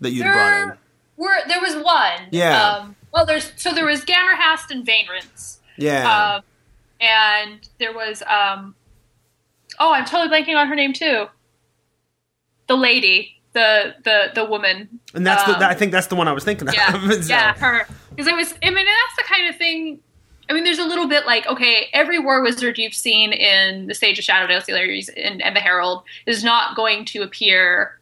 that 0.00 0.10
you 0.10 0.22
brought 0.22 0.62
in. 0.62 0.68
there 0.68 0.78
were 1.16 1.36
there 1.48 1.60
was 1.60 1.76
one. 1.76 2.28
Yeah. 2.30 2.68
Um, 2.68 2.96
well, 3.12 3.24
there's 3.24 3.52
so 3.56 3.72
there 3.72 3.86
was 3.86 4.04
Ganrahast 4.04 4.70
and 4.70 4.84
Vainrence. 4.84 5.58
Yeah. 5.78 6.36
Um, 6.36 6.42
and 7.00 7.68
there 7.78 7.92
was 7.92 8.22
um, 8.22 8.74
oh, 9.78 9.92
I'm 9.92 10.04
totally 10.04 10.28
blanking 10.28 10.56
on 10.56 10.68
her 10.68 10.74
name 10.74 10.92
too. 10.92 11.26
The 12.68 12.76
lady, 12.76 13.40
the 13.52 13.94
the 14.04 14.30
the 14.34 14.44
woman. 14.44 15.00
and 15.14 15.26
that's 15.26 15.46
um, 15.46 15.52
the, 15.54 15.58
that, 15.60 15.70
I 15.70 15.74
think 15.74 15.92
that's 15.92 16.08
the 16.08 16.16
one 16.16 16.28
I 16.28 16.32
was 16.32 16.44
thinking 16.44 16.68
Yeah, 16.72 16.94
of. 16.94 17.12
So- 17.24 17.28
yeah, 17.32 17.54
her. 17.54 17.86
Because 18.10 18.32
I 18.32 18.34
was, 18.34 18.54
I 18.62 18.70
mean, 18.70 18.86
that's 18.86 19.16
the 19.18 19.24
kind 19.26 19.48
of 19.48 19.56
thing. 19.56 20.00
I 20.48 20.52
mean, 20.52 20.64
there's 20.64 20.78
a 20.78 20.84
little 20.84 21.08
bit 21.08 21.26
like, 21.26 21.46
okay, 21.48 21.88
every 21.92 22.18
war 22.18 22.40
wizard 22.42 22.78
you've 22.78 22.94
seen 22.94 23.32
in 23.32 23.88
the 23.88 23.94
Sage 23.94 24.18
of 24.18 24.24
Shadowdale 24.24 24.62
series 24.62 25.08
and, 25.10 25.42
and 25.42 25.56
the 25.56 25.60
Herald 25.60 26.04
is 26.24 26.44
not 26.44 26.76
going 26.76 27.04
to 27.06 27.22
appear 27.22 27.95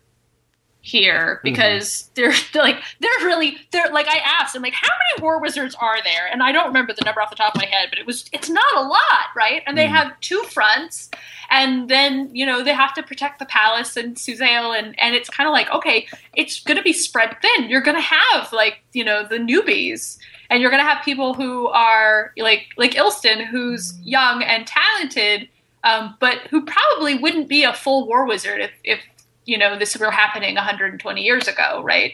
here 0.84 1.40
because 1.42 2.10
they're, 2.14 2.34
they're 2.52 2.62
like 2.62 2.76
they're 3.00 3.26
really 3.26 3.56
they're 3.70 3.90
like 3.90 4.06
I 4.06 4.18
asked 4.18 4.54
I'm 4.54 4.60
like 4.60 4.74
how 4.74 4.90
many 4.90 5.22
war 5.22 5.40
wizards 5.40 5.74
are 5.80 6.02
there? 6.04 6.28
And 6.30 6.42
I 6.42 6.52
don't 6.52 6.66
remember 6.66 6.92
the 6.92 7.02
number 7.06 7.22
off 7.22 7.30
the 7.30 7.36
top 7.36 7.54
of 7.54 7.60
my 7.60 7.66
head 7.66 7.88
but 7.88 7.98
it 7.98 8.06
was 8.06 8.28
it's 8.32 8.50
not 8.50 8.76
a 8.76 8.82
lot 8.82 9.28
right? 9.34 9.62
And 9.66 9.78
they 9.78 9.86
have 9.86 10.20
two 10.20 10.42
fronts 10.50 11.10
and 11.50 11.88
then 11.88 12.28
you 12.34 12.44
know 12.44 12.62
they 12.62 12.74
have 12.74 12.92
to 12.94 13.02
protect 13.02 13.38
the 13.38 13.46
palace 13.46 13.96
and 13.96 14.16
Suzail 14.16 14.78
and 14.78 14.94
and 15.00 15.14
it's 15.14 15.30
kind 15.30 15.48
of 15.48 15.54
like 15.54 15.70
okay 15.72 16.06
it's 16.34 16.60
going 16.60 16.76
to 16.76 16.82
be 16.82 16.92
spread 16.92 17.34
thin. 17.40 17.70
You're 17.70 17.80
going 17.80 17.96
to 17.96 18.02
have 18.02 18.52
like 18.52 18.80
you 18.92 19.04
know 19.04 19.26
the 19.26 19.38
newbies 19.38 20.18
and 20.50 20.60
you're 20.60 20.70
going 20.70 20.84
to 20.84 20.88
have 20.88 21.02
people 21.02 21.32
who 21.32 21.68
are 21.68 22.32
like 22.36 22.66
like 22.76 22.92
Ilston 22.92 23.46
who's 23.46 23.98
young 24.02 24.42
and 24.42 24.66
talented 24.66 25.48
um, 25.82 26.16
but 26.18 26.38
who 26.50 26.64
probably 26.64 27.14
wouldn't 27.14 27.48
be 27.48 27.62
a 27.62 27.72
full 27.72 28.06
war 28.06 28.26
wizard 28.26 28.60
if, 28.60 28.70
if 28.84 29.00
you 29.44 29.58
know 29.58 29.78
this 29.78 29.96
were 29.96 30.10
happening 30.10 30.54
120 30.54 31.22
years 31.22 31.48
ago 31.48 31.82
right 31.82 32.12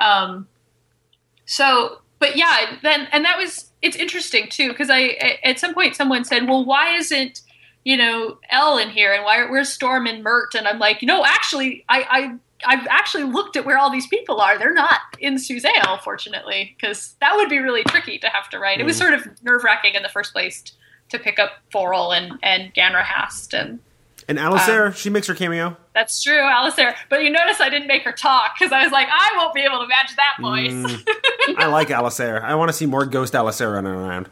um, 0.00 0.46
so 1.44 2.00
but 2.18 2.36
yeah 2.36 2.76
then 2.82 3.08
and 3.12 3.24
that 3.24 3.38
was 3.38 3.70
it's 3.82 3.96
interesting 3.96 4.48
too 4.48 4.68
because 4.68 4.90
I 4.90 5.38
at 5.44 5.58
some 5.58 5.74
point 5.74 5.96
someone 5.96 6.24
said 6.24 6.46
well 6.48 6.64
why 6.64 6.94
isn't 6.94 7.42
you 7.84 7.96
know 7.96 8.38
L 8.50 8.78
in 8.78 8.90
here 8.90 9.12
and 9.12 9.24
why 9.24 9.44
where's 9.44 9.68
Storm 9.68 10.06
and 10.06 10.22
Mirt 10.22 10.54
and 10.54 10.66
I'm 10.66 10.78
like 10.78 11.02
no 11.02 11.24
actually 11.24 11.84
I 11.88 12.04
I 12.10 12.36
I've 12.66 12.86
actually 12.88 13.24
looked 13.24 13.56
at 13.56 13.64
where 13.64 13.78
all 13.78 13.90
these 13.90 14.06
people 14.06 14.40
are. 14.40 14.58
They're 14.58 14.72
not 14.72 15.00
in 15.20 15.34
Suzail, 15.34 16.00
fortunately, 16.02 16.74
because 16.76 17.14
that 17.20 17.36
would 17.36 17.48
be 17.48 17.58
really 17.58 17.84
tricky 17.84 18.18
to 18.18 18.28
have 18.28 18.48
to 18.50 18.58
write. 18.58 18.80
It 18.80 18.84
was 18.84 18.96
sort 18.96 19.14
of 19.14 19.42
nerve 19.44 19.62
wracking 19.62 19.94
in 19.94 20.02
the 20.02 20.08
first 20.08 20.32
place 20.32 20.64
to 21.10 21.18
pick 21.18 21.38
up 21.38 21.52
Foril 21.72 22.16
and 22.16 22.38
and 22.42 22.74
Ganrahast 22.74 23.58
and 23.58 23.78
And 24.28 24.38
Um, 24.38 24.52
Alusair, 24.52 24.94
she 24.94 25.08
makes 25.08 25.26
her 25.26 25.34
cameo. 25.34 25.76
that's 25.94 26.22
true, 26.22 26.36
Alusair. 26.38 26.94
But 27.08 27.22
you 27.24 27.30
notice 27.30 27.60
I 27.60 27.70
didn't 27.70 27.88
make 27.88 28.02
her 28.04 28.12
talk 28.12 28.52
because 28.58 28.72
I 28.72 28.82
was 28.82 28.92
like, 28.92 29.08
I 29.10 29.32
won't 29.38 29.54
be 29.54 29.62
able 29.62 29.78
to 29.80 29.86
match 29.86 30.14
that 30.16 30.36
voice. 30.40 30.70
Mm. 30.72 31.54
I 31.56 31.66
like 31.66 31.88
Alusair. 31.88 32.42
I 32.42 32.54
want 32.54 32.68
to 32.68 32.72
see 32.74 32.84
more 32.86 33.06
Ghost 33.06 33.32
Alusair 33.32 33.72
running 33.72 33.92
around. 33.92 34.28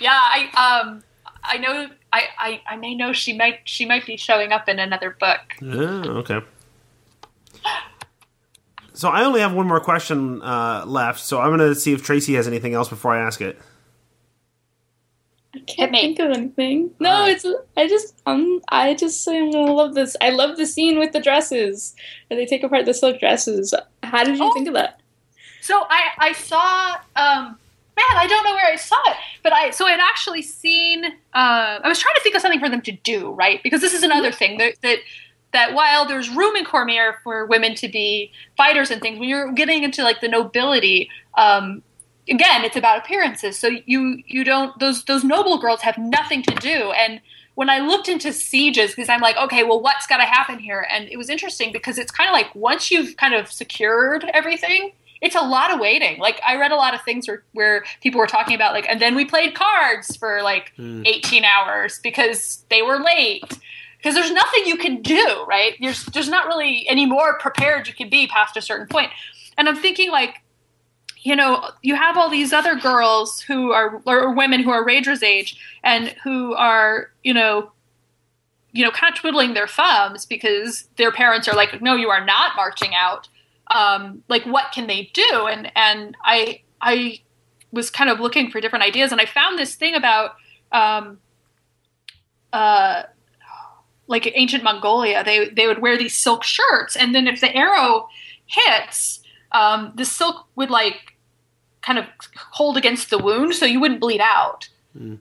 yeah, 0.00 0.18
I 0.20 0.80
um 0.82 1.02
I 1.44 1.58
know 1.58 1.88
I, 2.12 2.22
I 2.38 2.60
I 2.70 2.76
may 2.76 2.94
know 2.96 3.12
she 3.12 3.36
might 3.36 3.60
she 3.64 3.86
might 3.86 4.04
be 4.04 4.16
showing 4.16 4.50
up 4.52 4.68
in 4.68 4.78
another 4.80 5.16
book. 5.18 5.40
Oh, 5.62 6.18
okay. 6.18 6.40
So 8.94 9.08
I 9.08 9.24
only 9.24 9.40
have 9.40 9.52
one 9.54 9.66
more 9.66 9.80
question 9.80 10.42
uh, 10.42 10.84
left. 10.86 11.20
So 11.20 11.40
I'm 11.40 11.48
going 11.56 11.60
to 11.60 11.74
see 11.74 11.92
if 11.92 12.02
Tracy 12.02 12.34
has 12.34 12.46
anything 12.46 12.74
else 12.74 12.88
before 12.88 13.12
I 13.14 13.20
ask 13.20 13.40
it. 13.40 13.58
I 15.54 15.58
can't 15.60 15.92
think 15.92 16.18
of 16.18 16.30
anything. 16.30 16.92
No, 16.98 17.10
Alright. 17.10 17.32
it's 17.44 17.46
I 17.76 17.86
just 17.86 18.20
um 18.26 18.60
I 18.70 18.94
just 18.94 19.22
say 19.22 19.38
I'm 19.38 19.50
gonna 19.50 19.72
love 19.72 19.94
this. 19.94 20.16
I 20.20 20.30
love 20.30 20.56
the 20.56 20.64
scene 20.66 20.98
with 20.98 21.12
the 21.12 21.20
dresses 21.20 21.94
where 22.28 22.38
they 22.38 22.46
take 22.46 22.62
apart 22.62 22.86
the 22.86 22.94
silk 22.94 23.20
dresses. 23.20 23.74
How 24.02 24.24
did 24.24 24.38
you 24.38 24.44
Oh. 24.44 24.52
think 24.54 24.68
of 24.68 24.74
that? 24.74 25.00
So 25.60 25.84
I 25.90 26.02
I 26.18 26.32
saw 26.32 26.94
um 27.16 27.58
man 27.96 28.16
I 28.16 28.26
don't 28.26 28.44
know 28.44 28.54
where 28.54 28.66
I 28.72 28.76
saw 28.76 28.96
it, 29.08 29.16
but 29.42 29.52
I 29.52 29.70
so 29.70 29.86
I'd 29.86 30.00
actually 30.00 30.40
seen 30.42 31.04
uh 31.04 31.10
I 31.82 31.86
was 31.86 31.98
trying 31.98 32.14
to 32.14 32.20
think 32.22 32.34
of 32.34 32.40
something 32.40 32.60
for 32.60 32.70
them 32.70 32.80
to 32.82 32.92
do 32.92 33.30
right 33.32 33.62
because 33.62 33.80
this 33.82 33.92
is 33.92 34.02
another 34.02 34.32
thing 34.32 34.56
that 34.58 34.76
that 34.82 34.98
that 35.52 35.74
while 35.74 36.06
there's 36.08 36.30
room 36.30 36.56
in 36.56 36.64
Cormyr 36.64 37.16
for 37.22 37.44
women 37.44 37.74
to 37.74 37.88
be 37.88 38.32
fighters 38.56 38.90
and 38.90 39.02
things, 39.02 39.18
when 39.18 39.28
you're 39.28 39.52
getting 39.52 39.82
into 39.82 40.02
like 40.02 40.22
the 40.22 40.28
nobility, 40.28 41.10
um, 41.36 41.82
again, 42.32 42.64
it's 42.64 42.76
about 42.76 42.98
appearances. 42.98 43.58
So 43.58 43.68
you 43.86 44.22
you 44.26 44.42
don't 44.42 44.76
those 44.80 45.04
those 45.04 45.22
noble 45.22 45.58
girls 45.58 45.82
have 45.82 45.98
nothing 45.98 46.42
to 46.42 46.54
do. 46.56 46.92
And 46.92 47.20
when 47.54 47.68
I 47.68 47.80
looked 47.80 48.08
into 48.08 48.32
sieges, 48.32 48.90
because 48.90 49.10
I'm 49.10 49.20
like, 49.20 49.36
okay, 49.36 49.62
well, 49.62 49.80
what's 49.80 50.06
got 50.06 50.16
to 50.16 50.24
happen 50.24 50.58
here? 50.58 50.86
And 50.90 51.08
it 51.10 51.18
was 51.18 51.28
interesting 51.28 51.70
because 51.70 51.98
it's 51.98 52.10
kind 52.10 52.28
of 52.28 52.32
like 52.32 52.52
once 52.54 52.90
you've 52.90 53.16
kind 53.18 53.34
of 53.34 53.52
secured 53.52 54.24
everything, 54.32 54.92
it's 55.20 55.36
a 55.36 55.42
lot 55.42 55.72
of 55.72 55.78
waiting. 55.78 56.18
Like 56.18 56.40
I 56.46 56.56
read 56.56 56.72
a 56.72 56.76
lot 56.76 56.94
of 56.94 57.02
things 57.02 57.28
where, 57.28 57.44
where 57.52 57.84
people 58.00 58.18
were 58.18 58.26
talking 58.26 58.54
about 58.54 58.72
like, 58.72 58.86
and 58.88 59.00
then 59.00 59.14
we 59.14 59.26
played 59.26 59.54
cards 59.54 60.16
for 60.16 60.42
like 60.42 60.72
hmm. 60.76 61.02
18 61.04 61.44
hours 61.44 62.00
because 62.02 62.64
they 62.70 62.82
were 62.82 62.98
late. 62.98 63.58
Because 63.98 64.16
there's 64.16 64.32
nothing 64.32 64.66
you 64.66 64.76
can 64.76 65.00
do, 65.00 65.44
right? 65.46 65.76
There's 65.80 66.04
there's 66.06 66.28
not 66.28 66.46
really 66.46 66.88
any 66.88 67.06
more 67.06 67.38
prepared 67.38 67.86
you 67.86 67.94
can 67.94 68.08
be 68.08 68.26
past 68.26 68.56
a 68.56 68.60
certain 68.60 68.88
point. 68.88 69.12
And 69.56 69.68
I'm 69.68 69.76
thinking 69.76 70.10
like, 70.10 70.41
you 71.22 71.36
know, 71.36 71.70
you 71.82 71.94
have 71.94 72.16
all 72.16 72.28
these 72.28 72.52
other 72.52 72.74
girls 72.74 73.40
who 73.40 73.72
are 73.72 74.02
or 74.06 74.34
women 74.34 74.62
who 74.62 74.70
are 74.70 74.84
Raedra's 74.84 75.22
age 75.22 75.56
and 75.84 76.08
who 76.24 76.54
are, 76.54 77.10
you 77.22 77.32
know, 77.32 77.70
you 78.72 78.84
know, 78.84 78.90
kind 78.90 79.12
of 79.12 79.20
twiddling 79.20 79.54
their 79.54 79.68
thumbs 79.68 80.26
because 80.26 80.88
their 80.96 81.12
parents 81.12 81.46
are 81.46 81.54
like, 81.54 81.80
no, 81.80 81.94
you 81.94 82.10
are 82.10 82.24
not 82.24 82.56
marching 82.56 82.94
out. 82.94 83.28
Um, 83.68 84.24
like, 84.28 84.44
what 84.44 84.72
can 84.72 84.88
they 84.88 85.10
do? 85.14 85.46
And 85.48 85.70
and 85.76 86.16
I 86.24 86.62
I 86.80 87.20
was 87.70 87.88
kind 87.88 88.10
of 88.10 88.18
looking 88.18 88.50
for 88.50 88.60
different 88.60 88.84
ideas, 88.84 89.12
and 89.12 89.20
I 89.20 89.26
found 89.26 89.58
this 89.58 89.76
thing 89.76 89.94
about 89.94 90.32
um, 90.72 91.18
uh, 92.52 93.04
like 94.08 94.30
ancient 94.34 94.64
Mongolia. 94.64 95.22
They 95.22 95.48
they 95.50 95.68
would 95.68 95.80
wear 95.80 95.96
these 95.96 96.16
silk 96.16 96.42
shirts, 96.42 96.96
and 96.96 97.14
then 97.14 97.28
if 97.28 97.40
the 97.40 97.54
arrow 97.54 98.08
hits, 98.46 99.20
um, 99.52 99.92
the 99.94 100.04
silk 100.04 100.48
would 100.56 100.70
like 100.70 101.11
kind 101.82 101.98
of 101.98 102.06
hold 102.52 102.76
against 102.76 103.10
the 103.10 103.18
wound 103.18 103.54
so 103.54 103.66
you 103.66 103.80
wouldn't 103.80 104.00
bleed 104.00 104.20
out. 104.20 104.68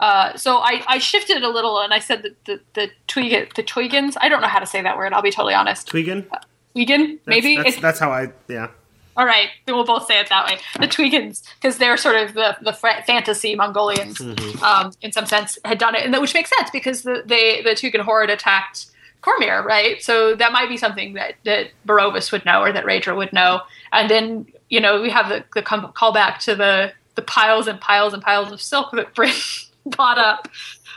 Uh, 0.02 0.36
so 0.36 0.58
I, 0.58 0.84
I 0.86 0.98
shifted 0.98 1.38
it 1.38 1.44
a 1.44 1.50
little 1.50 1.80
and 1.80 1.94
I 1.94 2.00
said 2.00 2.24
that 2.24 2.44
the 2.44 2.60
the 2.74 2.90
twig 3.08 3.54
the 3.56 3.64
twigans 3.64 4.18
I 4.20 4.28
don't 4.28 4.42
know 4.42 4.50
how 4.50 4.60
to 4.60 4.66
say 4.66 4.82
that 4.82 4.98
word 4.98 5.14
I'll 5.14 5.22
be 5.22 5.32
totally 5.32 5.54
honest 5.54 5.88
Twegan? 5.88 6.26
Twegan 6.76 7.20
maybe 7.26 7.56
That's, 7.56 7.70
that's, 7.70 7.82
that's 7.82 8.00
how 8.00 8.12
I, 8.12 8.34
yeah. 8.50 8.68
all 9.16 9.26
right, 9.26 9.48
then 9.66 9.76
we'll 9.76 9.86
both 9.86 10.08
say 10.08 10.20
it 10.20 10.28
that 10.28 10.46
way. 10.46 10.58
The 10.80 10.88
Tweegans, 10.88 11.44
because 11.56 11.78
they're 11.78 11.96
sort 11.96 12.18
of 12.18 12.34
the 12.34 12.58
the 12.62 12.74
fa- 12.74 13.04
fantasy 13.08 13.56
Mongolians, 13.56 14.20
um, 14.62 14.92
in 15.02 15.12
some 15.14 15.26
sense, 15.26 15.58
had 15.64 15.78
done 15.78 15.96
it, 15.96 16.04
and 16.04 16.14
that 16.14 16.22
which 16.22 16.34
makes 16.34 16.50
sense 16.50 16.70
because 16.70 17.04
the 17.04 17.24
they 17.26 17.62
the 17.62 17.72
Tweegan 17.72 18.02
horde 18.02 18.30
attacked 18.30 18.88
Cormyr, 19.22 19.64
right? 19.64 20.02
So 20.02 20.36
that 20.36 20.52
might 20.52 20.70
be 20.70 20.78
something 20.78 21.14
that 21.14 21.36
that 21.46 21.68
Barovus 21.88 22.32
would 22.32 22.44
know 22.46 22.62
or 22.62 22.72
that 22.72 22.86
Raedra 22.86 23.16
would 23.16 23.32
know. 23.34 23.62
And 23.92 24.10
then 24.10 24.48
you 24.72 24.80
know 24.80 25.00
we 25.04 25.12
have 25.12 25.30
the 25.30 25.44
the 25.54 25.62
callback 25.62 26.40
to 26.40 26.56
the 26.56 26.92
the 27.14 27.22
piles 27.22 27.68
and 27.68 27.80
piles 27.80 28.14
and 28.16 28.24
piles 28.24 28.52
of 28.52 28.60
silk 28.60 28.90
that 28.94 29.14
Brin 29.14 29.32
bought 29.86 30.18
up 30.18 30.48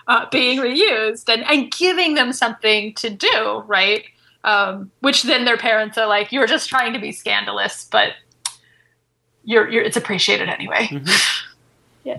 uh, 0.07 0.25
being 0.31 0.61
reused 0.61 1.29
and 1.29 1.43
and 1.45 1.71
giving 1.71 2.15
them 2.15 2.33
something 2.33 2.95
to 2.95 3.11
do, 3.11 3.63
right? 3.67 4.05
um, 4.45 4.91
which 5.01 5.23
then 5.23 5.45
their 5.47 5.57
parents 5.57 5.97
are 5.99 6.07
like, 6.07 6.31
"You're 6.33 6.47
just 6.47 6.69
trying 6.69 6.93
to 6.93 6.99
be 6.99 7.13
scandalous, 7.13 7.89
but 7.91 8.13
you're, 9.43 9.69
you're 9.71 9.83
it's 9.83 9.97
appreciated 9.97 10.49
anyway." 10.51 10.89
yeah, 12.05 12.19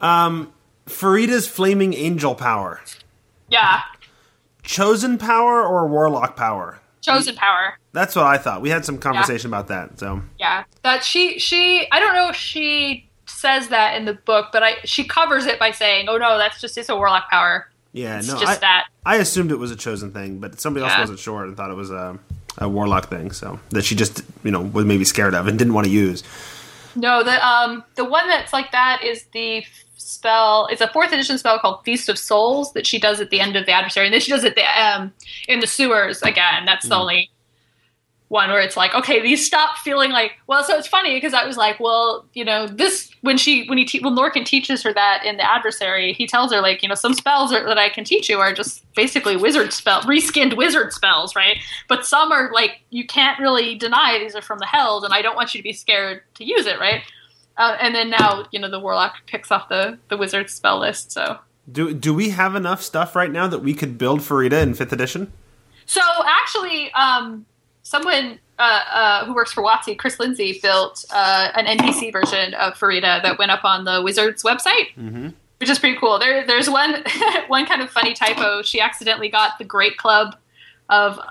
Um, 0.00 0.52
Farideh's 0.86 1.46
flaming 1.46 1.92
angel 1.94 2.34
power. 2.34 2.80
yeah, 3.48 3.82
Chosen 4.62 5.18
power 5.18 5.62
or 5.62 5.86
warlock 5.86 6.34
power? 6.36 6.80
chosen 7.02 7.34
power. 7.36 7.78
That's 7.92 8.16
what 8.16 8.24
I 8.26 8.38
thought. 8.38 8.62
We 8.62 8.70
had 8.70 8.84
some 8.84 8.98
conversation 8.98 9.48
about 9.50 9.68
that. 9.68 9.98
So 9.98 10.22
Yeah, 10.38 10.64
that 10.82 11.04
she 11.04 11.38
she 11.38 11.86
I 11.92 12.00
don't 12.00 12.14
know 12.14 12.28
if 12.30 12.36
she 12.36 13.08
says 13.26 13.68
that 13.68 13.96
in 13.96 14.04
the 14.04 14.14
book, 14.14 14.48
but 14.52 14.62
I 14.62 14.76
she 14.84 15.04
covers 15.04 15.46
it 15.46 15.58
by 15.58 15.70
saying, 15.70 16.08
"Oh 16.08 16.16
no, 16.16 16.38
that's 16.38 16.60
just 16.60 16.76
it's 16.78 16.88
a 16.88 16.96
warlock 16.96 17.30
power. 17.30 17.68
yeah, 17.92 18.18
It's 18.18 18.28
no, 18.28 18.38
just 18.38 18.58
I, 18.58 18.60
that." 18.60 18.84
I 19.04 19.16
assumed 19.16 19.50
it 19.50 19.56
was 19.58 19.70
a 19.70 19.76
chosen 19.76 20.12
thing, 20.12 20.38
but 20.38 20.60
somebody 20.60 20.84
else 20.86 20.98
wasn't 20.98 21.18
sure 21.18 21.44
and 21.44 21.56
thought 21.56 21.70
it 21.70 21.74
was 21.76 21.90
a, 21.90 22.18
a 22.58 22.68
warlock 22.68 23.10
thing. 23.10 23.30
So 23.32 23.58
that 23.70 23.84
she 23.84 23.94
just 23.94 24.22
you 24.42 24.50
know 24.50 24.62
was 24.62 24.84
maybe 24.84 25.04
scared 25.04 25.34
of 25.34 25.46
and 25.46 25.58
didn't 25.58 25.74
want 25.74 25.86
to 25.86 25.92
use. 25.92 26.22
No, 26.94 27.22
the 27.22 27.46
um 27.46 27.84
the 27.96 28.04
one 28.04 28.28
that's 28.28 28.52
like 28.52 28.72
that 28.72 29.02
is 29.04 29.24
the 29.32 29.64
spell. 29.96 30.66
It's 30.70 30.80
a 30.80 30.88
fourth 30.88 31.12
edition 31.12 31.36
spell 31.38 31.58
called 31.58 31.84
Feast 31.84 32.08
of 32.08 32.18
Souls 32.18 32.72
that 32.74 32.86
she 32.86 32.98
does 32.98 33.20
at 33.20 33.30
the 33.30 33.40
end 33.40 33.56
of 33.56 33.66
the 33.66 33.72
adversary, 33.72 34.06
and 34.06 34.12
then 34.14 34.20
she 34.20 34.30
does 34.30 34.44
it 34.44 34.54
the, 34.54 34.64
um 34.80 35.12
in 35.48 35.60
the 35.60 35.66
sewers 35.66 36.22
again. 36.22 36.64
That's 36.64 36.88
the 36.88 36.94
only 36.96 37.30
one 38.32 38.48
where 38.48 38.62
it's 38.62 38.78
like, 38.78 38.94
okay, 38.94 39.20
these 39.20 39.46
stop 39.46 39.76
feeling 39.76 40.10
like. 40.10 40.32
Well, 40.46 40.64
so 40.64 40.74
it's 40.78 40.88
funny 40.88 41.14
because 41.14 41.34
I 41.34 41.44
was 41.44 41.58
like, 41.58 41.78
well, 41.78 42.24
you 42.32 42.46
know, 42.46 42.66
this 42.66 43.10
when 43.20 43.36
she 43.36 43.66
when 43.66 43.76
he 43.76 43.84
te- 43.84 44.00
when 44.00 44.16
Lorcan 44.16 44.46
teaches 44.46 44.82
her 44.84 44.92
that 44.94 45.22
in 45.26 45.36
the 45.36 45.44
adversary, 45.44 46.14
he 46.14 46.26
tells 46.26 46.50
her 46.50 46.62
like, 46.62 46.82
you 46.82 46.88
know, 46.88 46.94
some 46.94 47.12
spells 47.12 47.52
are, 47.52 47.62
that 47.66 47.76
I 47.76 47.90
can 47.90 48.04
teach 48.04 48.30
you 48.30 48.38
are 48.38 48.54
just 48.54 48.90
basically 48.94 49.36
wizard 49.36 49.74
spell, 49.74 50.00
reskinned 50.02 50.56
wizard 50.56 50.94
spells, 50.94 51.36
right? 51.36 51.58
But 51.90 52.06
some 52.06 52.32
are 52.32 52.50
like 52.54 52.80
you 52.88 53.06
can't 53.06 53.38
really 53.38 53.74
deny 53.74 54.18
these 54.18 54.34
are 54.34 54.40
from 54.40 54.60
the 54.60 54.66
hells, 54.66 55.04
and 55.04 55.12
I 55.12 55.20
don't 55.20 55.36
want 55.36 55.54
you 55.54 55.58
to 55.58 55.62
be 55.62 55.74
scared 55.74 56.22
to 56.36 56.44
use 56.44 56.64
it, 56.64 56.80
right? 56.80 57.02
Uh, 57.58 57.76
and 57.80 57.94
then 57.94 58.08
now, 58.08 58.46
you 58.50 58.58
know, 58.58 58.70
the 58.70 58.80
warlock 58.80 59.26
picks 59.26 59.50
off 59.50 59.68
the 59.68 59.98
the 60.08 60.16
wizard 60.16 60.48
spell 60.48 60.80
list, 60.80 61.12
so. 61.12 61.38
Do 61.70 61.92
do 61.92 62.14
we 62.14 62.30
have 62.30 62.54
enough 62.54 62.82
stuff 62.82 63.14
right 63.14 63.30
now 63.30 63.46
that 63.46 63.58
we 63.58 63.74
could 63.74 63.98
build 63.98 64.20
Farideh 64.20 64.62
in 64.62 64.72
fifth 64.72 64.92
edition? 64.92 65.32
So 65.84 66.00
actually, 66.24 66.90
um, 66.92 67.44
someone 67.92 68.38
uh, 68.58 68.80
uh, 68.92 69.24
who 69.26 69.34
works 69.34 69.52
for 69.52 69.62
WotC, 69.62 69.96
Chris 69.98 70.18
Lindsay, 70.18 70.58
built 70.62 71.04
uh, 71.12 71.48
an 71.54 71.66
NPC 71.78 72.10
version 72.12 72.54
of 72.54 72.74
Farideh 72.74 73.22
that 73.22 73.38
went 73.38 73.50
up 73.50 73.64
on 73.64 73.84
the 73.84 74.00
Wizards 74.02 74.42
website, 74.42 74.88
Mm-hmm. 74.98 75.28
which 75.58 75.70
is 75.70 75.78
pretty 75.78 75.96
cool. 75.98 76.18
There, 76.18 76.46
there's 76.46 76.68
one 76.68 77.04
one 77.48 77.66
kind 77.66 77.82
of 77.82 77.90
funny 77.90 78.14
typo. 78.14 78.62
She 78.62 78.80
accidentally 78.80 79.28
got 79.28 79.58
the 79.58 79.64
Great 79.64 79.96
Club 79.96 80.34
of 80.88 81.18
uh, 81.18 81.22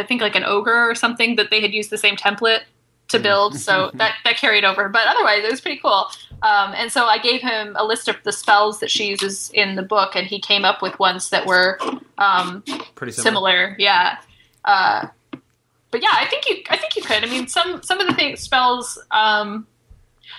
I 0.00 0.04
think 0.06 0.20
like 0.20 0.36
an 0.36 0.44
ogre 0.44 0.90
or 0.90 0.94
something 0.94 1.36
that 1.36 1.48
they 1.50 1.60
had 1.60 1.72
used 1.72 1.90
the 1.90 1.98
same 1.98 2.16
template 2.16 2.60
to 3.08 3.18
build, 3.18 3.58
so 3.58 3.90
that 4.00 4.14
that 4.24 4.36
carried 4.36 4.64
over. 4.64 4.88
But 4.88 5.06
otherwise, 5.08 5.42
it 5.44 5.50
was 5.50 5.60
pretty 5.60 5.80
cool. 5.80 6.06
Um, 6.42 6.72
and 6.76 6.92
so 6.92 7.06
I 7.06 7.18
gave 7.18 7.40
him 7.40 7.74
a 7.78 7.84
list 7.84 8.06
of 8.08 8.16
the 8.22 8.32
spells 8.32 8.78
that 8.80 8.90
she 8.90 9.08
uses 9.08 9.50
in 9.54 9.74
the 9.76 9.82
book, 9.82 10.14
and 10.14 10.26
he 10.26 10.38
came 10.40 10.64
up 10.64 10.82
with 10.82 10.98
ones 10.98 11.30
that 11.30 11.46
were 11.46 11.78
um, 12.18 12.62
Pretty 12.94 13.12
similar. 13.12 13.22
similar. 13.24 13.76
Yeah. 13.78 14.18
Uh, 14.64 15.08
but 15.90 16.02
yeah, 16.02 16.12
I 16.12 16.26
think 16.26 16.48
you. 16.48 16.62
I 16.70 16.76
think 16.76 16.96
you 16.96 17.02
could. 17.02 17.24
I 17.24 17.26
mean, 17.26 17.48
some 17.48 17.82
some 17.82 18.00
of 18.00 18.06
the 18.06 18.14
things 18.14 18.40
spells. 18.40 18.98
Um, 19.10 19.66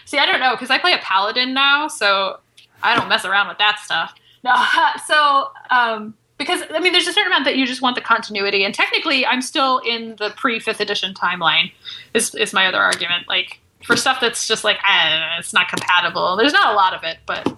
see, 0.06 0.18
I 0.18 0.26
don't 0.26 0.40
know 0.40 0.52
because 0.52 0.70
I 0.70 0.78
play 0.78 0.94
a 0.94 1.00
paladin 1.00 1.54
now, 1.54 1.88
so 1.88 2.40
I 2.84 2.96
don't 2.96 3.10
mess 3.10 3.26
around 3.26 3.48
with 3.48 3.58
that 3.58 3.80
stuff. 3.80 4.14
No, 4.44 4.54
so 5.08 5.50
um, 5.72 6.14
because 6.38 6.62
I 6.72 6.80
mean, 6.80 6.94
there's 6.94 7.08
a 7.08 7.14
certain 7.14 7.32
amount 7.32 7.46
that 7.46 7.58
you 7.58 7.66
just 7.66 7.82
want 7.82 7.96
the 7.96 8.02
continuity, 8.02 8.64
and 8.64 8.74
technically, 8.74 9.26
I'm 9.26 9.42
still 9.42 9.80
in 9.80 10.16
the 10.18 10.32
pre 10.32 10.60
fifth 10.60 10.80
edition 10.80 11.14
timeline. 11.14 11.72
Is 12.14 12.36
is 12.36 12.54
my 12.54 12.68
other 12.68 12.80
argument? 12.80 13.28
Like 13.28 13.60
for 13.84 13.96
stuff 13.96 14.20
that's 14.22 14.48
just 14.48 14.64
like 14.64 14.78
ah, 14.84 15.38
it's 15.40 15.54
not 15.54 15.68
compatible. 15.68 16.36
There's 16.36 16.54
not 16.54 16.74
a 16.74 16.76
lot 16.76 16.94
of 16.94 17.04
it, 17.04 17.18
but 17.26 17.52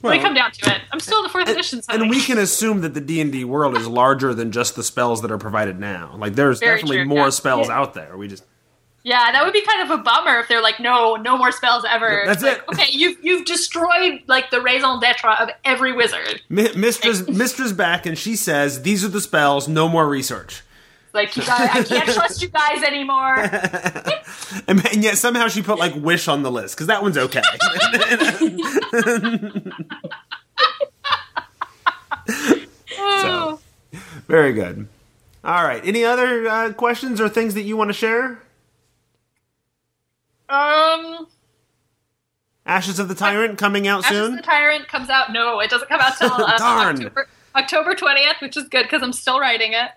when 0.00 0.16
we 0.16 0.22
come 0.22 0.34
down 0.34 0.50
to 0.52 0.70
it, 0.70 0.80
I'm 0.92 1.00
still 1.00 1.18
in 1.18 1.22
the 1.24 1.28
fourth 1.28 1.48
edition. 1.48 1.80
and 1.88 2.08
we 2.10 2.20
can 2.20 2.38
assume 2.38 2.80
that 2.82 2.94
the 2.94 3.00
D 3.00 3.20
and 3.20 3.30
D 3.32 3.44
world 3.44 3.76
is 3.76 3.86
larger 3.86 4.32
than 4.34 4.52
just 4.52 4.76
the 4.76 4.82
spells 4.82 5.22
that 5.22 5.30
are 5.30 5.38
provided 5.38 5.78
now. 5.80 6.14
Like 6.16 6.34
there's 6.34 6.58
Very 6.60 6.76
definitely 6.76 6.96
true, 6.98 7.04
more 7.06 7.24
yeah. 7.24 7.30
spells 7.30 7.68
Yeah. 7.68 7.78
out 7.78 7.94
there. 7.94 8.16
We 8.16 8.28
just 8.28 8.44
Yeah, 9.02 9.32
that 9.32 9.44
would 9.44 9.52
be 9.54 9.62
kind 9.62 9.82
of 9.90 9.98
a 9.98 10.02
bummer 10.02 10.40
if 10.40 10.48
they're 10.48 10.60
like, 10.62 10.78
no, 10.78 11.16
no 11.16 11.38
more 11.38 11.52
spells 11.52 11.84
ever. 11.88 12.22
That's 12.26 12.42
Like, 12.42 12.58
it. 12.58 12.64
Okay, 12.72 12.86
you've 12.90 13.16
you've 13.22 13.46
destroyed 13.46 14.22
like 14.26 14.50
the 14.50 14.60
raison 14.60 15.00
d'être 15.00 15.24
of 15.40 15.48
every 15.64 15.92
wizard. 15.92 16.42
Mi- 16.50 16.72
Mistress 16.74 17.26
Mistress 17.28 17.72
back 17.72 18.04
and 18.06 18.16
she 18.18 18.36
says 18.36 18.82
these 18.82 19.04
are 19.04 19.08
the 19.08 19.20
spells. 19.22 19.68
No 19.68 19.88
more 19.88 20.06
research. 20.08 20.62
Like 21.12 21.36
you 21.36 21.42
guys, 21.44 21.68
I 21.70 21.82
can't 21.82 22.08
trust 22.08 22.40
you 22.42 22.48
guys 22.48 22.82
anymore. 22.82 23.36
And, 24.66 24.84
and 24.92 25.04
yet 25.04 25.16
somehow 25.16 25.46
she 25.46 25.62
put 25.62 25.78
like 25.78 25.94
wish 25.94 26.26
on 26.26 26.42
the 26.42 26.50
list 26.50 26.74
because 26.74 26.88
that 26.88 27.02
one's 27.02 27.16
okay. 27.16 27.40
Oh. 32.98 33.60
Very 34.26 34.52
good. 34.52 34.88
All 35.44 35.64
right. 35.64 35.84
Any 35.84 36.04
other 36.04 36.48
uh, 36.48 36.72
questions 36.72 37.20
or 37.20 37.28
things 37.28 37.54
that 37.54 37.62
you 37.62 37.76
want 37.76 37.88
to 37.88 37.94
share? 37.94 38.42
Um, 40.48 41.28
Ashes 42.66 42.98
of 42.98 43.08
the 43.08 43.14
Tyrant 43.14 43.58
coming 43.58 43.86
out 43.86 44.04
Ashes 44.04 44.18
of 44.18 44.26
soon. 44.26 44.36
the 44.36 44.42
Tyrant 44.42 44.88
comes 44.88 45.08
out. 45.08 45.32
No, 45.32 45.60
it 45.60 45.70
doesn't 45.70 45.88
come 45.88 46.00
out 46.00 46.18
till 46.18 46.32
uh, 46.32 46.56
October 46.60 47.28
October 47.54 47.94
twentieth, 47.94 48.36
which 48.40 48.56
is 48.56 48.68
good 48.68 48.84
because 48.84 49.02
I'm 49.02 49.12
still 49.12 49.40
writing 49.40 49.72
it. 49.72 49.90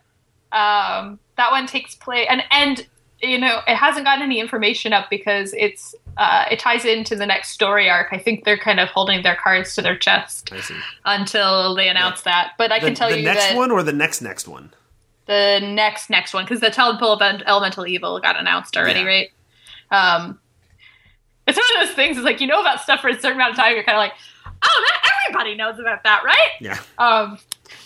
Um, 0.53 1.19
that 1.37 1.51
one 1.51 1.65
takes 1.67 1.95
place, 1.95 2.27
and 2.29 2.43
and 2.51 2.85
you 3.21 3.39
know 3.39 3.59
it 3.67 3.75
hasn't 3.75 4.05
gotten 4.05 4.21
any 4.23 4.39
information 4.39 4.93
up 4.93 5.09
because 5.09 5.53
it's 5.57 5.95
uh, 6.17 6.45
it 6.51 6.59
ties 6.59 6.85
into 6.85 7.15
the 7.15 7.25
next 7.25 7.49
story 7.49 7.89
arc. 7.89 8.09
I 8.11 8.19
think 8.19 8.43
they're 8.45 8.57
kind 8.57 8.79
of 8.79 8.87
holding 8.89 9.23
their 9.23 9.35
cards 9.35 9.73
to 9.75 9.81
their 9.81 9.97
chest 9.97 10.51
until 11.05 11.73
they 11.75 11.87
announce 11.89 12.21
that. 12.21 12.51
But 12.57 12.71
I 12.71 12.79
The, 12.79 12.85
can 12.87 12.95
tell 12.95 13.09
the 13.09 13.17
you 13.17 13.23
the 13.23 13.33
next 13.33 13.47
that 13.49 13.57
one 13.57 13.71
or 13.71 13.81
the 13.83 13.93
next 13.93 14.21
next 14.21 14.47
one. 14.47 14.71
the 15.25 15.59
next 15.63 16.09
next 16.09 16.33
one 16.33 16.45
because 16.45 16.59
the 16.59 16.69
Temple 16.69 17.11
of 17.13 17.21
Elemental 17.21 17.87
Evil 17.87 18.19
got 18.19 18.39
announced 18.39 18.77
already, 18.77 18.99
Yeah. 18.99 19.05
right? 19.05 19.29
Um, 19.91 20.39
it's 21.47 21.57
one 21.57 21.81
of 21.81 21.87
those 21.87 21.95
things. 21.95 22.17
It's 22.17 22.25
like 22.25 22.41
you 22.41 22.47
know 22.47 22.61
about 22.61 22.81
stuff 22.81 23.01
for 23.01 23.07
a 23.09 23.13
certain 23.15 23.33
amount 23.33 23.51
of 23.51 23.57
time. 23.57 23.73
You're 23.73 23.83
kind 23.83 23.97
of 23.97 24.01
like, 24.01 24.13
oh, 24.63 24.83
that 24.87 25.09
everybody 25.27 25.55
knows 25.55 25.79
about 25.79 26.03
that, 26.03 26.23
right? 26.23 26.49
Yeah. 26.61 26.79
Um, 26.97 27.37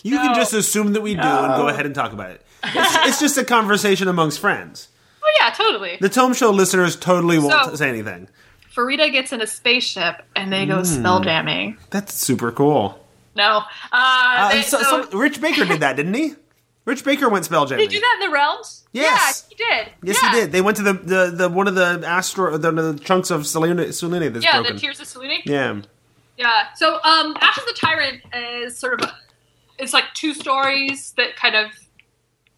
You 0.04 0.18
can 0.18 0.36
just 0.36 0.54
assume 0.54 0.94
that 0.94 1.02
we 1.02 1.16
do 1.16 1.22
and 1.22 1.56
go 1.56 1.68
ahead 1.70 1.86
and 1.86 1.96
talk 1.96 2.12
about 2.14 2.32
it. 2.32 2.42
It's, 2.76 3.08
it's 3.08 3.20
just 3.20 3.38
a 3.38 3.46
conversation 3.46 4.08
amongst 4.08 4.40
friends. 4.40 4.90
oh 5.24 5.32
yeah, 5.42 5.50
totally. 5.52 5.98
The 6.00 6.10
Tome 6.10 6.34
Show 6.34 6.52
listeners 6.52 6.96
totally 6.96 7.40
won't 7.40 7.66
So- 7.66 7.76
say 7.76 7.90
anything. 7.90 8.28
Farideh 8.76 9.12
gets 9.12 9.34
in 9.34 9.42
a 9.42 9.48
spaceship 9.48 10.22
and 10.36 10.54
they 10.54 10.66
go 10.68 10.84
spell 10.84 11.20
jamming. 11.22 11.78
That's 11.90 12.14
super 12.14 12.52
cool. 12.52 13.04
No, 13.36 13.58
uh, 13.58 13.64
Uh, 13.92 14.50
they, 14.52 14.62
so, 14.62 14.80
so- 14.82 15.10
some, 15.10 15.20
Rich 15.20 15.42
Baker 15.42 15.66
did 15.66 15.80
that, 15.80 15.96
didn't 15.96 16.14
he? 16.14 16.36
Rich 16.86 17.04
Baker 17.04 17.28
went 17.28 17.44
spell 17.46 17.66
jamming. 17.66 17.86
did 17.86 17.92
he 17.92 17.98
do 17.98 18.02
that 18.02 18.20
in 18.22 18.30
the 18.30 18.34
realms? 18.34 18.84
Yes. 18.94 19.48
yeah, 19.50 19.56
he 19.58 19.64
did. 19.84 19.94
Yes, 20.04 20.20
yeah. 20.22 20.32
he 20.32 20.40
did. 20.42 20.52
They 20.52 20.62
went 20.62 20.78
to 20.78 20.84
the 20.84 20.94
the, 20.94 21.32
the 21.36 21.50
one 21.50 21.68
of 21.68 21.76
the 21.76 22.02
astro 22.06 22.58
the, 22.58 22.72
the 22.72 23.00
chunks 23.00 23.30
of 23.32 23.46
Selene, 23.48 23.92
Selene 23.92 24.32
that's 24.32 24.46
Yeah, 24.46 24.58
broken. 24.60 24.76
the 24.76 24.80
Tears 24.82 25.00
of 25.00 25.08
Selene. 25.08 25.42
yeah. 25.46 25.82
Yeah. 26.38 26.68
So, 26.76 27.00
um, 27.04 27.36
Ashes 27.42 27.66
the 27.66 27.74
Tyrant 27.74 28.22
is 28.34 28.78
sort 28.78 29.02
of 29.02 29.10
a, 29.10 29.14
it's 29.80 29.92
like 29.92 30.06
two 30.14 30.34
stories 30.36 31.14
that 31.18 31.36
kind 31.36 31.56
of 31.56 31.72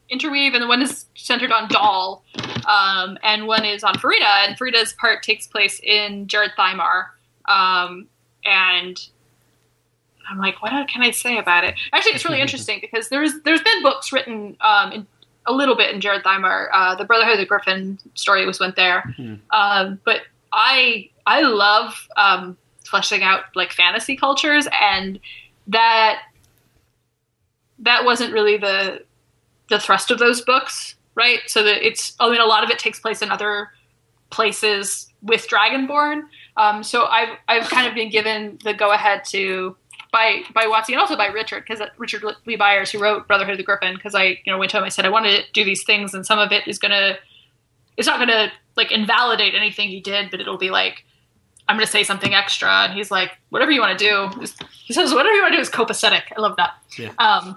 interweave, 0.10 0.54
and 0.54 0.68
one 0.68 0.82
is 0.82 1.06
centered 1.16 1.52
on 1.52 1.68
Dahl, 1.68 2.24
um, 2.68 3.18
and 3.24 3.48
one 3.48 3.66
is 3.66 3.84
on 3.84 3.96
Farideh. 3.96 4.48
And 4.48 4.58
Farideh's 4.58 4.94
part 4.94 5.24
takes 5.24 5.48
place 5.48 5.80
in 5.82 6.28
Djerad 6.28 6.56
Thymar, 6.58 7.08
um, 7.46 8.08
and 8.46 9.00
I'm 10.30 10.38
like, 10.38 10.62
what 10.62 10.88
can 10.88 11.02
I 11.02 11.12
say 11.12 11.38
about 11.38 11.64
it? 11.64 11.76
Actually, 11.94 12.14
it's 12.14 12.26
really 12.26 12.42
interesting 12.46 12.80
because 12.82 13.10
there's 13.10 13.42
there's 13.42 13.62
been 13.62 13.84
books 13.84 14.12
written 14.12 14.58
um, 14.62 14.92
in, 14.92 15.08
a 15.46 15.54
little 15.54 15.76
bit 15.76 15.94
in 15.94 16.02
Djerad 16.02 16.24
Thymar. 16.24 16.68
Uh, 16.74 16.96
the 16.96 17.06
Brotherhood 17.06 17.34
of 17.34 17.40
the 17.40 17.46
Griffin 17.46 18.00
story 18.16 18.46
was 18.46 18.60
went 18.60 18.76
there, 18.76 19.04
um, 19.52 20.00
but 20.06 20.22
I 20.52 21.10
I 21.26 21.42
love 21.42 22.08
um, 22.18 22.58
fleshing 22.86 23.24
out 23.24 23.44
like 23.56 23.72
fantasy 23.72 24.16
cultures, 24.16 24.68
and 24.80 25.20
that 25.68 26.22
that 27.80 28.06
wasn't 28.06 28.34
really 28.34 28.58
the 28.58 29.04
the 29.70 29.80
thrust 29.80 30.12
of 30.12 30.20
those 30.20 30.42
books, 30.42 30.96
right? 31.16 31.40
So 31.48 31.64
that 31.64 31.86
it's 31.86 32.16
I 32.20 32.30
mean 32.30 32.42
a 32.42 32.46
lot 32.46 32.64
of 32.64 32.70
it 32.70 32.80
takes 32.80 33.00
place 33.00 33.22
in 33.22 33.32
other 33.32 33.70
places 34.30 35.12
with 35.22 35.48
Dragonborn. 35.48 36.24
Um, 36.58 36.84
so 36.84 37.06
I've 37.06 37.38
I've 37.48 37.70
kind 37.70 37.88
of 37.88 37.94
been 37.96 38.10
given 38.10 38.60
the 38.64 38.74
go 38.74 38.92
ahead 38.92 39.24
to 39.30 39.76
by 40.12 40.42
by 40.54 40.66
WotC 40.66 40.90
and 40.90 40.98
also 41.00 41.16
by 41.16 41.28
Richard 41.28 41.64
because 41.68 41.82
Richard 41.98 42.24
Lee 42.46 42.56
Byers 42.56 42.92
who 42.92 43.00
wrote 43.00 43.28
Brotherhood 43.28 43.54
of 43.54 43.58
the 43.58 43.64
Griffin 43.64 43.96
because 43.96 44.16
I 44.16 44.40
you 44.46 44.52
know 44.52 44.58
went 44.58 44.72
to 44.72 44.78
him 44.78 44.84
I 44.84 44.90
said 44.90 45.06
I 45.06 45.10
wanted 45.10 45.46
to 45.46 45.52
do 45.54 45.64
these 45.64 45.84
things 45.84 46.14
and 46.14 46.26
some 46.26 46.40
of 46.40 46.52
it 46.52 46.68
is 46.68 46.80
gonna 46.80 47.16
it's 47.98 48.08
not 48.08 48.20
gonna 48.20 48.52
like 48.76 48.92
invalidate 48.92 49.54
anything 49.56 49.90
he 49.90 50.00
did 50.00 50.32
but 50.32 50.40
it'll 50.40 50.58
be 50.58 50.72
like 50.72 51.06
I'm 51.68 51.76
gonna 51.76 51.86
say 51.86 52.04
something 52.04 52.34
extra 52.34 52.70
and 52.86 52.94
he's 52.94 53.12
like 53.12 53.38
whatever 53.50 53.72
you 53.72 53.82
want 53.82 54.00
to 54.00 54.04
do 54.04 54.46
he 54.86 54.94
says 54.94 55.14
whatever 55.14 55.36
you 55.36 55.42
want 55.44 55.52
to 55.54 55.58
do 55.58 55.62
is 55.62 55.70
copacetic 55.70 56.24
I 56.36 56.42
love 56.42 56.56
that 56.58 56.74
Yeah. 56.98 57.12
um, 57.20 57.56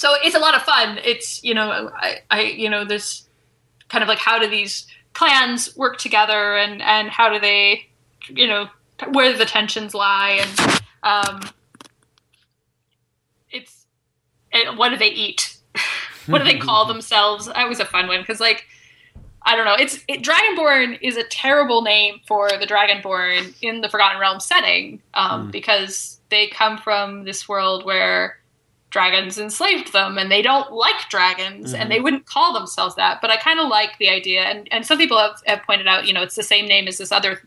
so 0.00 0.14
it's 0.24 0.34
a 0.34 0.38
lot 0.38 0.54
of 0.54 0.62
fun. 0.62 0.98
It's 1.04 1.44
you 1.44 1.52
know 1.52 1.90
I, 1.94 2.20
I 2.30 2.40
you 2.40 2.70
know 2.70 2.86
there's 2.86 3.28
kind 3.90 4.00
of 4.02 4.08
like 4.08 4.16
how 4.16 4.38
do 4.38 4.48
these 4.48 4.86
clans 5.12 5.76
work 5.76 5.98
together 5.98 6.56
and 6.56 6.80
and 6.80 7.10
how 7.10 7.28
do 7.28 7.38
they 7.38 7.86
you 8.28 8.46
know 8.46 8.70
where 9.10 9.36
the 9.36 9.44
tensions 9.44 9.92
lie 9.92 10.40
and 10.40 10.82
um, 11.02 11.40
it's 13.50 13.84
and 14.50 14.78
what 14.78 14.88
do 14.88 14.96
they 14.96 15.10
eat? 15.10 15.58
What 16.26 16.38
do 16.38 16.44
they 16.44 16.58
call 16.58 16.84
themselves? 16.92 17.46
That 17.46 17.68
was 17.68 17.80
a 17.80 17.84
fun 17.84 18.06
one 18.06 18.20
because 18.20 18.40
like 18.40 18.64
i 19.42 19.54
don't 19.54 19.66
know. 19.66 19.76
It's 19.78 20.02
it, 20.08 20.22
dragonborn 20.22 20.98
is 21.02 21.18
a 21.18 21.24
terrible 21.24 21.82
name 21.82 22.20
for 22.26 22.48
the 22.48 22.66
dragonborn 22.66 23.54
in 23.60 23.82
the 23.82 23.88
forgotten 23.90 24.18
realm 24.18 24.40
setting 24.40 25.02
um, 25.12 25.50
because 25.50 26.20
they 26.30 26.46
come 26.46 26.78
from 26.78 27.24
this 27.24 27.48
world 27.48 27.84
where 27.84 28.39
dragons 28.90 29.38
enslaved 29.38 29.92
them 29.92 30.18
and 30.18 30.30
they 30.30 30.42
don't 30.42 30.72
like 30.72 31.08
dragons 31.08 31.72
and 31.72 31.90
they 31.90 31.96
mm-hmm. 31.96 32.04
wouldn't 32.04 32.26
call 32.26 32.52
themselves 32.52 32.96
that. 32.96 33.20
But 33.20 33.30
i 33.30 33.36
kind 33.36 33.60
of 33.60 33.68
like 33.68 33.98
the 33.98 34.08
idea 34.08 34.42
and, 34.42 34.68
and 34.72 34.84
some 34.84 34.98
people 34.98 35.18
have, 35.18 35.40
have 35.46 35.62
pointed 35.62 35.86
out 35.86 36.06
you 36.06 36.12
know 36.12 36.22
it's 36.22 36.34
the 36.34 36.42
same 36.42 36.66
name 36.66 36.88
as 36.88 36.98
this 36.98 37.12
other 37.12 37.40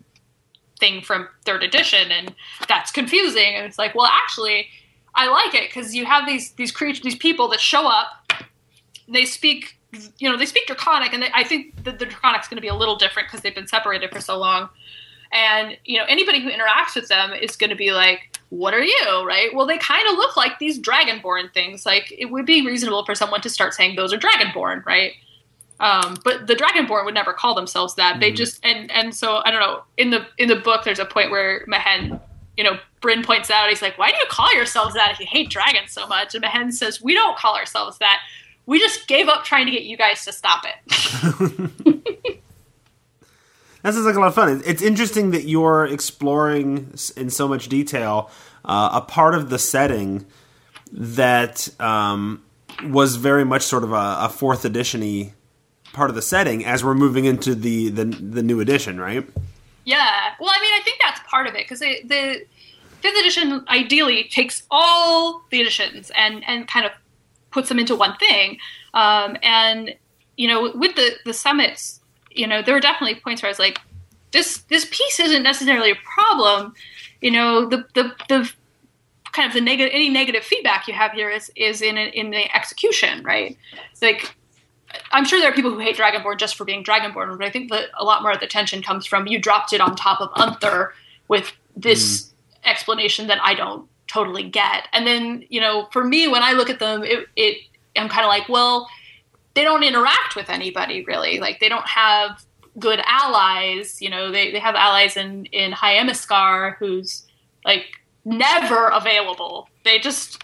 thing 0.79 1.01
from 1.01 1.27
third 1.45 1.63
edition 1.63 2.11
and 2.11 2.33
that's 2.67 2.91
confusing. 2.91 3.55
And 3.55 3.65
it's 3.65 3.77
like 3.77 3.93
well 3.93 4.07
actually 4.07 4.67
i 5.15 5.27
like 5.27 5.53
it 5.53 5.69
because 5.69 5.93
you 5.93 6.05
have 6.05 6.25
these 6.25 6.51
these 6.53 6.71
creatures 6.71 7.03
these 7.03 7.15
people 7.15 7.47
that 7.49 7.59
show 7.59 7.87
up 7.87 8.33
they 9.07 9.25
speak 9.25 9.77
you 10.17 10.29
know 10.29 10.37
they 10.37 10.45
speak 10.45 10.65
draconic 10.65 11.13
and 11.13 11.21
they, 11.21 11.29
i 11.35 11.43
think 11.43 11.83
that 11.83 11.99
the 11.99 12.05
draconic's 12.05 12.47
going 12.47 12.55
to 12.55 12.61
be 12.61 12.67
a 12.67 12.73
little 12.73 12.95
different 12.95 13.27
because 13.27 13.41
they've 13.41 13.53
been 13.53 13.67
separated 13.67 14.09
for 14.11 14.19
so 14.19 14.39
long 14.39 14.69
and 15.33 15.77
you 15.83 15.97
know 15.97 16.05
anybody 16.07 16.41
who 16.41 16.49
interacts 16.49 16.95
with 16.95 17.09
them 17.09 17.33
is 17.33 17.55
going 17.55 17.71
to 17.71 17.75
be 17.75 17.91
like 17.91 18.37
what 18.49 18.75
are 18.75 18.83
you? 18.83 19.25
Right? 19.25 19.49
Well 19.53 19.65
they 19.65 19.79
kind 19.79 20.07
of 20.07 20.15
look 20.15 20.37
like 20.37 20.59
these 20.59 20.79
dragonborn 20.79 21.51
things. 21.53 21.85
Like 21.85 22.13
it 22.15 22.25
would 22.25 22.45
be 22.45 22.65
reasonable 22.65 23.03
for 23.03 23.15
someone 23.15 23.41
to 23.41 23.49
start 23.49 23.73
saying 23.73 23.95
those 23.95 24.13
are 24.13 24.17
dragonborn 24.17 24.85
right? 24.85 25.13
Um, 25.79 26.17
but 26.23 26.47
the 26.47 26.53
dragonborn 26.53 27.03
would 27.03 27.15
never 27.15 27.33
call 27.33 27.55
themselves 27.55 27.95
that. 27.95 28.19
They 28.19 28.31
just 28.31 28.59
and 28.63 28.91
and 28.91 29.13
so 29.13 29.41
i 29.43 29.51
don't 29.51 29.59
know 29.59 29.83
in 29.97 30.11
the 30.11 30.25
in 30.37 30.47
the 30.47 30.55
book 30.55 30.83
there's 30.83 30.99
a 30.99 31.05
point 31.05 31.31
where 31.31 31.65
mehen 31.67 32.19
you 32.55 32.63
know 32.63 32.77
brin 33.01 33.23
points 33.23 33.49
out 33.49 33.67
he's 33.69 33.81
like 33.81 33.97
why 33.97 34.11
do 34.11 34.17
you 34.17 34.25
call 34.29 34.53
yourselves 34.55 34.93
that 34.93 35.11
if 35.11 35.19
you 35.19 35.25
hate 35.27 35.49
dragons 35.49 35.91
so 35.91 36.07
much? 36.07 36.35
And 36.35 36.41
mehen 36.43 36.71
says 36.71 37.01
we 37.01 37.13
don't 37.13 37.37
call 37.37 37.55
ourselves 37.55 37.97
that. 37.97 38.19
We 38.65 38.79
just 38.79 39.07
gave 39.07 39.27
up 39.27 39.43
trying 39.43 39.65
to 39.65 39.71
get 39.71 39.83
you 39.83 39.97
guys 39.97 40.23
to 40.23 40.31
stop 40.31 40.63
it 40.63 42.13
That 43.83 43.93
sounds 43.93 44.05
like 44.05 44.15
a 44.15 44.19
lot 44.19 44.27
of 44.27 44.35
fun. 44.35 44.61
It's 44.65 44.81
interesting 44.81 45.31
that 45.31 45.43
you're 45.43 45.85
exploring 45.85 46.93
in 47.15 47.29
so 47.29 47.47
much 47.47 47.67
detail 47.67 48.31
uh, 48.65 48.89
a 48.93 49.01
part 49.01 49.35
of 49.35 49.49
the 49.49 49.59
setting 49.59 50.25
that 50.91 51.69
um, 51.81 52.41
was 52.85 53.17
very 53.17 53.43
much 53.43 53.61
sort 53.63 53.83
of 53.83 53.91
a, 53.91 54.17
a 54.21 54.29
fourth 54.29 54.63
edition-y 54.65 55.33
part 55.91 56.09
of 56.09 56.15
the 56.15 56.21
setting 56.21 56.65
as 56.65 56.83
we're 56.83 56.95
moving 56.95 57.25
into 57.25 57.53
the, 57.53 57.89
the 57.89 58.05
the 58.05 58.41
new 58.41 58.59
edition, 58.59 58.99
right? 58.99 59.27
Yeah. 59.85 60.31
Well, 60.39 60.49
I 60.49 60.61
mean, 60.61 60.73
I 60.73 60.81
think 60.83 60.99
that's 61.03 61.19
part 61.29 61.47
of 61.47 61.55
it 61.55 61.67
because 61.67 61.79
the 61.79 62.45
fifth 63.01 63.19
edition 63.19 63.65
ideally 63.67 64.23
takes 64.25 64.63
all 64.71 65.43
the 65.51 65.61
editions 65.61 66.11
and 66.15 66.43
and 66.47 66.67
kind 66.67 66.85
of 66.85 66.91
puts 67.51 67.69
them 67.69 67.79
into 67.79 67.95
one 67.95 68.15
thing. 68.17 68.57
Um, 68.93 69.37
and 69.43 69.95
you 70.37 70.47
know, 70.47 70.71
with 70.73 70.95
the 70.95 71.11
the 71.25 71.33
summits, 71.33 71.99
you 72.35 72.47
know, 72.47 72.61
there 72.61 72.73
were 72.73 72.79
definitely 72.79 73.19
points 73.19 73.41
where 73.41 73.49
I 73.49 73.51
was 73.51 73.59
like, 73.59 73.79
this 74.31 74.59
this 74.69 74.85
piece 74.85 75.19
isn't 75.19 75.43
necessarily 75.43 75.91
a 75.91 75.95
problem. 76.03 76.73
You 77.21 77.31
know, 77.31 77.67
the 77.67 77.85
the 77.93 78.13
the 78.29 78.51
kind 79.31 79.47
of 79.47 79.53
the 79.53 79.61
negative 79.61 79.91
any 79.93 80.09
negative 80.09 80.43
feedback 80.43 80.87
you 80.87 80.93
have 80.93 81.11
here 81.11 81.29
is 81.29 81.51
is 81.55 81.81
in 81.81 81.97
in 81.97 82.31
the 82.31 82.55
execution, 82.55 83.23
right? 83.23 83.57
Like 84.01 84.35
I'm 85.11 85.25
sure 85.25 85.39
there 85.39 85.49
are 85.49 85.55
people 85.55 85.71
who 85.71 85.79
hate 85.79 85.97
Dragonborn 85.97 86.37
just 86.37 86.55
for 86.55 86.65
being 86.65 86.83
Dragonborn, 86.83 87.37
but 87.37 87.45
I 87.45 87.49
think 87.49 87.71
that 87.71 87.89
a 87.97 88.03
lot 88.03 88.21
more 88.21 88.31
of 88.31 88.39
the 88.39 88.47
tension 88.47 88.81
comes 88.81 89.05
from 89.05 89.27
you 89.27 89.39
dropped 89.39 89.73
it 89.73 89.81
on 89.81 89.95
top 89.95 90.21
of 90.21 90.29
Unther 90.33 90.91
with 91.27 91.53
this 91.75 92.23
mm. 92.23 92.33
explanation 92.69 93.27
that 93.27 93.39
I 93.41 93.55
don't 93.55 93.87
totally 94.07 94.43
get. 94.43 94.87
And 94.93 95.07
then, 95.07 95.45
you 95.49 95.59
know, 95.59 95.87
for 95.91 96.03
me, 96.03 96.27
when 96.27 96.43
I 96.43 96.51
look 96.51 96.69
at 96.69 96.79
them, 96.79 97.03
it, 97.03 97.27
it 97.35 97.57
I'm 97.95 98.09
kind 98.09 98.23
of 98.23 98.29
like, 98.29 98.47
well, 98.49 98.87
they 99.55 99.63
don't 99.63 99.83
interact 99.83 100.35
with 100.35 100.49
anybody 100.49 101.03
really. 101.05 101.39
Like 101.39 101.59
they 101.59 101.69
don't 101.69 101.87
have 101.87 102.43
good 102.79 103.01
allies. 103.05 104.01
You 104.01 104.09
know, 104.09 104.31
they, 104.31 104.51
they 104.51 104.59
have 104.59 104.75
allies 104.75 105.17
in 105.17 105.45
in 105.45 105.71
High 105.71 105.95
Imaskar 105.95 106.75
who's 106.77 107.25
like 107.65 107.85
never 108.25 108.87
available. 108.87 109.69
They 109.83 109.99
just 109.99 110.43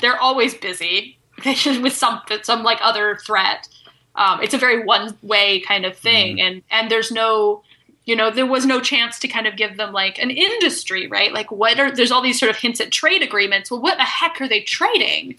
they're 0.00 0.20
always 0.20 0.54
busy 0.54 1.18
with 1.44 1.92
some 1.92 2.20
some 2.42 2.62
like 2.62 2.78
other 2.82 3.16
threat. 3.16 3.68
Um, 4.16 4.40
it's 4.42 4.54
a 4.54 4.58
very 4.58 4.84
one 4.84 5.16
way 5.22 5.60
kind 5.60 5.84
of 5.84 5.96
thing, 5.96 6.40
and 6.40 6.62
and 6.70 6.90
there's 6.90 7.10
no, 7.10 7.62
you 8.04 8.14
know, 8.14 8.30
there 8.30 8.46
was 8.46 8.64
no 8.64 8.80
chance 8.80 9.18
to 9.20 9.28
kind 9.28 9.46
of 9.46 9.56
give 9.56 9.76
them 9.76 9.92
like 9.92 10.18
an 10.18 10.30
industry, 10.30 11.08
right? 11.08 11.32
Like 11.32 11.50
what 11.50 11.80
are 11.80 11.90
there's 11.90 12.12
all 12.12 12.22
these 12.22 12.38
sort 12.38 12.50
of 12.50 12.56
hints 12.56 12.80
at 12.80 12.92
trade 12.92 13.22
agreements. 13.22 13.70
Well, 13.70 13.80
what 13.80 13.96
the 13.96 14.04
heck 14.04 14.40
are 14.40 14.48
they 14.48 14.60
trading? 14.60 15.38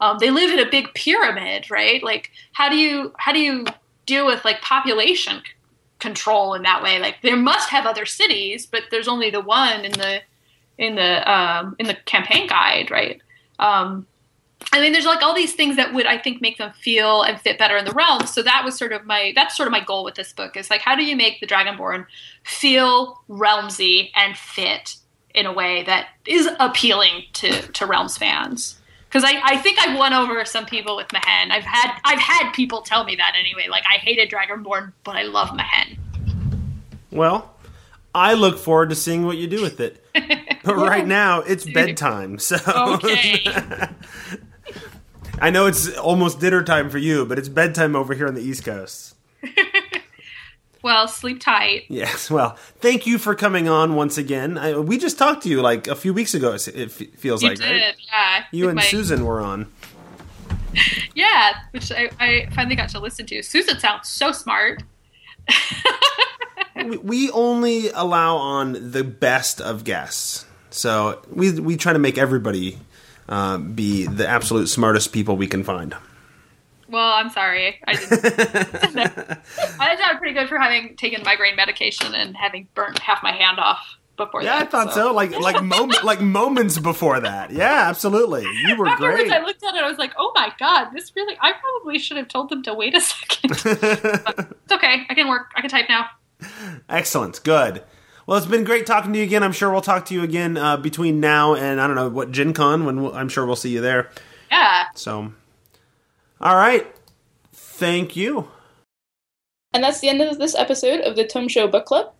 Um, 0.00 0.18
they 0.18 0.30
live 0.30 0.52
in 0.52 0.58
a 0.58 0.70
big 0.70 0.92
pyramid, 0.94 1.70
right? 1.70 2.02
Like 2.02 2.30
how 2.52 2.68
do 2.68 2.76
you 2.76 3.12
how 3.18 3.32
do 3.32 3.40
you 3.40 3.66
deal 4.04 4.26
with 4.26 4.44
like 4.44 4.60
population 4.60 5.42
c- 5.44 5.52
control 5.98 6.54
in 6.54 6.62
that 6.62 6.82
way? 6.82 6.98
Like 6.98 7.16
there 7.22 7.36
must 7.36 7.70
have 7.70 7.86
other 7.86 8.06
cities, 8.06 8.66
but 8.66 8.84
there's 8.90 9.08
only 9.08 9.30
the 9.30 9.40
one 9.40 9.84
in 9.84 9.92
the 9.92 10.20
in 10.78 10.96
the 10.96 11.30
um, 11.30 11.76
in 11.78 11.86
the 11.86 11.94
campaign 12.04 12.46
guide, 12.46 12.90
right? 12.90 13.20
Um, 13.58 14.06
I 14.72 14.80
mean, 14.80 14.92
there's 14.92 15.06
like 15.06 15.22
all 15.22 15.34
these 15.34 15.54
things 15.54 15.76
that 15.76 15.94
would 15.94 16.06
I 16.06 16.18
think 16.18 16.40
make 16.40 16.58
them 16.58 16.72
feel 16.80 17.22
and 17.22 17.40
fit 17.40 17.58
better 17.58 17.76
in 17.76 17.84
the 17.84 17.92
realm. 17.92 18.26
So 18.26 18.42
that 18.42 18.62
was 18.64 18.76
sort 18.76 18.92
of 18.92 19.04
my 19.04 19.32
that's 19.34 19.56
sort 19.56 19.66
of 19.66 19.72
my 19.72 19.80
goal 19.80 20.04
with 20.04 20.14
this 20.14 20.32
book 20.32 20.56
is 20.56 20.70
like 20.70 20.80
how 20.80 20.96
do 20.96 21.04
you 21.04 21.16
make 21.16 21.40
the 21.40 21.46
Dragonborn 21.46 22.06
feel 22.44 23.22
realmsy 23.28 24.10
and 24.14 24.36
fit 24.36 24.96
in 25.34 25.46
a 25.46 25.52
way 25.52 25.82
that 25.84 26.08
is 26.26 26.48
appealing 26.58 27.24
to 27.34 27.50
to 27.72 27.86
realms 27.86 28.16
fans. 28.16 28.80
Because 29.08 29.24
I, 29.24 29.40
I 29.42 29.56
think 29.56 29.78
I've 29.80 29.96
won 29.98 30.12
over 30.12 30.44
some 30.44 30.66
people 30.66 30.96
with 30.96 31.12
Mehen. 31.12 31.50
I've 31.50 31.64
had 31.64 31.98
I've 32.04 32.18
had 32.18 32.52
people 32.52 32.82
tell 32.82 33.04
me 33.04 33.16
that 33.16 33.34
anyway. 33.38 33.68
Like 33.70 33.84
I 33.90 33.96
hated 33.98 34.30
Dragonborn, 34.30 34.92
but 35.04 35.16
I 35.16 35.22
love 35.22 35.54
Mehen. 35.54 35.98
Well, 37.10 37.54
I 38.14 38.34
look 38.34 38.58
forward 38.58 38.90
to 38.90 38.94
seeing 38.94 39.24
what 39.24 39.36
you 39.36 39.46
do 39.46 39.62
with 39.62 39.80
it. 39.80 40.02
But 40.64 40.76
right 40.78 41.06
now, 41.06 41.42
it's 41.42 41.64
bedtime, 41.64 42.40
so 42.40 42.56
Okay. 42.66 43.44
I 45.40 45.50
know 45.50 45.66
it's 45.66 45.96
almost 45.96 46.40
dinner 46.40 46.64
time 46.64 46.90
for 46.90 46.98
you, 46.98 47.24
but 47.24 47.38
it's 47.38 47.48
bedtime 47.48 47.94
over 47.94 48.14
here 48.14 48.26
on 48.26 48.34
the 48.34 48.42
East 48.42 48.64
Coast. 48.64 49.14
Well, 50.82 51.08
sleep 51.08 51.40
tight. 51.40 51.84
Yes, 51.88 52.30
well, 52.30 52.56
thank 52.80 53.06
you 53.06 53.18
for 53.18 53.34
coming 53.34 53.68
on 53.68 53.94
once 53.94 54.18
again. 54.18 54.56
I, 54.58 54.78
we 54.78 54.98
just 54.98 55.18
talked 55.18 55.42
to 55.44 55.48
you 55.48 55.60
like 55.62 55.86
a 55.88 55.94
few 55.96 56.12
weeks 56.14 56.34
ago. 56.34 56.52
It 56.52 56.68
f- 56.68 57.08
feels 57.16 57.42
You 57.42 57.48
like 57.50 57.58
did, 57.58 57.70
right? 57.82 57.94
yeah. 58.12 58.44
You 58.52 58.68
and 58.68 58.76
my- 58.76 58.82
Susan 58.82 59.24
were 59.24 59.40
on. 59.40 59.66
Yeah, 61.14 61.54
which 61.70 61.90
I, 61.90 62.10
I 62.20 62.48
finally 62.54 62.76
got 62.76 62.90
to 62.90 63.00
listen 63.00 63.24
to. 63.26 63.42
Susan 63.42 63.78
sounds 63.78 64.10
so 64.10 64.30
smart. 64.30 64.82
we, 66.76 66.96
we 66.98 67.30
only 67.30 67.88
allow 67.90 68.36
on 68.36 68.90
the 68.92 69.02
best 69.02 69.60
of 69.60 69.84
guests, 69.84 70.44
so 70.70 71.22
we 71.32 71.58
we 71.58 71.76
try 71.78 71.94
to 71.94 71.98
make 71.98 72.18
everybody 72.18 72.78
uh, 73.28 73.56
be 73.56 74.06
the 74.06 74.28
absolute 74.28 74.66
smartest 74.68 75.12
people 75.12 75.36
we 75.38 75.46
can 75.46 75.64
find. 75.64 75.94
Well, 76.88 77.12
I'm 77.14 77.30
sorry. 77.30 77.80
I 77.86 77.94
didn't. 77.94 78.22
I 79.80 79.96
did 79.96 80.18
pretty 80.18 80.34
good 80.34 80.48
for 80.48 80.58
having 80.58 80.96
taken 80.96 81.22
migraine 81.24 81.56
medication 81.56 82.14
and 82.14 82.36
having 82.36 82.68
burnt 82.74 82.98
half 82.98 83.22
my 83.22 83.32
hand 83.32 83.58
off 83.58 83.96
before 84.16 84.42
Yeah, 84.42 84.56
I 84.56 84.58
that. 84.60 84.70
thought 84.70 84.94
so. 84.94 85.12
Like 85.12 85.30
like 85.40 85.62
moment 85.62 86.04
like 86.04 86.20
moments 86.20 86.78
before 86.78 87.20
that. 87.20 87.50
Yeah, 87.50 87.88
absolutely. 87.88 88.46
You 88.66 88.76
were 88.76 88.86
Afterwards, 88.88 89.24
great. 89.24 89.32
I 89.32 89.42
looked 89.44 89.62
at 89.64 89.74
it. 89.74 89.82
I 89.82 89.88
was 89.88 89.98
like, 89.98 90.12
"Oh 90.16 90.32
my 90.34 90.52
god, 90.58 90.90
this 90.92 91.14
really." 91.14 91.36
I 91.40 91.52
probably 91.52 91.98
should 91.98 92.16
have 92.16 92.28
told 92.28 92.48
them 92.50 92.62
to 92.64 92.74
wait 92.74 92.94
a 92.94 93.00
second. 93.00 93.50
it's 93.64 94.72
okay. 94.72 95.02
I 95.08 95.14
can 95.14 95.28
work. 95.28 95.48
I 95.56 95.60
can 95.60 95.70
type 95.70 95.86
now. 95.88 96.06
Excellent. 96.88 97.42
Good. 97.44 97.82
Well, 98.26 98.36
it's 98.38 98.46
been 98.46 98.64
great 98.64 98.86
talking 98.86 99.12
to 99.12 99.18
you 99.18 99.24
again. 99.24 99.42
I'm 99.44 99.52
sure 99.52 99.70
we'll 99.70 99.80
talk 99.80 100.06
to 100.06 100.14
you 100.14 100.22
again 100.22 100.56
uh, 100.56 100.76
between 100.76 101.20
now 101.20 101.54
and 101.54 101.80
I 101.80 101.86
don't 101.86 101.94
know 101.94 102.08
what 102.08 102.32
Gen 102.32 102.52
Con 102.54 102.84
when 102.84 103.02
we'll, 103.02 103.14
I'm 103.14 103.28
sure 103.28 103.46
we'll 103.46 103.54
see 103.54 103.70
you 103.70 103.80
there. 103.80 104.10
Yeah. 104.50 104.86
So, 104.96 105.32
all 106.40 106.54
right. 106.56 106.86
Thank 107.52 108.16
you. 108.16 108.48
And 109.72 109.84
that's 109.84 110.00
the 110.00 110.08
end 110.08 110.22
of 110.22 110.38
this 110.38 110.54
episode 110.54 111.00
of 111.00 111.16
the 111.16 111.26
Tome 111.26 111.48
Show 111.48 111.68
Book 111.68 111.84
Club. 111.86 112.12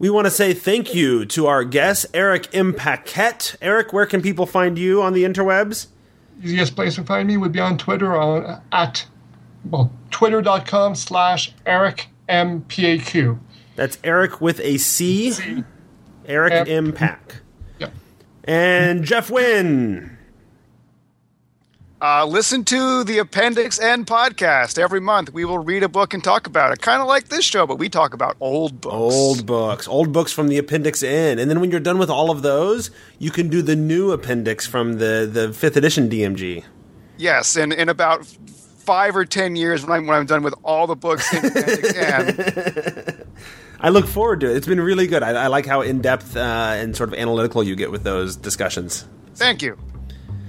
We 0.00 0.10
want 0.10 0.26
to 0.26 0.30
say 0.30 0.54
thank 0.54 0.94
you 0.94 1.24
to 1.26 1.46
our 1.46 1.64
guest, 1.64 2.06
Eric 2.14 2.48
M. 2.54 2.72
Paquette. 2.72 3.56
Eric, 3.60 3.92
where 3.92 4.06
can 4.06 4.22
people 4.22 4.46
find 4.46 4.78
you 4.78 5.02
on 5.02 5.12
the 5.12 5.24
interwebs? 5.24 5.88
Easiest 6.42 6.76
place 6.76 6.94
to 6.96 7.02
find 7.04 7.26
me 7.26 7.36
would 7.36 7.50
be 7.52 7.58
on 7.60 7.78
Twitter 7.78 8.16
on 8.16 8.60
at 8.70 9.06
well 9.64 9.92
twitter.com 10.12 10.94
slash 10.94 11.52
Eric 11.66 12.08
M 12.28 12.62
P 12.68 12.86
A 12.86 12.98
Q. 12.98 13.40
That's 13.74 13.98
Eric 14.04 14.40
with 14.40 14.60
a 14.60 14.78
C. 14.78 15.32
Eric 16.26 16.52
Yep. 16.52 16.68
M. 16.68 16.92
Pack. 16.92 17.36
Yep. 17.78 17.92
And 18.44 19.04
Jeff 19.04 19.30
Wynn. 19.30 20.17
Uh, 22.00 22.24
listen 22.24 22.64
to 22.64 23.02
the 23.02 23.18
Appendix 23.18 23.80
N 23.80 24.04
podcast 24.04 24.78
every 24.78 25.00
month. 25.00 25.32
We 25.32 25.44
will 25.44 25.58
read 25.58 25.82
a 25.82 25.88
book 25.88 26.14
and 26.14 26.22
talk 26.22 26.46
about 26.46 26.72
it, 26.72 26.80
kind 26.80 27.02
of 27.02 27.08
like 27.08 27.26
this 27.26 27.44
show, 27.44 27.66
but 27.66 27.76
we 27.80 27.88
talk 27.88 28.14
about 28.14 28.36
old 28.38 28.80
books. 28.80 28.94
Old 28.94 29.46
books. 29.46 29.88
Old 29.88 30.12
books 30.12 30.30
from 30.30 30.46
the 30.46 30.58
Appendix 30.58 31.02
N. 31.02 31.40
And 31.40 31.50
then 31.50 31.60
when 31.60 31.72
you're 31.72 31.80
done 31.80 31.98
with 31.98 32.08
all 32.08 32.30
of 32.30 32.42
those, 32.42 32.92
you 33.18 33.32
can 33.32 33.48
do 33.48 33.62
the 33.62 33.74
new 33.74 34.12
appendix 34.12 34.64
from 34.64 34.94
the, 34.94 35.28
the 35.30 35.48
5th 35.48 35.74
edition 35.74 36.08
DMG. 36.08 36.62
Yes, 37.16 37.56
and 37.56 37.72
in 37.72 37.88
about 37.88 38.24
five 38.24 39.16
or 39.16 39.24
ten 39.24 39.56
years, 39.56 39.84
when 39.84 39.90
I'm 39.90 40.06
when 40.06 40.16
I'm 40.16 40.26
done 40.26 40.44
with 40.44 40.54
all 40.62 40.86
the 40.86 40.94
books 40.94 41.32
in 41.34 41.46
Appendix 41.46 41.94
N, 41.96 43.26
I 43.80 43.88
look 43.88 44.06
forward 44.06 44.38
to 44.40 44.50
it. 44.50 44.56
It's 44.56 44.68
been 44.68 44.80
really 44.80 45.08
good. 45.08 45.24
I, 45.24 45.30
I 45.30 45.46
like 45.48 45.66
how 45.66 45.80
in 45.80 46.00
depth 46.00 46.36
uh, 46.36 46.40
and 46.76 46.94
sort 46.96 47.08
of 47.08 47.18
analytical 47.18 47.64
you 47.64 47.74
get 47.74 47.90
with 47.90 48.04
those 48.04 48.36
discussions. 48.36 49.04
thank 49.34 49.62
you. 49.62 49.76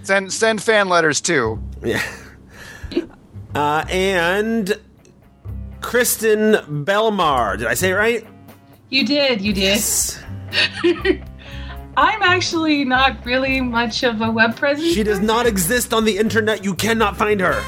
Send 0.10 0.34
send 0.34 0.60
fan 0.60 0.90
letters 0.90 1.22
too. 1.22 1.62
Yeah. 1.84 2.02
Uh, 3.54 3.86
and 3.92 4.76
Kristen 5.82 6.54
Belmar. 6.84 7.60
Did 7.60 7.68
I 7.68 7.76
say 7.76 7.92
it 7.92 7.94
right? 7.94 8.26
You 8.90 9.06
did, 9.06 9.40
you 9.40 9.54
did. 9.54 9.80
I'm 11.96 12.24
actually 12.24 12.86
not 12.86 13.24
really 13.24 13.62
much 13.62 14.02
of 14.02 14.22
a 14.22 14.32
web 14.32 14.56
presence. 14.56 14.96
She 14.96 15.04
does 15.04 15.20
not 15.20 15.46
exist 15.46 15.94
on 15.94 16.06
the 16.06 16.18
internet. 16.18 16.64
You 16.64 16.74
cannot 16.74 17.16
find 17.16 17.40
her. 17.40 17.64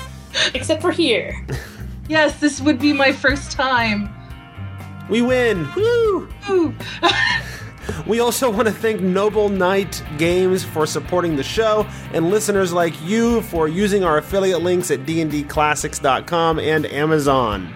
Except 0.55 0.81
for 0.81 0.91
here. 0.91 1.45
Yes, 2.09 2.39
this 2.39 2.59
would 2.59 2.79
be 2.79 2.91
my 2.91 3.11
first 3.13 3.51
time. 3.51 4.09
We 5.09 5.21
win. 5.21 5.69
Woo! 5.75 6.27
Ooh. 6.49 6.75
We 8.07 8.19
also 8.19 8.49
want 8.49 8.67
to 8.67 8.73
thank 8.73 9.01
Noble 9.01 9.49
Knight 9.49 10.03
Games 10.17 10.63
for 10.63 10.85
supporting 10.85 11.35
the 11.35 11.43
show 11.43 11.87
and 12.13 12.29
listeners 12.29 12.73
like 12.73 12.99
you 13.03 13.41
for 13.43 13.67
using 13.67 14.03
our 14.03 14.17
affiliate 14.17 14.61
links 14.61 14.91
at 14.91 15.05
dndclassics.com 15.05 16.59
and 16.59 16.85
Amazon. 16.87 17.73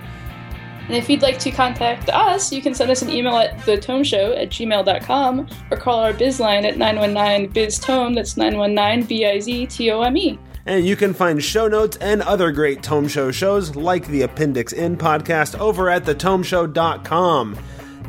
And 0.87 0.95
if 0.95 1.09
you'd 1.09 1.23
like 1.23 1.39
to 1.39 1.51
contact 1.51 2.09
us, 2.09 2.51
you 2.51 2.61
can 2.61 2.75
send 2.75 2.91
us 2.91 3.01
an 3.01 3.09
email 3.09 3.37
at 3.37 3.57
thetomeshow 3.59 4.39
at 4.39 4.49
gmail.com 4.49 5.47
or 5.71 5.77
call 5.77 5.99
our 5.99 6.13
biz 6.13 6.39
line 6.39 6.63
at 6.63 6.75
919-BIZ-TOME, 6.75 8.13
that's 8.13 8.35
919-B-I-Z-T-O-M-E. 8.35 10.39
And 10.67 10.85
you 10.85 10.95
can 10.95 11.13
find 11.13 11.43
show 11.43 11.67
notes 11.67 11.97
and 11.97 12.23
other 12.23 12.51
great 12.51 12.81
Tome 12.81 13.07
Show 13.07 13.31
shows 13.31 13.75
like 13.75 14.07
the 14.07 14.23
Appendix 14.23 14.73
N 14.73 14.97
podcast 14.97 15.59
over 15.59 15.89
at 15.89 16.05
thetomeshow.com. 16.05 17.57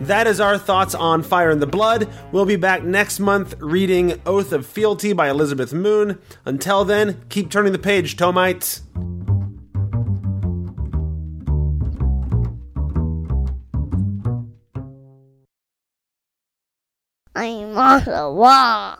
That 0.01 0.27
is 0.27 0.40
our 0.40 0.59
thoughts 0.59 0.94
on 0.94 1.23
Fire 1.23 1.51
in 1.51 1.59
the 1.59 1.66
Blood. 1.66 2.09
We'll 2.31 2.44
be 2.44 2.56
back 2.56 2.82
next 2.85 3.18
month 3.18 3.55
reading 3.59 4.20
Oath 4.27 4.52
of 4.52 4.66
Fealty 4.66 5.12
by 5.12 5.31
Elizabeth 5.31 5.73
Moon. 5.73 6.18
Until 6.44 6.85
then, 6.85 7.23
keep 7.28 7.51
turning 7.51 7.73
the 7.73 7.78
page, 7.78 8.16
Tomites. 8.16 8.82
I'm 17.35 17.77
on 17.77 18.05
the 18.05 18.31
wall. 18.31 18.97